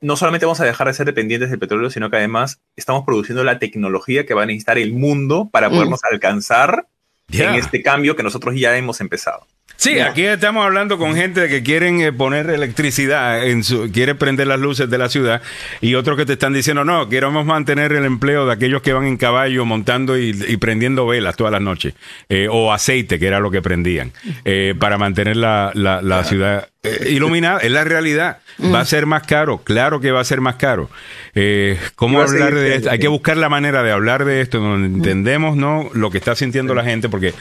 no 0.00 0.16
solamente 0.16 0.44
vamos 0.46 0.60
a 0.60 0.64
dejar 0.66 0.86
de 0.88 0.94
ser 0.94 1.06
dependientes 1.06 1.48
del 1.50 1.58
petróleo, 1.58 1.88
sino 1.90 2.10
que 2.10 2.16
además 2.18 2.60
estamos 2.76 3.04
produciendo 3.04 3.42
la 3.44 3.58
tecnología 3.58 4.26
que 4.26 4.34
va 4.34 4.42
a 4.42 4.46
necesitar 4.46 4.76
el 4.78 4.92
mundo 4.92 5.48
para 5.50 5.68
Mm. 5.68 5.72
podernos 5.72 6.00
alcanzar 6.04 6.86
en 7.30 7.54
este 7.56 7.82
cambio 7.82 8.14
que 8.14 8.22
nosotros 8.22 8.54
ya 8.56 8.76
hemos 8.76 9.00
empezado. 9.00 9.46
Sí, 9.76 10.00
aquí 10.00 10.24
estamos 10.24 10.64
hablando 10.66 10.98
con 10.98 11.14
gente 11.14 11.48
que 11.48 11.62
quieren 11.62 12.00
eh, 12.00 12.12
poner 12.12 12.50
electricidad, 12.50 13.46
en 13.46 13.62
su, 13.62 13.88
quiere 13.92 14.16
prender 14.16 14.48
las 14.48 14.58
luces 14.58 14.90
de 14.90 14.98
la 14.98 15.08
ciudad 15.08 15.40
y 15.80 15.94
otros 15.94 16.16
que 16.16 16.26
te 16.26 16.32
están 16.32 16.52
diciendo, 16.52 16.84
no, 16.84 17.08
queremos 17.08 17.46
mantener 17.46 17.92
el 17.92 18.04
empleo 18.04 18.44
de 18.44 18.52
aquellos 18.54 18.82
que 18.82 18.92
van 18.92 19.06
en 19.06 19.16
caballo 19.16 19.64
montando 19.64 20.18
y, 20.18 20.30
y 20.48 20.56
prendiendo 20.56 21.06
velas 21.06 21.36
todas 21.36 21.52
las 21.52 21.62
noches, 21.62 21.94
eh, 22.28 22.48
o 22.50 22.72
aceite, 22.72 23.20
que 23.20 23.28
era 23.28 23.38
lo 23.38 23.52
que 23.52 23.62
prendían, 23.62 24.12
eh, 24.44 24.74
para 24.76 24.98
mantener 24.98 25.36
la, 25.36 25.70
la- 25.74 26.02
la 26.02 26.24
ciudad 26.24 26.66
eh, 26.82 27.10
iluminada. 27.10 27.60
Es 27.60 27.70
la 27.70 27.84
realidad. 27.84 28.38
Va 28.74 28.80
a 28.80 28.84
ser 28.84 29.06
más 29.06 29.22
caro, 29.22 29.58
claro 29.58 30.00
que 30.00 30.10
va 30.10 30.18
a 30.20 30.24
ser 30.24 30.40
más 30.40 30.56
caro. 30.56 30.90
Eh, 31.36 31.78
¿Cómo 31.94 32.20
hablar 32.20 32.52
de 32.52 32.74
esto? 32.74 32.90
Hay 32.90 32.98
que 32.98 33.06
buscar 33.06 33.36
la 33.36 33.48
manera 33.48 33.84
de 33.84 33.92
hablar 33.92 34.24
de 34.24 34.40
esto, 34.40 34.58
donde 34.58 34.88
entendemos 34.88 35.56
¿no? 35.56 35.88
lo 35.94 36.10
que 36.10 36.18
está 36.18 36.34
sintiendo 36.34 36.74
la 36.74 36.82
gente, 36.82 37.08
porque 37.08 37.32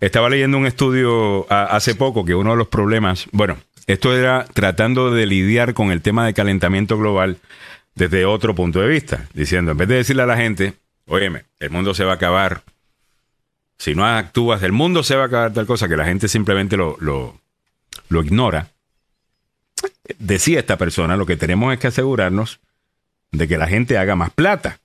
estaba 0.00 0.28
leyendo 0.28 0.58
un 0.58 0.66
estudio 0.66 1.46
hace 1.50 1.94
poco 1.94 2.24
que 2.24 2.34
uno 2.34 2.50
de 2.50 2.56
los 2.56 2.68
problemas, 2.68 3.26
bueno, 3.32 3.56
esto 3.86 4.16
era 4.16 4.44
tratando 4.52 5.10
de 5.10 5.26
lidiar 5.26 5.74
con 5.74 5.90
el 5.90 6.02
tema 6.02 6.26
de 6.26 6.34
calentamiento 6.34 6.98
global 6.98 7.38
desde 7.94 8.26
otro 8.26 8.54
punto 8.54 8.80
de 8.80 8.88
vista, 8.88 9.26
diciendo, 9.32 9.72
en 9.72 9.78
vez 9.78 9.88
de 9.88 9.96
decirle 9.96 10.22
a 10.22 10.26
la 10.26 10.36
gente, 10.36 10.74
óyeme, 11.06 11.44
el 11.60 11.70
mundo 11.70 11.94
se 11.94 12.04
va 12.04 12.12
a 12.12 12.16
acabar, 12.16 12.62
si 13.78 13.94
no 13.94 14.04
actúas, 14.06 14.62
el 14.62 14.72
mundo 14.72 15.02
se 15.02 15.16
va 15.16 15.24
a 15.24 15.26
acabar 15.26 15.52
tal 15.52 15.66
cosa, 15.66 15.88
que 15.88 15.96
la 15.96 16.04
gente 16.04 16.28
simplemente 16.28 16.76
lo, 16.76 16.96
lo 17.00 18.22
ignora. 18.22 18.68
Decía 20.18 20.60
esta 20.60 20.76
persona, 20.76 21.16
lo 21.16 21.26
que 21.26 21.36
tenemos 21.36 21.72
es 21.72 21.78
que 21.78 21.86
asegurarnos 21.86 22.60
de 23.32 23.48
que 23.48 23.58
la 23.58 23.66
gente 23.66 23.98
haga 23.98 24.16
más 24.16 24.30
plata. 24.30 24.80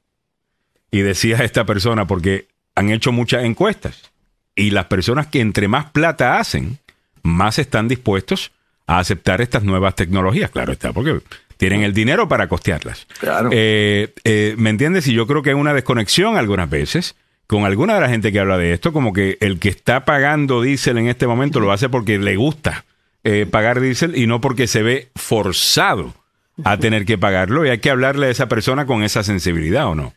Y 0.90 1.02
decía 1.02 1.38
esta 1.38 1.66
persona, 1.66 2.06
porque 2.06 2.48
han 2.76 2.90
hecho 2.90 3.12
muchas 3.12 3.44
encuestas. 3.46 4.11
Y 4.56 4.72
las 4.72 4.86
personas 4.86 5.28
que 5.28 5.40
entre 5.40 5.68
más 5.68 5.86
plata 5.92 6.40
hacen, 6.40 6.78
más 7.24 7.60
están 7.60 7.88
dispuestos 7.88 8.52
a 8.88 9.00
aceptar 9.00 9.42
estas 9.42 9.64
nuevas 9.64 9.96
tecnologías. 9.96 10.52
Claro 10.52 10.74
está, 10.74 10.92
porque 10.94 11.22
tienen 11.58 11.84
el 11.84 11.94
dinero 11.94 12.28
para 12.28 12.48
costearlas. 12.48 13.08
Claro. 13.20 13.50
Eh, 13.52 14.14
eh, 14.24 14.56
¿Me 14.58 14.70
entiendes? 14.72 15.08
Y 15.08 15.14
yo 15.14 15.28
creo 15.28 15.42
que 15.42 15.52
hay 15.52 15.56
una 15.56 15.74
desconexión 15.74 16.38
algunas 16.38 16.70
veces 16.70 17.16
con 17.52 17.66
alguna 17.66 17.96
de 17.96 18.02
la 18.02 18.08
gente 18.08 18.32
que 18.32 18.40
habla 18.40 18.58
de 18.58 18.72
esto, 18.72 18.94
como 18.94 19.12
que 19.12 19.38
el 19.42 19.60
que 19.60 19.68
está 19.68 20.06
pagando 20.06 20.62
diésel 20.62 20.98
en 20.98 21.08
este 21.10 21.28
momento 21.28 21.60
lo 21.60 21.74
hace 21.74 21.90
porque 21.90 22.18
le 22.18 22.38
gusta 22.38 22.86
eh, 23.26 23.46
pagar 23.46 23.82
diésel 23.82 24.18
y 24.18 24.26
no 24.26 24.40
porque 24.40 24.68
se 24.68 24.82
ve 24.84 25.10
forzado 25.16 26.16
a 26.64 26.78
tener 26.78 27.06
que 27.06 27.18
pagarlo. 27.18 27.66
Y 27.66 27.70
hay 27.70 27.80
que 27.80 27.90
hablarle 27.90 28.28
a 28.28 28.30
esa 28.30 28.48
persona 28.48 28.86
con 28.86 29.04
esa 29.04 29.22
sensibilidad, 29.24 29.88
¿o 29.88 29.96
no? 29.96 30.14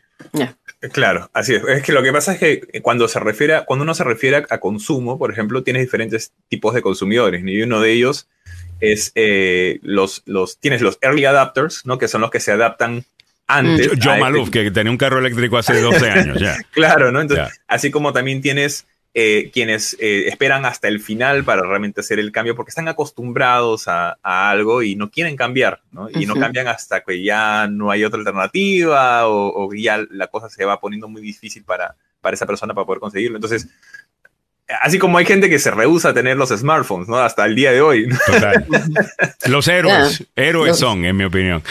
Claro, 0.92 1.30
así 1.32 1.54
es. 1.54 1.62
Es 1.64 1.82
que 1.82 1.92
lo 1.92 2.02
que 2.02 2.12
pasa 2.12 2.34
es 2.34 2.38
que 2.38 2.80
cuando 2.82 3.08
se 3.08 3.18
refiere, 3.20 3.54
a- 3.54 3.64
cuando 3.64 3.84
uno 3.84 3.94
se 3.94 4.04
refiere 4.04 4.44
a, 4.48 4.58
consumo, 4.58 5.18
por 5.18 5.30
ejemplo, 5.32 5.62
tienes 5.62 5.82
diferentes 5.82 6.32
tipos 6.48 6.74
de 6.74 6.82
consumidores, 6.82 7.42
y 7.44 7.62
uno 7.62 7.80
de 7.80 7.92
ellos 7.92 8.28
es 8.80 9.12
eh, 9.14 9.78
los, 9.82 10.22
los, 10.26 10.58
tienes 10.58 10.82
los 10.82 10.98
early 11.00 11.24
adapters, 11.24 11.86
¿no? 11.86 11.98
Que 11.98 12.08
son 12.08 12.20
los 12.20 12.30
que 12.30 12.40
se 12.40 12.52
adaptan 12.52 13.04
antes. 13.46 13.90
A 14.06 14.16
Maluf, 14.18 14.46
este- 14.48 14.64
que 14.64 14.70
tenía 14.70 14.90
un 14.90 14.98
carro 14.98 15.18
eléctrico 15.20 15.56
hace 15.56 15.80
12 15.80 16.10
años, 16.10 16.38
ya. 16.40 16.56
Claro, 16.72 17.10
¿no? 17.12 17.20
Entonces, 17.22 17.46
Ya. 17.48 17.62
así 17.66 17.90
como 17.90 18.12
también 18.12 18.42
tienes 18.42 18.86
eh, 19.14 19.50
quienes 19.52 19.96
eh, 20.00 20.26
esperan 20.26 20.66
hasta 20.66 20.88
el 20.88 20.98
final 21.00 21.44
para 21.44 21.62
realmente 21.62 22.00
hacer 22.00 22.18
el 22.18 22.32
cambio 22.32 22.56
porque 22.56 22.70
están 22.70 22.88
acostumbrados 22.88 23.86
a, 23.86 24.18
a 24.22 24.50
algo 24.50 24.82
y 24.82 24.96
no 24.96 25.10
quieren 25.10 25.36
cambiar, 25.36 25.82
¿no? 25.92 26.08
Y 26.10 26.26
no 26.26 26.34
cambian 26.34 26.66
hasta 26.66 27.04
que 27.04 27.22
ya 27.22 27.68
no 27.68 27.92
hay 27.92 28.04
otra 28.04 28.18
alternativa 28.18 29.28
o, 29.28 29.66
o 29.66 29.72
ya 29.72 30.04
la 30.10 30.26
cosa 30.26 30.48
se 30.48 30.64
va 30.64 30.80
poniendo 30.80 31.08
muy 31.08 31.22
difícil 31.22 31.62
para, 31.62 31.94
para 32.20 32.34
esa 32.34 32.46
persona 32.46 32.74
para 32.74 32.86
poder 32.86 33.00
conseguirlo. 33.00 33.36
Entonces, 33.36 33.68
así 34.80 34.98
como 34.98 35.18
hay 35.18 35.24
gente 35.26 35.50
que 35.50 35.58
se 35.58 35.70
rehúsa 35.70 36.10
a 36.10 36.14
tener 36.14 36.36
los 36.36 36.48
smartphones, 36.50 37.08
¿no? 37.08 37.18
Hasta 37.18 37.44
el 37.44 37.54
día 37.54 37.70
de 37.72 37.80
hoy. 37.80 38.08
Total. 38.26 38.64
Los 39.46 39.68
héroes, 39.68 40.24
héroes 40.36 40.70
Los- 40.70 40.78
son, 40.78 41.04
en 41.04 41.16
mi 41.16 41.24
opinión. 41.24 41.62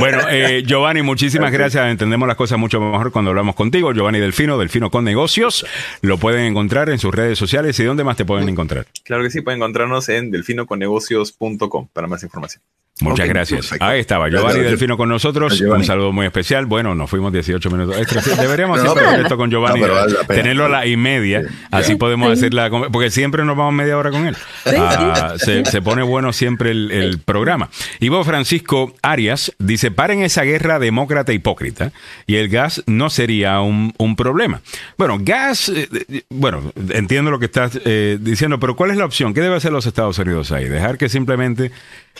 Bueno, 0.00 0.18
eh, 0.28 0.64
Giovanni, 0.66 1.02
muchísimas 1.02 1.52
gracias. 1.52 1.88
Entendemos 1.88 2.26
las 2.26 2.36
cosas 2.36 2.58
mucho 2.58 2.80
mejor 2.80 3.12
cuando 3.12 3.30
hablamos 3.30 3.54
contigo. 3.54 3.92
Giovanni 3.92 4.18
Delfino, 4.18 4.58
Delfino 4.58 4.90
con 4.90 5.04
Negocios. 5.04 5.64
Lo 6.02 6.18
pueden 6.18 6.44
encontrar 6.44 6.88
en 6.90 6.98
sus 6.98 7.14
redes 7.14 7.38
sociales. 7.38 7.78
¿Y 7.78 7.84
dónde 7.84 8.02
más 8.02 8.16
te 8.16 8.24
pueden 8.24 8.48
encontrar? 8.48 8.86
Claro 9.04 9.22
que 9.22 9.30
sí, 9.30 9.42
pueden 9.42 9.58
encontrarnos 9.60 10.08
en 10.08 10.30
delfinoconnegocios.com 10.32 11.88
para 11.92 12.08
más 12.08 12.22
información. 12.24 12.62
Muchas 13.00 13.28
gracias. 13.28 13.60
perfecto. 13.60 13.84
Ahí 13.84 14.00
estaba, 14.00 14.28
Giovanni 14.28 14.46
gracias. 14.54 14.70
Delfino 14.70 14.96
con 14.96 15.08
nosotros. 15.08 15.60
Un 15.60 15.84
saludo 15.84 16.12
muy 16.12 16.26
especial. 16.26 16.66
Bueno, 16.66 16.94
nos 16.94 17.08
fuimos 17.10 17.32
18 17.32 17.70
minutos 17.70 17.96
extra. 17.98 18.20
Sí, 18.22 18.30
Deberíamos 18.38 18.78
No, 18.82 18.82
siempre 18.82 19.00
pero- 19.02 19.08
hacer 19.10 19.20
esto 19.22 19.36
con 19.36 19.50
Giovanni. 19.50 19.80
no, 19.80 19.86
pero 19.86 19.94
vale 19.94 20.12
la 20.12 20.24
pena. 20.24 20.42
tenerlo 20.42 20.64
a 20.64 20.68
la 20.68 20.86
y 20.86 20.96
media. 20.96 21.42
Así 21.70 21.96
podemos 21.96 22.32
hacer 22.32 22.52
la. 22.54 22.70
Porque 22.70 23.10
siempre 23.10 23.44
nos 23.44 23.56
vamos 23.56 23.74
media 23.74 23.96
hora 23.96 24.10
con 24.10 24.26
él. 24.26 24.36
Ah, 24.66 25.34
se, 25.36 25.64
se 25.64 25.82
pone 25.82 26.02
bueno 26.02 26.32
siempre 26.32 26.70
el, 26.70 26.90
el 26.90 27.18
programa. 27.18 27.70
Ivo 28.00 28.22
Francisco 28.24 28.94
Arias 29.02 29.52
dice: 29.58 29.90
paren 29.90 30.22
esa 30.22 30.42
guerra 30.42 30.78
demócrata 30.78 31.32
hipócrita 31.32 31.92
y 32.26 32.36
el 32.36 32.48
gas 32.48 32.82
no 32.86 33.10
sería 33.10 33.60
un, 33.60 33.92
un 33.98 34.16
problema. 34.16 34.60
Bueno, 34.98 35.18
gas. 35.20 35.68
eh, 35.68 35.88
eh, 36.08 36.22
bueno, 36.30 36.72
entiendo 36.90 37.30
lo 37.30 37.38
que 37.38 37.46
estás 37.46 37.80
eh, 37.84 38.18
diciendo, 38.20 38.58
pero 38.60 38.76
¿cuál 38.76 38.90
es 38.90 38.96
la 38.96 39.04
opción? 39.04 39.34
¿Qué 39.34 39.40
debe 39.40 39.56
hacer 39.56 39.72
los 39.72 39.86
Estados 39.86 40.18
Unidos 40.18 40.52
ahí? 40.52 40.68
¿Dejar 40.68 40.98
que 40.98 41.08
simplemente 41.08 41.70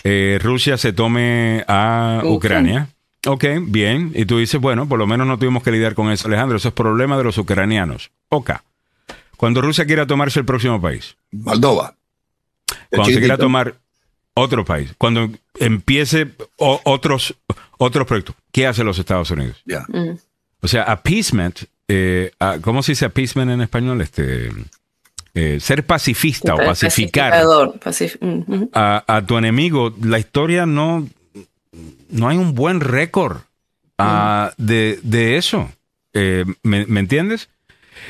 eh, 0.04 0.38
Rusia 0.42 0.69
se 0.76 0.92
tome 0.92 1.64
a 1.68 2.22
Ucrania? 2.24 2.88
Ok, 3.26 3.44
bien. 3.62 4.12
Y 4.14 4.24
tú 4.24 4.38
dices, 4.38 4.60
bueno, 4.60 4.88
por 4.88 4.98
lo 4.98 5.06
menos 5.06 5.26
no 5.26 5.38
tuvimos 5.38 5.62
que 5.62 5.70
lidiar 5.70 5.94
con 5.94 6.10
eso, 6.10 6.28
Alejandro. 6.28 6.56
Eso 6.56 6.68
es 6.68 6.74
problema 6.74 7.16
de 7.18 7.24
los 7.24 7.36
ucranianos. 7.38 8.10
Ok. 8.30 8.52
Cuando 9.36 9.60
Rusia 9.60 9.86
quiera 9.86 10.06
tomarse 10.06 10.38
el 10.40 10.44
próximo 10.46 10.80
país, 10.80 11.16
Moldova. 11.30 11.94
Cuando 12.90 13.12
se 13.12 13.18
quiera 13.18 13.36
tomar 13.38 13.74
otro 14.34 14.64
país, 14.64 14.92
cuando 14.98 15.30
empiece 15.58 16.30
o- 16.56 16.80
otros, 16.84 17.34
otros 17.78 18.06
proyectos, 18.06 18.36
¿qué 18.52 18.66
hacen 18.66 18.86
los 18.86 18.98
Estados 18.98 19.30
Unidos? 19.30 19.60
Ya. 19.64 19.84
Mm. 19.88 20.18
O 20.62 20.68
sea, 20.68 20.82
appeasement, 20.84 21.60
eh, 21.88 22.32
ah, 22.40 22.58
¿cómo 22.60 22.82
se 22.82 22.92
dice 22.92 23.04
appeasement 23.06 23.50
en 23.50 23.60
español? 23.62 24.00
Este, 24.02 24.50
eh, 25.34 25.58
ser 25.60 25.84
pacifista 25.86 26.54
o 26.54 26.58
pacificar 26.58 27.32
pacif- 27.80 28.68
a, 28.72 29.04
a 29.06 29.26
tu 29.26 29.38
enemigo, 29.38 29.94
la 30.02 30.18
historia 30.18 30.66
no, 30.66 31.08
no 32.08 32.28
hay 32.28 32.36
un 32.36 32.54
buen 32.54 32.80
récord 32.80 33.38
ah, 33.98 34.52
de, 34.56 34.98
de 35.02 35.36
eso. 35.36 35.70
Eh, 36.12 36.44
¿me, 36.62 36.86
me 36.86 37.00
entiendes? 37.00 37.48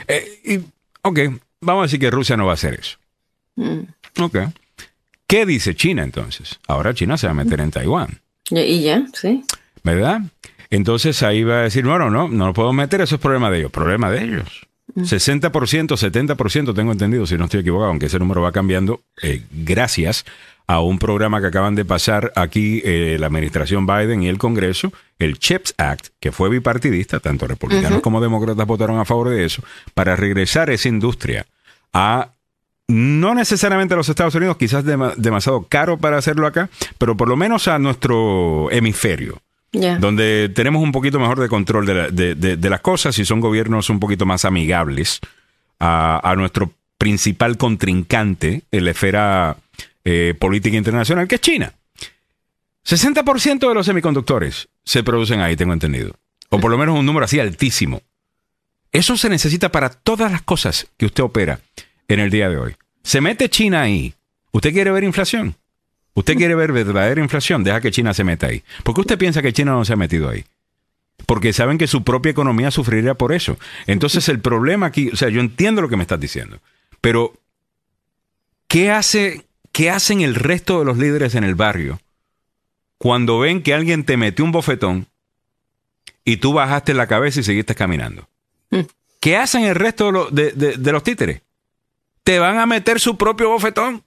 Eh, 0.09 0.41
y, 0.45 0.59
ok, 1.03 1.19
vamos 1.61 1.83
a 1.83 1.87
decir 1.87 2.01
que 2.01 2.11
Rusia 2.11 2.37
no 2.37 2.47
va 2.47 2.53
a 2.53 2.55
hacer 2.55 2.75
eso. 2.75 2.97
Mm. 3.57 3.81
Ok. 4.21 4.39
¿Qué 5.27 5.47
dice 5.47 5.75
China 5.75 6.03
entonces? 6.03 6.59
Ahora 6.67 6.95
China 6.95 7.17
se 7.17 7.27
va 7.27 7.33
a 7.33 7.35
meter 7.35 7.61
en 7.61 7.71
Taiwán, 7.71 8.21
Y, 8.51 8.59
y 8.61 8.83
ya, 8.83 9.07
sí. 9.13 9.45
¿verdad? 9.85 10.23
Entonces 10.71 11.23
ahí 11.23 11.43
va 11.45 11.59
a 11.59 11.63
decir, 11.63 11.85
bueno, 11.85 12.11
no, 12.11 12.29
no 12.29 12.47
lo 12.47 12.53
puedo 12.53 12.73
meter, 12.73 13.01
eso 13.01 13.17
es 13.17 13.21
problema 13.21 13.51
de 13.51 13.59
ellos. 13.59 13.71
Problema 13.73 14.11
de 14.11 14.25
ellos. 14.25 14.67
60%, 14.97 15.97
70% 15.97 16.75
tengo 16.75 16.93
entendido, 16.93 17.27
si 17.27 17.37
no 17.37 17.45
estoy 17.45 17.61
equivocado, 17.61 17.91
aunque 17.91 18.07
ese 18.07 18.19
número 18.19 18.43
va 18.43 18.53
cambiando, 18.53 19.01
eh, 19.23 19.43
gracias 19.51 20.25
a 20.67 20.81
un 20.81 20.99
programa 21.01 21.41
que 21.41 21.49
acaban 21.49 21.75
de 21.75 21.85
pasar 21.85 22.33
aquí 22.37 22.81
eh, 22.85 23.17
la 23.19 23.27
administración 23.27 23.87
Biden 23.87 24.23
y 24.23 24.29
el 24.29 24.39
Congreso, 24.39 24.93
el 25.19 25.39
CHIPS 25.39 25.75
Act, 25.79 26.09
que 26.21 26.31
fue 26.31 26.49
bipartidista, 26.49 27.19
tanto 27.19 27.47
republicanos 27.49 28.01
como 28.03 28.21
demócratas 28.21 28.67
votaron 28.67 28.99
a 29.01 29.05
favor 29.05 29.31
de 29.31 29.45
eso, 29.45 29.63
para 29.95 30.15
regresar 30.15 30.71
esa 30.71 30.89
industria 30.89 31.47
a 31.93 32.31
no 32.87 33.35
necesariamente 33.35 33.95
a 33.95 33.97
los 33.97 34.09
Estados 34.09 34.35
Unidos, 34.35 34.57
quizás 34.57 34.85
dema- 34.85 35.15
demasiado 35.17 35.63
caro 35.69 35.99
para 35.99 36.19
hacerlo 36.19 36.47
acá, 36.47 36.69
pero 36.99 37.17
por 37.17 37.29
lo 37.29 37.37
menos 37.37 37.67
a 37.69 37.79
nuestro 37.79 38.69
hemisferio 38.71 39.41
Donde 39.99 40.51
tenemos 40.55 40.83
un 40.83 40.93
poquito 40.93 41.21
mejor 41.21 41.39
de 41.39 41.49
control 41.49 41.87
de, 41.87 41.95
la- 41.95 42.09
de- 42.11 42.35
de- 42.35 42.57
de 42.57 42.71
las 42.71 42.81
cosas 42.81 43.19
y 43.19 43.25
son 43.25 43.41
gobiernos 43.41 43.89
un 43.91 44.01
poquito 44.01 44.27
más 44.27 44.45
amigables 44.45 45.21
a, 45.79 46.21
a 46.29 46.35
nuestro 46.37 46.73
principal 46.99 47.57
contrincante 47.57 48.63
en 48.71 48.85
la 48.85 48.91
esfera 48.91 49.57
eh, 50.05 50.35
política 50.39 50.77
internacional, 50.77 51.29
que 51.29 51.37
es 51.37 51.41
China. 51.41 51.73
60% 52.85 53.69
de 53.69 53.75
los 53.75 53.87
semiconductores 53.87 54.69
se 54.85 55.03
producen 55.03 55.41
ahí, 55.41 55.57
tengo 55.57 55.73
entendido. 55.73 56.15
O 56.49 56.59
por 56.59 56.71
lo 56.71 56.79
menos 56.79 56.99
un 56.99 57.07
número 57.07 57.25
así 57.25 57.39
altísimo. 57.39 58.03
Eso 58.93 59.17
se 59.17 59.29
necesita 59.29 59.71
para 59.71 59.91
todas 59.91 60.33
las 60.33 60.43
cosas 60.43 60.89
que 60.97 61.07
usted 61.07 61.23
opera 61.23 61.61
en 62.09 62.19
el 62.19 62.31
día 62.31 62.49
de 62.49 62.57
hoy. 62.59 62.75
Se 63.05 63.21
mete 63.21 63.49
China 63.49 63.83
ahí. 63.83 64.15
¿Usted 64.51 64.73
quiere 64.73 64.91
ver 64.91 65.05
inflación? 65.05 65.55
¿Usted 66.15 66.35
quiere 66.37 66.55
ver 66.55 66.73
verdadera 66.73 67.21
inflación? 67.23 67.63
Deja 67.65 67.81
que 67.81 67.91
China 67.93 68.13
se 68.15 68.25
meta 68.25 68.49
ahí. 68.49 68.63
¿Por 68.85 68.95
qué 68.95 69.01
usted 69.03 69.19
piensa 69.19 69.43
que 69.43 69.53
China 69.53 69.73
no 69.73 69.85
se 69.85 69.93
ha 69.93 69.97
metido 69.97 70.29
ahí? 70.29 70.45
Porque 71.27 71.53
saben 71.53 71.79
que 71.79 71.87
su 71.87 72.03
propia 72.03 72.31
economía 72.31 72.71
sufriría 72.71 73.15
por 73.15 73.33
eso. 73.33 73.59
Entonces 73.87 74.29
el 74.29 74.41
problema 74.41 74.87
aquí, 74.87 75.11
o 75.13 75.17
sea, 75.17 75.29
yo 75.29 75.41
entiendo 75.41 75.83
lo 75.83 75.89
que 75.89 75.97
me 75.97 76.03
estás 76.03 76.19
diciendo, 76.19 76.59
pero 77.01 77.35
¿qué, 78.69 78.91
hace, 78.91 79.47
qué 79.73 79.91
hacen 79.91 80.21
el 80.21 80.35
resto 80.35 80.79
de 80.81 80.85
los 80.85 80.99
líderes 80.99 81.35
en 81.35 81.45
el 81.45 81.55
barrio 81.55 82.01
cuando 82.99 83.39
ven 83.39 83.63
que 83.63 83.75
alguien 83.75 84.05
te 84.05 84.17
metió 84.17 84.45
un 84.45 84.53
bofetón 84.53 85.07
y 86.25 86.39
tú 86.39 86.53
bajaste 86.53 86.95
la 86.95 87.07
cabeza 87.07 87.41
y 87.41 87.45
seguiste 87.45 87.75
caminando? 87.75 88.29
Mm. 88.71 88.81
¿Qué 89.21 89.37
hacen 89.37 89.65
el 89.65 89.75
resto 89.75 90.07
de, 90.07 90.13
lo- 90.13 90.31
de- 90.31 90.53
de- 90.53 90.77
de 90.77 90.93
los 90.93 91.03
títeres? 91.03 91.43
Te 92.25 92.39
van 92.39 92.59
a 92.59 92.67
meter 92.67 92.99
su 93.01 93.17
propio 93.17 93.51
bofetón. 93.51 94.03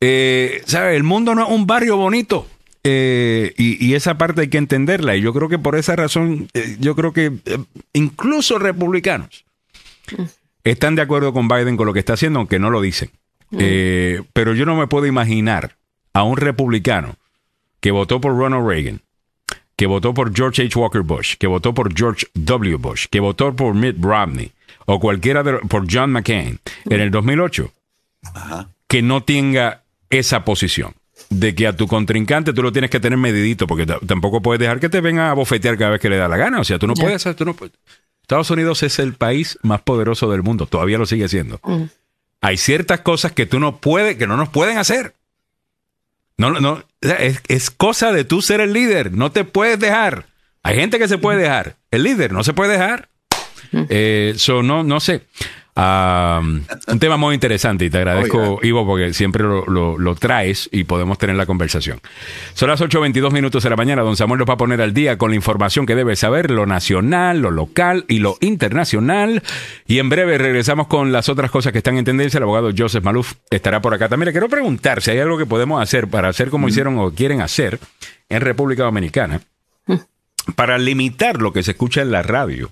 Eh, 0.00 0.62
¿sabes? 0.66 0.96
El 0.96 1.02
mundo 1.02 1.34
no 1.34 1.44
es 1.44 1.50
un 1.50 1.66
barrio 1.66 1.96
bonito. 1.96 2.46
Eh, 2.84 3.52
y, 3.56 3.84
y 3.84 3.94
esa 3.94 4.16
parte 4.16 4.42
hay 4.42 4.48
que 4.48 4.58
entenderla. 4.58 5.16
Y 5.16 5.20
yo 5.20 5.32
creo 5.32 5.48
que 5.48 5.58
por 5.58 5.76
esa 5.76 5.96
razón, 5.96 6.48
eh, 6.54 6.76
yo 6.78 6.94
creo 6.94 7.12
que 7.12 7.32
eh, 7.44 7.58
incluso 7.92 8.58
republicanos 8.58 9.44
están 10.62 10.94
de 10.94 11.02
acuerdo 11.02 11.32
con 11.32 11.48
Biden 11.48 11.76
con 11.76 11.86
lo 11.86 11.92
que 11.92 11.98
está 11.98 12.12
haciendo, 12.12 12.38
aunque 12.38 12.58
no 12.58 12.70
lo 12.70 12.80
dicen. 12.80 13.10
Eh, 13.58 14.22
pero 14.32 14.54
yo 14.54 14.66
no 14.66 14.76
me 14.76 14.86
puedo 14.86 15.06
imaginar 15.06 15.76
a 16.12 16.22
un 16.24 16.36
republicano 16.36 17.16
que 17.80 17.90
votó 17.90 18.20
por 18.20 18.36
Ronald 18.36 18.66
Reagan, 18.68 19.00
que 19.76 19.86
votó 19.86 20.14
por 20.14 20.34
George 20.34 20.62
H. 20.62 20.78
Walker 20.78 21.02
Bush, 21.02 21.36
que 21.38 21.46
votó 21.46 21.74
por 21.74 21.96
George 21.96 22.26
W. 22.34 22.76
Bush, 22.76 23.06
que 23.10 23.20
votó 23.20 23.54
por 23.54 23.74
Mitt 23.74 23.96
Romney 24.00 24.52
o 24.86 24.98
cualquiera 25.00 25.42
de 25.42 25.58
por 25.68 25.86
John 25.90 26.12
McCain 26.12 26.58
en 26.84 27.00
el 27.00 27.10
2008, 27.10 27.72
que 28.88 29.02
no 29.02 29.22
tenga 29.22 29.82
esa 30.10 30.44
posición 30.44 30.94
de 31.30 31.54
que 31.54 31.66
a 31.66 31.76
tu 31.76 31.86
contrincante 31.86 32.52
tú 32.52 32.62
lo 32.62 32.72
tienes 32.72 32.90
que 32.90 33.00
tener 33.00 33.18
medidito 33.18 33.66
porque 33.66 33.86
tampoco 33.86 34.42
puedes 34.42 34.60
dejar 34.60 34.80
que 34.80 34.88
te 34.88 35.00
venga 35.00 35.30
a 35.30 35.34
bofetear 35.34 35.76
cada 35.76 35.92
vez 35.92 36.00
que 36.00 36.10
le 36.10 36.16
da 36.16 36.28
la 36.28 36.36
gana. 36.36 36.60
O 36.60 36.64
sea, 36.64 36.78
tú 36.78 36.86
no 36.86 36.94
puedes 36.94 37.16
hacer, 37.16 37.34
tú 37.34 37.44
no 37.44 37.54
puedes. 37.54 37.74
Estados 38.22 38.50
Unidos 38.50 38.82
es 38.82 38.98
el 38.98 39.14
país 39.14 39.58
más 39.62 39.82
poderoso 39.82 40.30
del 40.30 40.42
mundo, 40.42 40.66
todavía 40.66 40.98
lo 40.98 41.06
sigue 41.06 41.28
siendo. 41.28 41.60
Hay 42.40 42.56
ciertas 42.56 43.00
cosas 43.00 43.32
que 43.32 43.46
tú 43.46 43.60
no 43.60 43.78
puedes, 43.78 44.16
que 44.16 44.26
no 44.26 44.36
nos 44.36 44.48
pueden 44.48 44.78
hacer. 44.78 45.14
No, 46.36 46.50
no, 46.50 46.84
es, 47.00 47.40
es 47.48 47.70
cosa 47.70 48.12
de 48.12 48.24
tú 48.24 48.42
ser 48.42 48.60
el 48.60 48.72
líder, 48.72 49.12
no 49.12 49.32
te 49.32 49.44
puedes 49.44 49.78
dejar. 49.78 50.26
Hay 50.62 50.76
gente 50.76 50.98
que 50.98 51.08
se 51.08 51.18
puede 51.18 51.40
dejar, 51.40 51.76
el 51.90 52.02
líder 52.02 52.32
no 52.32 52.44
se 52.44 52.52
puede 52.52 52.72
dejar. 52.72 53.08
Eh, 53.88 54.34
so, 54.36 54.62
no, 54.62 54.82
no 54.82 55.00
sé. 55.00 55.22
Ah, 55.78 56.40
un 56.42 56.98
tema 56.98 57.18
muy 57.18 57.34
interesante 57.34 57.84
y 57.84 57.90
te 57.90 57.98
agradezco. 57.98 58.58
Ivo, 58.62 58.86
porque 58.86 59.12
siempre 59.12 59.42
lo, 59.42 59.66
lo- 59.66 59.98
lo 59.98 60.14
traes 60.14 60.70
y 60.72 60.84
podemos 60.84 61.18
tener 61.18 61.36
la 61.36 61.44
conversación. 61.44 62.00
Son 62.54 62.70
las 62.70 62.80
8.22 62.80 63.30
minutos 63.30 63.62
de 63.62 63.68
la 63.68 63.76
mañana. 63.76 64.00
Don 64.00 64.16
Samuel 64.16 64.38
nos 64.38 64.48
va 64.48 64.54
a 64.54 64.56
poner 64.56 64.80
al 64.80 64.94
día 64.94 65.18
con 65.18 65.30
la 65.30 65.36
información 65.36 65.84
que 65.84 65.94
debe 65.94 66.16
saber, 66.16 66.50
lo 66.50 66.64
nacional, 66.64 67.40
lo 67.42 67.50
local 67.50 68.06
y 68.08 68.20
lo 68.20 68.38
internacional. 68.40 69.42
Y 69.86 69.98
en 69.98 70.08
breve 70.08 70.38
regresamos 70.38 70.86
con 70.86 71.12
las 71.12 71.28
otras 71.28 71.50
cosas 71.50 71.72
que 71.72 71.78
están 71.78 71.98
en 71.98 72.06
tendencia. 72.06 72.38
El 72.38 72.44
abogado 72.44 72.70
Joseph 72.76 73.04
Maluf 73.04 73.34
estará 73.50 73.82
por 73.82 73.92
acá 73.92 74.08
también. 74.08 74.26
Le 74.28 74.32
quiero 74.32 74.48
preguntar 74.48 75.02
si 75.02 75.10
hay 75.10 75.18
algo 75.18 75.36
que 75.36 75.44
podemos 75.46 75.82
hacer 75.82 76.08
para 76.08 76.28
hacer 76.28 76.48
como 76.48 76.68
hicieron 76.68 76.98
o 76.98 77.10
quieren 77.12 77.42
hacer 77.42 77.78
en 78.30 78.40
República 78.40 78.84
Dominicana 78.84 79.42
para 80.54 80.78
limitar 80.78 81.42
lo 81.42 81.52
que 81.52 81.62
se 81.62 81.72
escucha 81.72 82.00
en 82.02 82.12
la 82.12 82.22
radio 82.22 82.70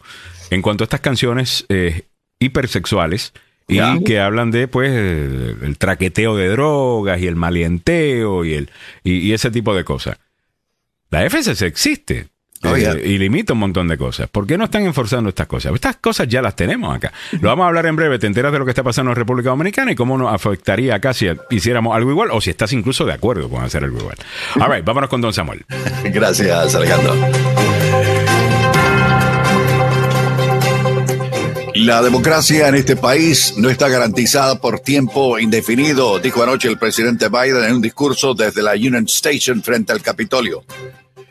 en 0.51 0.63
cuanto 0.63 0.85
a 0.85 0.87
estas 0.87 1.01
canciones 1.01 1.67
eh, 1.69 2.05
hipersexuales 2.45 3.33
y 3.67 4.05
que 4.05 4.21
hablan 4.21 4.51
de 4.51 4.69
pues 4.69 4.91
el, 4.91 5.59
el 5.63 5.79
traqueteo 5.79 6.37
de 6.37 6.49
drogas 6.49 7.21
y 7.21 7.27
el 7.27 7.37
malienteo 7.37 8.45
y 8.45 8.55
el 8.55 8.71
y, 9.03 9.19
y 9.19 9.33
ese 9.33 9.51
tipo 9.51 9.75
de 9.75 9.85
cosas. 9.85 10.19
La 11.11 11.29
FCC 11.29 11.63
existe 11.63 12.29
Oh, 12.65 12.77
eh, 12.77 13.03
y 13.05 13.19
limita 13.19 13.53
un 13.53 13.59
montón 13.59 13.89
de 13.89 13.99
cosas. 13.99 14.29
¿Por 14.29 14.47
qué 14.47 14.57
no 14.57 14.65
están 14.65 14.85
enforzando 14.85 15.29
estas 15.29 15.47
cosas? 15.47 15.75
Estas 15.75 15.97
cosas 15.97 16.29
ya 16.29 16.41
las 16.41 16.57
tenemos 16.57 16.95
acá. 16.95 17.13
Lo 17.41 17.49
vamos 17.49 17.65
a 17.65 17.69
hablar 17.69 17.87
en 17.87 17.97
breve. 17.97 18.19
Te 18.19 18.27
enteras 18.27 18.53
de 18.53 18.59
lo 18.59 18.65
que 18.65 18.71
está 18.71 18.83
pasando 18.83 19.11
en 19.11 19.17
República 19.17 19.51
Dominicana 19.51 19.93
y 19.93 19.95
cómo 19.95 20.17
nos 20.17 20.33
afectaría 20.33 20.95
acá 20.95 21.13
si 21.13 21.27
hiciéramos 21.51 21.95
algo 21.95 22.11
igual 22.11 22.31
o 22.33 22.41
si 22.41 22.51
estás 22.51 22.73
incluso 22.73 23.05
de 23.05 23.13
acuerdo 23.13 23.49
con 23.51 23.63
hacer 23.63 23.85
algo 23.85 23.99
igual. 23.99 24.17
All 24.61 24.73
right, 24.73 24.85
vámonos 24.85 25.11
con 25.11 25.21
Don 25.21 25.33
Samuel. 25.33 25.65
Gracias, 26.05 26.75
Alejandro. 26.75 27.15
La 31.75 32.03
democracia 32.03 32.69
en 32.69 32.77
este 32.77 32.95
país 32.95 33.55
no 33.57 33.69
está 33.69 33.89
garantizada 33.89 34.61
por 34.61 34.79
tiempo 34.79 35.41
indefinido, 35.41 36.21
dijo 36.21 36.41
anoche 36.41 36.69
el 36.69 36.79
presidente 36.79 37.29
Biden 37.29 37.65
en 37.65 37.75
un 37.75 37.83
discurso 37.83 38.33
desde 38.33 38.63
la 38.63 38.75
Union 38.75 39.07
Station 39.07 39.61
frente 39.61 39.93
al 39.93 40.01
Capitolio. 40.01 40.65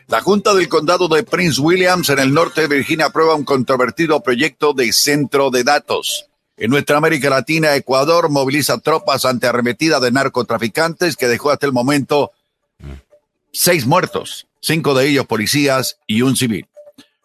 La 0.06 0.20
Junta 0.20 0.52
del 0.52 0.68
Condado 0.68 1.08
de 1.08 1.22
Prince 1.22 1.58
Williams 1.58 2.10
en 2.10 2.18
el 2.18 2.34
norte 2.34 2.60
de 2.60 2.68
Virginia 2.68 3.06
aprueba 3.06 3.34
un 3.34 3.44
controvertido 3.44 4.22
proyecto 4.22 4.74
de 4.74 4.92
centro 4.92 5.50
de 5.50 5.64
datos. 5.64 6.26
En 6.58 6.70
nuestra 6.70 6.98
América 6.98 7.30
Latina, 7.30 7.74
Ecuador 7.74 8.28
moviliza 8.28 8.78
tropas 8.78 9.24
ante 9.24 9.46
arremetida 9.46 9.98
de 9.98 10.12
narcotraficantes 10.12 11.16
que 11.16 11.26
dejó 11.26 11.52
hasta 11.52 11.64
el 11.64 11.72
momento 11.72 12.32
seis 13.50 13.86
muertos, 13.86 14.46
cinco 14.60 14.92
de 14.92 15.08
ellos 15.08 15.24
policías 15.24 15.96
y 16.06 16.20
un 16.20 16.36
civil. 16.36 16.68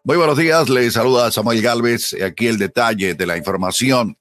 Muy 0.10 0.18
buenos 0.18 0.40
días, 0.40 0.70
les 0.70 0.94
saluda 0.94 1.32
Samuel 1.32 1.62
Galvez. 1.62 2.16
Aquí 2.26 2.48
el 2.48 2.58
detalle 2.58 3.14
de 3.14 3.28
la 3.28 3.38
información. 3.38 4.18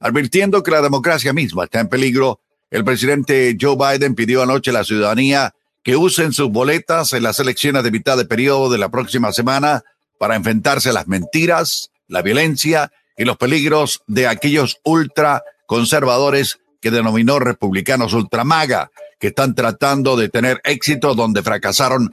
Advirtiendo 0.00 0.62
que 0.62 0.70
la 0.70 0.80
democracia 0.80 1.34
misma 1.34 1.64
está 1.64 1.80
en 1.80 1.90
peligro, 1.90 2.40
el 2.70 2.86
presidente 2.86 3.54
Joe 3.60 3.76
Biden 3.76 4.14
pidió 4.14 4.42
anoche 4.42 4.70
a 4.70 4.72
la 4.72 4.84
ciudadanía 4.84 5.52
que 5.82 5.94
usen 5.94 6.32
sus 6.32 6.48
boletas 6.48 7.12
en 7.12 7.22
las 7.22 7.38
elecciones 7.38 7.84
de 7.84 7.90
mitad 7.90 8.16
de 8.16 8.24
periodo 8.24 8.70
de 8.70 8.78
la 8.78 8.88
próxima 8.88 9.30
semana 9.30 9.82
para 10.18 10.36
enfrentarse 10.36 10.88
a 10.88 10.94
las 10.94 11.06
mentiras, 11.06 11.90
la 12.08 12.22
violencia 12.22 12.90
y 13.18 13.26
los 13.26 13.36
peligros 13.36 14.00
de 14.06 14.28
aquellos 14.28 14.78
ultraconservadores 14.84 16.60
que 16.80 16.90
denominó 16.90 17.40
republicanos 17.40 18.14
ultramaga, 18.14 18.90
que 19.20 19.26
están 19.26 19.54
tratando 19.54 20.16
de 20.16 20.30
tener 20.30 20.62
éxito 20.64 21.14
donde 21.14 21.42
fracasaron 21.42 22.10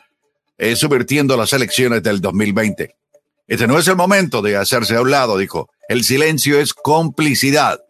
eh, 0.57 0.75
subvirtiendo 0.75 1.37
las 1.37 1.53
elecciones 1.53 2.03
del 2.03 2.19
2020. 2.19 2.97
Este 3.47 3.67
no 3.67 3.77
es 3.77 3.87
el 3.87 3.95
momento 3.95 4.41
de 4.41 4.55
hacerse 4.55 4.95
a 4.95 5.01
un 5.01 5.11
lado, 5.11 5.37
dijo. 5.37 5.69
El 5.89 6.03
silencio 6.03 6.59
es 6.59 6.73
complicidad. 6.73 7.81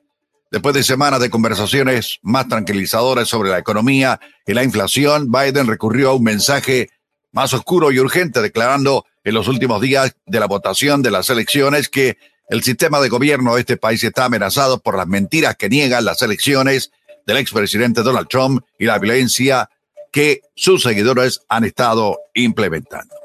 Después 0.51 0.75
de 0.75 0.83
semanas 0.83 1.19
de 1.19 1.29
conversaciones 1.29 2.19
más 2.21 2.47
tranquilizadoras 2.47 3.27
sobre 3.27 3.49
la 3.49 3.59
economía 3.59 4.19
y 4.45 4.53
la 4.53 4.63
inflación, 4.63 5.31
Biden 5.31 5.67
recurrió 5.67 6.09
a 6.09 6.13
un 6.15 6.23
mensaje 6.23 6.89
más 7.31 7.53
oscuro 7.53 7.91
y 7.91 7.99
urgente, 7.99 8.41
declarando 8.41 9.05
en 9.23 9.33
los 9.33 9.47
últimos 9.47 9.81
días 9.81 10.15
de 10.25 10.39
la 10.39 10.47
votación 10.47 11.01
de 11.01 11.11
las 11.11 11.29
elecciones 11.29 11.89
que 11.89 12.17
el 12.49 12.61
sistema 12.61 12.99
de 12.99 13.09
gobierno 13.09 13.55
de 13.55 13.61
este 13.61 13.77
país 13.77 14.03
está 14.03 14.25
amenazado 14.25 14.79
por 14.79 14.97
las 14.97 15.07
mentiras 15.07 15.55
que 15.55 15.69
niegan 15.69 16.05
las 16.05 16.21
elecciones 16.21 16.91
del 17.25 17.37
expresidente 17.37 18.03
Donald 18.03 18.27
Trump 18.27 18.63
y 18.77 18.85
la 18.85 18.99
violencia 18.99 19.69
que 20.11 20.41
sus 20.55 20.83
seguidores 20.83 21.41
han 21.47 21.63
estado 21.63 22.19
implementando. 22.35 23.22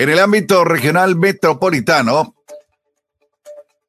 En 0.00 0.08
el 0.10 0.20
ámbito 0.20 0.64
regional 0.64 1.16
metropolitano, 1.16 2.36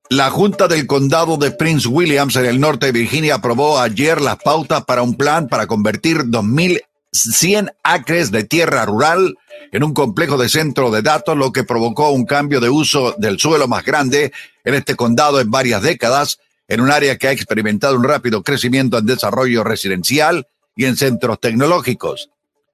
la 0.10 0.32
Junta 0.32 0.68
del 0.68 0.88
Condado 0.88 1.38
de 1.38 1.52
Prince 1.52 1.88
Williams 1.88 2.36
en 2.36 2.46
el 2.46 2.60
norte 2.60 2.88
de 2.88 2.92
Virginia 2.94 3.36
aprobó 3.36 3.80
ayer 3.80 4.20
las 4.20 4.38
pautas 4.38 4.86
para 4.86 5.04
un 5.04 5.14
plan 5.14 5.48
para 5.48 5.68
convertir 5.68 6.24
2.100 6.24 7.76
acres 7.84 8.32
de 8.32 8.44
tierra 8.44 8.86
rural 8.86 9.36
en 9.72 9.84
un 9.84 9.94
complejo 9.94 10.40
de 10.40 10.50
centro 10.50 10.90
de 10.90 11.04
datos, 11.04 11.38
lo 11.38 11.52
que 11.52 11.64
provocó 11.64 12.10
un 12.10 12.26
cambio 12.26 12.60
de 12.60 12.72
uso 12.72 13.14
del 13.20 13.38
suelo 13.38 13.68
más 13.68 13.86
grande 13.86 14.32
en 14.64 14.74
este 14.74 14.96
condado 14.96 15.40
en 15.40 15.52
varias 15.52 15.84
décadas, 15.84 16.40
en 16.68 16.82
un 16.82 16.90
área 16.90 17.20
que 17.20 17.28
ha 17.28 17.32
experimentado 17.32 17.96
un 17.96 18.04
rápido 18.04 18.42
crecimiento 18.42 18.98
en 18.98 19.06
desarrollo 19.06 19.64
residencial 19.64 20.48
y 20.76 20.86
en 20.86 20.98
centros 20.98 21.40
tecnológicos. 21.40 22.32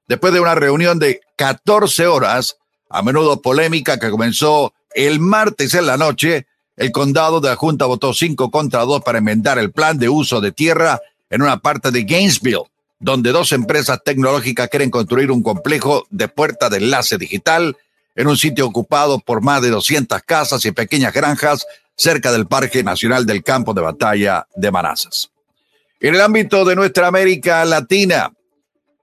Después 0.08 0.32
de 0.32 0.40
una 0.40 0.56
reunión 0.56 1.00
de 1.00 1.20
14 1.36 2.08
horas, 2.08 2.56
a 2.90 3.02
menudo 3.02 3.42
polémica 3.42 4.00
que 4.00 4.10
comenzó 4.10 4.74
el 4.94 5.20
martes 5.20 5.74
en 5.74 5.86
la 5.86 5.98
noche, 5.98 6.48
el 6.78 6.92
condado 6.92 7.42
de 7.42 7.50
la 7.50 7.56
Junta 7.56 7.86
votó 7.86 8.14
5 8.14 8.52
contra 8.52 8.82
2 8.82 9.02
para 9.02 9.20
enmendar 9.20 9.60
el 9.60 9.72
plan 9.72 9.98
de 9.98 10.10
uso 10.10 10.42
de 10.42 10.52
tierra 10.52 11.02
en 11.30 11.42
una 11.42 11.60
parte 11.60 11.92
de 11.92 12.04
Gainesville, 12.04 12.64
donde 13.00 13.32
dos 13.32 13.52
empresas 13.52 14.02
tecnológicas 14.04 14.70
quieren 14.70 14.90
construir 14.90 15.32
un 15.32 15.44
complejo 15.44 16.06
de 16.10 16.28
puerta 16.28 16.70
de 16.70 16.78
enlace 16.78 17.18
digital 17.18 17.78
en 18.16 18.28
un 18.28 18.38
sitio 18.38 18.66
ocupado 18.66 19.20
por 19.20 19.42
más 19.42 19.62
de 19.62 19.70
200 19.70 20.22
casas 20.24 20.66
y 20.66 20.72
pequeñas 20.72 21.14
granjas 21.14 21.66
cerca 21.96 22.32
del 22.32 22.48
Parque 22.48 22.84
Nacional 22.84 23.26
del 23.26 23.44
Campo 23.44 23.74
de 23.74 23.82
Batalla 23.82 24.48
de 24.56 24.72
Manassas. 24.72 25.32
En 26.00 26.16
el 26.16 26.22
ámbito 26.22 26.66
de 26.66 26.76
nuestra 26.76 27.08
América 27.08 27.64
Latina, 27.66 28.32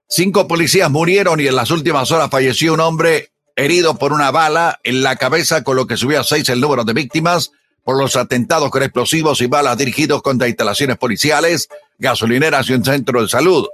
cinco 0.08 0.46
policías 0.46 0.90
murieron 0.90 1.40
y 1.40 1.46
en 1.46 1.56
las 1.56 1.70
últimas 1.70 2.10
horas 2.10 2.30
falleció 2.30 2.74
un 2.74 2.80
hombre 2.80 3.31
herido 3.56 3.98
por 3.98 4.12
una 4.12 4.30
bala 4.30 4.80
en 4.82 5.02
la 5.02 5.16
cabeza, 5.16 5.64
con 5.64 5.76
lo 5.76 5.86
que 5.86 5.96
subió 5.96 6.20
a 6.20 6.24
seis 6.24 6.48
el 6.48 6.60
número 6.60 6.84
de 6.84 6.92
víctimas 6.92 7.52
por 7.84 7.98
los 7.98 8.16
atentados 8.16 8.70
con 8.70 8.82
explosivos 8.82 9.40
y 9.40 9.46
balas 9.46 9.76
dirigidos 9.76 10.22
contra 10.22 10.48
instalaciones 10.48 10.96
policiales, 10.98 11.68
gasolineras 11.98 12.68
y 12.68 12.74
un 12.74 12.84
centro 12.84 13.22
de 13.22 13.28
salud. 13.28 13.66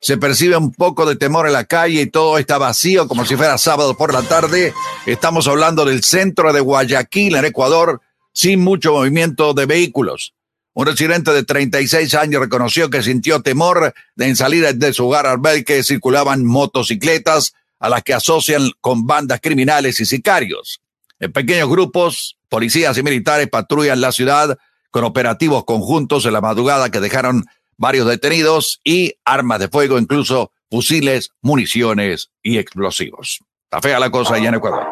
Se 0.00 0.18
percibe 0.18 0.56
un 0.56 0.72
poco 0.72 1.06
de 1.06 1.16
temor 1.16 1.46
en 1.46 1.52
la 1.52 1.64
calle 1.64 2.02
y 2.02 2.06
todo 2.06 2.38
está 2.38 2.58
vacío 2.58 3.08
como 3.08 3.24
si 3.24 3.36
fuera 3.36 3.56
sábado 3.56 3.96
por 3.96 4.12
la 4.12 4.22
tarde. 4.22 4.74
Estamos 5.06 5.48
hablando 5.48 5.84
del 5.84 6.04
centro 6.04 6.52
de 6.52 6.60
Guayaquil, 6.60 7.36
en 7.36 7.44
Ecuador, 7.44 8.00
sin 8.32 8.60
mucho 8.60 8.92
movimiento 8.92 9.54
de 9.54 9.66
vehículos. 9.66 10.34
Un 10.74 10.86
residente 10.86 11.32
de 11.32 11.42
36 11.42 12.14
años 12.14 12.42
reconoció 12.42 12.90
que 12.90 13.02
sintió 13.02 13.40
temor 13.40 13.94
en 14.18 14.36
salir 14.36 14.74
de 14.74 14.92
su 14.92 15.06
hogar 15.06 15.26
al 15.26 15.38
ver 15.38 15.64
que 15.64 15.82
circulaban 15.82 16.44
motocicletas 16.44 17.54
a 17.78 17.88
las 17.88 18.02
que 18.02 18.14
asocian 18.14 18.70
con 18.80 19.06
bandas 19.06 19.40
criminales 19.40 20.00
y 20.00 20.06
sicarios. 20.06 20.80
En 21.18 21.32
pequeños 21.32 21.68
grupos, 21.68 22.36
policías 22.48 22.96
y 22.98 23.02
militares 23.02 23.48
patrullan 23.48 24.00
la 24.00 24.12
ciudad 24.12 24.58
con 24.90 25.04
operativos 25.04 25.64
conjuntos 25.64 26.24
en 26.26 26.32
la 26.32 26.40
madrugada 26.40 26.90
que 26.90 27.00
dejaron 27.00 27.44
varios 27.76 28.06
detenidos 28.06 28.80
y 28.84 29.14
armas 29.24 29.60
de 29.60 29.68
fuego, 29.68 29.98
incluso 29.98 30.52
fusiles, 30.70 31.30
municiones 31.42 32.30
y 32.42 32.58
explosivos. 32.58 33.40
Está 33.64 33.80
fea 33.80 33.98
la 33.98 34.10
cosa 34.10 34.34
allá 34.34 34.48
en 34.48 34.54
Ecuador. 34.54 34.86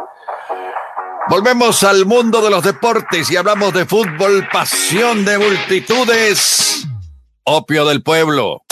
Volvemos 1.28 1.82
al 1.84 2.04
mundo 2.04 2.42
de 2.42 2.50
los 2.50 2.62
deportes 2.62 3.30
y 3.30 3.36
hablamos 3.36 3.72
de 3.72 3.86
fútbol, 3.86 4.46
pasión 4.52 5.24
de 5.24 5.38
multitudes, 5.38 6.86
opio 7.44 7.86
del 7.86 8.02
pueblo. 8.02 8.63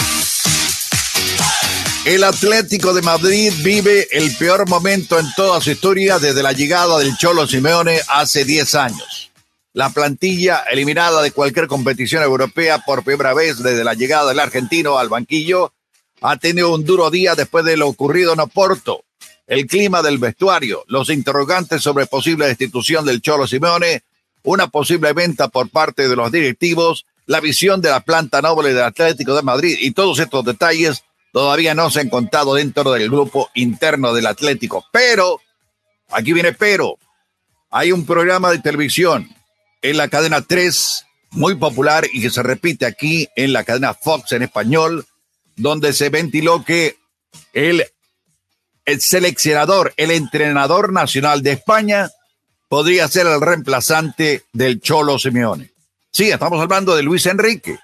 El 2.04 2.24
Atlético 2.24 2.94
de 2.94 3.00
Madrid 3.00 3.52
vive 3.62 4.08
el 4.10 4.36
peor 4.36 4.68
momento 4.68 5.20
en 5.20 5.26
toda 5.36 5.60
su 5.60 5.70
historia 5.70 6.18
desde 6.18 6.42
la 6.42 6.52
llegada 6.52 6.98
del 6.98 7.16
Cholo 7.16 7.46
Simeone 7.46 8.00
hace 8.08 8.44
10 8.44 8.74
años. 8.74 9.30
La 9.72 9.90
plantilla 9.90 10.64
eliminada 10.68 11.22
de 11.22 11.30
cualquier 11.30 11.68
competición 11.68 12.24
europea 12.24 12.80
por 12.80 13.04
primera 13.04 13.34
vez 13.34 13.62
desde 13.62 13.84
la 13.84 13.94
llegada 13.94 14.30
del 14.30 14.40
argentino 14.40 14.98
al 14.98 15.10
banquillo 15.10 15.74
ha 16.20 16.36
tenido 16.38 16.74
un 16.74 16.84
duro 16.84 17.08
día 17.08 17.36
después 17.36 17.64
de 17.64 17.76
lo 17.76 17.86
ocurrido 17.86 18.32
en 18.32 18.40
Oporto. 18.40 19.04
El 19.46 19.68
clima 19.68 20.02
del 20.02 20.18
vestuario, 20.18 20.82
los 20.88 21.08
interrogantes 21.08 21.82
sobre 21.82 22.06
posible 22.06 22.48
destitución 22.48 23.04
del 23.04 23.22
Cholo 23.22 23.46
Simeone, 23.46 24.02
una 24.42 24.66
posible 24.66 25.12
venta 25.12 25.46
por 25.46 25.70
parte 25.70 26.08
de 26.08 26.16
los 26.16 26.32
directivos, 26.32 27.06
la 27.26 27.38
visión 27.38 27.80
de 27.80 27.90
la 27.90 28.00
planta 28.00 28.42
noble 28.42 28.74
del 28.74 28.82
Atlético 28.82 29.36
de 29.36 29.42
Madrid 29.42 29.76
y 29.80 29.92
todos 29.92 30.18
estos 30.18 30.44
detalles 30.44 31.04
todavía 31.32 31.74
no 31.74 31.90
se 31.90 32.00
han 32.00 32.10
contado 32.10 32.54
dentro 32.54 32.92
del 32.92 33.08
grupo 33.08 33.50
interno 33.54 34.12
del 34.12 34.26
Atlético. 34.26 34.84
Pero, 34.92 35.40
aquí 36.10 36.32
viene 36.32 36.52
pero, 36.52 36.98
hay 37.70 37.90
un 37.90 38.04
programa 38.06 38.50
de 38.50 38.58
televisión 38.58 39.34
en 39.80 39.96
la 39.96 40.08
cadena 40.08 40.42
3, 40.42 41.06
muy 41.30 41.54
popular 41.56 42.06
y 42.12 42.20
que 42.20 42.30
se 42.30 42.42
repite 42.42 42.86
aquí 42.86 43.28
en 43.34 43.52
la 43.52 43.64
cadena 43.64 43.94
Fox 43.94 44.32
en 44.32 44.42
español, 44.42 45.06
donde 45.56 45.92
se 45.92 46.10
ventiló 46.10 46.64
que 46.64 46.96
el, 47.54 47.86
el 48.84 49.00
seleccionador, 49.00 49.94
el 49.96 50.10
entrenador 50.10 50.92
nacional 50.92 51.42
de 51.42 51.52
España, 51.52 52.10
podría 52.68 53.08
ser 53.08 53.26
el 53.26 53.40
reemplazante 53.40 54.44
del 54.52 54.80
Cholo 54.80 55.18
Simeone. 55.18 55.70
Sí, 56.10 56.30
estamos 56.30 56.60
hablando 56.60 56.94
de 56.94 57.02
Luis 57.02 57.24
Enrique. 57.26 57.78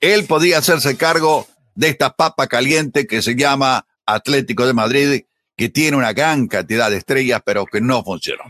Él 0.00 0.24
podría 0.24 0.58
hacerse 0.58 0.96
cargo 0.96 1.46
de 1.80 1.88
esta 1.88 2.14
papa 2.14 2.46
caliente 2.46 3.06
que 3.06 3.22
se 3.22 3.34
llama 3.34 3.86
Atlético 4.04 4.66
de 4.66 4.74
Madrid, 4.74 5.22
que 5.56 5.70
tiene 5.70 5.96
una 5.96 6.12
gran 6.12 6.46
cantidad 6.46 6.90
de 6.90 6.98
estrellas, 6.98 7.40
pero 7.42 7.64
que 7.64 7.80
no 7.80 8.04
funcionó. 8.04 8.44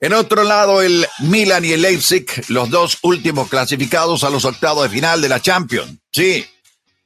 En 0.00 0.12
otro 0.14 0.42
lado, 0.42 0.82
el 0.82 1.06
Milan 1.20 1.64
y 1.64 1.70
el 1.70 1.82
Leipzig, 1.82 2.26
los 2.48 2.70
dos 2.70 2.98
últimos 3.02 3.48
clasificados 3.48 4.24
a 4.24 4.30
los 4.30 4.44
octavos 4.44 4.82
de 4.82 4.96
final 4.96 5.22
de 5.22 5.28
la 5.28 5.38
Champions. 5.38 5.96
Sí, 6.10 6.44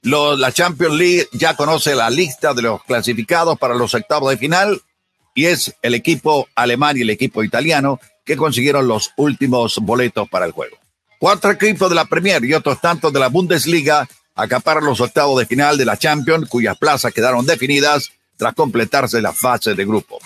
la 0.00 0.50
Champions 0.50 0.94
League 0.94 1.28
ya 1.32 1.54
conoce 1.54 1.94
la 1.94 2.08
lista 2.08 2.54
de 2.54 2.62
los 2.62 2.82
clasificados 2.84 3.58
para 3.58 3.74
los 3.74 3.92
octavos 3.92 4.30
de 4.30 4.38
final 4.38 4.80
y 5.34 5.44
es 5.44 5.74
el 5.82 5.94
equipo 5.94 6.48
alemán 6.54 6.96
y 6.96 7.02
el 7.02 7.10
equipo 7.10 7.44
italiano 7.44 8.00
que 8.24 8.38
consiguieron 8.38 8.88
los 8.88 9.12
últimos 9.18 9.76
boletos 9.82 10.26
para 10.30 10.46
el 10.46 10.52
juego. 10.52 10.78
Cuatro 11.18 11.50
equipos 11.50 11.90
de 11.90 11.96
la 11.96 12.06
Premier 12.06 12.42
y 12.46 12.54
otros 12.54 12.80
tantos 12.80 13.12
de 13.12 13.20
la 13.20 13.28
Bundesliga 13.28 14.08
acaparan 14.38 14.84
los 14.84 15.00
octavos 15.00 15.38
de 15.38 15.46
final 15.46 15.76
de 15.76 15.84
la 15.84 15.96
Champions, 15.96 16.48
cuyas 16.48 16.78
plazas 16.78 17.12
quedaron 17.12 17.44
definidas 17.44 18.12
tras 18.36 18.54
completarse 18.54 19.20
la 19.20 19.32
fase 19.32 19.74
de 19.74 19.84
grupo. 19.84 20.20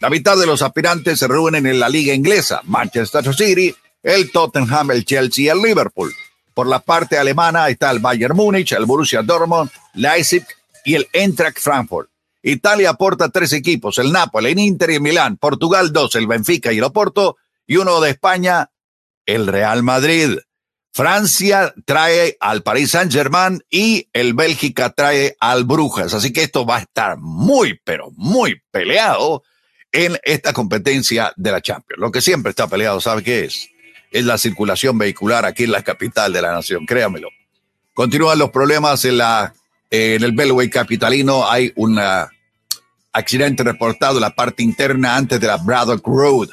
La 0.00 0.10
mitad 0.10 0.36
de 0.36 0.46
los 0.46 0.62
aspirantes 0.62 1.20
se 1.20 1.28
reúnen 1.28 1.64
en 1.66 1.78
la 1.78 1.88
liga 1.88 2.12
inglesa, 2.12 2.60
Manchester 2.64 3.32
City, 3.32 3.72
el 4.02 4.32
Tottenham, 4.32 4.90
el 4.90 5.04
Chelsea 5.04 5.44
y 5.44 5.48
el 5.48 5.62
Liverpool. 5.62 6.12
Por 6.54 6.66
la 6.66 6.80
parte 6.80 7.16
alemana 7.16 7.68
está 7.68 7.92
el 7.92 8.00
Bayern 8.00 8.36
Múnich, 8.36 8.72
el 8.72 8.84
Borussia 8.84 9.22
Dortmund, 9.22 9.70
Leipzig 9.94 10.44
y 10.84 10.96
el 10.96 11.06
Eintracht 11.12 11.60
Frankfurt. 11.60 12.10
Italia 12.42 12.90
aporta 12.90 13.28
tres 13.28 13.52
equipos, 13.52 13.98
el 13.98 14.10
Napoli, 14.10 14.50
el 14.50 14.58
Inter 14.58 14.90
y 14.90 14.94
el 14.96 15.00
Milán. 15.00 15.36
Portugal 15.36 15.92
dos, 15.92 16.16
el 16.16 16.26
Benfica 16.26 16.72
y 16.72 16.78
el 16.78 16.84
Oporto. 16.84 17.36
Y 17.64 17.76
uno 17.76 18.00
de 18.00 18.10
España, 18.10 18.70
el 19.24 19.46
Real 19.46 19.84
Madrid. 19.84 20.38
Francia 20.94 21.72
trae 21.86 22.36
al 22.38 22.62
Paris 22.62 22.90
Saint-Germain 22.90 23.64
y 23.70 24.08
el 24.12 24.34
Bélgica 24.34 24.90
trae 24.90 25.36
al 25.40 25.64
Brujas. 25.64 26.12
Así 26.12 26.34
que 26.34 26.42
esto 26.42 26.66
va 26.66 26.76
a 26.76 26.80
estar 26.80 27.16
muy, 27.18 27.80
pero 27.82 28.10
muy 28.16 28.60
peleado 28.70 29.42
en 29.90 30.18
esta 30.22 30.52
competencia 30.52 31.32
de 31.36 31.50
la 31.50 31.62
Champions. 31.62 31.98
Lo 31.98 32.12
que 32.12 32.20
siempre 32.20 32.50
está 32.50 32.66
peleado, 32.66 33.00
¿sabe 33.00 33.22
qué 33.22 33.44
es? 33.44 33.70
Es 34.10 34.26
la 34.26 34.36
circulación 34.36 34.98
vehicular 34.98 35.46
aquí 35.46 35.64
en 35.64 35.72
la 35.72 35.82
capital 35.82 36.30
de 36.30 36.42
la 36.42 36.52
nación, 36.52 36.84
créamelo. 36.84 37.28
Continúan 37.94 38.38
los 38.38 38.50
problemas 38.50 39.04
en, 39.06 39.16
la, 39.16 39.54
en 39.90 40.22
el 40.22 40.32
Belway 40.32 40.68
capitalino. 40.68 41.48
Hay 41.50 41.72
un 41.76 41.98
accidente 43.12 43.62
reportado 43.62 44.16
en 44.16 44.22
la 44.22 44.34
parte 44.34 44.62
interna 44.62 45.16
antes 45.16 45.40
de 45.40 45.46
la 45.46 45.56
Braddock 45.56 46.06
Road 46.06 46.50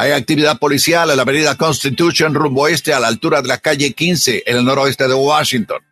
hay 0.00 0.12
actividad 0.12 0.60
policial 0.60 1.10
en 1.10 1.16
la 1.16 1.22
avenida 1.22 1.56
Constitution 1.56 2.32
rumbo 2.32 2.68
este 2.68 2.94
a 2.94 3.00
la 3.00 3.08
altura 3.08 3.42
de 3.42 3.48
la 3.48 3.58
calle 3.58 3.92
15 3.92 4.44
en 4.46 4.56
el 4.58 4.64
noroeste 4.64 5.08
de 5.08 5.14
Washington. 5.14 5.82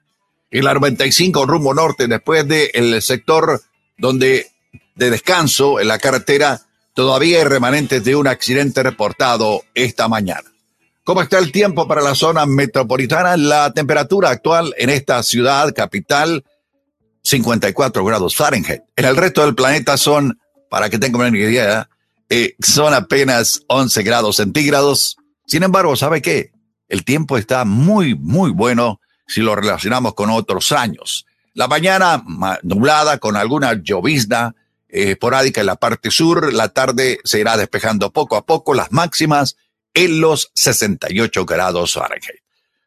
Y 0.48 0.62
la 0.62 0.74
95 0.74 1.44
rumbo 1.44 1.74
norte 1.74 2.06
después 2.06 2.46
del 2.46 3.02
sector 3.02 3.60
donde 3.98 4.46
de 4.94 5.10
descanso 5.10 5.80
en 5.80 5.88
la 5.88 5.98
carretera 5.98 6.60
todavía 6.94 7.38
hay 7.38 7.44
remanentes 7.46 8.04
de 8.04 8.14
un 8.14 8.28
accidente 8.28 8.84
reportado 8.84 9.64
esta 9.74 10.06
mañana. 10.06 10.48
¿Cómo 11.02 11.20
está 11.20 11.40
el 11.40 11.50
tiempo 11.50 11.88
para 11.88 12.00
la 12.00 12.14
zona 12.14 12.46
metropolitana? 12.46 13.36
La 13.36 13.72
temperatura 13.72 14.30
actual 14.30 14.72
en 14.78 14.90
esta 14.90 15.20
ciudad 15.24 15.74
capital, 15.74 16.44
54 17.24 18.04
grados 18.04 18.36
Fahrenheit. 18.36 18.82
En 18.94 19.04
el 19.04 19.16
resto 19.16 19.44
del 19.44 19.56
planeta 19.56 19.96
son 19.96 20.38
para 20.70 20.90
que 20.90 20.98
tengan 21.00 21.22
una 21.22 21.38
idea, 21.38 21.88
eh, 22.28 22.56
son 22.60 22.94
apenas 22.94 23.62
11 23.68 24.02
grados 24.02 24.36
centígrados. 24.36 25.16
Sin 25.46 25.62
embargo, 25.62 25.96
¿sabe 25.96 26.22
qué? 26.22 26.52
El 26.88 27.04
tiempo 27.04 27.38
está 27.38 27.64
muy, 27.64 28.14
muy 28.14 28.50
bueno 28.50 29.00
si 29.26 29.40
lo 29.40 29.56
relacionamos 29.56 30.14
con 30.14 30.30
otros 30.30 30.72
años. 30.72 31.26
La 31.54 31.68
mañana 31.68 32.22
nublada 32.62 33.18
con 33.18 33.36
alguna 33.36 33.74
llovizna 33.74 34.54
eh, 34.88 35.12
esporádica 35.12 35.60
en 35.60 35.66
la 35.66 35.76
parte 35.76 36.10
sur, 36.10 36.52
la 36.52 36.68
tarde 36.68 37.18
se 37.24 37.40
irá 37.40 37.56
despejando 37.56 38.12
poco 38.12 38.36
a 38.36 38.44
poco 38.44 38.74
las 38.74 38.92
máximas 38.92 39.56
en 39.94 40.20
los 40.20 40.50
68 40.54 41.46
grados 41.46 41.94
Fahrenheit. 41.94 42.42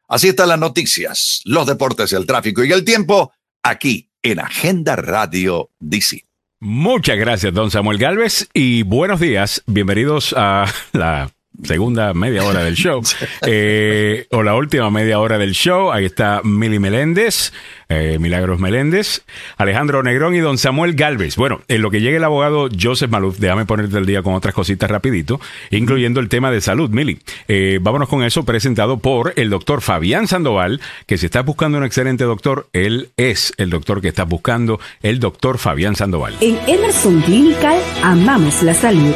Así 0.07 0.29
están 0.29 0.49
las 0.49 0.59
noticias, 0.59 1.41
los 1.45 1.67
deportes, 1.67 2.13
el 2.13 2.25
tráfico 2.25 2.63
y 2.63 2.71
el 2.71 2.83
tiempo 2.83 3.31
aquí 3.63 4.09
en 4.21 4.39
Agenda 4.39 4.95
Radio 4.95 5.71
DC. 5.79 6.28
Muchas 6.61 7.17
gracias, 7.17 7.53
don 7.53 7.71
Samuel 7.71 7.97
Galvez, 7.97 8.49
y 8.53 8.83
buenos 8.83 9.21
días. 9.21 9.63
Bienvenidos 9.65 10.35
a 10.37 10.65
la 10.91 11.29
segunda 11.63 12.13
media 12.13 12.43
hora 12.43 12.63
del 12.63 12.75
show, 12.75 13.01
eh, 13.45 14.27
o 14.31 14.43
la 14.43 14.55
última 14.55 14.89
media 14.89 15.19
hora 15.19 15.37
del 15.37 15.51
show. 15.51 15.91
Ahí 15.91 16.05
está 16.05 16.41
Mili 16.43 16.79
Meléndez, 16.79 17.51
eh, 17.89 18.17
Milagros 18.19 18.59
Meléndez, 18.59 19.23
Alejandro 19.57 20.03
Negrón 20.03 20.35
y 20.35 20.39
don 20.39 20.57
Samuel 20.57 20.93
Galvez. 20.93 21.35
Bueno, 21.35 21.61
en 21.67 21.81
lo 21.81 21.91
que 21.91 22.01
llegue 22.01 22.17
el 22.17 22.23
abogado 22.23 22.69
Joseph 22.79 23.09
Maluf, 23.09 23.39
déjame 23.39 23.65
ponerte 23.65 23.97
el 23.97 24.05
día 24.05 24.21
con 24.21 24.33
otras 24.33 24.53
cositas 24.53 24.89
rapidito, 24.89 25.39
incluyendo 25.71 26.19
el 26.19 26.29
tema 26.29 26.51
de 26.51 26.61
salud, 26.61 26.89
Mili. 26.89 27.19
Eh, 27.47 27.79
vámonos 27.81 28.09
con 28.09 28.23
eso, 28.23 28.45
presentado 28.45 28.99
por 28.99 29.33
el 29.35 29.49
doctor 29.49 29.81
Fabián 29.81 30.27
Sandoval, 30.27 30.81
que 31.05 31.17
si 31.17 31.25
estás 31.25 31.45
buscando 31.45 31.77
un 31.77 31.83
excelente 31.83 32.23
doctor, 32.23 32.67
él 32.73 33.09
es 33.17 33.53
el 33.57 33.69
doctor 33.69 34.01
que 34.01 34.09
estás 34.09 34.27
buscando, 34.27 34.79
el 35.01 35.19
doctor 35.19 35.57
Fabián 35.57 35.95
Sandoval. 35.95 36.35
En 36.41 36.57
Emerson 36.67 37.21
Clinical 37.21 37.79
amamos 38.03 38.61
la 38.63 38.73
salud. 38.73 39.15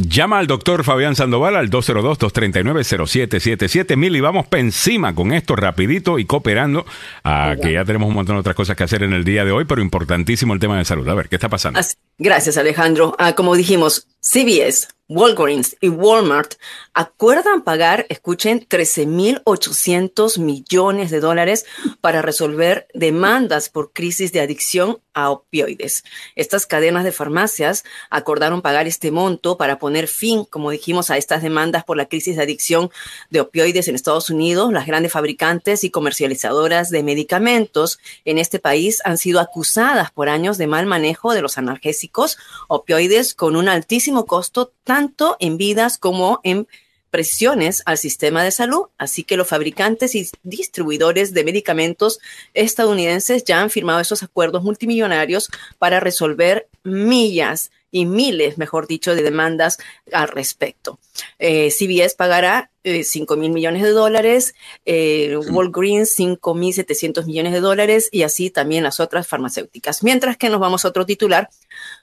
Llama 0.00 0.38
al 0.38 0.46
doctor 0.46 0.84
Fabián 0.84 1.16
Sandoval 1.16 1.56
al 1.56 1.70
202-239-0777. 1.70 3.96
Mil 3.96 4.14
y 4.14 4.20
vamos 4.20 4.46
para 4.46 4.60
encima 4.60 5.12
con 5.12 5.32
esto 5.32 5.56
rapidito 5.56 6.20
y 6.20 6.24
cooperando, 6.24 6.86
a 7.24 7.56
que 7.60 7.72
ya 7.72 7.84
tenemos 7.84 8.08
un 8.08 8.14
montón 8.14 8.36
de 8.36 8.40
otras 8.40 8.54
cosas 8.54 8.76
que 8.76 8.84
hacer 8.84 9.02
en 9.02 9.12
el 9.12 9.24
día 9.24 9.44
de 9.44 9.50
hoí, 9.50 9.64
pero 9.64 9.82
importantísimo 9.82 10.54
el 10.54 10.60
tema 10.60 10.78
de 10.78 10.84
salud. 10.84 11.08
A 11.08 11.14
ver, 11.14 11.28
¿qué 11.28 11.34
está 11.34 11.48
pasando? 11.48 11.80
Gracias, 12.16 12.56
Alejandro. 12.56 13.16
Ah, 13.18 13.34
como 13.34 13.56
dijimos, 13.56 14.06
CBS, 14.20 14.86
Walgreens 15.08 15.76
y 15.80 15.88
Walmart 15.88 16.56
acuerdan 16.92 17.62
pagar, 17.62 18.04
escuchen, 18.10 18.66
13.800 18.68 20.38
millones 20.38 21.10
de 21.10 21.20
dólares 21.20 21.64
para 22.02 22.20
resolver 22.20 22.88
demandas 22.92 23.70
por 23.70 23.92
crisis 23.92 24.32
de 24.32 24.40
adicción 24.40 24.98
a 25.14 25.30
opioides. 25.30 26.04
Estas 26.36 26.66
cadenas 26.66 27.04
de 27.04 27.12
farmacias 27.12 27.84
acordaron 28.10 28.60
pagar 28.62 28.86
este 28.86 29.10
monto 29.10 29.56
para 29.56 29.78
poner 29.78 30.08
fin, 30.08 30.44
como 30.44 30.70
dijimos, 30.70 31.10
a 31.10 31.16
estas 31.16 31.42
demandas 31.42 31.84
por 31.84 31.96
la 31.96 32.06
crisis 32.06 32.36
de 32.36 32.42
adicción 32.42 32.90
de 33.30 33.40
opioides 33.40 33.88
en 33.88 33.94
Estados 33.94 34.28
Unidos. 34.30 34.72
Las 34.72 34.86
grandes 34.86 35.12
fabricantes 35.12 35.84
y 35.84 35.90
comercializadoras 35.90 36.90
de 36.90 37.02
medicamentos 37.02 37.98
en 38.26 38.38
este 38.38 38.58
país 38.58 39.00
han 39.04 39.16
sido 39.18 39.40
acusadas 39.40 40.10
por 40.10 40.28
años 40.28 40.58
de 40.58 40.66
mal 40.66 40.84
manejo 40.86 41.32
de 41.32 41.42
los 41.42 41.56
analgésicos 41.56 42.36
opioides 42.68 43.34
con 43.34 43.56
un 43.56 43.68
altísimo 43.68 44.26
costo 44.26 44.72
tanto 44.98 45.36
en 45.38 45.58
vidas 45.58 45.96
como 45.96 46.40
en 46.42 46.66
presiones 47.12 47.84
al 47.86 47.98
sistema 47.98 48.42
de 48.42 48.50
salud, 48.50 48.86
así 48.98 49.22
que 49.22 49.36
los 49.36 49.46
fabricantes 49.46 50.16
y 50.16 50.28
distribuidores 50.42 51.32
de 51.32 51.44
medicamentos 51.44 52.18
estadounidenses 52.52 53.44
ya 53.44 53.60
han 53.60 53.70
firmado 53.70 54.00
esos 54.00 54.24
acuerdos 54.24 54.64
multimillonarios 54.64 55.50
para 55.78 56.00
resolver 56.00 56.66
millas 56.82 57.70
y 57.92 58.06
miles, 58.06 58.58
mejor 58.58 58.88
dicho, 58.88 59.14
de 59.14 59.22
demandas 59.22 59.78
al 60.12 60.26
respecto. 60.26 60.98
Eh, 61.38 61.70
CBS 61.70 62.16
pagará 62.16 62.70
eh, 62.82 63.04
5 63.04 63.36
mil 63.36 63.52
millones 63.52 63.82
de 63.82 63.90
dólares, 63.90 64.56
eh, 64.84 65.36
Walgreens 65.50 66.10
5 66.10 66.54
mil 66.54 66.74
700 66.74 67.26
millones 67.26 67.52
de 67.52 67.60
dólares 67.60 68.08
y 68.10 68.24
así 68.24 68.50
también 68.50 68.82
las 68.82 68.98
otras 68.98 69.28
farmacéuticas. 69.28 70.02
Mientras 70.02 70.36
que 70.36 70.48
nos 70.48 70.60
vamos 70.60 70.84
a 70.84 70.88
otro 70.88 71.06
titular, 71.06 71.48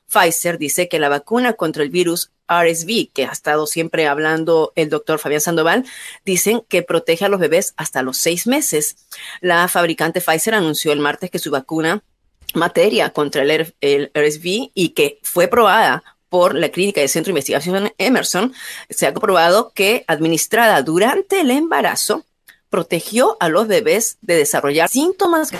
Pfizer 0.08 0.58
dice 0.58 0.88
que 0.88 1.00
la 1.00 1.10
vacuna 1.10 1.54
contra 1.54 1.84
el 1.84 1.90
virus 1.90 2.32
RSV, 2.48 3.12
que 3.14 3.26
ha 3.26 3.32
estado 3.32 3.66
siempre 3.68 4.08
hablando 4.08 4.72
el 4.76 4.90
doctor 4.90 5.20
Fabián 5.20 5.42
Sandoval, 5.42 5.86
dicen 6.24 6.62
que 6.68 6.84
protege 6.84 7.26
a 7.26 7.30
los 7.30 7.40
bebés 7.40 7.74
hasta 7.78 8.04
los 8.04 8.18
seis 8.18 8.48
meses. 8.48 8.98
La 9.42 9.68
fabricante 9.68 10.22
Pfizer 10.22 10.54
anunció 10.54 10.92
el 10.92 11.00
martes 11.00 11.32
que 11.32 11.40
su 11.40 11.52
vacuna 11.52 12.04
materia 12.54 13.12
contra 13.12 13.44
el, 13.44 14.12
RSV 14.14 14.72
y 14.74 14.90
que 14.90 15.20
fue 15.24 15.48
probada 15.48 16.04
por 16.30 16.56
la 16.56 16.70
clínica 16.70 17.02
del 17.02 17.10
Centro 17.10 17.30
de 17.30 17.40
Investigación 17.40 17.94
Emerson, 17.98 18.54
se 18.90 19.08
ha 19.08 19.14
comprobado 19.14 19.72
que 19.74 20.04
administrada 20.08 20.82
durante 20.82 21.42
el 21.42 21.52
embarazo 21.52 22.26
protegió 22.70 23.38
a 23.40 23.48
los 23.48 23.68
bebés 23.68 24.18
de 24.22 24.36
desarrollar 24.36 24.90
síntomas 24.90 25.52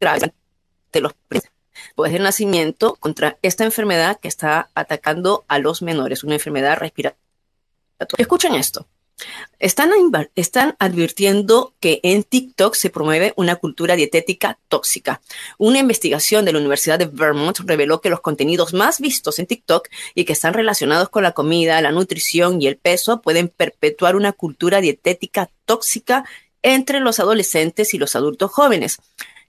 graves 0.00 0.30
de 0.92 1.00
los 1.00 1.14
después 1.92 2.10
del 2.10 2.22
nacimiento 2.22 2.96
contra 3.00 3.36
esta 3.42 3.64
enfermedad 3.64 4.18
que 4.18 4.26
está 4.26 4.70
atacando 4.74 5.44
a 5.46 5.58
los 5.58 5.82
menores, 5.82 6.24
una 6.24 6.36
enfermedad 6.36 6.78
respiratoria. 6.78 7.18
Escuchen 8.16 8.54
esto. 8.54 8.88
Están, 9.58 9.90
están, 10.34 10.74
advirtiendo 10.78 11.74
que 11.80 12.00
en 12.02 12.24
TikTok 12.24 12.74
se 12.74 12.88
promueve 12.88 13.34
una 13.36 13.56
cultura 13.56 13.94
dietética 13.94 14.58
tóxica. 14.68 15.20
Una 15.58 15.80
investigación 15.80 16.46
de 16.46 16.54
la 16.54 16.60
Universidad 16.60 16.98
de 16.98 17.06
Vermont 17.12 17.58
reveló 17.60 18.00
que 18.00 18.08
los 18.08 18.22
contenidos 18.22 18.72
más 18.72 18.98
vistos 18.98 19.38
en 19.38 19.46
TikTok 19.46 19.88
y 20.14 20.24
que 20.24 20.32
están 20.32 20.54
relacionados 20.54 21.10
con 21.10 21.22
la 21.22 21.32
comida, 21.32 21.82
la 21.82 21.92
nutrición 21.92 22.62
y 22.62 22.68
el 22.68 22.78
peso 22.78 23.20
pueden 23.20 23.48
perpetuar 23.48 24.16
una 24.16 24.32
cultura 24.32 24.80
dietética 24.80 25.50
tóxica 25.66 26.24
entre 26.62 27.00
los 27.00 27.20
adolescentes 27.20 27.92
y 27.92 27.98
los 27.98 28.16
adultos 28.16 28.50
jóvenes. 28.50 28.98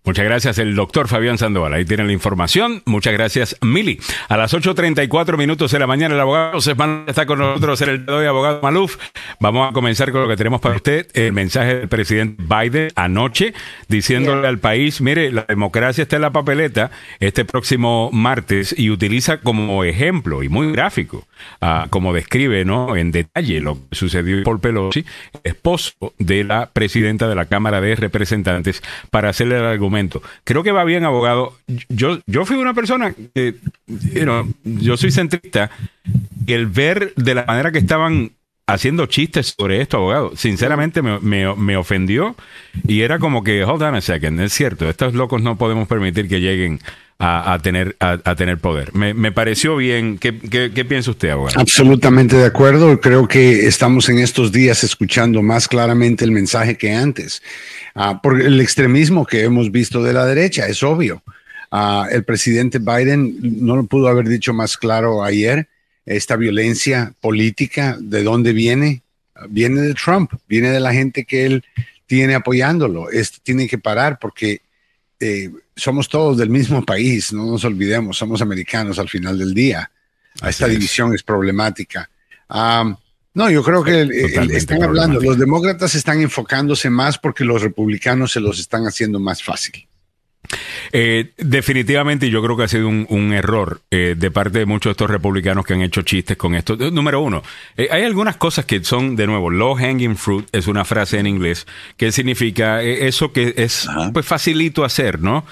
Muchas 0.08 0.24
gracias, 0.24 0.56
el 0.56 0.74
doctor 0.74 1.06
Fabián 1.06 1.36
Sandoval. 1.36 1.74
Ahí 1.74 1.84
tienen 1.84 2.06
la 2.06 2.14
información. 2.14 2.80
Muchas 2.86 3.12
gracias, 3.12 3.58
Mili. 3.60 4.00
A 4.30 4.38
las 4.38 4.54
8.34 4.54 5.36
minutos 5.36 5.70
de 5.70 5.78
la 5.78 5.86
mañana, 5.86 6.14
el 6.14 6.20
abogado 6.22 6.52
José 6.52 6.74
Manuel 6.74 7.04
está 7.06 7.26
con 7.26 7.40
nosotros 7.40 7.78
en 7.82 7.90
el 7.90 8.06
de 8.06 8.12
hoy, 8.14 8.24
abogado 8.24 8.60
Maluf. 8.62 8.96
Vamos 9.38 9.68
a 9.68 9.74
comenzar 9.74 10.10
con 10.10 10.22
lo 10.22 10.28
que 10.28 10.38
tenemos 10.38 10.62
para 10.62 10.76
usted. 10.76 11.08
El 11.12 11.34
mensaje 11.34 11.74
del 11.74 11.88
presidente 11.88 12.42
Biden 12.42 12.88
anoche, 12.96 13.52
diciéndole 13.88 14.48
al 14.48 14.58
país, 14.58 15.02
mire, 15.02 15.30
la 15.30 15.44
democracia 15.46 16.00
está 16.00 16.16
en 16.16 16.22
la 16.22 16.32
papeleta 16.32 16.90
este 17.20 17.44
próximo 17.44 18.08
martes 18.10 18.74
y 18.78 18.88
utiliza 18.88 19.42
como 19.42 19.84
ejemplo 19.84 20.42
y 20.42 20.48
muy 20.48 20.72
gráfico, 20.72 21.26
ah, 21.60 21.86
como 21.90 22.14
describe 22.14 22.64
¿no? 22.64 22.96
en 22.96 23.12
detalle 23.12 23.60
lo 23.60 23.74
que 23.74 23.94
sucedió 23.94 24.42
por 24.42 24.58
Pelosi, 24.60 25.04
esposo 25.44 25.92
de 26.18 26.44
la 26.44 26.70
presidenta 26.70 27.28
de 27.28 27.34
la 27.34 27.44
Cámara 27.44 27.82
de 27.82 27.94
Representantes, 27.94 28.82
para 29.10 29.28
hacerle 29.28 29.58
el 29.58 29.66
argumento 29.66 29.97
Creo 30.44 30.62
que 30.62 30.72
va 30.72 30.84
bien, 30.84 31.04
abogado. 31.04 31.56
Yo, 31.88 32.18
yo 32.26 32.44
fui 32.44 32.56
una 32.56 32.74
persona 32.74 33.14
que, 33.34 33.54
yo 34.64 34.96
soy 34.96 35.10
centrista. 35.10 35.70
El 36.46 36.66
ver 36.66 37.12
de 37.16 37.34
la 37.34 37.44
manera 37.44 37.72
que 37.72 37.78
estaban 37.78 38.32
haciendo 38.68 39.06
chistes 39.06 39.54
sobre 39.58 39.80
esto, 39.80 39.96
abogado, 39.96 40.36
sinceramente 40.36 41.00
me, 41.02 41.76
ofendió. 41.76 42.36
Y 42.86 43.00
era 43.00 43.18
como 43.18 43.42
que, 43.42 43.64
hold 43.64 43.82
on 43.82 43.94
a 43.94 44.00
second, 44.00 44.40
es 44.40 44.52
cierto, 44.52 44.88
estos 44.88 45.14
locos 45.14 45.42
no 45.42 45.56
podemos 45.56 45.88
permitir 45.88 46.28
que 46.28 46.40
lleguen 46.40 46.80
a, 47.20 47.58
tener, 47.60 47.96
a, 47.98 48.36
tener 48.36 48.58
poder. 48.58 48.94
Me, 48.94 49.32
pareció 49.32 49.76
bien. 49.76 50.18
¿Qué, 50.18 50.38
¿Qué, 50.38 50.84
piensa 50.84 51.10
usted, 51.10 51.30
abogado? 51.30 51.60
Absolutamente 51.60 52.36
de 52.36 52.46
acuerdo. 52.46 53.00
Creo 53.00 53.26
que 53.26 53.66
estamos 53.66 54.08
en 54.08 54.20
estos 54.20 54.52
días 54.52 54.84
escuchando 54.84 55.42
más 55.42 55.66
claramente 55.66 56.24
el 56.24 56.30
mensaje 56.30 56.76
que 56.76 56.92
antes. 56.92 57.42
Ah, 57.94 58.22
por 58.22 58.40
el 58.40 58.60
extremismo 58.60 59.26
que 59.26 59.42
hemos 59.42 59.72
visto 59.72 60.02
de 60.02 60.12
la 60.12 60.24
derecha, 60.26 60.68
es 60.68 60.82
obvio. 60.82 61.22
Ah, 61.72 62.06
el 62.10 62.22
presidente 62.22 62.78
Biden 62.78 63.36
no 63.40 63.74
lo 63.74 63.84
pudo 63.86 64.08
haber 64.08 64.28
dicho 64.28 64.52
más 64.52 64.76
claro 64.76 65.24
ayer. 65.24 65.68
Esta 66.06 66.36
violencia 66.36 67.12
política, 67.20 67.96
¿de 68.00 68.22
dónde 68.22 68.52
viene? 68.52 69.02
Viene 69.48 69.80
de 69.80 69.94
Trump, 69.94 70.32
viene 70.48 70.70
de 70.70 70.80
la 70.80 70.92
gente 70.92 71.24
que 71.24 71.46
él 71.46 71.64
tiene 72.06 72.34
apoyándolo. 72.34 73.10
Esto 73.10 73.38
tiene 73.42 73.68
que 73.68 73.76
parar 73.76 74.18
porque 74.20 74.62
eh, 75.20 75.50
somos 75.74 76.08
todos 76.08 76.36
del 76.36 76.50
mismo 76.50 76.84
país, 76.84 77.32
no 77.32 77.46
nos 77.46 77.64
olvidemos, 77.64 78.16
somos 78.16 78.40
americanos 78.42 78.98
al 78.98 79.08
final 79.08 79.38
del 79.38 79.54
día. 79.54 79.90
Esta 80.46 80.68
división 80.68 81.14
es 81.14 81.22
problemática. 81.22 82.08
No, 82.48 83.50
yo 83.50 83.62
creo 83.62 83.82
que 83.82 84.02
están 84.52 84.82
hablando, 84.82 85.20
los 85.20 85.38
demócratas 85.38 85.94
están 85.94 86.20
enfocándose 86.20 86.90
más 86.90 87.18
porque 87.18 87.44
los 87.44 87.62
republicanos 87.62 88.32
se 88.32 88.40
los 88.40 88.58
están 88.58 88.84
haciendo 88.84 89.18
más 89.18 89.42
fácil. 89.42 89.87
Eh, 90.92 91.32
definitivamente, 91.36 92.30
yo 92.30 92.42
creo 92.42 92.56
que 92.56 92.64
ha 92.64 92.68
sido 92.68 92.88
un, 92.88 93.32
error 93.32 93.80
eh, 93.90 94.14
de 94.16 94.30
parte 94.30 94.60
de 94.60 94.66
muchos 94.66 94.90
de 94.90 94.92
estos 94.92 95.10
republicanos 95.10 95.66
que 95.66 95.74
han 95.74 95.82
hecho 95.82 96.02
chistes 96.02 96.36
con 96.36 96.54
esto. 96.54 96.74
Eh, 96.74 96.90
número 96.90 97.20
uno, 97.20 97.42
hay 97.76 98.04
algunas 98.04 98.36
cosas 98.36 98.64
que 98.64 98.82
son, 98.84 99.16
de 99.16 99.26
nuevo, 99.26 99.50
low 99.50 99.74
hanging 99.74 100.16
fruit 100.16 100.46
es 100.52 100.66
una 100.66 100.84
frase 100.84 101.18
en 101.18 101.26
inglés 101.26 101.66
que 101.96 102.12
significa 102.12 102.82
eso 102.82 103.32
que 103.32 103.54
es 103.56 103.88
pues 104.12 104.24
facilito 104.24 104.84
hacer, 104.84 105.20
¿no? 105.20 105.44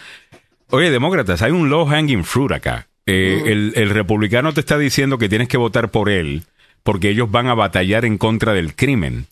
Oye, 0.70 0.90
demócratas, 0.90 1.43
hay 1.43 1.52
un 1.52 1.68
low 1.68 1.86
hanging 1.86 2.24
fruit 2.24 2.52
acá. 2.52 2.89
el, 3.05 3.73
el 3.77 3.90
republicano 3.90 4.52
te 4.52 4.60
está 4.60 4.78
diciendo 4.78 5.18
que 5.18 5.28
tienes 5.28 5.48
que 5.48 5.56
votar 5.56 5.90
por 5.90 6.09
él 6.09 6.44
porque 6.82 7.10
ellos 7.10 7.31
van 7.31 7.48
a 7.48 7.55
batallar 7.55 8.05
en 8.05 8.16
contra 8.16 8.52
del 8.52 8.74
crimen. 8.74 9.27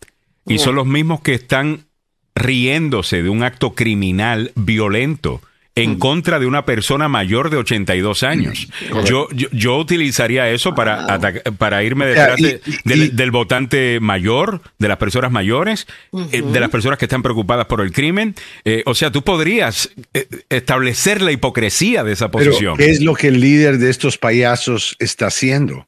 Y 0.47 0.59
son 0.59 0.75
los 0.75 0.87
mismos 0.87 1.21
que 1.23 1.33
están 1.33 1.87
riéndose 2.35 3.23
de 3.23 3.29
un 3.29 3.43
acto 3.43 3.75
criminal 3.75 4.53
violento 4.57 5.41
en 5.75 5.93
mm. 5.93 5.99
contra 5.99 6.39
de 6.39 6.47
una 6.47 6.65
persona 6.65 7.09
mayor 7.09 7.51
de 7.51 7.57
82 7.57 8.23
años. 8.23 8.69
Yo, 9.05 9.29
yo, 9.31 9.77
utilizaría 9.77 10.51
eso 10.51 10.75
para, 10.75 11.19
para 11.59 11.83
irme 11.83 12.07
detrás 12.07 12.39
del, 12.85 13.31
votante 13.31 13.99
mayor, 14.01 14.61
de 14.79 14.89
las 14.89 14.99
personas 14.99 15.33
mayores, 15.33 15.87
eh, 16.31 16.43
de 16.43 16.61
las 16.61 16.71
personas 16.71 16.99
que 16.99 17.07
están 17.07 17.23
preocupadas 17.23 17.67
por 17.67 17.81
el 17.81 17.93
crimen. 17.93 18.35
Eh, 18.65 18.83
o 18.87 18.95
sea, 18.95 19.11
tú 19.11 19.23
podrías 19.23 19.91
eh, 20.13 20.29
establecer 20.49 21.23
la 21.23 21.33
hipocresía 21.33 22.05
de 22.05 22.13
esa 22.13 22.31
posición. 22.31 22.77
¿Qué 22.77 22.91
es 22.91 23.01
lo 23.01 23.15
que 23.15 23.29
el 23.29 23.41
líder 23.41 23.79
de 23.79 23.91
estos 23.91 24.17
payasos 24.19 24.97
está 25.01 25.27
haciendo? 25.27 25.87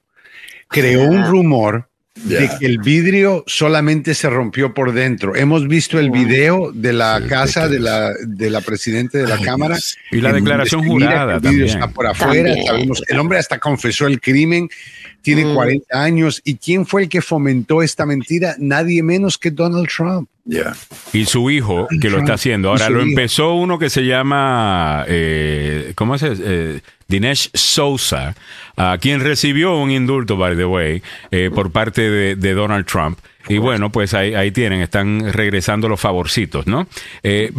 creó 0.69 1.03
un 1.03 1.25
rumor 1.25 1.89
de 2.25 2.51
que 2.59 2.67
el 2.67 2.79
vidrio 2.79 3.45
solamente 3.47 4.15
se 4.15 4.29
rompió 4.31 4.75
por 4.75 4.93
dentro. 4.93 5.37
Hemos 5.37 5.69
visto 5.69 5.99
el 5.99 6.11
video 6.11 6.73
de 6.73 6.93
la 6.93 7.23
casa 7.29 7.69
de 7.69 7.79
la, 7.79 8.13
de 8.27 8.51
la 8.51 8.61
presidente 8.61 9.19
de 9.19 9.27
la 9.27 9.39
Cámara. 9.39 9.77
Y 10.11 10.21
la 10.21 10.33
declaración 10.33 10.87
jurada. 10.87 11.35
El 11.35 11.41
vidrio 11.41 11.67
está 11.67 11.89
por 11.89 12.07
afuera. 12.07 12.55
Sabemos, 12.67 13.03
el 13.07 13.19
hombre 13.19 13.39
hasta 13.39 13.59
confesó 13.59 14.07
el 14.07 14.21
crimen. 14.21 14.69
Tiene 15.35 15.55
40 15.55 15.87
mm. 15.93 15.99
años. 16.01 16.41
¿Y 16.45 16.57
quién 16.57 16.87
fue 16.87 17.03
el 17.03 17.09
que 17.09 17.21
fomentó 17.21 17.83
esta 17.83 18.07
mentira? 18.07 18.55
Nadie 18.59 19.03
menos 19.03 19.39
que 19.39 19.51
Donald 19.51 19.89
Trump. 19.89 20.29
Y 21.13 21.25
su 21.25 21.51
hijo, 21.51 21.89
que 22.01 22.09
lo 22.09 22.19
está 22.19 22.35
haciendo. 22.35 22.71
Ahora 22.71 22.89
lo 22.89 23.03
empezó 23.03 23.55
uno 23.55 23.79
que 23.81 23.91
se 23.91 24.07
llama, 24.07 25.05
eh, 25.09 25.93
¿cómo 25.97 26.15
es? 26.15 26.23
Eh, 26.23 26.81
Dinesh 27.09 27.51
Sousa, 27.53 28.37
quien 29.01 29.21
recibió 29.21 29.77
un 29.77 29.91
indulto, 29.91 30.37
by 30.37 30.57
the 30.57 30.65
way, 30.65 31.03
eh, 31.33 31.51
por 31.53 31.73
parte 31.73 32.37
de, 32.37 32.55
Donald 32.55 32.87
Trump. 32.87 33.19
Y 33.49 33.59
bueno, 33.59 33.91
pues 33.91 34.15
ahí, 34.15 34.51
tienen, 34.53 34.83
están 34.83 35.33
regresando 35.33 35.89
los 35.89 36.01
favorcitos, 36.01 36.67
¿no? 36.67 36.87
Eh, 37.23 37.53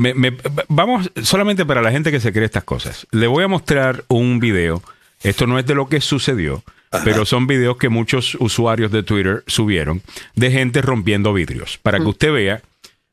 vamos, 0.69 1.11
solamente 1.23 1.65
para 1.65 1.81
la 1.81 1.91
gente 1.91 2.11
que 2.11 2.21
se 2.21 2.31
cree 2.31 2.45
estas 2.45 2.63
cosas. 2.63 3.05
Le 3.11 3.27
voy 3.27 3.43
a 3.43 3.47
mostrar 3.47 4.05
un 4.07 4.39
video. 4.39 4.81
Esto 5.23 5.47
no 5.47 5.59
es 5.59 5.65
de 5.65 5.75
lo 5.75 5.87
que 5.89 5.99
sucedió, 5.99 6.63
pero 7.03 7.25
son 7.25 7.47
videos 7.47 7.77
que 7.77 7.89
muchos 7.89 8.35
usuarios 8.39 8.91
de 8.91 9.03
Twitter 9.03 9.43
subieron 9.47 10.01
de 10.35 10.51
gente 10.51 10.81
rompiendo 10.81 11.33
vidrios. 11.33 11.77
Para 11.77 11.99
que 11.99 12.05
usted 12.05 12.31
vea 12.31 12.61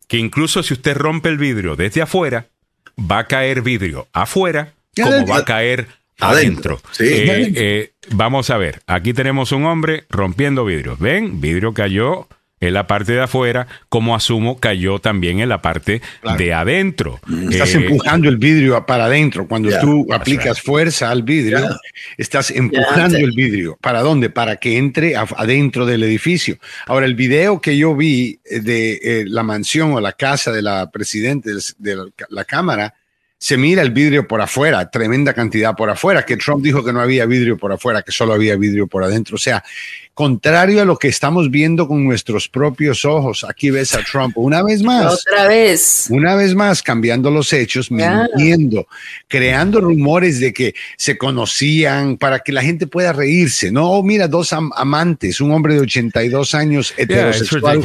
que 0.08 0.18
incluso 0.18 0.62
si 0.62 0.74
usted 0.74 0.96
rompe 0.96 1.28
el 1.28 1.38
vidrio 1.38 1.76
desde 1.76 2.02
afuera, 2.02 2.46
va 2.98 3.20
a 3.20 3.26
caer 3.26 3.62
vidrio 3.62 4.06
afuera, 4.12 4.72
como 4.96 5.26
va 5.26 5.38
a 5.38 5.44
caer 5.44 5.88
adentro. 6.20 6.80
Eh, 7.00 7.52
eh, 7.56 7.92
vamos 8.10 8.50
a 8.50 8.58
ver, 8.58 8.82
aquí 8.86 9.12
tenemos 9.12 9.52
un 9.52 9.64
hombre 9.64 10.04
rompiendo 10.08 10.64
vidrios. 10.64 10.98
¿Ven? 10.98 11.40
Vidrio 11.40 11.74
cayó 11.74 12.28
en 12.64 12.74
la 12.74 12.86
parte 12.86 13.12
de 13.12 13.22
afuera, 13.22 13.66
como 13.88 14.14
asumo 14.14 14.58
cayó 14.58 14.98
también 14.98 15.40
en 15.40 15.48
la 15.48 15.62
parte 15.62 16.02
de 16.38 16.52
adentro. 16.52 17.20
Estás 17.50 17.74
eh, 17.74 17.78
empujando 17.78 18.28
el 18.28 18.36
vidrio 18.36 18.84
para 18.86 19.06
adentro. 19.06 19.46
Cuando 19.46 19.70
tú 19.80 20.06
aplicas 20.12 20.60
fuerza 20.60 21.10
al 21.10 21.22
vidrio, 21.22 21.68
estás 22.16 22.50
empujando 22.50 23.16
el 23.18 23.32
vidrio. 23.32 23.78
¿Para 23.80 24.02
dónde? 24.02 24.30
Para 24.30 24.56
que 24.56 24.78
entre 24.78 25.16
adentro 25.16 25.86
del 25.86 26.02
edificio. 26.02 26.58
Ahora, 26.86 27.06
el 27.06 27.14
video 27.14 27.60
que 27.60 27.76
yo 27.76 27.94
vi 27.94 28.40
de 28.44 29.24
la 29.26 29.42
mansión 29.42 29.92
o 29.92 30.00
la 30.00 30.12
casa 30.12 30.52
de 30.52 30.62
la 30.62 30.90
presidenta 30.90 31.50
de 31.78 31.96
la 32.28 32.44
Cámara, 32.44 32.94
se 33.44 33.58
mira 33.58 33.82
el 33.82 33.90
vidrio 33.90 34.26
por 34.26 34.40
afuera, 34.40 34.90
tremenda 34.90 35.34
cantidad 35.34 35.76
por 35.76 35.90
afuera, 35.90 36.24
que 36.24 36.38
Trump 36.38 36.64
dijo 36.64 36.82
que 36.82 36.94
no 36.94 37.02
había 37.02 37.26
vidrio 37.26 37.58
por 37.58 37.72
afuera, 37.72 38.00
que 38.00 38.10
solo 38.10 38.32
había 38.32 38.56
vidrio 38.56 38.86
por 38.86 39.04
adentro. 39.04 39.34
O 39.34 39.38
sea, 39.38 39.62
contrario 40.14 40.80
a 40.80 40.84
lo 40.84 40.96
que 40.96 41.08
estamos 41.08 41.50
viendo 41.50 41.88
con 41.88 42.04
nuestros 42.04 42.48
propios 42.48 43.04
ojos. 43.04 43.44
Aquí 43.46 43.70
ves 43.70 43.94
a 43.94 44.02
Trump 44.02 44.38
una 44.38 44.62
vez 44.62 44.82
más. 44.82 45.12
Otra 45.12 45.48
vez. 45.48 46.06
Una 46.08 46.36
vez 46.36 46.54
más, 46.54 46.82
cambiando 46.82 47.30
los 47.30 47.52
hechos, 47.52 47.90
mintiendo, 47.90 48.86
creando 49.26 49.80
rumores 49.80 50.38
de 50.38 50.54
que 50.54 50.74
se 50.96 51.18
conocían 51.18 52.16
para 52.16 52.38
que 52.38 52.52
la 52.52 52.62
gente 52.62 52.86
pueda 52.86 53.12
reírse. 53.12 53.72
No, 53.72 53.90
oh, 53.90 54.02
mira, 54.02 54.28
dos 54.28 54.52
amantes, 54.52 55.40
un 55.40 55.50
hombre 55.50 55.74
de 55.74 55.80
82 55.80 56.54
años 56.54 56.94
heterosexual 56.96 57.82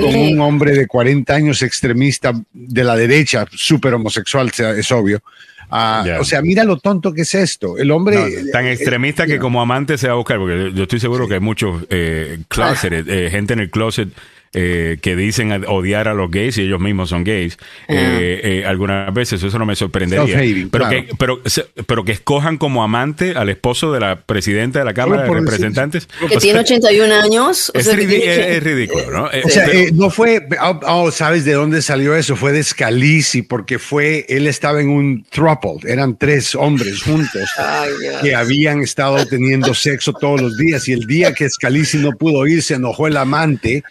con 0.00 0.14
un 0.14 0.40
hombre 0.40 0.72
de 0.72 0.86
40 0.86 1.34
años 1.34 1.62
extremista 1.62 2.32
de 2.52 2.84
la 2.84 2.96
derecha, 2.96 3.46
súper 3.52 3.92
homosexual, 3.94 4.50
es 4.58 4.87
obvio. 4.92 5.22
Ah, 5.70 6.02
o 6.18 6.24
sea, 6.24 6.40
mira 6.40 6.64
lo 6.64 6.78
tonto 6.78 7.12
que 7.12 7.22
es 7.22 7.34
esto. 7.34 7.76
El 7.76 7.90
hombre. 7.90 8.16
tan 8.52 8.66
eh, 8.66 8.72
extremista 8.72 9.26
que 9.26 9.38
como 9.38 9.60
amante 9.60 9.98
se 9.98 10.06
va 10.06 10.14
a 10.14 10.16
buscar, 10.16 10.38
porque 10.38 10.72
yo 10.74 10.84
estoy 10.84 11.00
seguro 11.00 11.28
que 11.28 11.34
hay 11.34 11.40
muchos 11.40 11.82
eh, 11.90 12.38
eh, 12.48 13.28
gente 13.30 13.52
en 13.52 13.60
el 13.60 13.70
closet 13.70 14.08
eh, 14.54 14.98
que 15.02 15.14
dicen 15.14 15.52
odiar 15.66 16.08
a 16.08 16.14
los 16.14 16.30
gays 16.30 16.56
y 16.58 16.62
ellos 16.62 16.80
mismos 16.80 17.10
son 17.10 17.24
gays, 17.24 17.58
eh, 17.86 18.40
eh, 18.42 18.64
algunas 18.66 19.12
veces 19.12 19.42
eso 19.42 19.58
no 19.58 19.66
me 19.66 19.76
sorprendería. 19.76 20.40
Pero, 20.70 20.88
que, 20.88 21.08
pero, 21.18 21.40
pero 21.86 22.04
que 22.04 22.12
escojan 22.12 22.56
como 22.56 22.82
amante 22.82 23.32
al 23.36 23.50
esposo 23.50 23.92
de 23.92 24.00
la 24.00 24.20
presidenta 24.20 24.78
de 24.78 24.84
la 24.84 24.94
Cámara 24.94 25.24
de 25.24 25.28
Representantes. 25.28 26.08
Que 26.28 26.36
tiene 26.38 26.60
81 26.60 27.14
años. 27.14 27.70
Es, 27.74 27.94
ridículo, 27.94 29.10
¿no? 29.10 29.24
O 29.44 29.48
sea, 29.48 29.66
no 29.92 30.10
fue, 30.10 30.46
oh, 30.62 30.80
oh, 30.86 31.10
¿sabes 31.10 31.44
de 31.44 31.52
dónde 31.52 31.82
salió 31.82 32.14
eso? 32.14 32.36
Fue 32.36 32.52
de 32.52 32.62
Scalisi, 32.62 33.42
porque 33.42 33.78
fue, 33.78 34.24
él 34.28 34.46
estaba 34.46 34.80
en 34.80 34.88
un 34.88 35.24
throuple, 35.30 35.90
eran 35.90 36.16
tres 36.16 36.54
hombres 36.54 37.02
juntos 37.02 37.50
que 38.22 38.34
habían 38.34 38.80
estado 38.80 39.26
teniendo 39.26 39.74
sexo 39.74 40.12
todos 40.12 40.40
los 40.40 40.56
días 40.56 40.88
y 40.88 40.92
el 40.92 41.06
día 41.06 41.32
que 41.32 41.48
Scalisi 41.48 41.98
no 41.98 42.12
pudo 42.12 42.46
ir, 42.46 42.62
se 42.62 42.74
enojó 42.74 43.06
el 43.06 43.16
amante 43.16 43.82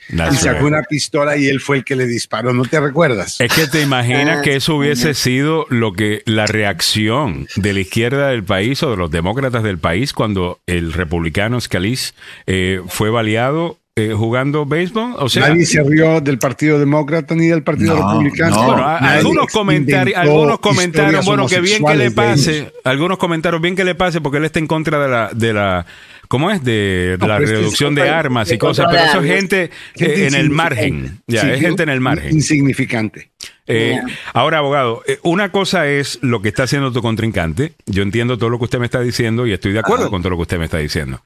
sacó 0.53 0.65
una 0.65 0.83
pistola 0.83 1.37
y 1.37 1.47
él 1.47 1.59
fue 1.59 1.77
el 1.77 1.83
que 1.85 1.95
le 1.95 2.05
disparó, 2.07 2.53
¿no 2.53 2.63
te 2.63 2.79
recuerdas? 2.79 3.39
Es 3.39 3.53
que 3.53 3.67
te 3.67 3.81
imaginas 3.81 4.39
Ah, 4.39 4.41
que 4.41 4.55
eso 4.55 4.75
hubiese 4.75 5.13
sido 5.13 5.65
lo 5.69 5.93
que 5.93 6.21
la 6.25 6.45
reacción 6.47 7.47
de 7.55 7.73
la 7.73 7.79
izquierda 7.81 8.29
del 8.29 8.43
país 8.43 8.81
o 8.83 8.91
de 8.91 8.97
los 8.97 9.11
demócratas 9.11 9.63
del 9.63 9.77
país 9.77 10.13
cuando 10.13 10.59
el 10.67 10.93
republicano 10.93 11.59
Scalise 11.61 12.13
eh, 12.45 12.81
fue 12.87 13.09
baleado 13.09 13.77
eh, 13.95 14.13
jugando 14.15 14.65
béisbol. 14.65 15.15
O 15.17 15.27
sea, 15.27 15.49
Nadie 15.49 15.65
se 15.65 15.81
rió 15.81 16.21
del 16.21 16.37
Partido 16.37 16.77
Demócrata 16.77 17.33
ni 17.33 17.47
del 17.47 17.63
Partido 17.63 17.95
No, 17.95 18.11
Republicano. 18.11 18.55
no. 18.55 18.65
Bueno, 18.67 18.85
algunos 18.87 19.47
comentarios, 19.47 20.15
inventó 20.17 20.21
algunos 20.21 20.59
comentarios, 20.59 21.25
bueno, 21.25 21.47
que 21.47 21.59
bien 21.61 21.83
que 21.83 21.95
le 21.95 22.11
pase, 22.11 22.71
algunos 22.83 23.17
comentarios 23.17 23.59
bien 23.59 23.75
que 23.75 23.83
le 23.83 23.95
pase 23.95 24.21
porque 24.21 24.37
él 24.37 24.45
está 24.45 24.59
en 24.59 24.67
contra 24.67 24.99
de 24.99 25.07
la, 25.09 25.29
de 25.33 25.51
la, 25.51 25.85
¿cómo 26.27 26.51
es? 26.51 26.63
De, 26.63 27.17
No, 27.19 27.27
la 27.27 27.37
pero 27.37 27.45
es 27.45 27.51
que 27.51 27.57
reducción 27.57 27.95
de 27.95 28.09
armas 28.09 28.51
y 28.51 28.57
cosas, 28.57 28.87
pero 28.89 29.03
eso 29.03 29.21
es 29.21 29.31
gente, 29.31 29.71
Gente 29.95 30.23
eh, 30.23 30.27
en 30.27 30.35
el 30.35 30.49
margen, 30.49 31.21
ya, 31.27 31.41
Sí, 31.41 31.49
es 31.49 31.59
gente 31.59 31.83
en 31.83 31.89
el 31.89 32.01
margen. 32.01 32.33
Insignificante. 32.33 33.31
Eh. 33.67 33.99
Ahora, 34.33 34.59
abogado, 34.59 35.03
eh, 35.07 35.19
una 35.23 35.51
cosa 35.51 35.87
es 35.87 36.19
lo 36.21 36.41
que 36.41 36.49
está 36.49 36.63
haciendo 36.63 36.91
tu 36.91 37.01
contrincante. 37.01 37.73
Yo 37.85 38.03
entiendo 38.03 38.37
todo 38.37 38.49
lo 38.49 38.57
que 38.57 38.65
usted 38.65 38.79
me 38.79 38.85
está 38.85 39.01
diciendo 39.01 39.45
y 39.45 39.53
estoy 39.53 39.73
de 39.73 39.79
acuerdo 39.79 40.05
Ajá. 40.05 40.11
con 40.11 40.21
todo 40.21 40.31
lo 40.31 40.37
que 40.37 40.43
usted 40.43 40.59
me 40.59 40.65
está 40.65 40.77
diciendo. 40.77 41.21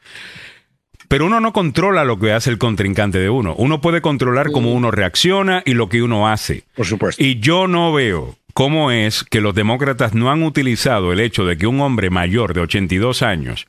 Pero 1.07 1.26
uno 1.26 1.41
no 1.41 1.52
controla 1.52 2.06
lo 2.06 2.18
que 2.18 2.32
hace 2.32 2.49
el 2.49 2.57
contrincante 2.57 3.19
de 3.19 3.30
uno. 3.30 3.53
Uno 3.57 3.82
puede 3.82 3.99
controlar 3.99 4.49
cómo 4.49 4.72
uno 4.72 4.91
reacciona 4.91 5.61
y 5.65 5.73
lo 5.73 5.90
que 5.90 6.02
uno 6.02 6.30
hace. 6.30 6.64
Por 6.73 6.86
supuesto. 6.86 7.22
Y 7.22 7.40
yo 7.41 7.68
no 7.68 7.91
veo 7.91 8.38
cómo 8.53 8.91
es 8.91 9.26
que 9.26 9.41
los 9.41 9.53
demócratas 9.53 10.14
no 10.14 10.32
han 10.32 10.41
utilizado 10.41 11.11
el 11.11 11.19
hecho 11.19 11.45
de 11.45 11.57
que 11.57 11.68
un 11.68 11.82
hombre 11.82 12.10
mayor 12.10 12.53
de 12.53 12.61
82 12.61 13.23
años 13.23 13.68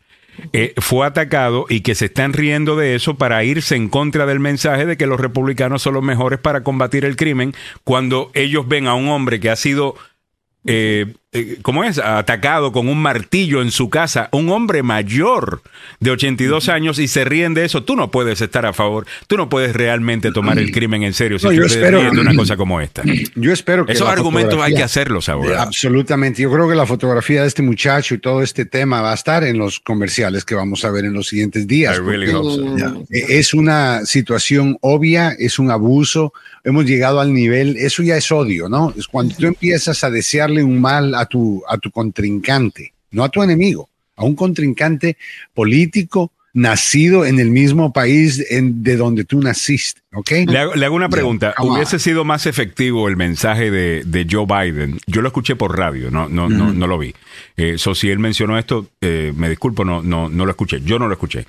eh, 0.53 0.75
fue 0.79 1.07
atacado 1.07 1.67
y 1.69 1.81
que 1.81 1.95
se 1.95 2.07
están 2.07 2.33
riendo 2.33 2.77
de 2.77 2.95
eso 2.95 3.17
para 3.17 3.45
irse 3.45 3.77
en 3.77 3.89
contra 3.89 4.27
del 4.27 4.41
mensaje 4.41 4.87
de 4.87 4.97
que 4.97 5.07
los 5.07 5.21
republicanos 5.21 5.83
son 5.83 5.95
los 5.95 6.03
mejores 6.03 6.39
para 6.39 6.63
combatir 6.63 7.05
el 7.05 7.17
crimen 7.17 7.55
cuando 7.85 8.31
ellos 8.35 8.67
ven 8.67 8.87
a 8.87 8.95
un 8.95 9.09
hombre 9.09 9.41
que 9.41 9.51
ha 9.51 9.57
sido 9.57 9.95
eh, 10.65 11.15
eh, 11.33 11.59
¿cómo 11.63 11.83
es? 11.85 11.99
Atacado 11.99 12.73
con 12.73 12.89
un 12.89 13.01
martillo 13.01 13.63
en 13.63 13.71
su 13.71 13.89
casa, 13.89 14.29
un 14.33 14.51
hombre 14.51 14.83
mayor 14.83 15.63
de 16.01 16.11
82 16.11 16.69
años 16.69 16.99
y 16.99 17.09
se 17.09 17.25
ríen 17.25 17.55
de 17.55 17.65
eso. 17.65 17.83
Tú 17.85 17.97
no 17.97 18.11
puedes 18.11 18.41
estar 18.41 18.67
a 18.67 18.73
favor, 18.73 19.07
tú 19.27 19.37
no 19.37 19.49
puedes 19.49 19.75
realmente 19.75 20.31
tomar 20.33 20.59
el 20.59 20.71
crimen 20.73 21.03
en 21.03 21.15
serio 21.15 21.39
si 21.39 21.47
No, 21.47 21.51
tú 21.51 21.57
yo 21.57 21.63
te 21.63 21.69
espero- 21.69 22.01
ríes 22.01 22.13
de 22.13 22.21
una 22.21 22.35
cosa 22.35 22.57
como 22.57 22.81
esta. 22.81 23.03
Yo 23.35 23.53
espero 23.53 23.87
que 23.87 23.93
Esos 23.93 24.09
argumentos 24.09 24.61
hay 24.63 24.75
que 24.75 24.83
hacerlos 24.83 25.29
ahora. 25.29 25.63
Absolutamente. 25.63 26.43
Yo 26.43 26.53
creo 26.53 26.69
que 26.69 26.75
la 26.75 26.87
fotografía 26.87 27.43
de 27.43 27.49
este 27.49 27.63
muchacho 27.63 28.15
y 28.15 28.19
todo 28.19 28.43
este 28.43 28.65
tema 28.67 29.01
va 29.01 29.13
a 29.13 29.15
estar 29.15 29.43
en 29.45 29.59
los 29.59 29.81
comerciales 29.81 30.45
que 30.45 30.55
vamos 30.55 30.85
a 30.85 30.91
ver 30.91 31.05
en 31.07 31.15
los 31.15 31.29
siguientes 31.29 31.67
días. 31.67 31.97
I 31.97 32.01
really 32.01 32.31
so. 32.31 32.77
Ya. 32.77 32.95
eh, 33.11 33.25
Es 33.31 33.55
una 33.55 34.05
situación 34.05 34.77
obvia, 34.81 35.31
es 35.39 35.59
un 35.59 35.71
abuso. 35.71 36.33
Hemos 36.65 36.85
llegado 36.85 37.21
al 37.21 37.33
nivel, 37.35 37.77
eso 37.77 38.03
ya 38.05 38.17
es 38.17 38.31
odio, 38.31 38.69
¿no? 38.69 38.95
Es 38.97 39.09
cuando 39.09 39.35
tú 39.35 39.47
empiezas 39.47 40.05
a 40.05 40.11
desearle 40.11 40.63
un 40.63 40.81
mal 40.81 41.15
a 41.17 41.22
tu, 41.27 41.63
a 41.69 41.79
tu 41.79 41.91
contrincante, 41.91 42.93
no 43.11 43.25
a 43.25 43.29
tu 43.29 43.43
enemigo, 43.43 43.89
a 44.17 44.25
un 44.25 44.35
contrincante 44.35 45.17
político 45.55 46.33
nacido 46.55 47.25
en 47.25 47.39
el 47.41 47.51
mismo 47.51 47.95
país 47.95 48.45
en- 48.51 48.83
de 48.83 48.97
donde 48.97 49.25
tú 49.25 49.41
naciste, 49.41 50.03
¿ok? 50.13 50.31
Le 50.47 50.59
hago, 50.59 50.75
le 50.75 50.85
hago 50.85 50.95
una 50.97 51.09
pregunta. 51.09 51.55
¿Hubiese 51.59 51.99
sido 51.99 52.25
más 52.27 52.45
efectivo 52.45 53.09
el 53.09 53.17
mensaje 53.17 53.71
de, 53.71 54.03
de 54.05 54.27
Joe 54.31 54.45
Biden? 54.47 54.99
Yo 55.07 55.23
lo 55.23 55.29
escuché 55.29 55.57
por 55.57 55.79
radio, 55.79 56.11
no, 56.11 56.29
no, 56.29 56.51
no, 56.51 56.73
no 56.75 56.87
lo 56.87 56.99
vi. 56.99 57.15
Eh, 57.57 57.77
so, 57.79 57.95
si 57.95 58.11
él 58.11 58.19
mencionó 58.19 58.59
esto, 58.59 58.87
eh, 59.01 59.33
me 59.35 59.49
disculpo, 59.49 59.83
no, 59.87 60.03
no, 60.03 60.29
no 60.29 60.45
lo 60.45 60.51
escuché. 60.51 60.83
Yo 60.83 60.99
no 60.99 61.07
lo 61.07 61.15
escuché. 61.15 61.47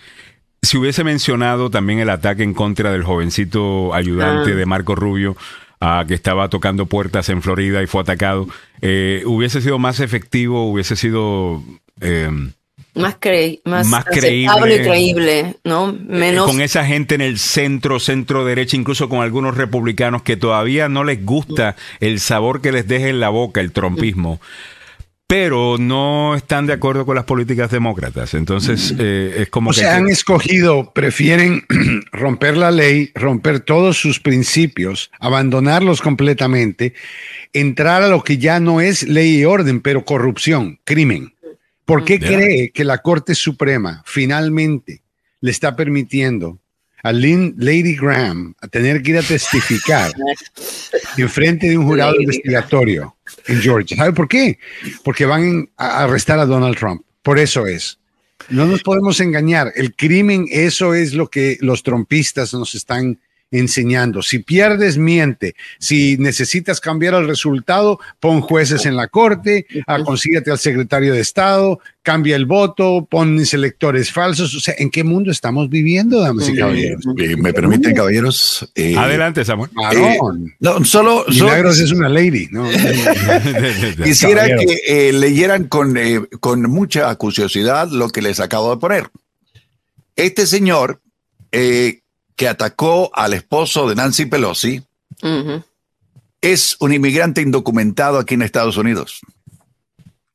Si 0.61 0.77
hubiese 0.77 1.03
mencionado 1.03 1.69
también 1.69 1.99
el 1.99 2.09
ataque 2.09 2.43
en 2.43 2.53
contra 2.53 2.93
del 2.93 3.03
jovencito 3.03 3.93
ayudante 3.93 4.53
Ah. 4.53 4.55
de 4.55 4.65
Marco 4.65 4.95
Rubio, 4.95 5.35
ah, 5.83 6.05
que 6.07 6.13
estaba 6.13 6.49
tocando 6.49 6.85
puertas 6.85 7.29
en 7.29 7.41
Florida 7.41 7.83
y 7.83 7.87
fue 7.87 8.01
atacado, 8.01 8.47
eh, 8.81 9.23
hubiese 9.25 9.61
sido 9.61 9.77
más 9.79 9.99
efectivo, 9.99 10.69
hubiese 10.71 10.95
sido... 10.95 11.61
eh, 12.01 12.29
Más, 12.95 13.15
cre 13.19 13.59
más, 13.65 13.87
creíble. 14.05 14.75
y 14.75 14.79
creíble, 14.87 15.55
¿no? 15.63 15.91
Menos. 15.91 16.45
con 16.45 16.61
esa 16.61 16.85
gente 16.85 17.15
en 17.15 17.21
el 17.21 17.39
centro, 17.39 17.99
centro 17.99 18.45
derecha, 18.45 18.77
incluso 18.77 19.09
con 19.09 19.21
algunos 19.23 19.57
republicanos 19.57 20.21
que 20.21 20.37
todavía 20.37 20.89
no 20.89 21.03
les 21.03 21.25
gusta 21.25 21.75
el 21.99 22.19
sabor 22.19 22.61
que 22.61 22.71
les 22.71 22.87
deja 22.87 23.07
en 23.07 23.19
la 23.19 23.29
boca 23.29 23.61
el 23.61 23.71
trompismo, 23.71 24.39
pero 25.27 25.77
no 25.79 26.35
están 26.35 26.67
de 26.67 26.73
acuerdo 26.73 27.05
con 27.05 27.15
las 27.15 27.25
políticas 27.25 27.71
demócratas. 27.71 28.33
Entonces, 28.33 28.93
eh, 28.99 29.35
es 29.39 29.49
como 29.49 29.71
O 29.71 29.73
que... 29.73 29.79
sea, 29.79 29.95
han 29.95 30.09
escogido, 30.09 30.93
prefieren 30.93 31.65
romper 32.11 32.57
la 32.57 32.71
ley, 32.71 33.11
romper 33.15 33.59
todos 33.61 33.97
sus 33.97 34.19
principios, 34.19 35.11
abandonarlos 35.19 36.01
completamente, 36.01 36.93
entrar 37.51 38.03
a 38.03 38.09
lo 38.09 38.23
que 38.23 38.37
ya 38.37 38.59
no 38.59 38.81
es 38.81 39.03
ley 39.03 39.39
y 39.39 39.45
orden, 39.45 39.81
pero 39.81 40.05
corrupción, 40.05 40.79
crimen. 40.83 41.33
¿Por 41.85 42.05
qué 42.05 42.19
cree 42.19 42.71
que 42.71 42.85
la 42.85 42.99
Corte 42.99 43.35
Suprema 43.35 44.03
finalmente 44.05 45.01
le 45.41 45.51
está 45.51 45.75
permitiendo 45.75 46.59
a 47.03 47.11
Lynn, 47.11 47.53
Lady 47.57 47.95
Graham 47.95 48.55
a 48.61 48.67
tener 48.69 49.03
que 49.03 49.11
ir 49.11 49.17
a 49.17 49.21
testificar 49.21 50.11
en 51.17 51.29
frente 51.29 51.69
de 51.69 51.77
un 51.77 51.85
jurado 51.85 52.13
Lady. 52.13 52.23
investigatorio 52.23 53.17
en 53.47 53.61
Georgia? 53.61 53.97
¿Sabe 53.97 54.13
por 54.13 54.27
qué? 54.27 54.59
Porque 55.03 55.25
van 55.25 55.69
a 55.77 56.03
arrestar 56.03 56.39
a 56.39 56.45
Donald 56.45 56.77
Trump. 56.77 57.03
Por 57.21 57.39
eso 57.39 57.67
es. 57.67 57.99
No 58.49 58.65
nos 58.65 58.83
podemos 58.83 59.19
engañar. 59.19 59.71
El 59.75 59.95
crimen, 59.95 60.47
eso 60.49 60.93
es 60.93 61.13
lo 61.13 61.29
que 61.29 61.57
los 61.61 61.83
trompistas 61.83 62.53
nos 62.53 62.75
están 62.75 63.19
enseñando. 63.53 64.21
Si 64.21 64.39
pierdes, 64.39 64.97
miente. 64.97 65.55
Si 65.79 66.17
necesitas 66.17 66.79
cambiar 66.81 67.13
el 67.13 67.27
resultado, 67.27 67.99
pon 68.19 68.41
jueces 68.41 68.85
en 68.85 68.95
la 68.97 69.07
corte, 69.07 69.65
consíguete 70.05 70.51
al 70.51 70.59
secretario 70.59 71.13
de 71.13 71.21
Estado, 71.21 71.79
cambia 72.01 72.35
el 72.35 72.45
voto, 72.45 73.07
pon 73.09 73.39
electores 73.53 74.11
falsos. 74.11 74.53
O 74.55 74.59
sea, 74.59 74.73
¿en 74.77 74.89
qué 74.89 75.03
mundo 75.03 75.31
estamos 75.31 75.69
viviendo, 75.69 76.19
damas 76.19 76.49
y 76.49 76.53
Eh, 76.53 76.55
caballeros? 76.57 77.05
eh, 77.17 77.35
¿Me 77.37 77.53
permiten, 77.53 77.95
caballeros? 77.95 78.69
Eh, 78.75 78.95
Adelante, 78.97 79.45
Samuel. 79.45 79.69
Varón. 79.73 80.53
No, 80.59 80.83
solo, 80.83 81.23
solo 81.31 81.45
Milagros 81.45 81.79
es 81.79 81.91
una 81.91 82.09
lady, 82.09 82.47
¿no? 82.51 82.67
quisiera 84.03 84.47
caballero. 84.47 84.59
que 84.85 85.09
eh, 85.09 85.13
leyeran 85.13 85.65
con, 85.65 85.95
eh, 85.97 86.19
con 86.39 86.63
mucha 86.69 87.13
curiosidad 87.15 87.89
lo 87.89 88.09
que 88.09 88.21
les 88.21 88.39
acabo 88.39 88.71
de 88.73 88.79
poner. 88.81 89.09
Este 90.15 90.45
señor 90.45 91.01
eh, 91.51 92.01
que 92.35 92.47
atacó 92.47 93.11
al 93.13 93.33
esposo 93.33 93.87
de 93.87 93.95
Nancy 93.95 94.25
Pelosi 94.25 94.83
es 96.41 96.75
un 96.79 96.93
inmigrante 96.93 97.41
indocumentado 97.41 98.19
aquí 98.19 98.33
en 98.33 98.41
Estados 98.41 98.77
Unidos. 98.77 99.21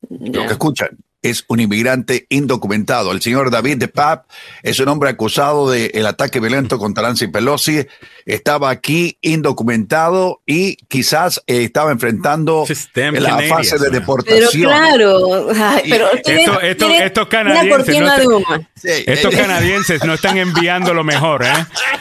Lo 0.08 0.46
que 0.46 0.52
escuchan 0.52 0.96
es 1.22 1.44
un 1.48 1.60
inmigrante 1.60 2.26
indocumentado. 2.30 3.12
El 3.12 3.20
señor 3.20 3.50
David 3.50 3.76
de 3.78 3.88
Pap 3.88 4.26
es 4.62 4.78
un 4.80 4.88
hombre 4.88 5.10
acusado 5.10 5.70
de 5.70 5.86
el 5.86 6.06
ataque 6.06 6.40
violento 6.40 6.78
contra 6.78 7.02
Nancy 7.02 7.26
Pelosi. 7.26 7.86
Estaba 8.28 8.68
aquí 8.70 9.16
indocumentado 9.22 10.42
y 10.46 10.76
quizás 10.88 11.42
eh, 11.46 11.64
estaba 11.64 11.90
enfrentando 11.92 12.64
damn 12.94 13.14
la 13.16 13.38
fase 13.48 13.76
de. 13.78 13.88
Pero 13.88 13.90
deportación. 14.00 14.62
claro, 14.70 15.48
ay, 15.56 15.82
pero 15.90 16.08
tiene- 16.22 16.44
Esto- 16.44 16.60
esto- 16.60 16.86
tiene 16.88 17.06
estos 17.06 17.26
canadienses 17.28 18.00
no. 18.24 18.40
Sí, 18.80 18.88
Estos 19.06 19.34
eh, 19.34 19.36
canadienses 19.38 20.04
no 20.04 20.14
están 20.14 20.38
enviando 20.38 20.94
lo 20.94 21.02
mejor, 21.02 21.42
¿eh? 21.42 21.48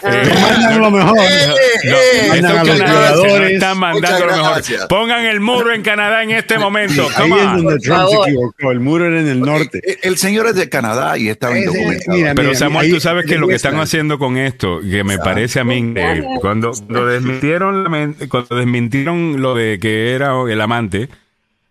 Eh, 0.03 0.29
Mandan 0.41 0.79
lo 0.79 0.91
mejor. 0.91 1.15
no, 1.15 1.23
estos 1.23 2.53
canadienses 2.53 3.29
no 3.39 3.45
están 3.47 3.77
mandando 3.79 4.25
lo 4.25 4.35
mejor. 4.35 4.61
Pongan 4.89 5.25
el 5.25 5.39
muro 5.39 5.73
en 5.73 5.81
Canadá 5.81 6.23
en 6.23 6.31
este 6.31 6.59
momento. 6.59 7.07
Ahí 7.15 7.29
Come 7.29 7.41
es 7.41 7.47
on. 7.47 7.63
donde 7.63 7.79
Trump 7.79 7.99
se 8.09 8.11
favor. 8.11 8.27
equivocó. 8.29 8.71
El 8.71 8.79
muro 8.79 9.05
era 9.07 9.19
en 9.21 9.27
el 9.27 9.39
norte. 9.41 9.79
eh, 9.83 9.97
El 10.03 10.17
señor 10.17 10.47
es 10.47 10.55
de 10.55 10.69
Canadá 10.69 11.17
y 11.17 11.29
estaba 11.29 11.57
indocumentado. 11.57 12.17
mira, 12.17 12.35
Pero 12.35 12.53
Samuel, 12.53 12.91
tú 12.91 12.99
sabes 12.99 13.25
que 13.25 13.37
lo 13.37 13.47
que 13.47 13.55
están 13.55 13.79
haciendo 13.79 14.19
con 14.19 14.37
esto, 14.37 14.81
que 14.81 15.03
me 15.03 15.17
parece 15.17 15.59
a 15.61 15.63
mí 15.63 15.93
cuando, 16.41 16.71
cuando 16.71 17.05
desmintieron 17.05 17.83
la 17.83 18.13
cuando 18.29 18.55
desmintieron 18.55 19.41
lo 19.41 19.55
de 19.55 19.79
que 19.79 20.13
era 20.13 20.33
el 20.49 20.61
amante 20.61 21.09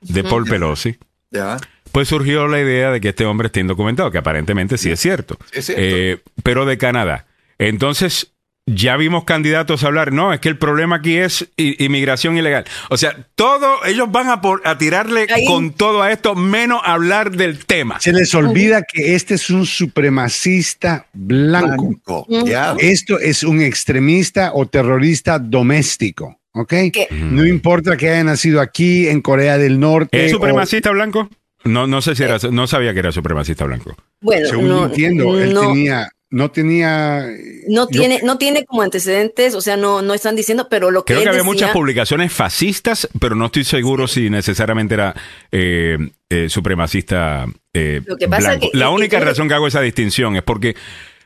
de 0.01 0.25
Paul 0.25 0.45
Pelosi, 0.45 0.97
Ya. 1.31 1.57
pues 1.93 2.09
surgió 2.09 2.47
la 2.49 2.61
idea 2.61 2.91
de 2.91 3.01
que 3.01 3.09
este 3.11 3.25
hombre 3.27 3.47
está 3.47 3.61
indocumentado, 3.61 4.11
que 4.11 4.19
aparentemente 4.19 4.79
sí 4.79 4.91
es 4.91 5.01
cierto. 5.01 5.37
Es 5.53 5.67
cierto. 5.67 5.83
Eh, 5.85 6.21
pero 6.43 6.67
de 6.67 6.79
Canadá. 6.79 7.27
Entonces, 7.59 8.33
ya 8.67 8.97
vimos 8.97 9.23
candidatos 9.25 9.85
a 9.85 9.87
hablar, 9.87 10.13
no, 10.13 10.33
es 10.33 10.41
que 10.41 10.49
el 10.49 10.59
problema 10.59 10.97
aquí 10.97 11.17
es 11.17 11.49
inmigración 11.57 12.37
ilegal. 12.37 12.65
O 12.91 12.97
sea, 12.97 13.17
todo, 13.37 13.85
ellos 13.85 14.11
van 14.11 14.29
a, 14.29 14.41
por- 14.41 14.61
a 14.67 14.77
tirarle 14.77 15.27
Ahí. 15.33 15.45
con 15.47 15.71
todo 15.73 16.03
a 16.03 16.11
esto, 16.11 16.35
menos 16.35 16.81
hablar 16.85 17.31
del 17.31 17.65
tema. 17.65 18.01
Se 18.01 18.13
les 18.13 18.35
olvida 18.35 18.83
que 18.83 19.15
este 19.15 19.35
es 19.35 19.51
un 19.51 19.67
supremacista 19.67 21.07
blanco. 21.13 22.27
Blanco. 22.27 22.27
Ya. 22.47 22.75
Esto 22.79 23.19
es 23.21 23.43
un 23.45 23.61
extremista 23.63 24.51
o 24.55 24.67
terrorista 24.67 25.39
doméstico, 25.39 26.41
¿ok? 26.53 26.73
No 27.13 27.47
importa 27.47 27.97
que 27.97 28.11
haya 28.11 28.25
nacido 28.25 28.61
aquí, 28.61 29.07
en 29.09 29.21
Corea 29.21 29.59
del 29.59 29.79
Norte. 29.79 30.27
¿Es 30.27 30.33
o- 30.33 30.37
supremacista 30.37 30.91
blanco? 30.91 31.29
No, 31.65 31.87
no 31.87 32.01
sé 32.01 32.15
si 32.15 32.23
era, 32.23 32.39
no 32.53 32.67
sabía 32.67 32.93
que 32.93 33.01
era 33.01 33.11
supremacista 33.13 33.65
blanco. 33.65 33.95
Bueno, 34.21 34.49
según 34.49 34.69
no, 34.69 34.87
entiendo, 34.87 35.39
él 35.41 35.53
no, 35.53 35.61
tenía 35.63 36.09
no 36.37 36.51
tenía. 36.51 37.27
No 37.69 37.89
yo- 37.91 38.01
tiene, 38.01 38.21
no 38.23 38.39
tiene 38.39 38.65
como 38.65 38.83
antecedentes, 38.83 39.55
o 39.55 39.61
sea, 39.61 39.77
no, 39.77 40.03
no 40.03 40.15
están 40.15 40.37
diciendo, 40.37 40.69
pero 40.71 40.91
lo 40.91 41.05
que 41.05 41.15
Creo 41.15 41.19
él 41.21 41.25
que 41.25 41.29
había 41.31 41.39
decía- 41.41 41.53
muchas 41.53 41.71
publicaciones 41.73 42.33
fascistas, 42.33 43.09
pero 43.19 43.35
no 43.35 43.47
estoy 43.47 43.65
seguro 43.65 44.07
si 44.07 44.31
necesariamente 44.31 44.95
era 44.95 45.15
eh, 45.51 45.99
eh, 46.29 46.49
supremacista 46.49 47.47
eh, 47.73 48.03
Lo 48.07 48.17
que 48.17 48.29
pasa 48.29 48.51
blanco. 48.51 48.69
que- 48.73 48.79
La 48.79 48.91
única 48.91 49.19
que- 49.19 49.25
razón 49.25 49.49
que 49.49 49.55
hago 49.55 49.67
esa 49.67 49.81
distinción 49.81 50.37
es 50.37 50.43
porque 50.43 50.77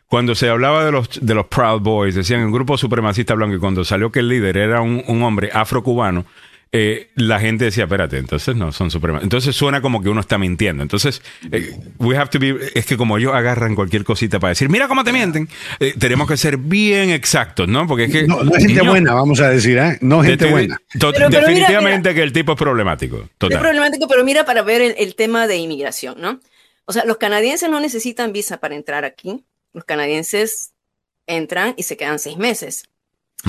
cuando 0.06 0.34
se 0.34 0.48
hablaba 0.48 0.84
de 0.84 0.92
los, 0.92 1.08
de 1.24 1.34
los 1.34 1.46
Proud 1.46 1.80
Boys, 1.82 2.14
decían 2.14 2.40
un 2.42 2.52
grupo 2.52 2.76
supremacista 2.78 3.34
blanco, 3.34 3.56
y 3.56 3.58
cuando 3.60 3.84
salió 3.84 4.10
que 4.10 4.20
el 4.20 4.28
líder 4.28 4.56
era 4.56 4.80
un, 4.80 5.02
un 5.06 5.22
hombre 5.22 5.50
afrocubano, 5.52 6.24
eh, 6.72 7.10
la 7.16 7.40
gente 7.40 7.64
decía, 7.64 7.84
espérate, 7.84 8.16
entonces 8.18 8.55
no 8.55 8.70
son 8.70 8.90
supremacistas. 8.92 9.24
Entonces 9.24 9.56
suena 9.56 9.80
como 9.82 10.01
que 10.02 10.09
uno 10.09 10.20
está 10.20 10.38
mintiendo. 10.38 10.82
Entonces, 10.84 11.20
eh, 11.51 11.76
we 11.98 12.16
have 12.16 12.30
to 12.30 12.38
be, 12.38 12.56
es 12.74 12.86
que 12.86 12.97
como 12.97 13.18
ellos 13.18 13.34
agarran 13.34 13.74
cualquier 13.74 14.05
cosita 14.05 14.38
para 14.38 14.51
decir, 14.51 14.68
mira 14.68 14.86
cómo 14.86 15.02
te 15.02 15.12
mienten, 15.12 15.48
eh, 15.80 15.94
tenemos 15.98 16.28
que 16.28 16.36
ser 16.36 16.59
bien 16.59 17.10
exactos, 17.10 17.66
¿no? 17.68 17.86
Porque 17.88 18.05
es 18.05 18.12
que... 18.12 18.22
No, 18.26 18.44
no 18.44 18.52
es 18.52 18.59
gente 18.59 18.74
niño, 18.80 18.90
buena, 18.90 19.14
vamos 19.14 19.40
a 19.40 19.51
decir, 19.51 19.78
¿eh? 19.78 19.98
No 20.01 20.22
gente 20.22 20.44
de- 20.44 20.51
buena. 20.51 20.80
to- 20.98 21.12
Pero- 21.12 21.28
pero 21.28 21.28
mira, 21.28 21.40
definitivamente 21.40 22.14
que 22.14 22.22
el 22.22 22.32
tipo 22.32 22.52
es 22.52 22.59
problemático. 22.59 23.16
Es 23.18 23.30
Total. 23.38 23.59
problemático, 23.60 24.06
pero 24.06 24.24
mira 24.24 24.44
para 24.44 24.62
ver 24.62 24.80
el, 24.80 24.94
el 24.98 25.14
tema 25.16 25.47
de 25.48 25.56
inmigración, 25.56 26.20
¿no? 26.20 26.38
O 26.84 26.92
sea, 26.92 27.05
los 27.05 27.16
canadienses 27.16 27.68
no 27.68 27.80
necesitan 27.80 28.32
visa 28.32 28.59
para 28.59 28.74
entrar 28.76 29.05
aquí. 29.05 29.44
Los 29.72 29.84
canadienses 29.84 30.72
entran 31.26 31.74
y 31.76 31.82
se 31.84 31.97
quedan 31.97 32.18
seis 32.18 32.36
meses. 32.36 32.84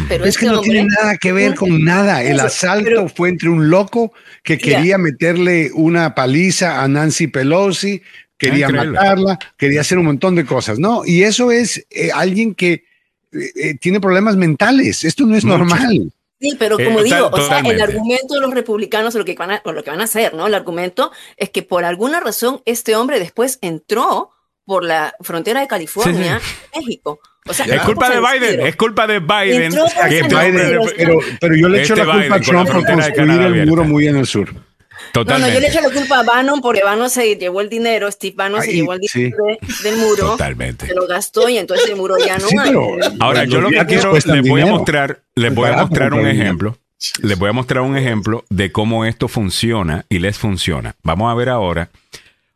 Pero 0.08 0.24
es 0.24 0.30
este 0.30 0.42
que 0.42 0.52
no 0.52 0.60
hombre, 0.60 0.72
tiene 0.72 0.88
nada 1.02 1.18
que 1.18 1.32
ver 1.34 1.56
con 1.56 1.84
nada. 1.84 2.24
El 2.24 2.40
asalto 2.40 2.86
pero- 2.86 3.10
fue 3.10 3.30
entre 3.30 3.50
un 3.50 3.70
loco 3.70 4.14
que 4.44 4.58
quería 4.58 4.98
meterle 4.98 5.72
una 5.74 6.16
paliza 6.16 6.82
a 6.82 6.88
Nancy 6.88 7.28
Pelosi, 7.28 8.02
quería 8.38 8.68
increíble. 8.68 8.98
matarla, 8.98 9.40
quería 9.58 9.82
hacer 9.82 9.98
un 9.98 10.06
montón 10.06 10.36
de 10.36 10.46
cosas, 10.46 10.80
¿no? 10.80 11.04
Y 11.06 11.24
eso 11.24 11.52
es 11.52 11.86
eh, 11.90 12.10
alguien 12.14 12.56
que 12.56 12.86
eh, 13.34 13.52
eh, 13.56 13.76
tiene 13.80 14.00
problemas 14.00 14.36
mentales. 14.36 15.04
Esto 15.04 15.26
no 15.26 15.36
es 15.36 15.44
Mucho. 15.44 15.58
normal. 15.58 16.12
Sí, 16.40 16.56
pero 16.58 16.76
como 16.76 17.04
digo, 17.04 17.30
o 17.32 17.48
sea, 17.48 17.60
el 17.60 17.80
argumento 17.80 18.34
de 18.34 18.42
los 18.42 18.52
republicanos, 18.52 19.14
o 19.14 19.20
lo 19.20 19.26
que 19.26 19.36
van 19.36 19.52
a, 19.52 19.62
o 19.64 19.74
lo 19.74 19.84
que 19.84 19.92
van 19.92 20.02
a 20.02 20.06
hacer, 20.06 20.34
¿no? 20.34 20.48
El 20.48 20.56
argumento 20.56 21.12
es 21.38 21.52
que 21.52 21.62
por 21.62 21.86
alguna 21.86 22.20
razón 22.20 22.64
este 22.66 22.96
hombre 22.96 23.20
después 23.20 23.60
entró 23.62 24.32
por 24.66 24.84
la 24.84 25.14
frontera 25.20 25.62
de 25.62 25.68
California, 25.68 26.42
México. 26.76 27.20
O 27.52 27.54
sea, 27.54 27.66
Es 27.68 27.82
culpa 27.84 28.10
de 28.10 28.20
Biden, 28.20 28.66
es 28.68 28.76
culpa 28.76 29.08
de 29.08 29.20
Biden. 29.20 29.72
Que 29.72 30.22
hombre- 30.24 31.38
Pero- 31.40 31.56
yo 31.56 31.70
le 31.70 31.82
echo 31.84 31.94
Este 31.94 32.06
la 32.06 32.12
culpa 32.14 32.18
Biden 32.18 32.34
a 32.34 32.40
Trump 32.42 32.70
por 32.72 32.86
construir 32.86 33.42
el 33.42 33.68
muro 33.68 33.84
muy 33.84 34.08
en 34.08 34.18
el 34.18 34.26
sur. 34.26 34.54
No, 34.54 35.20
no, 35.20 35.26
Totalmente. 35.26 35.54
yo 35.56 35.60
le 35.60 35.68
echo 35.68 35.82
la 35.82 35.90
culpa 35.90 36.20
a 36.20 36.24
Bannon 36.24 36.62
porque 36.62 36.82
Bannon 36.84 37.10
se 37.10 37.36
llevó 37.36 37.60
el 37.60 37.68
dinero, 37.70 38.10
Steve 38.10 38.34
Bannon 38.38 38.62
se 38.62 38.72
llevó 38.72 38.94
el 38.94 39.02
sí. 39.04 39.24
dinero 39.26 39.44
de- 39.46 39.90
del 39.90 39.98
muro, 39.98 40.26
Totalmente. 40.32 40.88
se 40.88 40.96
lo 40.96 41.06
gastó 41.06 41.50
y 41.50 41.58
entonces 41.58 41.90
el 41.90 41.96
muro 41.98 42.16
ya 42.18 42.38
no 42.38 42.48
Sí, 42.48 42.56
hay. 42.58 42.74
Ahora, 43.20 43.44
yo 43.44 43.60
lo 43.60 43.70
que 43.70 43.86
quiero, 43.88 44.14
les 44.14 44.42
voy 44.48 44.62
a 44.62 44.66
mostrar, 44.68 45.20
les 45.36 45.54
voy 45.54 45.70
a 45.70 45.74
mostrar 45.74 46.14
un 46.14 46.26
ejemplo. 46.28 46.78
Les 47.24 47.38
voy 47.38 47.50
a 47.50 47.52
mostrar 47.52 47.82
un 47.84 47.98
ejemplo 47.98 48.46
de 48.50 48.72
cómo 48.72 49.06
esto 49.06 49.28
funciona 49.28 50.06
y 50.08 50.20
les 50.20 50.38
funciona. 50.38 50.96
Vamos 51.04 51.32
a 51.32 51.36
ver 51.36 51.50
ahora 51.50 51.90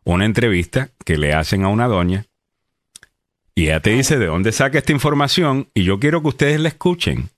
una 0.04 0.24
entrevista 0.24 0.90
que 1.04 1.18
le 1.18 1.34
hacen 1.34 1.64
a 1.64 1.68
una 1.70 1.88
doña 1.88 2.26
y 3.56 3.66
ella 3.66 3.80
te 3.80 3.92
dice 3.92 4.20
de 4.20 4.26
dónde 4.26 4.52
saca 4.52 4.78
esta 4.78 4.92
información 4.92 5.70
y 5.74 5.84
yo 5.84 6.00
quiero 6.00 6.22
que 6.22 6.28
ustedes 6.28 6.60
la 6.60 6.68
escuchen 6.68 7.30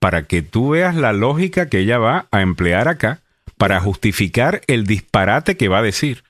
para 0.00 0.24
que 0.26 0.42
tú 0.42 0.70
veas 0.70 0.96
la 0.96 1.12
lógica 1.12 1.68
que 1.68 1.78
ella 1.78 1.98
va 1.98 2.26
a 2.32 2.42
emplear 2.42 2.88
acá 2.88 3.20
para 3.56 3.78
justificar 3.80 4.62
el 4.66 4.86
disparate 4.86 5.56
que 5.56 5.68
va 5.68 5.78
a 5.78 5.82
decir. 5.82 6.24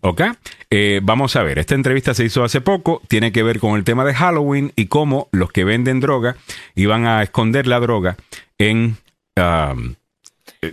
¿Ok? 0.00 0.20
Eh, 0.68 1.00
vamos 1.02 1.34
a 1.34 1.42
ver, 1.42 1.58
esta 1.58 1.74
entrevista 1.74 2.12
se 2.12 2.24
hizo 2.24 2.44
hace 2.44 2.60
poco, 2.60 3.00
tiene 3.08 3.32
que 3.32 3.42
ver 3.42 3.58
con 3.58 3.76
el 3.76 3.84
tema 3.84 4.04
de 4.04 4.12
Halloween 4.12 4.72
y 4.76 4.86
cómo 4.86 5.28
los 5.32 5.50
que 5.50 5.64
venden 5.64 6.00
droga 6.00 6.36
iban 6.74 7.06
a 7.06 7.22
esconder 7.22 7.66
la 7.66 7.80
droga 7.80 8.16
en, 8.58 8.98
um, 9.36 9.94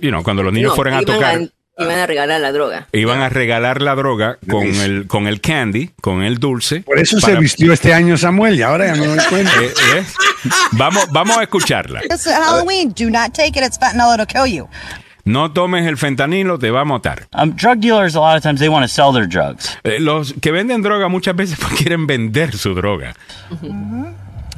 you 0.02 0.10
know, 0.10 0.22
cuando 0.22 0.43
los 0.43 0.52
niños 0.52 0.72
No, 0.72 0.76
fueran 0.76 0.95
a 0.95 1.03
tocar. 1.03 1.49
Iban 1.77 1.99
a 1.99 2.06
regalar 2.07 2.39
la 2.41 2.52
droga. 2.52 2.88
Iban 2.91 3.22
a 3.22 3.30
regalar 3.30 3.81
la 3.81 3.95
droga 3.95 4.38
con 4.49 4.65
el, 4.68 5.07
con 5.07 5.27
el 5.27 5.41
candy, 5.41 5.91
con 6.02 6.22
el 6.23 6.38
dulce. 6.38 6.81
Por 6.81 6.99
eso 6.99 7.18
para- 7.19 7.34
se 7.34 7.39
vistió 7.39 7.73
este 7.73 7.93
año 7.93 8.18
Samuel 8.18 8.56
y 8.60 8.61
ahora 8.61 8.88
ya 8.88 8.95
me 8.95 9.07
doy 9.07 9.19
cuenta. 9.30 9.52
Eh, 9.61 9.73
eh, 9.95 10.03
Vamos, 10.73 11.06
vamos 11.11 11.38
a 11.38 11.43
escucharla. 11.43 12.02
It's 12.06 12.26
Halloween. 12.26 12.93
Do 12.98 13.10
not 13.10 13.34
take 13.34 13.49
it. 13.60 13.65
It's 13.65 13.77
fentanyl. 13.80 14.14
It'll 14.15 14.26
kill 14.27 14.45
you. 14.52 14.68
No 15.23 15.52
tomes 15.53 15.85
el 15.85 15.98
fentanilo, 15.98 16.57
te 16.57 16.72
va 16.72 16.81
a 16.81 16.85
matar. 16.85 17.27
Um, 17.34 17.52
drug 17.56 17.77
dealers, 17.77 18.15
a 18.15 18.19
lot 18.19 18.35
of 18.38 18.41
times, 18.41 18.60
they 18.60 18.69
want 18.69 18.84
to 18.84 18.88
sell 18.88 19.14
their 19.14 19.27
drugs. 19.27 19.77
Eh, 19.84 19.99
los 19.99 20.34
que 20.41 20.52
venden 20.52 20.81
droga 20.81 21.10
muchas 21.10 21.35
veces 21.35 21.60
quieren 21.77 22.07
vender 22.07 22.57
su 22.57 22.73
droga. 22.73 23.14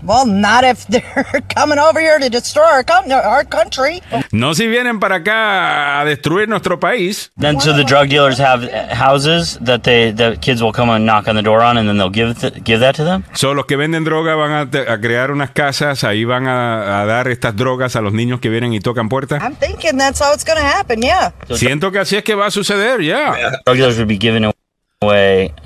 Well, 0.06 0.26
not 0.26 0.64
if 0.64 0.86
they're 0.88 1.42
coming 1.56 1.80
over 1.80 2.00
here 2.00 2.20
to 2.20 2.30
destroy 2.30 2.64
our, 2.64 2.84
com- 2.84 3.10
our 3.12 3.46
country. 3.46 4.02
No 4.32 4.54
si 4.54 4.68
vienen 4.68 5.00
para 5.00 5.16
acá 5.18 6.02
a 6.02 6.06
destruir 6.06 6.48
nuestro 6.48 6.80
país. 6.80 7.32
Then, 7.38 7.60
so 7.60 7.74
the 7.74 7.84
drug 7.84 8.10
dealers 8.10 8.38
have 8.40 8.64
uh, 8.64 8.94
houses 8.94 9.58
that 9.62 9.84
they 9.84 10.12
the 10.12 10.38
kids 10.42 10.62
will 10.62 10.74
come 10.74 10.90
and 10.90 11.06
knock 11.06 11.28
on 11.28 11.36
the 11.36 11.42
door 11.42 11.62
on, 11.62 11.78
and 11.78 11.88
then 11.88 11.98
they'll 11.98 12.10
give 12.10 12.38
th- 12.40 12.64
give 12.64 12.80
that 12.82 12.96
to 12.96 13.04
them. 13.04 13.24
Son 13.34 13.56
los 13.56 13.66
que 13.66 13.78
venden 13.78 14.04
droga 14.04 14.36
van 14.36 14.52
a, 14.52 14.94
a 14.94 14.98
crear 15.00 15.32
unas 15.32 15.52
casas, 15.52 16.04
ahí 16.04 16.26
van 16.26 16.48
a, 16.48 17.02
a 17.02 17.06
dar 17.06 17.28
estas 17.28 17.56
drogas 17.56 17.96
a 17.96 18.02
los 18.02 18.14
niños 18.14 18.40
que 18.40 18.50
vienen 18.50 18.74
y 18.74 18.80
tocan 18.80 19.10
puertas. 19.10 19.42
I'm 19.42 19.56
thinking 19.56 19.98
that's 19.98 20.20
how 20.20 20.34
it's 20.34 20.44
going 20.44 20.60
to 20.60 20.66
happen. 20.66 21.02
Yeah. 21.02 21.34
Siento 21.56 21.92
que 21.92 22.00
así 22.00 22.16
es 22.18 22.24
que 22.24 22.36
va 22.36 22.48
a 22.48 22.52
suceder, 22.52 23.02
ya. 23.02 23.34
Drug 23.66 23.78
dealers 23.78 23.98
would 23.98 24.08
be 24.08 24.18
giving 24.18 24.44
away. 24.44 24.54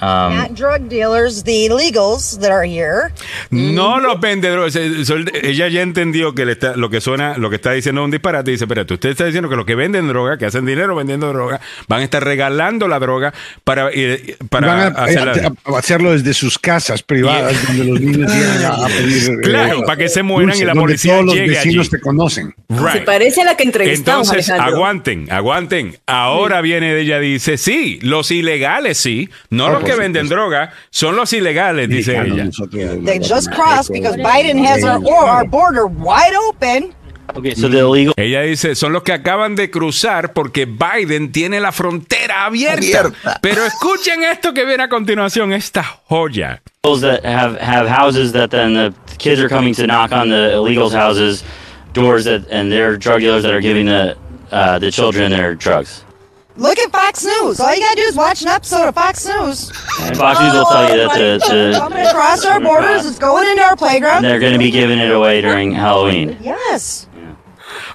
Um, 0.01 0.38
Not 0.38 0.51
drug 0.55 0.89
dealers, 0.89 1.43
the 1.43 1.65
illegals 1.68 2.39
that 2.39 2.51
are 2.51 2.65
here. 2.68 3.11
No 3.51 3.99
los 3.99 4.19
vendedores. 4.19 4.76
eh, 4.76 4.91
Ella 5.43 5.68
ya 5.68 5.81
entendió 5.81 6.34
que 6.34 6.45
le 6.45 6.53
está, 6.53 6.76
lo 6.76 6.89
que 6.89 7.01
suena, 7.01 7.38
lo 7.38 7.49
que 7.49 7.55
está 7.57 7.72
diciendo 7.72 8.01
es 8.01 8.05
un 8.05 8.11
disparate. 8.11 8.51
Dice, 8.51 8.65
espérate, 8.65 8.93
usted 8.93 9.09
está 9.09 9.26
diciendo 9.26 9.49
que 9.49 9.55
los 9.55 9.65
que 9.65 9.76
venden 9.76 10.07
droga, 10.07 10.38
que 10.38 10.45
hacen 10.45 10.65
dinero 10.65 10.95
vendiendo 10.95 11.27
droga, 11.30 11.59
van 11.88 12.01
a 12.01 12.03
estar 12.03 12.23
regalando 12.23 12.88
la 12.88 12.99
droga 12.99 13.34
para, 13.64 13.89
eh, 13.93 14.35
para 14.49 14.68
Van 14.68 14.80
a, 14.80 14.88
hacerla- 15.05 15.53
a- 15.65 15.76
a 15.76 15.80
hacerlo 15.80 16.11
desde 16.11 16.34
sus 16.34 16.57
casas 16.59 17.03
privadas, 17.03 17.55
donde 17.68 17.84
los 17.85 17.99
niños 18.01 18.31
llegan 18.34 18.65
a, 18.65 18.85
a 18.85 18.88
pedir. 18.88 19.30
eh, 19.31 19.38
Claro, 19.43 19.81
para 19.84 19.97
que 19.97 20.09
se 20.09 20.23
mueran 20.23 20.57
y 20.57 20.64
la 20.65 20.73
policía 20.73 21.14
todos 21.14 21.26
los 21.27 21.35
llegue 21.35 21.49
vecinos 21.49 21.88
allí. 21.88 21.89
te 21.91 21.99
conocen. 22.01 22.55
Se 22.69 22.76
Right. 22.80 23.05
parece 23.05 23.41
a 23.41 23.45
la 23.45 23.55
que 23.57 23.64
entrevistamos, 23.64 24.27
Entonces, 24.27 24.49
Alejandro. 24.49 24.76
aguanten, 24.77 25.31
aguanten. 25.31 25.97
Ahora 26.05 26.61
viene 26.61 26.97
ella 26.99 27.19
dice, 27.19 27.57
sí, 27.57 27.99
los 28.01 28.31
ilegales 28.31 28.97
sí, 28.97 29.26
no 29.49 29.67
Ah, 29.67 29.69
los 29.69 29.79
que 29.79 29.91
supuesto. 29.91 30.01
venden 30.01 30.29
droga, 30.29 30.73
son 30.89 31.15
los 31.15 31.31
ilegales, 31.33 31.89
dice 31.89 32.17
ella. 32.17 32.49
They 33.05 33.19
just 33.19 33.51
crossed 33.51 33.91
because 33.91 34.17
Biden 34.17 34.63
has 34.65 34.83
our, 34.83 35.01
our 35.07 35.45
border 35.45 35.85
wide 35.87 36.35
open. 36.49 36.93
okay, 37.35 37.55
so 37.55 37.67
Ella 38.15 38.41
dice, 38.41 38.75
son 38.75 38.93
los 38.93 39.03
que 39.03 39.13
acaban 39.13 39.55
de 39.55 39.69
cruzar 39.69 40.33
porque 40.33 40.65
Biden 40.65 41.31
tiene 41.31 41.59
la 41.59 41.71
frontera 41.71 42.45
abierta. 42.45 42.99
Abierta. 42.99 43.39
Pero 43.41 43.65
escuchen 43.65 44.23
esto 44.23 44.53
que 44.53 44.65
viene 44.65 44.83
a 44.83 44.89
continuación, 44.89 45.53
esta 45.53 45.83
joya. 45.83 46.61
that 46.83 47.25
have 47.25 47.59
have 47.59 47.87
houses 47.87 48.31
that 48.31 48.49
then 48.49 48.73
the 48.73 48.93
kids 49.17 49.41
are 49.41 49.49
coming 49.49 49.73
to 49.75 49.85
knock 49.85 50.11
on 50.11 50.29
the 50.29 50.51
illegals' 50.53 50.93
houses 50.93 51.43
doors 51.93 52.23
that 52.23 52.45
and 52.49 52.71
they're 52.71 52.97
drug 52.97 53.19
dealers 53.19 53.43
that 53.43 53.53
are 53.53 53.61
giving 53.61 53.87
the 53.87 54.15
uh, 54.51 54.79
the 54.79 54.89
children 54.91 55.31
their 55.31 55.53
drugs. 55.55 56.03
Look 56.57 56.79
at 56.79 56.91
Fox 56.91 57.23
News. 57.23 57.59
All 57.59 57.73
you 57.73 57.79
got 57.81 57.95
to 57.95 58.01
do 58.01 58.07
is 58.07 58.15
watch 58.15 58.41
an 58.41 58.47
episode 58.49 58.88
of 58.88 58.95
Fox 58.95 59.25
News. 59.25 59.69
And 60.01 60.17
Fox 60.17 60.39
News 60.39 60.53
will 60.53 60.65
tell 60.65 60.89
you 60.89 61.07
that 61.07 61.13
the, 61.15 61.71
the 61.71 61.79
Coming 61.79 62.05
across 62.05 62.45
our 62.45 62.59
borders, 62.59 63.05
it's 63.05 63.19
going 63.19 63.47
into 63.47 63.61
our 63.63 63.75
playground. 63.75 64.23
they're 64.23 64.39
to 64.39 64.57
be 64.57 64.71
giving 64.71 64.97
it 64.99 65.11
away 65.11 65.41
during 65.41 65.71
Halloween. 65.71 66.38
Yes. 66.41 67.07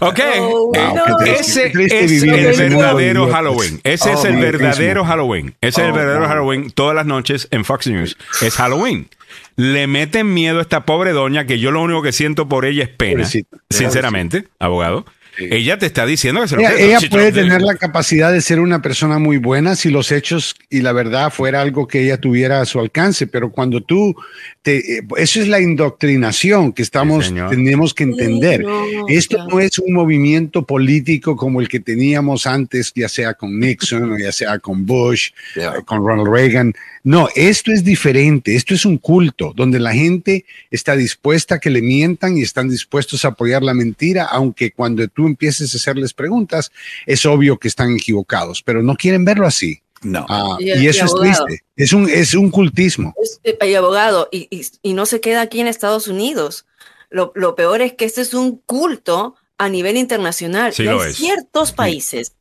Ok. 0.00 0.20
Oh, 0.38 0.72
no. 0.74 1.18
Ese 1.26 1.66
es 1.66 2.22
el 2.22 2.30
verdadero 2.30 3.24
idiotas. 3.24 3.32
Halloween. 3.34 3.80
Ese 3.84 4.10
Oh, 4.10 4.12
es 4.14 4.24
el 4.24 4.34
my 4.34 4.40
verdadero. 4.42 5.04
Halloween. 5.04 5.54
Ese 5.60 5.80
es 5.82 5.86
el 5.88 5.90
Oh, 5.92 5.94
verdadero 5.94 6.20
wow. 6.20 6.28
Halloween. 6.28 6.70
Todas 6.70 6.94
las 6.94 7.06
noches 7.06 7.48
en 7.50 7.64
Fox 7.64 7.86
News 7.88 8.16
es 8.42 8.54
Halloween. 8.54 9.08
Le 9.56 9.86
meten 9.86 10.32
miedo 10.34 10.58
a 10.58 10.62
esta 10.62 10.84
pobre 10.86 11.12
doña 11.12 11.46
que 11.46 11.58
yo 11.58 11.70
lo 11.70 11.82
único 11.82 12.02
que 12.02 12.12
siento 12.12 12.48
por 12.48 12.64
ella 12.64 12.84
es 12.84 12.88
pena. 12.90 13.12
Pobrecita. 13.14 13.56
Sinceramente, 13.70 14.48
abogado. 14.58 15.04
Ella 15.38 15.78
te 15.78 15.86
está 15.86 16.04
diciendo 16.06 16.42
que 16.42 16.48
se 16.48 16.56
lo 16.56 16.60
Ella, 16.62 16.74
ella 16.78 17.00
Si 17.00 17.08
puede 17.08 17.32
tener 17.32 17.62
la 17.62 17.76
capacidad 17.76 18.32
de 18.32 18.40
ser 18.40 18.60
una 18.60 18.82
persona 18.82 19.18
muy 19.18 19.38
buena 19.38 19.76
si 19.76 19.90
los 19.90 20.12
hechos 20.12 20.54
y 20.70 20.80
la 20.82 20.92
verdad 20.92 21.32
fuera 21.32 21.60
algo 21.62 21.86
que 21.88 22.02
ella 22.02 22.18
tuviera 22.18 22.60
a 22.60 22.66
su 22.66 22.78
alcance, 22.80 23.26
pero 23.26 23.50
cuando 23.50 23.80
tú 23.82 24.14
te, 24.62 24.98
eh, 24.98 25.02
eso 25.16 25.40
es 25.40 25.48
la 25.48 25.60
indoctrinación 25.60 26.72
que 26.72 26.82
estamos 26.82 27.26
Sí, 27.26 27.34
tenemos 27.50 27.94
que 27.94 28.04
entender. 28.04 28.62
no, 28.62 28.82
Esto 29.08 29.36
claro. 29.36 29.50
no 29.50 29.60
es 29.60 29.78
un 29.78 29.92
movimiento 29.92 30.64
político 30.66 31.36
como 31.36 31.60
el 31.60 31.68
que 31.68 31.80
teníamos 31.80 32.46
antes, 32.46 32.92
ya 32.94 33.08
sea 33.08 33.34
con 33.34 33.58
Nixon 33.58 34.12
o 34.12 34.18
ya 34.18 34.32
sea 34.32 34.58
con 34.58 34.84
Bush, 34.86 35.30
Yeah. 35.56 35.74
eh, 35.78 35.82
con 35.84 35.98
Ronald 36.06 36.28
Reagan. 36.28 36.74
No, 37.04 37.28
esto 37.34 37.72
es 37.72 37.82
diferente. 37.82 38.54
Esto 38.54 38.74
es 38.74 38.84
un 38.84 38.96
culto 38.98 39.52
donde 39.56 39.80
la 39.80 39.92
gente 39.92 40.44
está 40.70 40.94
dispuesta 40.94 41.56
a 41.56 41.58
que 41.58 41.70
le 41.70 41.82
mientan 41.82 42.36
y 42.36 42.42
están 42.42 42.68
dispuestos 42.68 43.24
a 43.24 43.28
apoyar 43.28 43.62
la 43.62 43.74
mentira, 43.74 44.24
aunque 44.26 44.70
cuando 44.72 45.06
tú 45.08 45.26
empieces 45.26 45.74
a 45.74 45.76
hacerles 45.78 46.14
preguntas, 46.14 46.70
es 47.06 47.26
obvio 47.26 47.58
que 47.58 47.66
están 47.68 47.92
equivocados, 47.96 48.62
pero 48.62 48.82
no 48.82 48.96
quieren 48.96 49.24
verlo 49.24 49.46
así. 49.46 49.82
No. 50.02 50.26
Ah, 50.28 50.56
Y- 50.60 50.70
y, 50.72 50.84
y 50.84 50.86
eso 50.88 51.04
es 51.06 51.14
triste. 51.20 51.64
Es 51.76 51.92
un, 51.92 52.08
es 52.08 52.34
un 52.34 52.50
cultismo. 52.50 53.14
Es- 53.22 53.40
eh, 53.44 53.56
y 53.68 53.74
abogado, 53.74 54.28
y, 54.30 54.46
y- 54.50 54.64
y 54.82 54.92
no 54.94 55.06
se 55.06 55.20
queda 55.20 55.40
aquí 55.42 55.60
en 55.60 55.66
Estados 55.68 56.06
Unidos. 56.08 56.66
Lo, 57.10 57.32
lo 57.34 57.54
peor 57.56 57.82
es 57.82 57.92
que 57.94 58.04
este 58.04 58.20
es 58.20 58.32
un 58.34 58.58
culto 58.64 59.34
a 59.58 59.68
nivel 59.68 59.96
internacional. 59.96 60.72
Sí 60.72 60.82
y 60.82 60.86
lo 60.86 61.02
hay 61.02 61.10
es. 61.10 61.16
ciertos 61.16 61.72
países 61.72 62.34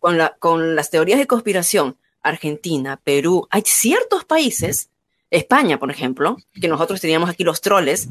con, 0.00 0.18
la- 0.18 0.36
con 0.38 0.74
las 0.76 0.90
teorías 0.90 1.18
de 1.18 1.26
conspiración, 1.26 1.96
Argentina, 2.22 2.98
Perú, 3.02 3.46
hay 3.50 3.62
ciertos 3.64 4.24
países, 4.24 4.88
España, 5.30 5.78
por 5.78 5.90
ejemplo, 5.92 6.36
que 6.60 6.66
nosotros 6.66 7.00
teníamos 7.00 7.30
aquí 7.30 7.44
los 7.44 7.60
troles, 7.60 8.08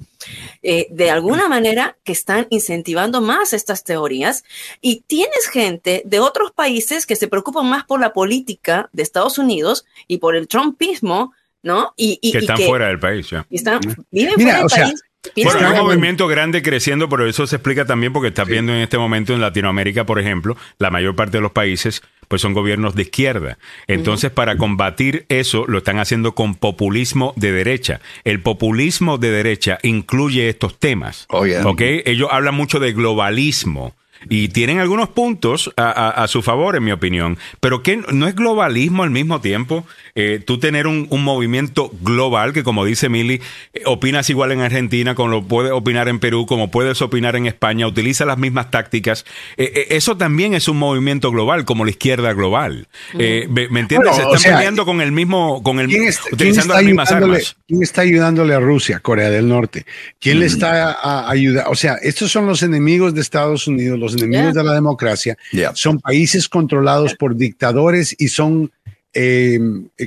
eh, 0.63 0.87
de 0.89 1.11
alguna 1.11 1.49
manera 1.49 1.97
que 2.05 2.13
están 2.13 2.47
incentivando 2.49 3.19
más 3.19 3.51
estas 3.51 3.83
teorías 3.83 4.45
y 4.79 5.01
tienes 5.05 5.47
gente 5.51 6.01
de 6.05 6.19
otros 6.21 6.51
países 6.51 7.05
que 7.05 7.17
se 7.17 7.27
preocupan 7.27 7.67
más 7.69 7.83
por 7.83 7.99
la 7.99 8.13
política 8.13 8.89
de 8.93 9.03
Estados 9.03 9.37
Unidos 9.37 9.85
y 10.07 10.19
por 10.19 10.35
el 10.37 10.47
trumpismo, 10.47 11.33
¿no? 11.61 11.93
Y, 11.97 12.19
y- 12.21 12.31
que 12.31 12.37
y 12.37 12.41
están 12.41 12.55
que 12.57 12.67
fuera 12.67 12.87
del 12.87 12.99
país 12.99 13.29
ya. 13.29 13.45
están, 13.49 13.81
viven 14.11 14.35
Mira, 14.37 14.51
fuera 14.51 14.57
del 14.59 14.65
o 14.65 14.69
sea, 14.69 14.83
país. 14.85 15.03
Bueno, 15.43 15.59
que- 15.59 15.65
un 15.81 15.85
movimiento 15.87 16.27
grande 16.29 16.61
creciendo, 16.63 17.09
pero 17.09 17.27
eso 17.27 17.45
se 17.45 17.57
explica 17.57 17.85
también 17.85 18.13
porque 18.13 18.29
estás 18.29 18.47
viendo 18.47 18.71
en 18.71 18.79
este 18.79 18.97
momento 18.97 19.33
en 19.33 19.41
Latinoamérica, 19.41 20.05
por 20.05 20.21
ejemplo, 20.21 20.55
la 20.77 20.89
mayor 20.89 21.17
parte 21.17 21.35
de 21.37 21.41
los 21.41 21.51
países 21.51 22.01
pues 22.29 22.41
son 22.41 22.53
gobiernos 22.53 22.95
de 22.95 23.01
izquierda. 23.01 23.57
Entonces, 23.87 24.31
para 24.31 24.55
combatir 24.55 25.25
eso, 25.27 25.65
lo 25.67 25.79
están 25.79 25.99
haciendo 25.99 26.33
con 26.35 26.55
populismo 26.55 27.33
de 27.35 27.51
derecha. 27.51 27.99
El 28.23 28.39
populismo 28.41 29.17
de 29.17 29.31
derecha 29.31 29.79
incluye 29.83 30.47
estos 30.47 30.79
temas. 30.79 31.25
Oh, 31.29 31.45
yeah. 31.45 31.67
¿ok? 31.67 31.81
Ellos 32.05 32.29
hablan 32.31 32.55
mucho 32.55 32.79
de 32.79 32.93
globalismo. 32.93 33.93
Y 34.29 34.49
tienen 34.49 34.79
algunos 34.79 35.07
puntos 35.07 35.71
a, 35.77 35.83
a- 35.91 36.09
a 36.09 36.27
su 36.27 36.41
favor, 36.41 36.75
en 36.75 36.83
mi 36.83 36.91
opinión. 36.91 37.37
Pero 37.61 37.83
que 37.83 38.01
no 38.11 38.27
es 38.27 38.35
globalismo 38.35 39.03
al 39.03 39.11
mismo 39.11 39.39
tiempo. 39.39 39.85
Eh, 40.21 40.41
tú 40.45 40.59
tener 40.59 40.85
un, 40.85 41.07
un 41.11 41.23
movimiento 41.23 41.89
global 42.01 42.51
que, 42.51 42.61
como 42.63 42.83
dice 42.83 43.07
Mili, 43.07 43.35
eh, 43.73 43.83
opinas 43.85 44.29
igual 44.29 44.51
en 44.51 44.59
Argentina, 44.59 45.15
como 45.15 45.29
lo 45.29 45.43
puedes 45.47 45.71
opinar 45.71 46.09
en 46.09 46.19
Perú, 46.19 46.45
como 46.45 46.69
puedes 46.71 47.01
opinar 47.01 47.37
en 47.37 47.45
España, 47.45 47.87
utiliza 47.87 48.25
las 48.25 48.37
mismas 48.37 48.69
tácticas. 48.69 49.23
Eh, 49.55 49.71
eh, 49.73 49.87
eso 49.91 50.17
también 50.17 50.53
es 50.55 50.67
un 50.67 50.75
movimiento 50.77 51.31
global, 51.31 51.63
como 51.63 51.85
la 51.85 51.91
izquierda 51.91 52.33
global. 52.33 52.87
Eh, 53.17 53.47
¿me, 53.49 53.69
me 53.69 53.79
entiendes? 53.79 54.09
Bueno, 54.09 54.13
Se 54.23 54.27
o 54.27 54.35
están 54.35 54.39
sea, 54.41 54.57
peleando 54.57 54.85
con 54.85 54.99
el 54.99 55.13
mismo, 55.13 55.63
con 55.63 55.79
el, 55.79 55.87
¿Quién, 55.87 56.03
está- 56.03 56.23
quién 56.23 56.33
utilizando 56.33 56.73
está 56.73 56.75
las 56.75 56.83
mismas 56.83 57.07
ayudándole, 57.11 57.35
armas. 57.37 57.55
quién 57.65 57.83
está 57.83 58.01
ayudándole 58.01 58.53
a 58.55 58.59
Rusia, 58.59 58.99
Corea 58.99 59.29
del 59.29 59.47
Norte? 59.47 59.85
¿Quién 60.19 60.39
le 60.41 60.47
está 60.47 60.91
a- 60.91 61.29
ayudando? 61.29 61.69
O 61.71 61.75
sea, 61.75 61.95
estos 62.01 62.29
son 62.29 62.45
los 62.45 62.61
enemigos 62.61 63.13
de 63.13 63.21
Estados 63.21 63.67
Unidos, 63.67 63.97
los 63.97 64.13
enemigos 64.15 64.53
Yeah. 64.53 64.53
de 64.53 64.63
la 64.63 64.73
democracia. 64.73 65.37
Yeah. 65.53 65.71
Son 65.75 65.99
países 65.99 66.49
controlados 66.49 67.15
por 67.15 67.37
dictadores 67.37 68.15
y 68.19 68.27
son 68.27 68.71
eh, 69.13 69.59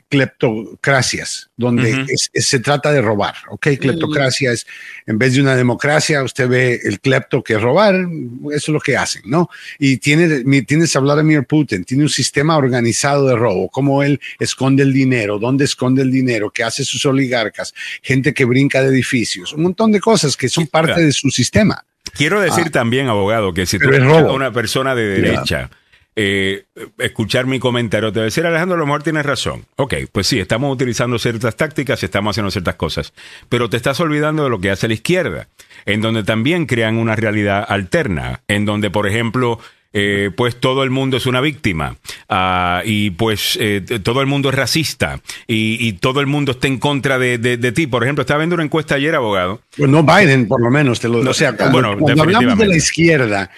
cleptocracias, 0.09 1.51
donde 1.57 1.93
Ujú. 1.93 2.01
es- 2.09 2.31
es- 2.33 2.47
se 2.47 2.59
trata 2.61 2.93
de 2.93 3.01
robar. 3.01 3.35
¿ok? 3.51 3.69
Cleptocracia 3.81 4.53
es, 4.53 4.67
en 5.07 5.19
vez 5.19 5.35
de 5.35 5.41
una 5.41 5.57
democracia, 5.57 6.23
usted 6.23 6.49
ve 6.49 6.81
el 6.85 7.01
clepto 7.01 7.43
que 7.43 7.55
es 7.55 7.61
robar, 7.63 7.95
eso 7.97 8.07
es 8.53 8.69
lo 8.69 8.81
que 8.81 8.97
hacen, 8.97 9.23
¿no? 9.27 9.49
Y 9.79 9.99
tiene, 9.99 10.45
tienes 10.63 10.95
a 10.97 11.01
Vladimir 11.01 11.45
Putin, 11.45 11.85
tiene 11.85 12.05
un 12.05 12.09
sistema 12.09 12.57
organizado 12.57 13.27
de 13.29 13.37
robo, 13.37 13.69
cómo 13.69 14.03
él 14.03 14.21
esconde 14.39 14.83
el 14.83 14.93
dinero, 14.93 15.39
dónde 15.39 15.65
esconde 15.65 16.03
el 16.03 16.11
dinero, 16.11 16.51
qué 16.51 16.65
hace 16.65 16.85
sus 16.85 17.05
oligarcas, 17.07 17.75
gente 18.03 18.33
que 18.35 18.45
brinca 18.45 18.83
de 18.83 18.89
edificios, 18.89 19.53
un 19.53 19.63
montón 19.63 19.93
de 19.93 20.01
cosas 20.01 20.37
que 20.37 20.49
son 20.49 20.67
parte 20.67 21.01
de 21.01 21.13
su 21.13 21.31
sistema. 21.31 21.85
Quiero 22.15 22.41
decir 22.41 22.71
también, 22.71 23.09
abogado, 23.09 23.55
que 23.55 23.65
si 23.65 23.79
tú 23.79 23.87
Ah. 23.87 23.95
Eres 23.97 24.05
robo. 24.07 24.35
una 24.35 24.53
persona 24.53 24.95
de 24.95 25.07
derecha, 25.21 25.71
eh, 26.15 26.65
escuchar 26.99 27.47
mi 27.47 27.59
comentario 27.59 28.13
te 28.13 28.21
va 28.21 28.25
a 28.25 28.27
decir, 28.27 28.45
Alejandro, 28.45 28.77
a 28.77 28.81
lo 28.81 28.87
mejor 28.87 29.03
tienes 29.03 29.25
razón. 29.25 29.65
Ok, 29.77 29.95
pues 30.13 30.27
sí, 30.27 30.39
estamos 30.39 30.73
utilizando 30.73 31.19
ciertas 31.19 31.57
tácticas, 31.57 32.03
estamos 32.03 32.35
haciendo 32.35 32.51
ciertas 32.51 32.75
cosas, 32.75 33.13
pero 33.49 33.71
te 33.71 33.77
estás 33.77 33.99
olvidando 34.01 34.45
de 34.45 34.51
lo 34.51 34.61
que 34.61 34.71
hace 34.71 34.89
la 34.89 34.95
izquierda, 34.95 35.49
en 35.87 36.01
donde 36.01 36.23
también 36.23 36.67
crean 36.67 36.99
una 36.99 37.17
realidad 37.17 37.65
alterna, 37.67 38.43
en 38.49 38.65
donde, 38.67 38.91
por 38.91 39.07
ejemplo, 39.07 39.59
eh, 39.93 40.31
pues 40.37 40.57
todo 40.59 40.83
el 40.85 40.91
mundo 40.91 41.17
es 41.17 41.27
una 41.27 41.41
víctima 41.41 41.97
ah, 42.29 42.83
y 42.85 43.11
pues 43.11 43.59
eh, 43.61 43.83
todo 44.03 44.21
el 44.21 44.27
mundo 44.27 44.49
es 44.49 44.55
racista 44.55 45.21
y, 45.47 45.77
y 45.87 45.93
todo 45.95 46.21
el 46.21 46.27
mundo 46.27 46.53
está 46.53 46.67
en 46.67 46.79
contra 46.79 47.19
de, 47.19 47.39
de- 47.39 47.57
de 47.57 47.73
ti. 47.73 47.87
Por 47.87 48.03
ejemplo, 48.03 48.23
estaba 48.23 48.39
viendo 48.39 48.55
una 48.55 48.65
encuesta 48.65 48.95
ayer, 48.95 49.15
abogado. 49.15 49.61
Pues 49.77 49.91
no 49.91 50.03
Biden, 50.03 50.49
por 50.49 50.61
lo 50.63 50.71
menos. 50.71 51.01
Te 51.01 51.09
lo, 51.09 51.19
o 51.19 51.35
sea, 51.35 51.57
cuando, 51.57 51.73
bueno, 51.73 51.99
cuando 51.99 52.23
hablamos 52.23 52.59
de 52.59 52.67
la 52.67 52.77
izquierda, 52.77 53.51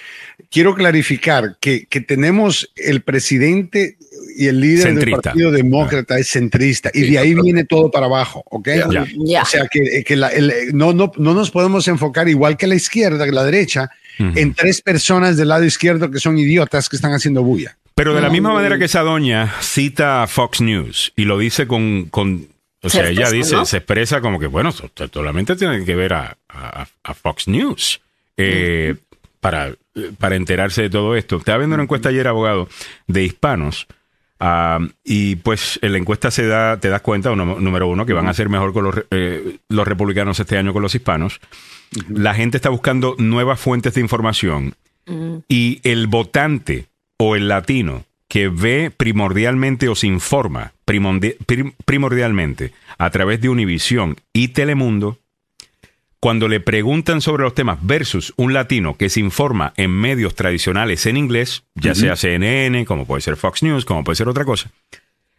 quiero 0.51 0.75
clarificar 0.75 1.57
que, 1.61 1.87
que 1.87 2.01
tenemos 2.01 2.71
el 2.77 3.03
presidente 3.03 3.97
y 4.37 4.47
el 4.49 4.61
líder 4.61 4.83
del. 4.95 5.11
Partido 5.33 5.51
Demócrata 5.53 6.19
es 6.19 6.29
centrista 6.29 6.91
y 6.93 7.03
de 7.11 7.19
ahí 7.19 7.35
viene 7.35 7.65
todo 7.65 7.91
para 7.91 8.07
abajo, 8.07 8.43
¿ok? 8.51 8.69
O 9.43 9.47
sea, 9.47 9.67
que, 9.71 10.05
que 10.05 10.17
la- 10.17 10.29
el- 10.29 10.53
no, 10.73 10.93
no, 10.93 11.13
no 11.17 11.35
nos 11.35 11.51
podemos 11.51 11.87
enfocar 11.89 12.29
igual 12.29 12.57
que 12.57 12.67
la 12.67 12.75
izquierda, 12.75 13.25
que 13.25 13.33
la 13.33 13.45
derecha, 13.45 13.91
en 14.19 14.55
tres 14.55 14.81
personas 14.81 15.37
del 15.37 15.49
lado 15.49 15.65
izquierdo 15.65 16.11
que 16.11 16.21
son 16.21 16.39
idiotas 16.39 16.89
que 16.89 16.97
están 16.97 17.13
haciendo 17.13 17.43
bulla. 17.43 17.77
Pero 17.97 18.15
de 18.15 18.21
la 18.21 18.31
misma 18.31 18.53
manera 18.53 18.79
que 18.79 18.85
esa 18.87 19.01
doña 19.03 19.53
cita 19.61 20.23
a 20.23 20.27
Fox 20.27 20.61
News 20.61 21.13
y 21.17 21.25
lo 21.25 21.39
dice 21.39 21.67
con, 21.67 22.07
con 22.11 22.47
o 22.83 22.91
sea, 22.91 23.09
ella 23.09 23.31
dice, 23.31 23.55
¿no? 23.57 23.65
se 23.65 23.79
expresa 23.79 24.21
como 24.21 24.39
que, 24.39 24.47
bueno, 24.47 24.71
so- 24.73 24.91
so- 24.95 25.09
solamente 25.13 25.57
tiene 25.57 25.85
que 25.85 25.95
ver 25.97 26.13
a, 26.13 26.37
a- 26.49 26.87
a 27.03 27.15
Fox 27.15 27.49
News 27.49 28.01
eh, 28.37 28.95
para, 29.41 29.75
para 30.19 30.37
enterarse 30.37 30.83
de 30.83 30.91
todo 30.91 31.17
esto. 31.17 31.37
Estaba 31.37 31.59
viendo 31.59 31.75
una 31.75 31.85
encuesta 31.85 32.09
ayer, 32.11 32.27
abogado, 32.29 32.69
de 33.07 33.23
hispanos. 33.25 33.87
Ah, 34.41 34.79
y 35.05 35.37
pues 35.37 35.79
en 35.83 35.93
la 35.93 35.99
encuesta 35.99 36.31
se 36.31 36.47
da, 36.47 36.79
te 36.81 36.89
das 36.89 37.01
cuenta, 37.03 37.31
uno- 37.33 37.59
número 37.61 37.87
uno, 37.89 38.05
que 38.07 38.13
van 38.13 38.29
a 38.29 38.35
ser 38.35 38.49
mejor 38.49 38.73
con 38.73 38.85
los, 38.85 38.95
eh, 39.11 39.59
los 39.69 39.87
republicanos 39.89 40.39
este 40.41 40.57
año 40.59 40.73
con 40.73 40.83
los 40.83 40.95
hispanos. 40.95 41.41
La 42.09 42.35
gente 42.35 42.57
está 42.57 42.71
buscando 42.71 43.15
nuevas 43.19 43.61
fuentes 43.61 43.95
de 43.95 44.01
información 44.01 44.75
y 45.49 45.81
el 45.85 46.07
votante 46.07 46.87
o 47.19 47.37
el 47.37 47.49
latino 47.49 48.05
que 48.27 48.49
ve 48.49 48.91
primordialmente 48.97 49.89
o 49.89 49.95
se 49.95 50.07
informa 50.07 50.73
primordialmente 51.85 52.73
a 52.99 53.11
través 53.11 53.41
de 53.41 53.49
Univisión 53.49 54.17
y 54.33 54.49
Telemundo, 54.49 55.19
cuando 56.25 56.49
le 56.49 56.59
preguntan 56.59 57.21
sobre 57.21 57.43
los 57.43 57.53
temas 57.53 57.81
versus 57.83 58.33
un 58.39 58.55
latino 58.55 58.97
que 58.97 59.11
se 59.11 59.21
informa 59.21 59.75
en 59.77 59.91
medios 59.91 60.35
tradicionales 60.35 61.05
en 61.05 61.19
inglés, 61.19 61.65
ya 61.75 61.95
sea 61.95 62.17
CNN, 62.17 62.87
como 62.87 63.05
puede 63.05 63.21
ser 63.21 63.37
Fox 63.37 63.63
News, 63.63 63.85
como 63.85 64.05
puede 64.05 64.17
ser 64.17 64.29
otra 64.29 64.47
cosa, 64.47 64.71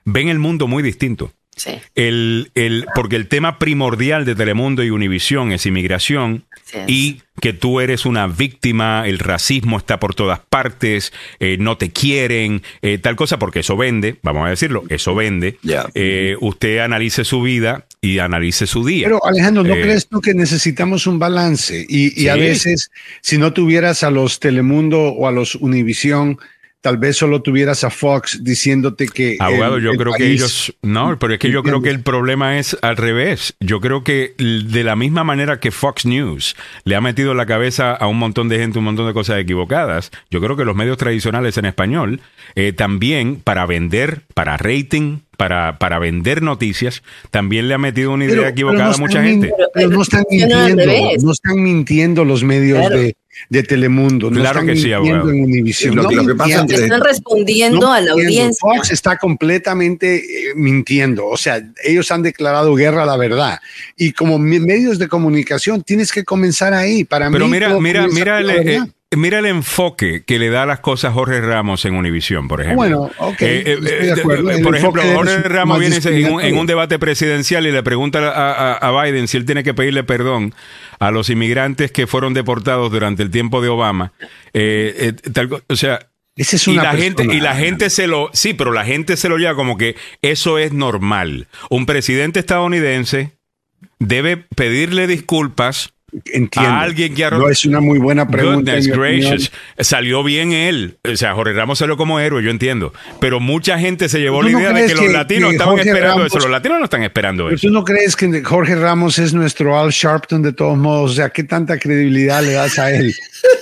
ven 0.04 0.30
el 0.30 0.38
mundo 0.38 0.68
muy 0.68 0.84
distinto. 0.84 1.34
Sí. 1.56 1.72
El, 1.96 2.52
el, 2.54 2.86
porque 2.94 3.16
el 3.16 3.28
tema 3.28 3.58
primordial 3.58 4.26
de 4.26 4.36
Telemundo 4.36 4.84
y 4.84 4.92
Univisión 4.92 5.52
es 5.54 5.66
inmigración. 5.66 6.46
Y 6.88 7.22
que 7.42 7.54
tú 7.54 7.80
eres 7.80 8.06
una 8.06 8.28
víctima, 8.28 9.08
el 9.08 9.20
racismo 9.20 9.78
está 9.78 10.00
por 10.00 10.16
todas 10.16 10.40
partes, 10.40 11.14
eh, 11.40 11.58
no 11.60 11.78
te 11.78 11.92
quieren, 11.92 12.64
eh, 12.82 12.98
tal 12.98 13.16
cosa, 13.16 13.38
porque 13.38 13.60
eso 13.60 13.76
vende, 13.78 14.16
vamos 14.24 14.48
a 14.48 14.50
decirlo, 14.50 14.84
eso 14.90 15.14
vende. 15.16 15.58
Ya. 15.62 15.86
Eh, 15.94 16.36
usted 16.40 16.80
analice 16.80 17.24
su 17.26 17.42
vida 17.42 17.86
y 18.02 18.20
analice 18.20 18.68
su 18.68 18.86
día. 18.86 19.08
Pero 19.08 19.26
Alejandro, 19.26 19.64
¿no 19.64 19.76
Eh, 19.76 19.82
crees 19.82 20.08
tú 20.08 20.22
que 20.22 20.34
necesitamos 20.34 21.08
un 21.08 21.20
balance? 21.20 21.86
Y, 21.88 22.20
y 22.22 22.30
a 22.30 22.36
veces, 22.36 22.90
si 23.22 23.38
no 23.38 23.52
tuvieras 23.54 24.04
a 24.04 24.12
los 24.12 24.40
Telemundo 24.40 25.02
o 25.02 25.28
a 25.28 25.32
los 25.32 25.56
Univisión, 25.56 26.40
tal 26.86 26.98
vez 27.00 27.18
solo 27.18 27.42
tuvieras 27.42 27.84
a 27.84 27.90
Fox 27.90 28.44
diciéndote 28.44 29.08
que... 29.08 29.38
Abogado, 29.40 29.78
el- 29.78 29.84
yo 29.86 29.92
el 29.94 29.98
creo 29.98 30.14
que 30.14 30.28
ellos. 30.32 30.72
No, 30.84 31.18
pero 31.18 31.34
es 31.34 31.40
que 31.40 31.50
yo 31.50 31.64
creo 31.64 31.82
que 31.82 31.90
el 31.90 32.02
problema 32.02 32.60
es 32.60 32.78
al 32.84 32.96
revés. 32.96 33.56
Yo 33.60 33.82
creo 33.82 34.04
que 34.04 34.36
de 34.38 34.84
la 34.84 34.96
misma 34.96 35.24
manera 35.24 35.60
que 35.60 35.72
Fox 35.72 36.06
News 36.06 36.56
le 36.84 36.96
ha 36.96 37.02
metido 37.02 37.32
en 37.32 37.38
la 37.38 37.48
cabeza 37.48 37.92
a 37.96 38.06
un 38.06 38.20
montón 38.20 38.50
de 38.50 38.60
gente 38.60 38.78
un 38.78 38.86
montón 38.86 39.08
de 39.08 39.14
cosas 39.14 39.40
equivocadas, 39.40 40.12
yo 40.30 40.40
creo 40.42 40.56
que 40.56 40.64
los 40.64 40.76
medios 40.76 40.98
tradicionales 41.00 41.58
en 41.58 41.66
español 41.66 42.22
eh, 42.54 42.72
también 42.72 43.38
para 43.44 43.66
vender, 43.66 44.22
para 44.36 44.58
rating, 44.58 45.22
para, 45.38 45.80
para 45.80 45.98
vender 45.98 46.44
noticias, 46.44 47.02
también 47.32 47.68
le 47.68 47.74
ha 47.74 47.78
metido 47.80 48.12
una 48.12 48.26
idea 48.26 48.34
Pero- 48.36 48.44
pero 48.44 48.52
equivocada 48.54 48.90
no 48.90 48.96
a 48.96 48.98
mucha 49.00 49.24
gente. 49.24 49.52
Pero 49.74 49.90
no 49.90 50.02
están 50.04 50.24
mintiendo, 50.30 50.86
no 51.24 51.32
están 51.32 51.64
mintiendo 51.64 52.24
los 52.26 52.44
medios 52.44 52.78
Claro. 52.80 52.98
de, 53.00 53.16
de 53.50 53.64
Telemundo, 53.64 54.30
no 54.32 54.40
Claro 54.40 54.60
están 54.62 54.74
que 54.76 54.82
sí, 54.82 54.92
abogado. 54.94 55.30
en 55.30 55.44
Univisión. 55.44 55.96
Lo 55.96 56.04
no 56.04 56.10
que- 56.10 56.16
lo 56.16 56.26
que 56.28 56.36
pasa 56.36 56.62
es 56.62 56.66
que- 56.68 56.84
Están 56.84 57.02
respondiendo 57.02 57.80
No 57.82 57.94
a 57.94 58.02
la 58.02 58.12
audiencia. 58.14 58.58
Fox 58.60 58.92
está 58.92 59.18
completamente 59.18 60.16
eh, 60.18 60.54
mintiendo. 60.56 61.28
O 61.28 61.38
sea, 61.38 61.62
ellos 61.84 62.12
han 62.12 62.22
declarado 62.22 62.74
guerra 62.76 63.04
a 63.04 63.06
la 63.06 63.18
verdad. 63.18 63.60
Y 63.98 64.12
como 64.14 64.40
medios 64.40 65.00
de 65.00 65.08
comunicación, 65.08 65.84
tienes 65.84 66.12
que 66.12 66.24
comenzar 66.24 66.74
ahí. 66.74 67.04
Para 67.04 67.30
Pero 67.32 67.46
mí, 67.46 67.52
mira, 67.52 67.80
mira, 67.80 68.08
mira 68.08 68.40
el, 68.40 68.50
eh. 68.50 68.82
Mira 69.18 69.40
el 69.40 69.46
enfoque 69.46 70.24
que 70.26 70.40
le 70.40 70.50
da 70.50 70.64
a 70.64 70.66
las 70.66 70.80
cosas 70.80 71.14
Jorge 71.14 71.42
Ramos 71.42 71.86
en 71.86 71.96
Univisión, 71.96 72.48
por 72.48 72.62
ejemplo. 72.62 72.78
Bueno, 72.78 73.12
ok, 73.18 73.42
estoy 73.42 73.82
de 73.82 74.12
acuerdo. 74.14 74.52
El 74.52 74.62
por 74.64 74.76
ejemplo, 74.76 75.02
Jorge 75.14 75.38
Ramos 75.44 75.80
viene 75.80 75.96
en 75.96 76.02
un, 76.02 76.04
discriminatorio. 76.06 76.48
en 76.50 76.58
un 76.58 76.66
debate 76.68 77.00
presidencial 77.00 77.66
y 77.68 77.72
le 77.72 77.84
pregunta 77.84 78.20
a, 78.20 78.74
a- 78.74 78.74
a 79.00 79.04
Biden 79.04 79.28
si 79.28 79.38
él 79.38 79.46
tiene 79.46 79.64
que 79.64 79.74
pedirle 79.74 80.04
perdón 80.04 80.54
a 81.00 81.12
los 81.12 81.30
inmigrantes 81.30 81.92
que 81.92 82.08
fueron 82.08 82.34
deportados 82.34 82.92
durante 82.92 83.24
el 83.24 83.32
tiempo 83.32 83.62
de 83.62 83.70
Obama. 83.70 84.14
Eh, 84.54 85.12
eh, 85.26 85.32
tal 85.32 85.50
o 85.68 85.76
sea, 85.76 86.08
Esa 86.36 86.56
es 86.56 86.68
y 86.68 86.72
una 86.72 86.84
la 86.84 86.94
gente 86.96 87.24
y 87.26 87.40
la 87.40 87.56
gente 87.56 87.90
se 87.90 88.08
lo 88.08 88.30
sí, 88.34 88.54
pero 88.54 88.72
la 88.72 88.86
gente 88.86 89.18
se 89.18 89.30
lo 89.30 89.38
lleva 89.38 89.56
como 89.56 89.78
que 89.78 89.96
eso 90.22 90.58
es 90.58 90.72
normal. 90.74 91.48
Un 91.70 91.86
presidente 91.86 92.40
estadounidense 92.40 93.32
debe 94.00 94.38
pedirle 94.38 95.08
disculpas 95.08 95.94
Entiendo. 96.26 96.70
a 96.72 96.82
alguien 96.82 97.14
que 97.14 97.30
No 97.30 97.50
es 97.50 97.66
una 97.66 97.82
muy 97.82 98.00
buena 98.00 98.28
pregunta. 98.28 98.72
Goodness 98.74 98.88
gracious. 98.88 99.52
Salió 99.80 100.24
bien 100.24 100.52
él. 100.54 100.98
O 101.12 101.16
sea, 101.18 101.34
Jorge 101.34 101.54
Ramos 101.54 101.80
salió 101.80 101.98
como 101.98 102.20
héroe, 102.20 102.44
yo 102.44 102.50
entiendo. 102.52 102.94
Pero 103.20 103.40
mucha 103.40 103.78
gente 103.80 104.08
se 104.10 104.20
llevó 104.20 104.40
¿Tú 104.40 104.46
la 104.48 104.52
no 104.52 104.60
idea 104.60 104.70
de 104.70 104.74
crees 104.76 104.88
que 104.90 104.96
los 104.96 105.06
que- 105.06 105.14
latinos 105.14 105.50
que 105.50 105.56
estaban 105.56 105.76
Jorge 105.76 105.90
esperando 105.90 106.18
Ramos- 106.20 106.28
eso. 106.32 106.40
Los 106.40 106.50
latinos 106.52 106.80
no 106.80 106.84
están 106.86 107.04
esperando 107.04 107.44
¿Pero 107.46 107.56
eso. 107.56 107.68
tú 107.68 107.74
no 107.74 107.84
crees 107.84 108.16
que 108.16 108.44
Jorge 108.44 108.76
Ramos 108.76 109.20
es 109.20 109.34
nuestro 109.34 109.80
Al 109.80 109.92
Sharpton 109.92 110.42
de 110.42 110.54
todos 110.54 110.78
modos? 110.78 111.12
O 111.12 111.14
sea, 111.16 111.30
¿qué 111.30 111.44
tanta 111.44 111.78
credibilidad 111.78 112.42
le 112.44 112.54
das 112.54 112.80
a 112.80 112.92
él? 112.94 113.14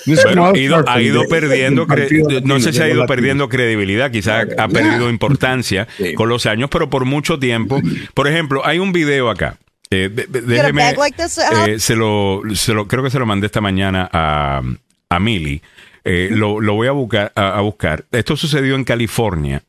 No 0.06 0.16
Bueno, 0.24 0.46
ha 0.48 0.58
ido, 0.58 0.84
ha 0.88 1.02
ido 1.02 1.22
de- 1.22 1.28
perdiendo, 1.28 1.88
Partido 1.88 2.28
cre- 2.30 2.44
no 2.44 2.60
sé 2.60 2.72
si 2.74 2.80
ha 2.82 2.86
de 2.86 2.92
ido 2.92 3.06
perdiendo 3.06 3.50
credibilidad, 3.50 4.12
quizás 4.12 4.48
ha 4.58 4.68
perdido 4.68 5.10
importancia 5.10 5.88
Sí. 5.98 6.14
con 6.14 6.30
los 6.30 6.46
años, 6.46 6.70
pero 6.72 6.90
por 6.90 7.06
mucho 7.06 7.40
tiempo. 7.40 7.82
Por 8.14 8.28
ejemplo, 8.28 8.66
hay 8.66 8.80
un 8.80 8.92
video 8.94 9.30
acá. 9.30 9.58
Eh, 9.94 10.10
de- 10.10 10.28
de- 10.28 10.42
déjeme, 10.42 10.94
like 10.96 11.22
this, 11.22 11.38
eh, 11.38 11.80
se, 11.80 11.96
lo, 11.96 12.42
se 12.56 12.74
lo- 12.74 12.88
creo 12.88 13.04
que 13.04 13.10
se 13.10 13.20
lo 13.20 13.26
mandé 13.26 13.46
esta 13.46 13.62
mañana 13.62 14.10
a, 14.12 14.62
a 15.10 15.20
Mili. 15.20 15.62
Eh, 16.04 16.30
lo, 16.32 16.60
lo 16.60 16.74
voy 16.74 16.88
a 16.88 16.92
buscar, 16.92 17.32
a, 17.36 17.58
a 17.58 17.62
buscar. 17.62 18.06
Esto 18.12 18.36
sucedió 18.36 18.76
en 18.76 18.84
California. 18.84 19.62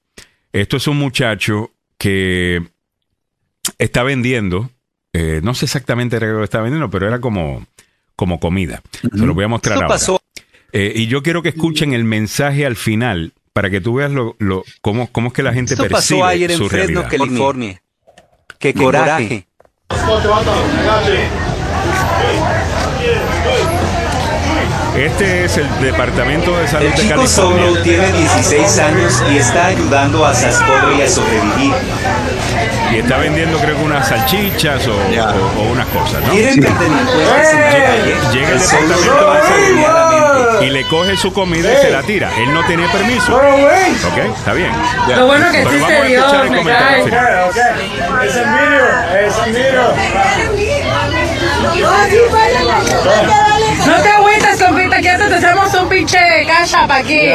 Esto 0.53 0.77
es 0.77 0.87
un 0.89 0.97
muchacho 0.99 1.71
que 1.99 2.63
está 3.79 4.03
vendiendo, 4.03 4.71
eh, 5.13 5.41
no 5.43 5.55
sé 5.55 5.65
exactamente 5.67 6.19
lo 6.21 6.39
que 6.39 6.45
está 6.45 6.61
vendiendo, 6.61 6.91
pero 6.91 7.07
era 7.07 7.21
como, 7.21 7.67
como 8.17 8.41
comida. 8.41 8.83
Se 9.01 9.25
lo 9.27 9.35
voy 9.35 9.45
a 9.45 9.49
mostrar 9.49 9.77
ahora. 9.77 9.89
pasó. 9.89 10.21
Eh, 10.73 10.93
y 10.97 11.07
yo 11.07 11.23
quiero 11.23 11.43
que 11.43 11.51
escuchen 11.51 11.93
el 11.93 12.05
mensaje 12.05 12.67
al 12.67 12.75
final 12.77 13.33
para 13.53 13.71
que 13.71 13.81
tú 13.81 13.95
veas 13.95 14.11
lo, 14.11 14.35
lo- 14.41 14.65
cómo, 14.81 15.11
cómo 15.13 15.29
es 15.29 15.35
que 15.35 15.43
la 15.45 15.53
gente 15.53 15.75
Esto 15.75 15.85
percibe 15.87 16.21
pasó 16.21 16.25
ayer 16.27 16.51
en 16.51 16.59
su 16.59 16.69
Fresno, 16.69 17.03
realidad. 17.03 17.27
California. 17.27 17.83
Qué 18.59 18.75
coraje. 18.75 19.47
Este 24.97 25.45
es 25.45 25.57
el 25.57 25.69
Departamento 25.81 26.57
de 26.57 26.69
Salud 26.69 26.87
El 26.87 26.93
de 26.93 26.99
chico 26.99 27.15
California. 27.17 27.67
solo 27.67 27.83
tiene 27.83 28.13
16 28.13 28.79
años 28.79 29.23
y 29.31 29.39
está 29.39 29.67
ayudando 29.67 30.25
a 30.25 30.33
Saspodri 30.35 31.03
a 31.03 31.09
sobrevivir. 31.09 31.75
Y 32.93 32.97
está 32.99 33.17
vendiendo 33.19 33.59
creo 33.59 33.77
que 33.77 33.83
unas 33.83 34.09
salchichas 34.09 34.87
o, 34.87 34.93
o- 34.93 35.61
o 35.63 35.73
unas 35.73 35.87
cosas, 35.89 36.23
¿no? 36.23 36.31
¿Quieren 36.31 36.61
ver 36.61 36.73
delincuentes 36.79 37.53
en 37.53 37.61
la 37.61 37.71
calle? 37.71 38.15
Llega 38.33 38.49
el 38.51 38.61
departamento 38.61 39.33
de 39.33 39.43
salud 39.43 40.14
y 40.61 40.71
le 40.71 40.85
coge 40.85 41.17
su 41.17 41.33
comida 41.33 41.73
y 41.73 41.77
se 41.77 41.91
la 41.91 42.03
tira. 42.03 42.31
Él 42.37 42.53
no 42.53 42.65
tiene 42.67 42.89
permiso. 42.89 43.35
Ok, 43.35 44.19
está 44.37 44.53
bien. 44.53 44.73
Lo 45.09 45.27
bueno 45.27 45.51
que 45.51 45.65
Pero 45.65 45.71
a 45.71 45.75
escuchar 45.75 46.07
Dios, 46.07 46.33
el 46.33 46.51
me 46.51 46.65
cae. 46.65 47.01
Es 48.27 48.37
el 48.37 48.47
No 53.87 54.03
te 54.03 54.09
agüites, 54.09 54.63
compita, 54.63 55.01
que 55.01 55.11
hasta 55.11 55.29
te 55.29 55.35
hacemos 55.35 55.75
un 55.75 55.89
pinche 55.89 56.19
cacha 56.47 56.87
pa' 56.87 56.97
aquí. 56.97 57.29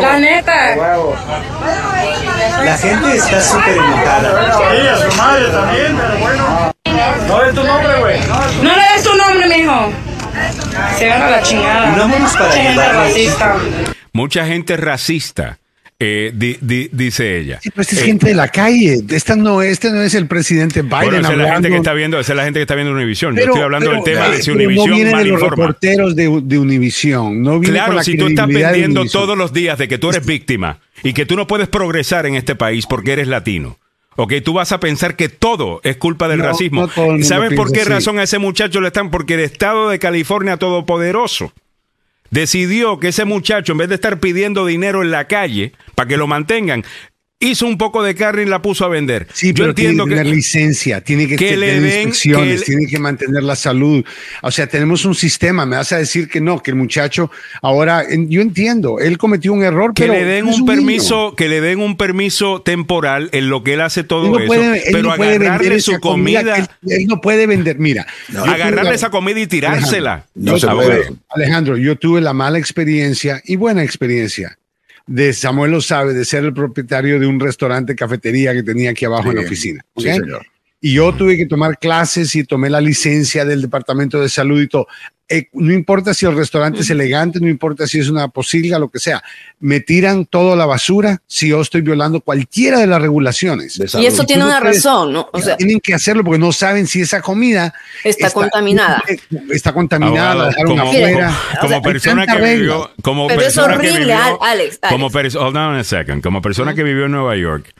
La 0.00 0.18
neta. 0.18 0.76
La 2.64 2.76
gente 2.78 3.16
está 3.16 3.40
súper 3.40 3.76
enojada. 3.76 4.30
No 7.26 7.44
es 7.44 7.54
tu 7.54 7.64
nombre, 7.64 8.00
güey. 8.00 8.20
No 8.62 8.76
le 8.76 8.82
des 8.94 9.02
tu 9.02 9.14
nombre, 9.16 9.46
mijo. 9.48 10.09
Se 10.98 11.06
gana 11.06 11.30
la 11.30 11.42
chingada. 11.42 11.92
Unámonos 11.94 12.32
para 12.32 12.50
Pinche 12.50 12.62
gente 12.62 12.92
racista. 12.92 13.56
Mucha 14.12 14.46
gente 14.46 14.76
racista, 14.76 15.58
eh, 15.98 16.32
di- 16.34 16.58
di- 16.60 16.88
dice 16.92 17.38
ella. 17.38 17.58
Sí, 17.62 17.70
pero 17.70 17.82
esta 17.82 17.94
es 17.96 18.02
Eh, 18.02 18.04
gente 18.06 18.26
de 18.28 18.34
la 18.34 18.48
calle. 18.48 18.96
Esta 19.10 19.36
no, 19.36 19.62
este 19.62 19.90
no 19.92 20.00
es 20.02 20.14
el 20.14 20.26
presidente 20.26 20.82
Biden 20.82 20.90
Bueno, 20.98 21.18
esa 21.20 21.32
es 21.32 21.38
la 21.38 21.52
gente 21.54 21.68
que 21.68 21.76
está 21.76 21.92
viendo, 21.92 22.18
esa 22.20 22.32
es 22.32 22.36
la 22.36 22.44
gente 22.44 22.58
que 22.58 22.62
está 22.62 22.74
viendo 22.74 22.92
Univision. 22.92 23.34
Yo 23.34 23.40
Pero- 23.40 23.52
estoy 23.52 23.64
hablando 23.64 23.90
pero- 23.90 24.02
del 24.02 24.14
tema 24.14 24.28
de 24.28 24.42
si 24.42 24.50
pero 24.50 24.54
no 24.58 24.64
Univision 24.66 24.94
viene 24.96 25.10
mal 25.12 25.24
de 25.24 25.30
los 25.30 25.40
informa. 25.42 25.56
reporteros 25.66 26.16
de, 26.16 26.40
de 26.42 26.58
Univision. 26.58 27.42
No 27.42 27.58
viene 27.60 27.76
Claro, 27.76 27.92
la 27.94 28.02
si 28.02 28.16
tú 28.16 28.26
estás 28.26 28.46
vendiendo 28.48 29.04
todos 29.06 29.36
los 29.38 29.52
días 29.52 29.78
de 29.78 29.88
que 29.88 29.98
tú 29.98 30.10
eres 30.10 30.26
víctima 30.26 30.78
y 31.02 31.12
que 31.12 31.24
tú 31.26 31.36
no 31.36 31.46
puedes 31.46 31.68
progresar 31.68 32.26
en 32.26 32.34
este 32.34 32.54
país 32.56 32.86
porque 32.86 33.12
eres 33.12 33.28
latino. 33.28 33.78
Ok, 34.22 34.34
tú 34.44 34.52
vas 34.52 34.70
a 34.70 34.80
pensar 34.80 35.16
que 35.16 35.30
todo 35.30 35.80
es 35.82 35.96
culpa 35.96 36.28
del 36.28 36.40
No, 36.40 36.44
racismo. 36.44 36.90
no 36.94 37.22
¿Sabes 37.24 37.54
por 37.54 37.72
qué 37.72 37.84
razón 37.84 38.18
a 38.18 38.24
ese 38.24 38.38
muchacho 38.38 38.82
le 38.82 38.88
están? 38.88 39.10
Porque 39.10 39.32
el 39.32 39.40
Estado 39.40 39.88
de 39.88 39.98
California 39.98 40.58
Todopoderoso 40.58 41.54
decidió 42.28 43.00
que 43.00 43.08
ese 43.08 43.24
muchacho, 43.24 43.72
en 43.72 43.78
vez 43.78 43.88
de 43.88 43.94
estar 43.94 44.20
pidiendo 44.20 44.66
dinero 44.66 45.00
en 45.00 45.10
la 45.10 45.26
calle 45.26 45.72
para 45.94 46.06
que 46.06 46.18
lo 46.18 46.26
mantengan, 46.26 46.84
hizo 47.42 47.66
un 47.66 47.78
poco 47.78 48.02
de 48.02 48.14
carne 48.14 48.42
y 48.42 48.44
la 48.46 48.60
puso 48.60 48.84
a 48.84 48.88
vender. 48.88 49.26
Sí, 49.32 49.48
Yo 49.48 49.54
pero 49.54 49.68
entiendo 49.70 50.04
tiene 50.04 50.10
que 50.10 50.10
que 50.10 50.24
tener 50.24 50.36
licencia, 50.36 51.00
tiene 51.00 51.26
que, 51.26 51.36
tener 51.36 51.80
den- 51.80 51.84
inspecciones, 52.08 52.48
que 52.48 52.70
le- 52.72 52.76
tiene 52.78 52.86
que 52.86 52.98
mantener 52.98 53.42
la 53.42 53.56
salud. 53.56 54.04
O 54.42 54.50
sea, 54.50 54.66
tenemos 54.66 55.06
un 55.06 55.14
sistema. 55.14 55.64
Me 55.64 55.76
vas 55.76 55.90
a 55.92 55.98
decir 55.98 56.28
que 56.28 56.40
no, 56.40 56.62
que 56.62 56.70
el 56.70 56.76
muchacho 56.76 57.30
ahora, 57.62 58.04
yo 58.28 58.42
entiendo, 58.42 58.98
él 59.00 59.16
cometió 59.16 59.52
un 59.54 59.62
error, 59.62 59.94
que 59.94 60.02
pero 60.02 60.12
le 60.14 60.24
den 60.24 60.44
un 60.44 60.50
niño. 60.50 60.66
permiso, 60.66 61.34
que 61.34 61.48
le 61.48 61.60
den 61.62 61.80
un 61.80 61.96
permiso 61.96 62.60
temporal 62.62 63.30
en 63.32 63.48
lo 63.48 63.64
que 63.64 63.72
él 63.72 63.80
hace 63.80 64.04
todo 64.04 64.26
Él 64.26 64.32
no 64.32 64.38
eso, 64.38 64.46
puede, 64.46 64.76
él 64.76 64.82
pero 64.92 65.02
no 65.02 65.12
agarrarle 65.12 65.80
su 65.80 65.98
comida, 65.98 66.56
Él, 66.58 66.66
él 66.88 67.06
no 67.06 67.20
puede 67.22 67.46
vender. 67.46 67.78
Mira, 67.78 68.06
tuve 68.28 68.50
agarrarle 68.50 68.94
esa 68.94 69.08
comida 69.10 69.40
y 69.40 69.46
tirársela. 69.46 70.26
No 70.34 70.58
se 70.58 70.66
Abogado. 70.68 70.90
puede. 70.90 71.10
Alejandro, 71.30 71.76
yo 71.78 71.96
tuve 71.96 72.20
la 72.20 72.34
mala 72.34 72.58
experiencia 72.58 73.40
y 73.46 73.56
buena 73.56 73.82
experiencia 73.82 74.58
de 75.10 75.32
Samuel 75.32 75.72
lo 75.72 75.80
sabe, 75.80 76.14
de 76.14 76.24
ser 76.24 76.44
el 76.44 76.54
propietario 76.54 77.18
de 77.18 77.26
un 77.26 77.40
restaurante, 77.40 77.96
cafetería 77.96 78.52
que 78.52 78.62
tenía 78.62 78.90
aquí 78.90 79.04
abajo 79.04 79.30
en 79.30 79.36
la 79.36 79.42
oficina. 79.42 79.84
sí, 79.96 80.04
señor. 80.04 80.46
Y 80.80 80.94
yo 80.94 81.12
tuve 81.14 81.36
que 81.36 81.46
tomar 81.46 81.78
clases 81.78 82.34
y 82.36 82.44
tomé 82.44 82.70
la 82.70 82.80
licencia 82.80 83.44
del 83.44 83.60
Departamento 83.62 84.20
de 84.20 84.28
Salud 84.30 84.60
y 84.62 84.66
todo. 84.68 84.86
Eh, 85.32 85.48
no 85.52 85.72
importa 85.72 86.12
si 86.12 86.26
el 86.26 86.34
restaurante 86.34 86.80
es 86.80 86.90
elegante, 86.90 87.38
no 87.38 87.48
importa 87.48 87.86
si 87.86 88.00
es 88.00 88.08
una 88.08 88.26
posilga, 88.28 88.80
lo 88.80 88.88
que 88.88 88.98
sea. 88.98 89.22
Me 89.60 89.78
tiran 89.78 90.24
toda 90.26 90.56
la 90.56 90.66
basura 90.66 91.22
si 91.28 91.50
yo 91.50 91.60
estoy 91.60 91.82
violando 91.82 92.20
cualquiera 92.20 92.80
de 92.80 92.88
las 92.88 93.00
regulaciones. 93.00 93.78
De 93.78 94.00
Y 94.00 94.06
eso 94.06 94.24
tiene 94.24 94.44
una 94.44 94.58
razón, 94.58 95.12
¿no? 95.12 95.28
O 95.32 95.40
sea, 95.40 95.56
tienen 95.56 95.78
que 95.78 95.94
hacerlo 95.94 96.24
porque 96.24 96.40
no 96.40 96.50
saben 96.50 96.88
si 96.88 97.02
esa 97.02 97.20
comida 97.22 97.72
está 98.02 98.30
contaminada. 98.30 99.04
Está 99.50 99.72
contaminada, 99.72 100.34
la 100.34 100.42
Abogado, 100.46 100.48
dejaron 100.50 100.76
como, 100.78 100.90
afuera. 100.90 101.38
como- 101.60 101.68
como 101.74 101.82
persona 101.82 102.26
que 102.26 102.32
regla. 102.34 102.54
vivió, 102.56 102.90
como 103.02 103.26
Pero 103.28 103.40
es 103.42 103.46
persona 103.54 103.78
que 103.78 103.90
vivió- 103.98 104.16
Al- 104.18 104.36
Alex, 104.40 104.80
como 104.88 105.06
Alex. 105.06 105.34
perso- 105.34 105.40
hold 105.46 105.56
on 105.56 105.74
a 105.76 105.84
second, 105.84 106.22
como 106.24 106.42
persona 106.42 106.74
que 106.74 106.82
vivió 106.82 107.04
en 107.04 107.12
Nueva 107.12 107.36
York. 107.36 107.72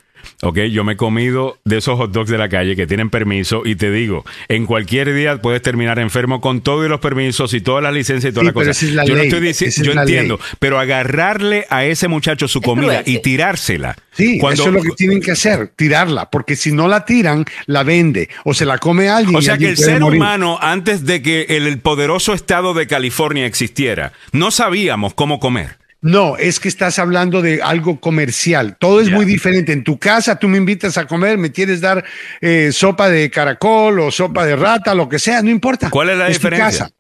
Ok, 0.43 0.57
yo 0.71 0.85
me 0.85 0.95
he 0.95 0.97
comido 0.97 1.59
de 1.67 1.77
esos 1.79 1.99
hot 1.99 2.13
dogs 2.13 2.31
de 2.31 2.39
la 2.39 2.49
calle 2.49 2.75
que 2.75 2.87
tienen 2.87 3.11
permiso 3.11 3.61
y 3.63 3.75
te 3.77 3.91
digo, 3.91 4.25
en 4.49 4.65
cualquier 4.65 5.13
día 5.15 5.37
puedes 5.43 5.61
terminar 5.61 5.99
enfermo 5.99 6.41
con 6.41 6.63
todos 6.63 6.89
los 6.89 6.99
permisos 6.99 7.53
y 7.53 7.61
todas 7.61 7.83
las 7.83 7.93
licencias 7.93 8.31
y 8.31 8.35
todas 8.35 8.45
Sí, 8.45 8.47
las 8.47 8.55
cosas. 8.55 8.77
esa 8.79 8.87
es 8.87 8.93
la 8.95 9.05
yo 9.05 9.13
no 9.15 9.19
ley, 9.19 9.29
estoy 9.29 9.41
diciendo, 9.47 9.75
es 9.77 9.83
yo 9.95 10.01
entiendo, 10.01 10.37
ley. 10.39 10.47
pero 10.59 10.79
agarrarle 10.81 11.67
a 11.69 11.85
ese 11.85 12.09
muchacho 12.09 12.49
su 12.49 12.63
comida 12.63 13.03
y 13.05 13.19
tirársela. 13.21 13.97
Sí, 14.13 14.39
cuando- 14.39 14.63
eso 14.63 14.71
es 14.71 14.77
lo 14.77 14.83
que 14.83 14.97
tienen 14.97 15.21
que 15.21 15.33
hacer, 15.33 15.73
tirarla, 15.77 16.31
porque 16.31 16.57
si 16.57 16.73
no 16.73 16.89
la 16.89 17.05
tiran, 17.05 17.45
la 17.67 17.83
vende 17.83 18.31
o 18.45 18.55
se 18.55 18.65
la 18.65 18.79
come 18.79 19.11
alguien. 19.11 19.37
O 19.37 19.43
sea 19.43 19.59
que 19.59 19.69
el 19.69 19.77
ser 19.77 20.01
morir. 20.01 20.21
humano, 20.21 20.59
antes 20.63 21.05
de 21.05 21.21
que 21.21 21.47
el 21.51 21.79
poderoso 21.81 22.33
estado 22.33 22.73
de 22.73 22.87
California 22.87 23.45
existiera, 23.45 24.13
no 24.33 24.51
sabíamos 24.51 25.13
cómo 25.13 25.39
comer. 25.39 25.80
No, 26.03 26.37
es 26.39 26.61
que 26.61 26.69
estás 26.69 26.99
hablando 26.99 27.43
de 27.43 27.61
algo 27.63 28.01
comercial. 28.01 28.77
Todo 28.79 29.01
es 29.01 29.11
muy 29.11 29.27
diferente. 29.27 29.73
En 29.73 29.85
tu 29.85 29.99
casa 29.99 30.39
tú 30.39 30.49
me 30.49 30.57
invitas 30.57 30.97
a 30.97 31.07
comer, 31.07 31.37
me 31.37 31.53
quieres 31.53 31.81
dar 31.81 32.05
eh, 32.41 32.71
sopa 32.73 33.11
de 33.11 33.31
caracol 33.31 34.01
o 34.01 34.11
sopa 34.11 34.47
de 34.47 34.57
rata, 34.57 34.95
lo 34.95 35.09
que 35.09 35.19
sea, 35.19 35.43
no 35.43 35.51
importa. 35.51 35.91
¿Cuál 35.91 36.11
es 36.11 36.19
la 36.19 36.27
tu 36.27 36.33
diferencia? 36.33 36.85
casa. 36.85 36.91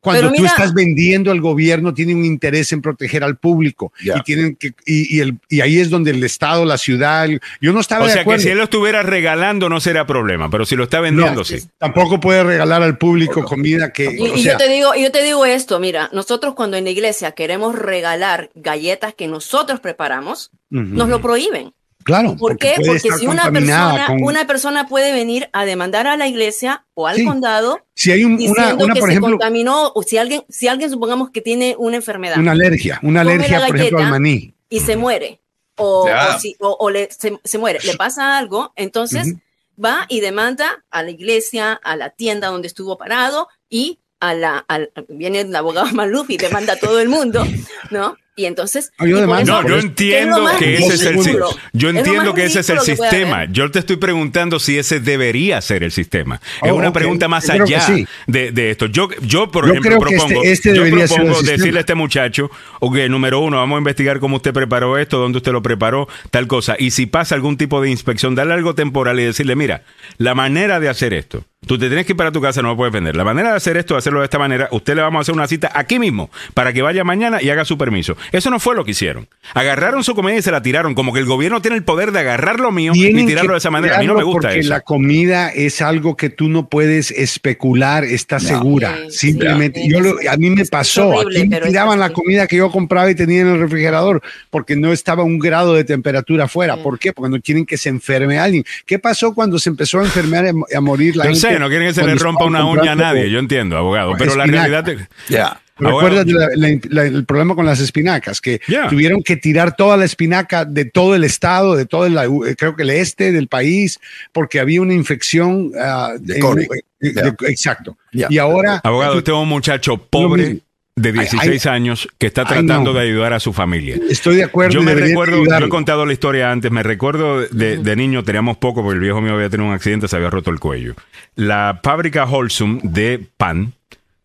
Cuando 0.00 0.22
Pero 0.22 0.32
tú 0.34 0.42
mira- 0.42 0.52
estás 0.52 0.74
vendiendo, 0.74 1.32
el 1.32 1.40
gobierno 1.40 1.92
tiene 1.92 2.14
un 2.14 2.24
interés 2.24 2.70
en 2.72 2.80
proteger 2.80 3.24
al 3.24 3.36
público 3.36 3.92
Ya. 4.02 4.16
y 4.18 4.20
tienen 4.22 4.54
que 4.54 4.68
y, 4.86 5.16
y 5.16 5.20
el, 5.20 5.38
y 5.48 5.60
ahí 5.60 5.80
es 5.80 5.90
donde 5.90 6.12
el 6.12 6.22
estado, 6.22 6.64
la 6.64 6.78
ciudad. 6.78 7.24
el- 7.24 7.40
yo 7.60 7.72
no 7.72 7.80
estaba 7.80 8.04
O 8.04 8.06
de 8.06 8.12
sea 8.12 8.20
que 8.20 8.22
acuerdo. 8.22 8.42
si 8.44 8.48
él 8.50 8.58
lo 8.58 8.64
estuviera 8.64 9.02
regalando 9.02 9.68
no 9.68 9.80
será 9.80 10.06
problema, 10.06 10.48
pero 10.50 10.64
si 10.64 10.76
lo 10.76 10.84
está 10.84 10.98
No, 10.98 11.02
vendiendo, 11.02 11.42
sí. 11.44 11.56
Tampoco 11.78 12.20
puede 12.20 12.44
regalar 12.44 12.82
al 12.82 12.96
público 12.96 13.42
comida 13.44 13.92
que. 13.92 14.04
Y, 14.04 14.20
o 14.28 14.36
y 14.36 14.42
sea, 14.44 14.52
yo 14.52 14.58
te 14.58 14.68
digo, 14.68 14.94
yo 14.94 15.10
te 15.10 15.22
digo 15.24 15.44
esto, 15.44 15.80
mira, 15.80 16.08
nosotros 16.12 16.54
cuando 16.54 16.76
en 16.76 16.84
la 16.84 16.90
iglesia 16.90 17.32
queremos 17.32 17.74
regalar 17.76 18.50
galletas 18.54 19.14
que 19.14 19.26
nosotros 19.26 19.80
preparamos, 19.80 20.50
ujú. 20.70 20.82
nos 20.84 21.08
lo 21.08 21.20
prohíben. 21.20 21.72
Claro. 22.04 22.30
¿Por 22.36 22.52
porque 22.52 22.74
qué? 22.78 22.82
Porque 22.86 23.00
si 23.00 23.26
una 23.26 23.50
persona, 23.50 24.04
con- 24.06 24.22
una 24.22 24.46
persona 24.46 24.86
puede 24.88 25.12
venir 25.12 25.50
a 25.52 25.64
demandar 25.66 26.06
a 26.06 26.16
la 26.16 26.26
iglesia 26.26 26.84
o 26.94 27.06
al 27.06 27.16
Sí. 27.16 27.24
condado 27.24 27.80
Si 27.94 28.10
hay 28.10 28.24
un- 28.24 28.34
una, 28.34 28.70
que 28.76 28.76
por 29.00 29.02
se 29.02 29.10
ejemplo, 29.10 29.30
contaminó, 29.32 29.92
o 29.94 30.02
si 30.02 30.16
alguien, 30.16 30.42
si 30.48 30.68
alguien 30.68 30.90
supongamos 30.90 31.30
que 31.30 31.40
tiene 31.42 31.74
una 31.78 31.96
enfermedad 31.96 32.38
una 32.38 32.52
alergia, 32.52 32.98
una 33.02 33.20
alergia, 33.20 33.66
por 33.66 33.76
ejemplo, 33.76 33.98
al 33.98 34.10
maní. 34.10 34.54
y 34.70 34.80
se 34.80 34.96
muere, 34.96 35.40
o, 35.76 36.08
si- 36.40 36.56
o- 36.60 36.76
o 36.80 36.88
le- 36.90 37.08
se, 37.10 37.38
se 37.44 37.58
muere, 37.58 37.78
le 37.84 37.94
pasa 37.94 38.38
algo, 38.38 38.72
entonces 38.76 39.34
va 39.82 40.06
y 40.08 40.20
demanda 40.20 40.84
a 40.90 41.02
la 41.02 41.10
iglesia, 41.10 41.78
a 41.84 41.94
la 41.96 42.10
tienda 42.10 42.48
donde 42.48 42.68
estuvo 42.68 42.96
parado 42.96 43.48
y 43.68 43.98
a 44.20 44.34
la, 44.34 44.64
al- 44.66 44.90
viene 45.08 45.40
el 45.42 45.54
abogado 45.54 45.86
Maluf 45.94 46.30
y 46.30 46.36
demanda 46.38 46.72
a 46.72 46.76
todo 46.76 47.00
el 47.00 47.08
mundo, 47.08 47.46
¿no? 47.90 48.16
Y 48.38 48.46
entonces. 48.46 48.92
Ah, 48.98 49.04
yo 49.04 49.08
y 49.08 49.12
por 49.12 49.20
demando. 49.22 49.52
eso- 49.52 49.62
No, 49.62 49.68
yo 49.68 49.74
¿qué 49.74 49.78
es 49.78 49.82
lo 49.84 49.88
entiendo 49.90 50.42
más 50.42 50.56
que 50.56 50.74
ese 50.78 50.94
es 50.94 51.02
el. 51.02 51.38
Yo 51.72 51.88
entiendo 51.90 52.34
que 52.34 52.44
ese 52.44 52.60
es 52.60 52.70
el 52.70 52.80
sistema. 52.80 53.44
Yo 53.50 53.68
te 53.70 53.80
estoy 53.80 53.96
preguntando 53.96 54.60
si 54.60 54.78
ese 54.78 55.00
debería 55.00 55.60
ser 55.60 55.82
el 55.82 55.90
sistema. 55.90 56.40
es 56.62 56.70
Oh, 56.70 56.76
una 56.76 56.92
pregunta 56.92 57.26
más 57.26 57.46
Yo 57.48 57.64
allá 57.64 57.80
sí. 57.80 58.06
de, 58.28 58.52
de 58.52 58.70
esto. 58.70 58.86
Yo, 58.86 59.08
yo 59.22 59.50
por 59.50 59.64
Yo 59.66 59.72
ejemplo, 59.72 59.90
que 59.90 60.16
propongo, 60.16 60.42
este- 60.44 60.52
este 60.52 60.74
yo 60.76 60.82
propongo 60.88 61.34
sistema. 61.34 61.52
decirle 61.56 61.78
a 61.78 61.80
este 61.80 61.94
muchacho, 61.96 62.48
ok, 62.78 62.96
número 63.10 63.40
uno, 63.40 63.56
vamos 63.56 63.76
a 63.76 63.78
investigar 63.78 64.20
cómo 64.20 64.36
usted 64.36 64.52
preparó 64.52 64.96
esto, 64.98 65.18
dónde 65.18 65.38
usted 65.38 65.50
lo 65.52 65.60
preparó, 65.62 66.06
tal 66.30 66.46
cosa. 66.46 66.76
Y 66.78 66.92
si 66.92 67.06
pasa 67.06 67.34
algún 67.34 67.56
tipo 67.56 67.80
de 67.80 67.90
inspección, 67.90 68.36
darle 68.36 68.54
algo 68.54 68.76
temporal 68.76 69.18
y 69.18 69.24
decirle, 69.24 69.56
mira, 69.56 69.82
la 70.18 70.36
manera 70.36 70.78
de 70.78 70.88
hacer 70.88 71.12
esto, 71.12 71.44
tú 71.66 71.76
te 71.78 71.88
tienes 71.88 72.06
que 72.06 72.12
ir 72.12 72.16
para 72.16 72.32
tu 72.32 72.40
casa, 72.40 72.62
no 72.62 72.68
lo 72.68 72.76
puedes 72.76 72.92
vender. 72.94 73.16
La 73.16 73.24
manera 73.24 73.50
de 73.50 73.56
hacer 73.56 73.76
esto, 73.76 73.94
de 73.94 73.98
hacerlo 73.98 74.20
de 74.20 74.24
esta 74.26 74.38
manera, 74.38 74.68
usted 74.70 74.94
le 74.94 75.02
vamos 75.02 75.18
a 75.18 75.22
hacer 75.22 75.34
una 75.34 75.46
cita 75.46 75.70
aquí 75.74 75.98
mismo 75.98 76.30
para 76.54 76.72
que 76.72 76.82
vaya 76.82 77.04
mañana 77.04 77.42
y 77.42 77.50
haga 77.50 77.64
su 77.64 77.76
permiso. 77.76 78.16
Eso 78.32 78.48
no 78.50 78.60
fue 78.60 78.74
lo 78.74 78.84
que 78.84 78.92
hicieron. 78.92 79.28
Agarraron 79.54 80.04
su 80.04 80.14
comida 80.14 80.36
y 80.36 80.42
se 80.42 80.50
la 80.52 80.62
tiraron, 80.62 80.94
como 80.94 81.12
que 81.12 81.18
el 81.20 81.26
gobierno 81.26 81.60
tiene 81.60 81.76
el 81.76 81.82
poder 81.84 82.12
de 82.12 82.20
agarrar 82.20 82.60
lo 82.60 82.70
mío 82.70 82.92
y 82.94 83.00
Tienen 83.00 83.26
tirarlo 83.26 83.50
que 83.50 83.54
de 83.54 83.58
esa 83.58 83.70
manera. 83.70 83.96
A 83.96 84.00
mí 84.00 84.06
no 84.06 84.14
me 84.14 84.20
tirarlo 84.20 84.32
gusta 84.32 84.48
porque 84.48 84.60
eso. 84.60 84.68
la 84.70 84.80
comida 84.82 85.48
es 85.50 85.82
algo 85.82 86.16
que 86.16 86.30
tú 86.30 86.48
no 86.48 86.68
puedes 86.68 87.10
especular, 87.10 88.04
está 88.04 88.38
segura. 88.38 88.96
Sí, 89.10 89.28
Simplemente, 89.28 89.82
sí, 89.82 89.90
yo 89.90 90.00
lo- 90.00 90.16
a 90.30 90.36
mí 90.36 90.50
me 90.50 90.64
pasó. 90.64 91.08
horrible, 91.08 91.40
Aquí 91.40 91.48
me 91.48 91.60
tiraban 91.60 91.98
la 91.98 92.10
comida 92.10 92.46
que 92.46 92.56
yo 92.56 92.70
compraba 92.70 93.10
y 93.10 93.14
tenía 93.14 93.40
en 93.42 93.48
el 93.48 93.60
refrigerador 93.60 94.22
porque 94.50 94.76
no 94.76 94.92
estaba 94.92 95.22
un 95.24 95.38
grado 95.38 95.74
de 95.74 95.84
temperatura 95.84 96.44
afuera. 96.44 96.76
¿Por 96.82 96.98
qué? 96.98 97.12
Porque 97.12 97.30
no 97.36 97.42
quieren 97.42 97.66
que 97.66 97.76
se 97.76 97.88
enferme 97.88 98.38
alguien. 98.38 98.64
¿Qué 98.86 98.98
pasó 98.98 99.34
cuando 99.34 99.58
se 99.58 99.68
empezó 99.70 99.98
a 100.00 100.04
enfermar 100.04 100.46
y 100.70 100.74
a 100.74 100.80
morir 100.80 101.16
la 101.16 101.24
gente? 101.24 101.47
Sé, 101.48 101.58
no 101.58 101.68
quieren 101.68 101.88
que 101.88 101.94
se 101.94 102.04
le 102.04 102.14
rompa 102.14 102.44
una 102.44 102.64
uña 102.66 102.92
a 102.92 102.96
nadie, 102.96 103.30
yo 103.30 103.38
entiendo, 103.38 103.76
abogado, 103.76 104.12
pero 104.18 104.34
la 104.36 104.44
espinaca. 104.44 104.68
realidad... 104.68 104.84
de- 104.84 105.08
Ya. 105.34 105.60
¿Recuerdas 105.80 106.26
la- 106.26 106.48
la- 106.56 106.80
la- 106.90 107.02
el 107.04 107.24
problema 107.24 107.54
con 107.54 107.64
las 107.64 107.78
espinacas? 107.78 108.40
Que 108.40 108.60
Yeah. 108.66 108.88
tuvieron 108.88 109.22
que 109.22 109.36
tirar 109.36 109.76
toda 109.76 109.96
la 109.96 110.04
espinaca 110.06 110.64
de 110.64 110.84
todo 110.86 111.14
el 111.14 111.22
estado, 111.22 111.76
de 111.76 111.86
todo 111.86 112.04
el, 112.06 112.18
eh, 112.18 112.56
creo 112.58 112.74
que 112.74 112.82
el 112.82 112.90
este 112.90 113.30
del 113.30 113.46
país, 113.46 114.00
porque 114.32 114.58
había 114.58 114.80
una 114.82 114.92
infección 114.94 115.70
ah, 115.80 116.14
De 116.18 116.34
en- 116.34 116.40
COVID. 116.40 116.62
eh, 116.64 116.82
Yeah. 117.00 117.22
de- 117.22 117.36
exacto. 117.48 117.96
Yeah. 118.10 118.26
Y 118.28 118.38
ahora, 118.38 118.80
Abogado, 118.82 119.18
usted 119.18 119.32
es 119.32 119.38
un 119.38 119.48
muchacho 119.48 119.96
pobre 119.98 120.58
de 121.00 121.08
Ay, 121.10 121.14
16 121.30 121.66
años 121.66 122.08
que 122.18 122.26
está 122.26 122.42
ay, 122.42 122.48
tratando 122.48 122.92
no. 122.92 122.98
de 122.98 123.00
ayudar 123.00 123.32
a 123.32 123.40
su 123.40 123.52
familia. 123.52 123.96
estoy 124.08 124.36
de 124.36 124.44
acuerdo. 124.44 124.72
Yo 124.72 124.82
me 124.82 124.94
recuerdo, 124.94 125.44
yo 125.44 125.66
he 125.66 125.68
contado 125.68 126.06
la 126.06 126.12
historia 126.12 126.50
antes, 126.50 126.70
me 126.70 126.82
recuerdo 126.82 127.40
de, 127.40 127.78
de 127.78 127.96
niño, 127.96 128.24
teníamos 128.24 128.56
poco 128.56 128.82
porque 128.82 128.94
el 128.94 129.00
viejo 129.00 129.20
mío 129.20 129.34
había 129.34 129.50
tenido 129.50 129.68
un 129.68 129.74
accidente, 129.74 130.08
se 130.08 130.16
había 130.16 130.30
roto 130.30 130.50
el 130.50 130.60
cuello. 130.60 130.94
La 131.34 131.80
fábrica 131.82 132.24
Holsum 132.24 132.80
de 132.82 133.26
pan 133.36 133.72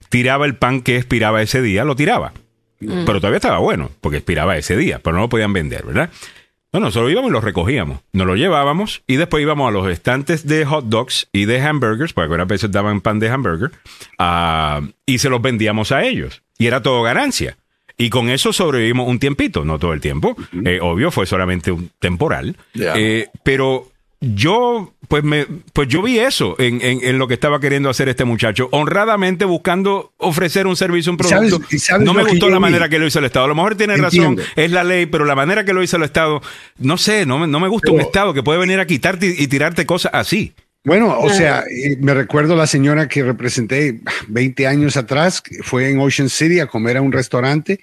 tiraba 0.09 0.45
el 0.45 0.55
pan 0.55 0.81
que 0.81 0.97
expiraba 0.97 1.41
ese 1.41 1.61
día, 1.63 1.83
lo 1.83 1.95
tiraba. 1.95 2.33
Pero 2.79 3.19
todavía 3.19 3.37
estaba 3.37 3.57
bueno, 3.57 3.89
porque 3.99 4.17
expiraba 4.17 4.57
ese 4.57 4.77
día, 4.77 4.99
pero 5.01 5.15
no 5.15 5.23
lo 5.23 5.29
podían 5.29 5.53
vender, 5.53 5.85
¿verdad? 5.85 6.11
No, 6.71 6.79
nosotros 6.79 7.11
íbamos 7.11 7.29
y 7.29 7.33
lo 7.33 7.41
recogíamos, 7.41 7.99
nos 8.13 8.27
lo 8.27 8.35
llevábamos 8.35 9.01
y 9.07 9.15
después 9.15 9.41
íbamos 9.41 9.69
a 9.69 9.71
los 9.71 9.87
estantes 9.87 10.45
de 10.45 10.65
hot 10.65 10.85
dogs 10.85 11.29
y 11.31 11.45
de 11.45 11.59
hamburgers, 11.61 12.13
porque 12.13 12.25
algunas 12.25 12.47
veces 12.47 12.71
daban 12.71 13.01
pan 13.01 13.19
de 13.19 13.29
hamburger, 13.29 13.71
ah, 14.19 14.81
y 15.05 15.17
se 15.17 15.29
los 15.29 15.41
vendíamos 15.41 15.91
a 15.91 16.03
ellos. 16.03 16.42
Y 16.57 16.67
era 16.67 16.81
todo 16.81 17.01
ganancia. 17.03 17.57
Y 17.97 18.09
con 18.09 18.29
eso 18.29 18.51
sobrevivimos 18.53 19.07
un 19.07 19.19
tiempito, 19.19 19.63
no 19.65 19.77
todo 19.79 19.93
el 19.93 20.01
tiempo. 20.01 20.35
Eh, 20.65 20.79
obvio, 20.81 21.11
fue 21.11 21.25
solamente 21.25 21.71
un 21.71 21.91
temporal. 21.99 22.55
Eh, 22.73 23.27
pero 23.43 23.89
yo, 24.19 24.93
pues 25.09 25.23
me, 25.23 25.45
pues 25.73 25.89
yo 25.89 26.01
vi 26.01 26.17
eso 26.17 26.55
en, 26.57 26.81
en- 26.81 27.03
en 27.03 27.17
lo 27.19 27.27
que 27.27 27.33
estaba 27.35 27.59
queriendo 27.59 27.89
hacer 27.89 28.07
este 28.09 28.23
muchacho, 28.25 28.67
honradamente 28.71 29.45
buscando 29.45 30.13
ofrecer 30.17 30.65
un 30.65 30.75
servicio, 30.75 31.11
un 31.11 31.19
¿Y 31.19 31.23
sabes- 31.27 31.49
producto. 31.49 31.77
sabes 31.77 32.05
no 32.05 32.13
me 32.13 32.23
gustó 32.23 32.49
la 32.49 32.55
vi? 32.55 32.61
manera 32.61 32.89
que 32.89 32.97
lo 32.99 33.05
hizo 33.05 33.19
el 33.19 33.25
Estado. 33.25 33.45
A 33.45 33.49
lo 33.49 33.55
mejor 33.55 33.75
tiene 33.75 33.95
Entiendo. 33.95 34.41
razón, 34.41 34.51
es 34.55 34.71
la 34.71 34.83
ley, 34.83 35.05
pero 35.05 35.25
la 35.25 35.35
manera 35.35 35.65
que 35.65 35.73
lo 35.73 35.83
hizo 35.83 35.97
el 35.97 36.03
Estado, 36.03 36.41
no 36.79 36.97
sé, 36.97 37.25
no, 37.25 37.37
me- 37.37 37.47
no 37.47 37.59
me 37.59 37.67
gusta 37.67 37.91
un 37.91 37.99
Estado 38.01 38.33
que 38.33 38.43
puede 38.43 38.59
venir 38.59 38.79
a 38.79 38.87
quitarte 38.87 39.27
y, 39.37 39.43
y 39.43 39.47
tirarte 39.47 39.85
cosas 39.85 40.13
así. 40.15 40.53
Bueno, 40.85 41.17
o 41.17 41.29
sea, 41.29 41.63
eh, 41.69 41.95
me 42.01 42.13
recuerdo 42.13 42.57
la 42.57 42.67
señora 42.67 43.07
que 43.07 43.23
representé 43.23 44.01
20 44.27 44.67
años 44.67 44.97
atrás, 44.97 45.41
que 45.41 45.63
fue 45.63 45.89
en 45.89 45.99
Ocean 45.99 46.27
City 46.29 46.59
a 46.59 46.67
comer 46.67 46.97
a 46.97 47.01
un 47.01 47.13
restaurante 47.13 47.79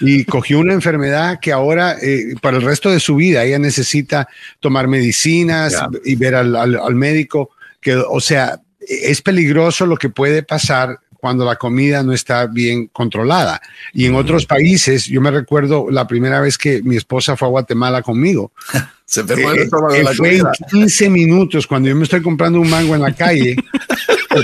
y 0.00 0.24
cogió 0.24 0.60
una 0.60 0.72
enfermedad 0.72 1.40
que 1.40 1.50
ahora, 1.52 1.96
eh, 2.00 2.34
para 2.40 2.58
el 2.58 2.62
resto 2.62 2.88
de 2.90 3.00
su 3.00 3.16
vida, 3.16 3.42
ella 3.42 3.58
necesita 3.58 4.28
tomar 4.60 4.86
medicinas 4.86 5.72
y 6.04 6.14
ver 6.14 6.36
al, 6.36 6.54
al- 6.54 6.76
al 6.78 6.94
médico. 6.94 7.50
Que, 7.80 7.96
o 7.96 8.20
sea, 8.20 8.60
es 8.80 9.22
peligroso 9.22 9.84
lo 9.84 9.96
que 9.96 10.08
puede 10.08 10.44
pasar 10.44 11.00
cuando 11.18 11.44
la 11.44 11.56
comida 11.56 12.04
no 12.04 12.12
está 12.12 12.46
bien 12.46 12.86
controlada. 12.92 13.60
Y 13.92 14.04
en 14.06 14.14
otros 14.14 14.46
países, 14.46 15.06
yo 15.06 15.20
me 15.20 15.32
recuerdo 15.32 15.86
la 15.90 16.06
primera 16.06 16.40
vez 16.40 16.56
que 16.58 16.80
mi 16.84 16.96
esposa 16.96 17.36
fue 17.36 17.48
a 17.48 17.50
Guatemala 17.50 18.02
conmigo. 18.02 18.52
Se 19.06 19.20
enfermó 19.20 19.50
el 19.52 19.58
Eh, 19.60 19.68
de 19.92 20.00
eh, 20.00 20.02
la 20.04 20.12
fue 20.14 20.34
en 20.36 20.40
comida. 20.40 20.52
15 20.70 21.10
minutos 21.10 21.66
cuando 21.66 21.88
yo 21.88 21.94
me 21.96 22.02
estoy 22.04 22.20
comprando 22.22 22.60
un 22.60 22.68
mango 22.68 22.94
en 22.94 23.02
la 23.02 23.12
calle, 23.14 23.56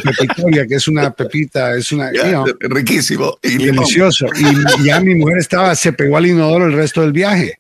pepitoria, 0.05 0.67
que 0.67 0.77
es 0.77 0.89
una 0.89 1.11
pepita, 1.13 1.75
es 1.77 1.93
una 1.93 2.13
Ya, 2.13 2.25
you 2.25 2.31
know, 2.31 2.47
riquísimo. 2.61 3.39
Y 3.43 3.59
delicioso. 3.65 4.27
Y 4.39 4.85
ya 4.87 5.01
mi 5.01 5.15
mujer 5.15 5.39
estaba, 5.39 5.75
se 5.75 5.93
pegó 5.93 6.17
al 6.17 6.27
inodoro 6.27 6.67
el 6.67 6.73
resto 6.73 7.01
del 7.03 7.13
viaje. 7.13 7.59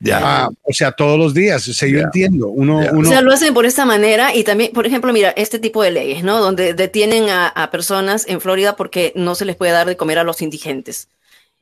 Ya. 0.00 0.20
Ah, 0.22 0.48
o 0.62 0.72
sea, 0.72 0.92
todos 0.92 1.18
los 1.18 1.34
días. 1.34 1.66
O 1.68 1.74
sea, 1.74 1.88
yo 1.88 1.98
Ya. 1.98 2.04
entiendo. 2.04 2.48
Uno, 2.48 2.82
Ya. 2.82 2.92
O 2.92 2.98
uno 2.98 3.08
sea, 3.08 3.20
lo 3.20 3.32
hacen 3.32 3.52
por 3.52 3.66
esta 3.66 3.84
manera 3.84 4.34
y 4.34 4.44
también, 4.44 4.72
por 4.72 4.86
ejemplo, 4.86 5.12
mira, 5.12 5.30
este 5.30 5.58
tipo 5.58 5.82
de 5.82 5.90
leyes, 5.90 6.22
¿no? 6.22 6.40
Donde 6.40 6.72
detienen 6.72 7.28
a, 7.30 7.48
a 7.48 7.70
personas 7.70 8.24
en 8.28 8.40
Florida 8.40 8.76
porque 8.76 9.12
no 9.16 9.34
se 9.34 9.44
les 9.44 9.56
puede 9.56 9.72
dar 9.72 9.86
de 9.88 9.96
comer 9.96 10.18
a 10.18 10.24
los 10.24 10.40
indigentes. 10.40 11.08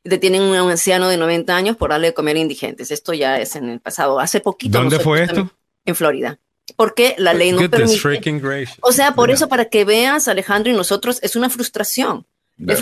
Detienen 0.07 0.43
a 0.55 0.63
un 0.63 0.71
anciano 0.71 1.09
de 1.09 1.17
90 1.17 1.55
años 1.57 1.77
por 1.77 1.91
darle 1.91 2.09
de 2.09 2.15
comer 2.15 2.37
a 2.37 2.41
indigentes. 2.41 2.91
Esto 2.91 3.13
ya 3.15 3.39
es 3.41 3.57
en 3.57 3.69
el 3.69 3.81
pasado. 3.81 4.21
Hace 4.21 4.41
poquito. 4.41 4.79
¿Dónde 4.79 4.99
fue 4.99 5.25
esto? 5.25 5.51
En 5.85 5.95
Florida. 5.95 6.39
Porque 6.77 7.15
la 7.19 7.33
ley 7.33 7.53
no 7.53 7.59
Goodness 7.59 8.03
permite. 8.03 8.69
O 8.81 8.93
sea, 8.93 9.13
por 9.15 9.29
Yeah. 9.29 9.35
eso, 9.37 9.49
para 9.49 9.67
que 9.67 9.85
veas, 9.85 10.27
Alejandro, 10.29 10.73
y 10.73 10.77
nosotros, 10.77 11.21
es 11.23 11.37
una 11.37 11.49
frustración. 11.49 12.27
Es 12.59 12.81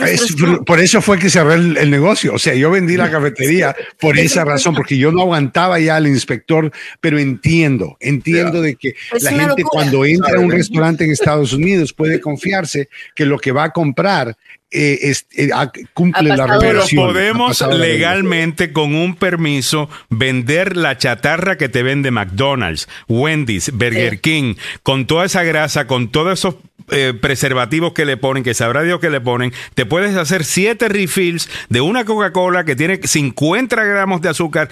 por 0.65 0.79
eso 0.79 1.03
fue 1.03 1.19
que 1.19 1.29
cerré 1.29 1.55
el, 1.55 1.77
el 1.77 1.91
negocio. 1.91 2.33
O 2.33 2.39
sea, 2.39 2.55
yo 2.55 2.71
vendí 2.71 2.97
la 2.97 3.11
cafetería 3.11 3.75
por 3.99 4.17
esa 4.17 4.45
razón, 4.45 4.73
porque 4.73 4.97
yo 4.97 5.11
no 5.11 5.23
aguantaba 5.23 5.81
ya 5.81 5.97
al 5.97 6.07
inspector, 6.07 6.71
pero 7.01 7.19
entiendo, 7.19 7.97
entiendo 7.99 8.63
de 8.63 8.77
que 8.77 8.95
Es 9.13 9.25
la 9.25 9.31
gente 9.31 9.49
locura. 9.49 9.69
cuando 9.73 10.05
entra 10.05 10.37
a 10.37 10.41
un 10.41 10.53
restaurante 10.53 11.03
en 11.05 11.11
Estados 11.11 11.53
Unidos 11.53 11.93
puede 11.93 12.21
confiarse 12.21 12.89
que 13.17 13.27
lo 13.27 13.37
que 13.37 13.51
va 13.51 13.65
a 13.65 13.73
comprar 13.73 14.37
eh, 14.75 14.99
es- 15.11 15.27
eh, 15.37 15.49
ah, 15.55 15.71
cumple 15.95 16.37
la 16.37 16.59
Pero 16.59 16.83
podemos 16.95 17.61
legalmente, 17.63 18.73
con 18.73 18.95
un 18.95 19.15
permiso, 19.17 19.89
vender 20.11 20.77
la 20.77 20.99
chatarra 20.99 21.57
que 21.57 21.69
te 21.69 21.83
vende 21.83 22.11
McDonald's, 22.11 22.89
Wendy's, 23.09 23.71
Burger 23.73 24.11
Sí. 24.15 24.19
King, 24.19 24.55
con 24.83 25.07
toda 25.07 25.25
esa 25.25 25.43
grasa, 25.45 25.87
con 25.87 26.09
todos 26.11 26.39
esos 26.39 26.57
eh, 26.91 27.15
preservativos 27.19 27.95
que 27.95 28.05
le 28.05 28.19
ponen, 28.19 28.43
que 28.43 28.53
sabrá 28.53 28.83
Dios 28.83 29.01
que 29.01 29.09
le 29.09 29.19
ponen. 29.21 29.55
Te 29.73 29.87
puedes 29.87 30.15
hacer 30.17 30.45
siete 30.45 30.91
refills 30.91 31.49
de 31.71 31.81
una 31.81 32.05
Coca-Cola 32.05 32.65
que 32.65 32.77
tiene 32.77 33.01
50 33.03 33.83
gramos 33.85 34.21
de 34.21 34.29
azúcar. 34.29 34.69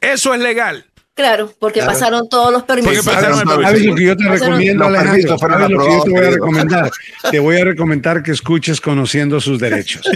Eso 0.00 0.32
es 0.32 0.40
legal. 0.40 0.84
Claro, 1.16 1.50
porque 1.58 1.80
Claro. 1.80 1.92
pasaron 1.94 2.28
todos 2.28 2.52
los 2.52 2.64
permisos. 2.64 3.02
Porque 3.02 3.10
pasaron 3.16 3.38
¿Sabes 3.62 3.84
lo 3.86 3.94
que 3.94 4.04
yo 4.04 4.16
te 4.16 4.24
Pasaron- 4.24 4.40
recomiendo, 4.50 4.84
Los 4.90 4.98
Alejandro? 5.00 5.38
¿Sabes 5.38 5.70
lo 5.70 5.78
que 5.78 5.90
yo 5.90 6.02
te 6.04 6.10
voy 6.10 6.24
a 6.26 6.30
recomendar? 6.30 6.90
Te 7.30 7.38
voy 7.38 7.56
a 7.58 7.64
recomendar 7.64 8.22
que 8.22 8.32
escuches 8.32 8.80
Conociendo 8.82 9.40
sus 9.40 9.58
Derechos. 9.58 10.02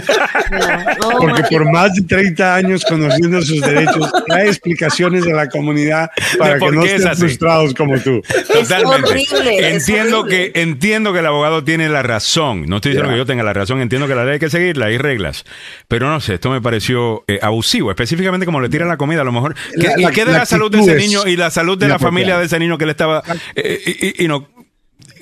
No, 0.51 1.11
Porque 1.17 1.27
Martín, 1.41 1.57
por 1.59 1.71
más 1.71 1.93
de 1.93 2.01
30 2.01 2.55
años 2.55 2.83
conociendo 2.83 3.41
sus 3.41 3.61
derechos, 3.61 4.11
hay 4.29 4.47
explicaciones 4.49 5.23
de 5.23 5.31
la 5.31 5.47
comunidad 5.47 6.09
para 6.37 6.59
que 6.59 6.71
no 6.71 6.83
es 6.83 6.93
estén 6.95 7.15
frustrados 7.15 7.73
como 7.73 7.97
tú. 7.99 8.21
Totalmente. 8.51 9.09
horrible, 9.09 9.59
es 9.69 9.87
entiendo 9.87 10.19
horrible. 10.21 10.51
que 10.51 10.61
entiendo 10.61 11.13
que 11.13 11.19
el 11.19 11.25
abogado 11.25 11.63
tiene 11.63 11.87
la 11.87 12.03
razón. 12.03 12.65
No 12.67 12.75
estoy 12.77 12.91
diciendo 12.91 13.09
Ya. 13.11 13.13
que 13.13 13.17
yo 13.19 13.25
tenga 13.25 13.43
la 13.43 13.53
razón. 13.53 13.79
Entiendo 13.79 14.07
que 14.09 14.15
la 14.15 14.25
ley 14.25 14.33
hay 14.33 14.39
que 14.39 14.49
seguirla, 14.49 14.87
hay 14.87 14.97
reglas. 14.97 15.45
Pero 15.87 16.09
no 16.09 16.19
sé, 16.19 16.33
esto 16.33 16.49
me 16.49 16.61
pareció 16.61 17.23
eh, 17.29 17.39
abusivo, 17.41 17.89
específicamente 17.89 18.45
como 18.45 18.59
le 18.59 18.67
tiran 18.67 18.89
la 18.89 18.97
comida. 18.97 19.21
A 19.21 19.23
lo 19.23 19.31
mejor. 19.31 19.55
¿Qué, 19.79 19.87
La- 19.87 19.99
¿Y 19.99 20.03
la- 20.03 20.11
qué 20.11 20.25
de 20.25 20.33
la 20.33 20.39
la, 20.39 20.45
salud 20.45 20.69
de 20.69 20.79
ese 20.97 21.05
es 21.05 21.07
niño 21.11 21.27
y 21.27 21.35
la 21.37 21.49
salud 21.51 21.77
de 21.77 21.87
la 21.87 21.99
familia 21.99 22.37
de 22.37 22.45
ese 22.45 22.59
niño 22.59 22.77
que 22.77 22.85
le 22.85 22.91
estaba 22.91 23.23
eh, 23.55 23.81
y, 23.85 24.07
y- 24.21 24.25
y 24.25 24.27
no 24.27 24.47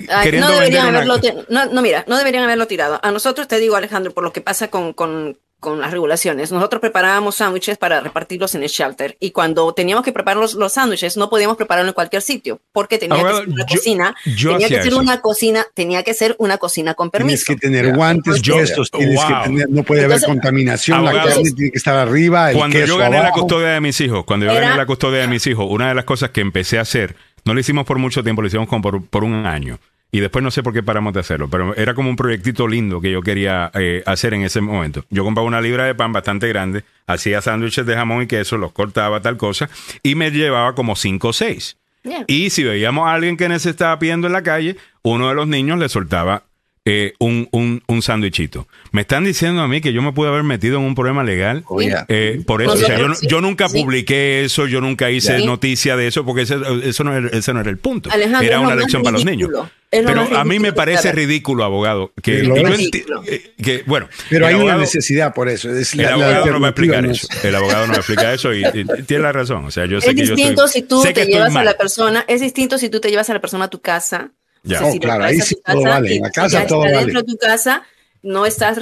Ay, 0.08 0.24
queriendo 0.24 0.48
no 0.48 0.54
deberían 0.54 0.86
una- 0.88 0.96
haberlo 0.98 1.20
ti- 1.20 1.32
no, 1.48 1.66
no, 1.66 1.82
mira, 1.82 2.04
no 2.06 2.16
deberían 2.16 2.44
haberlo 2.44 2.66
tirado. 2.66 2.98
A 3.02 3.10
nosotros 3.10 3.46
te 3.48 3.58
digo, 3.58 3.76
Alejandro, 3.76 4.12
por 4.12 4.24
lo 4.24 4.32
que 4.32 4.40
pasa 4.40 4.68
con, 4.68 4.92
con, 4.94 5.38
con 5.60 5.80
las 5.80 5.90
regulaciones. 5.92 6.50
Nosotros 6.50 6.80
preparábamos 6.80 7.36
sándwiches 7.36 7.78
para 7.78 8.00
repartirlos 8.00 8.54
en 8.54 8.62
el 8.62 8.68
shelter 8.68 9.16
y 9.20 9.30
cuando 9.30 9.72
teníamos 9.74 10.04
que 10.04 10.12
preparar 10.12 10.38
los, 10.40 10.54
los 10.54 10.72
sándwiches 10.72 11.16
no 11.16 11.28
podíamos 11.30 11.56
prepararlo 11.56 11.88
en 11.90 11.94
cualquier 11.94 12.22
sitio 12.22 12.60
porque 12.72 12.98
tenía 12.98 13.22
que 13.22 13.34
ser 13.34 13.48
una 13.48 13.66
yo- 13.66 13.76
cocina, 13.76 14.16
yo 14.36 14.50
tenía 14.52 14.68
que 14.68 14.74
ser 14.82 14.86
eso. 14.88 14.98
una 14.98 15.20
cocina, 15.20 15.66
tenía 15.74 16.02
que 16.02 16.14
ser 16.14 16.34
una 16.38 16.58
cocina 16.58 16.94
con 16.94 17.10
Tienes 17.10 17.44
permiso. 17.44 17.44
que 17.46 17.56
tener 17.56 17.94
guantes 17.94 18.40
Yo- 18.42 18.54
puestos, 18.54 18.90
tienes 18.90 19.16
Wow. 19.16 19.28
que 19.28 19.34
tener, 19.50 19.70
no 19.70 19.82
puede 19.84 20.02
Entonces, 20.02 20.24
haber 20.28 20.36
contaminación, 20.36 21.04
la 21.04 21.12
carne 21.12 21.42
tiene 21.54 21.70
que 21.70 21.78
estar 21.78 21.94
arriba, 21.96 22.50
el 22.50 22.56
Cuando 22.56 22.78
yo 22.84 22.96
gané 22.96 23.22
la 23.22 23.30
custodia 23.30 23.68
de 23.68 23.80
mis 23.80 24.00
hijos, 24.00 24.24
cuando 24.24 24.46
yo 24.46 24.52
Era- 24.52 24.60
gané 24.62 24.76
la 24.76 24.86
custodia 24.86 25.20
de 25.20 25.28
mis 25.28 25.46
hijos, 25.46 25.66
una 25.68 25.88
de 25.90 25.94
las 25.94 26.04
cosas 26.04 26.30
que 26.30 26.40
empecé 26.40 26.78
a 26.78 26.82
hacer, 26.82 27.16
no 27.44 27.54
lo 27.54 27.60
hicimos 27.60 27.84
por 27.86 27.98
mucho 27.98 28.22
tiempo, 28.22 28.42
lo 28.42 28.48
hicimos 28.48 28.68
como 28.68 28.82
por, 28.82 29.04
por 29.06 29.24
un 29.24 29.46
año, 29.46 29.78
y 30.12 30.20
después 30.20 30.42
no 30.42 30.50
sé 30.50 30.62
por 30.62 30.72
qué 30.72 30.82
paramos 30.82 31.12
de 31.12 31.20
hacerlo, 31.20 31.48
pero 31.48 31.74
era 31.76 31.94
como 31.94 32.10
un 32.10 32.16
proyectito 32.16 32.66
lindo 32.66 33.00
que 33.00 33.12
yo 33.12 33.22
quería 33.22 33.70
eh, 33.74 34.02
hacer 34.06 34.34
en 34.34 34.42
ese 34.42 34.60
momento. 34.60 35.04
Yo 35.10 35.24
compraba 35.24 35.46
una 35.46 35.60
libra 35.60 35.84
de 35.84 35.94
pan 35.94 36.12
bastante 36.12 36.48
grande, 36.48 36.84
hacía 37.06 37.40
sándwiches 37.40 37.86
de 37.86 37.94
jamón 37.94 38.22
y 38.22 38.26
queso, 38.26 38.56
los 38.56 38.72
cortaba, 38.72 39.20
tal 39.20 39.36
cosa, 39.36 39.70
y 40.02 40.14
me 40.14 40.30
llevaba 40.30 40.74
como 40.74 40.96
cinco 40.96 41.28
o 41.28 41.32
seis. 41.32 41.76
Yeah. 42.02 42.24
Y 42.26 42.50
si 42.50 42.64
veíamos 42.64 43.06
a 43.06 43.12
alguien 43.12 43.36
que 43.36 43.58
se 43.58 43.70
estaba 43.70 43.98
pidiendo 43.98 44.26
en 44.26 44.32
la 44.32 44.42
calle, 44.42 44.76
uno 45.02 45.28
de 45.28 45.34
los 45.34 45.46
niños 45.46 45.78
le 45.78 45.88
soltaba 45.88 46.44
eh, 46.92 47.14
un, 47.20 47.48
un, 47.52 47.82
un 47.86 48.02
sándwichito. 48.02 48.66
Me 48.90 49.02
están 49.02 49.24
diciendo 49.24 49.60
a 49.62 49.68
mí 49.68 49.80
que 49.80 49.92
yo 49.92 50.02
me 50.02 50.12
pude 50.12 50.28
haber 50.28 50.42
metido 50.42 50.78
en 50.78 50.84
un 50.84 50.94
problema 50.96 51.22
legal 51.22 51.62
Oh, 51.68 51.80
yeah. 51.80 52.04
eh, 52.08 52.42
por 52.46 52.62
eso. 52.62 52.72
O 52.72 52.76
sea, 52.76 52.98
yo, 52.98 53.06
yo 53.22 53.40
nunca 53.40 53.68
Sí. 53.68 53.80
publiqué 53.80 54.44
eso, 54.44 54.66
yo 54.66 54.80
nunca 54.80 55.10
hice 55.10 55.38
Sí. 55.38 55.46
noticia 55.46 55.96
de 55.96 56.08
eso, 56.08 56.24
porque 56.24 56.42
ese, 56.42 56.56
eso 56.84 57.04
no 57.04 57.16
era, 57.16 57.28
ese 57.28 57.54
no 57.54 57.60
era 57.60 57.70
el 57.70 57.78
punto. 57.78 58.10
Alejandro, 58.10 58.46
era 58.48 58.60
una 58.60 58.74
lección 58.74 59.02
para 59.02 59.12
los 59.12 59.24
niños. 59.24 59.50
Es 59.92 60.04
Pero 60.06 60.36
a 60.36 60.44
mí 60.44 60.60
me 60.60 60.72
parece 60.72 61.10
ridículo, 61.10 61.64
abogado, 61.64 62.12
que, 62.22 62.46
yo 62.46 62.54
eh, 62.54 63.52
que, 63.60 63.82
bueno, 63.86 64.08
Pero 64.28 64.46
hay 64.46 64.54
una 64.54 64.76
necesidad 64.76 65.34
por 65.34 65.48
eso. 65.48 65.68
Es 65.70 65.94
el 65.94 66.02
la 66.02 66.12
abogado 66.12 66.46
no 66.46 66.60
va 66.60 66.66
a 66.68 66.70
explicar 66.70 67.02
no 67.04 67.10
eso. 67.10 67.26
es- 67.30 67.44
El 67.44 67.54
abogado 67.56 67.86
no 67.86 67.92
va 67.92 67.96
a 67.96 68.00
explicar 68.00 68.32
eso 68.34 68.54
y, 68.54 68.64
y 68.64 69.02
tiene 69.04 69.22
la 69.24 69.32
razón. 69.32 69.64
O 69.64 69.70
sea, 69.70 69.86
yo 69.86 70.00
sé 70.00 70.10
Es 70.10 70.14
que 70.16 70.26
yo 70.26 70.34
distinto 70.36 70.64
estoy, 70.66 70.82
si 70.82 70.86
tú 70.88 71.02
sé 71.02 71.12
que 71.12 71.24
te 71.26 71.32
llevas 71.32 71.54
a 71.56 71.64
la 71.64 71.76
persona, 71.76 72.24
es 72.28 72.40
distinto 72.40 72.78
si 72.78 72.88
tú 72.88 73.00
te 73.00 73.10
llevas 73.10 73.30
a 73.30 73.34
la 73.34 73.40
persona 73.40 73.64
a 73.64 73.68
tu 73.68 73.80
casa. 73.80 74.30
Ya. 74.62 74.76
O 74.76 74.78
sea, 74.80 74.88
Oh, 74.88 74.92
si 74.92 74.98
lo 74.98 75.02
claro, 75.02 75.24
ahí 75.24 75.40
sí 75.40 75.54
todo 75.64 75.82
casa 75.82 75.88
vale, 75.88 76.14
en 76.16 76.22
la 76.22 76.30
casa 76.30 76.66
todo 76.66 76.84
está 76.84 76.92
vale. 76.96 77.06
dentro 77.06 77.22
de 77.22 77.26
tu 77.26 77.38
casa, 77.38 77.82
no 78.22 78.46
estás, 78.46 78.78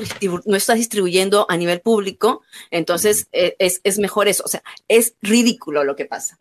no 0.46 0.56
estás 0.56 0.76
distribuyendo 0.76 1.46
a 1.48 1.56
nivel 1.56 1.80
público, 1.80 2.42
entonces 2.70 3.28
eh, 3.32 3.54
es, 3.58 3.80
es 3.84 3.98
mejor 3.98 4.28
eso. 4.28 4.42
O 4.44 4.48
sea, 4.48 4.62
es 4.88 5.14
ridículo 5.22 5.84
lo 5.84 5.94
que 5.96 6.06
pasa. 6.06 6.38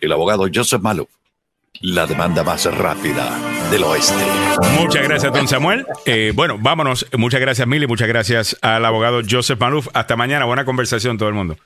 El 0.00 0.12
abogado 0.12 0.46
Joseph 0.52 0.82
Malou, 0.82 1.08
la 1.80 2.06
demanda 2.06 2.42
más 2.42 2.64
rápida 2.76 3.28
del 3.70 3.84
oeste. 3.84 4.14
Muchas 4.80 5.02
gracias, 5.02 5.32
don 5.32 5.46
Samuel. 5.46 5.86
Eh, 6.06 6.32
bueno, 6.34 6.56
vámonos. 6.58 7.06
Muchas 7.16 7.40
gracias, 7.40 7.68
Mili. 7.68 7.86
Muchas 7.86 8.08
gracias 8.08 8.56
al 8.62 8.84
abogado 8.84 9.20
Joseph 9.28 9.60
Maluf. 9.60 9.88
Hasta 9.92 10.16
mañana. 10.16 10.46
Buena 10.46 10.64
conversación, 10.64 11.18
todo 11.18 11.28
el 11.28 11.34
mundo. 11.34 11.58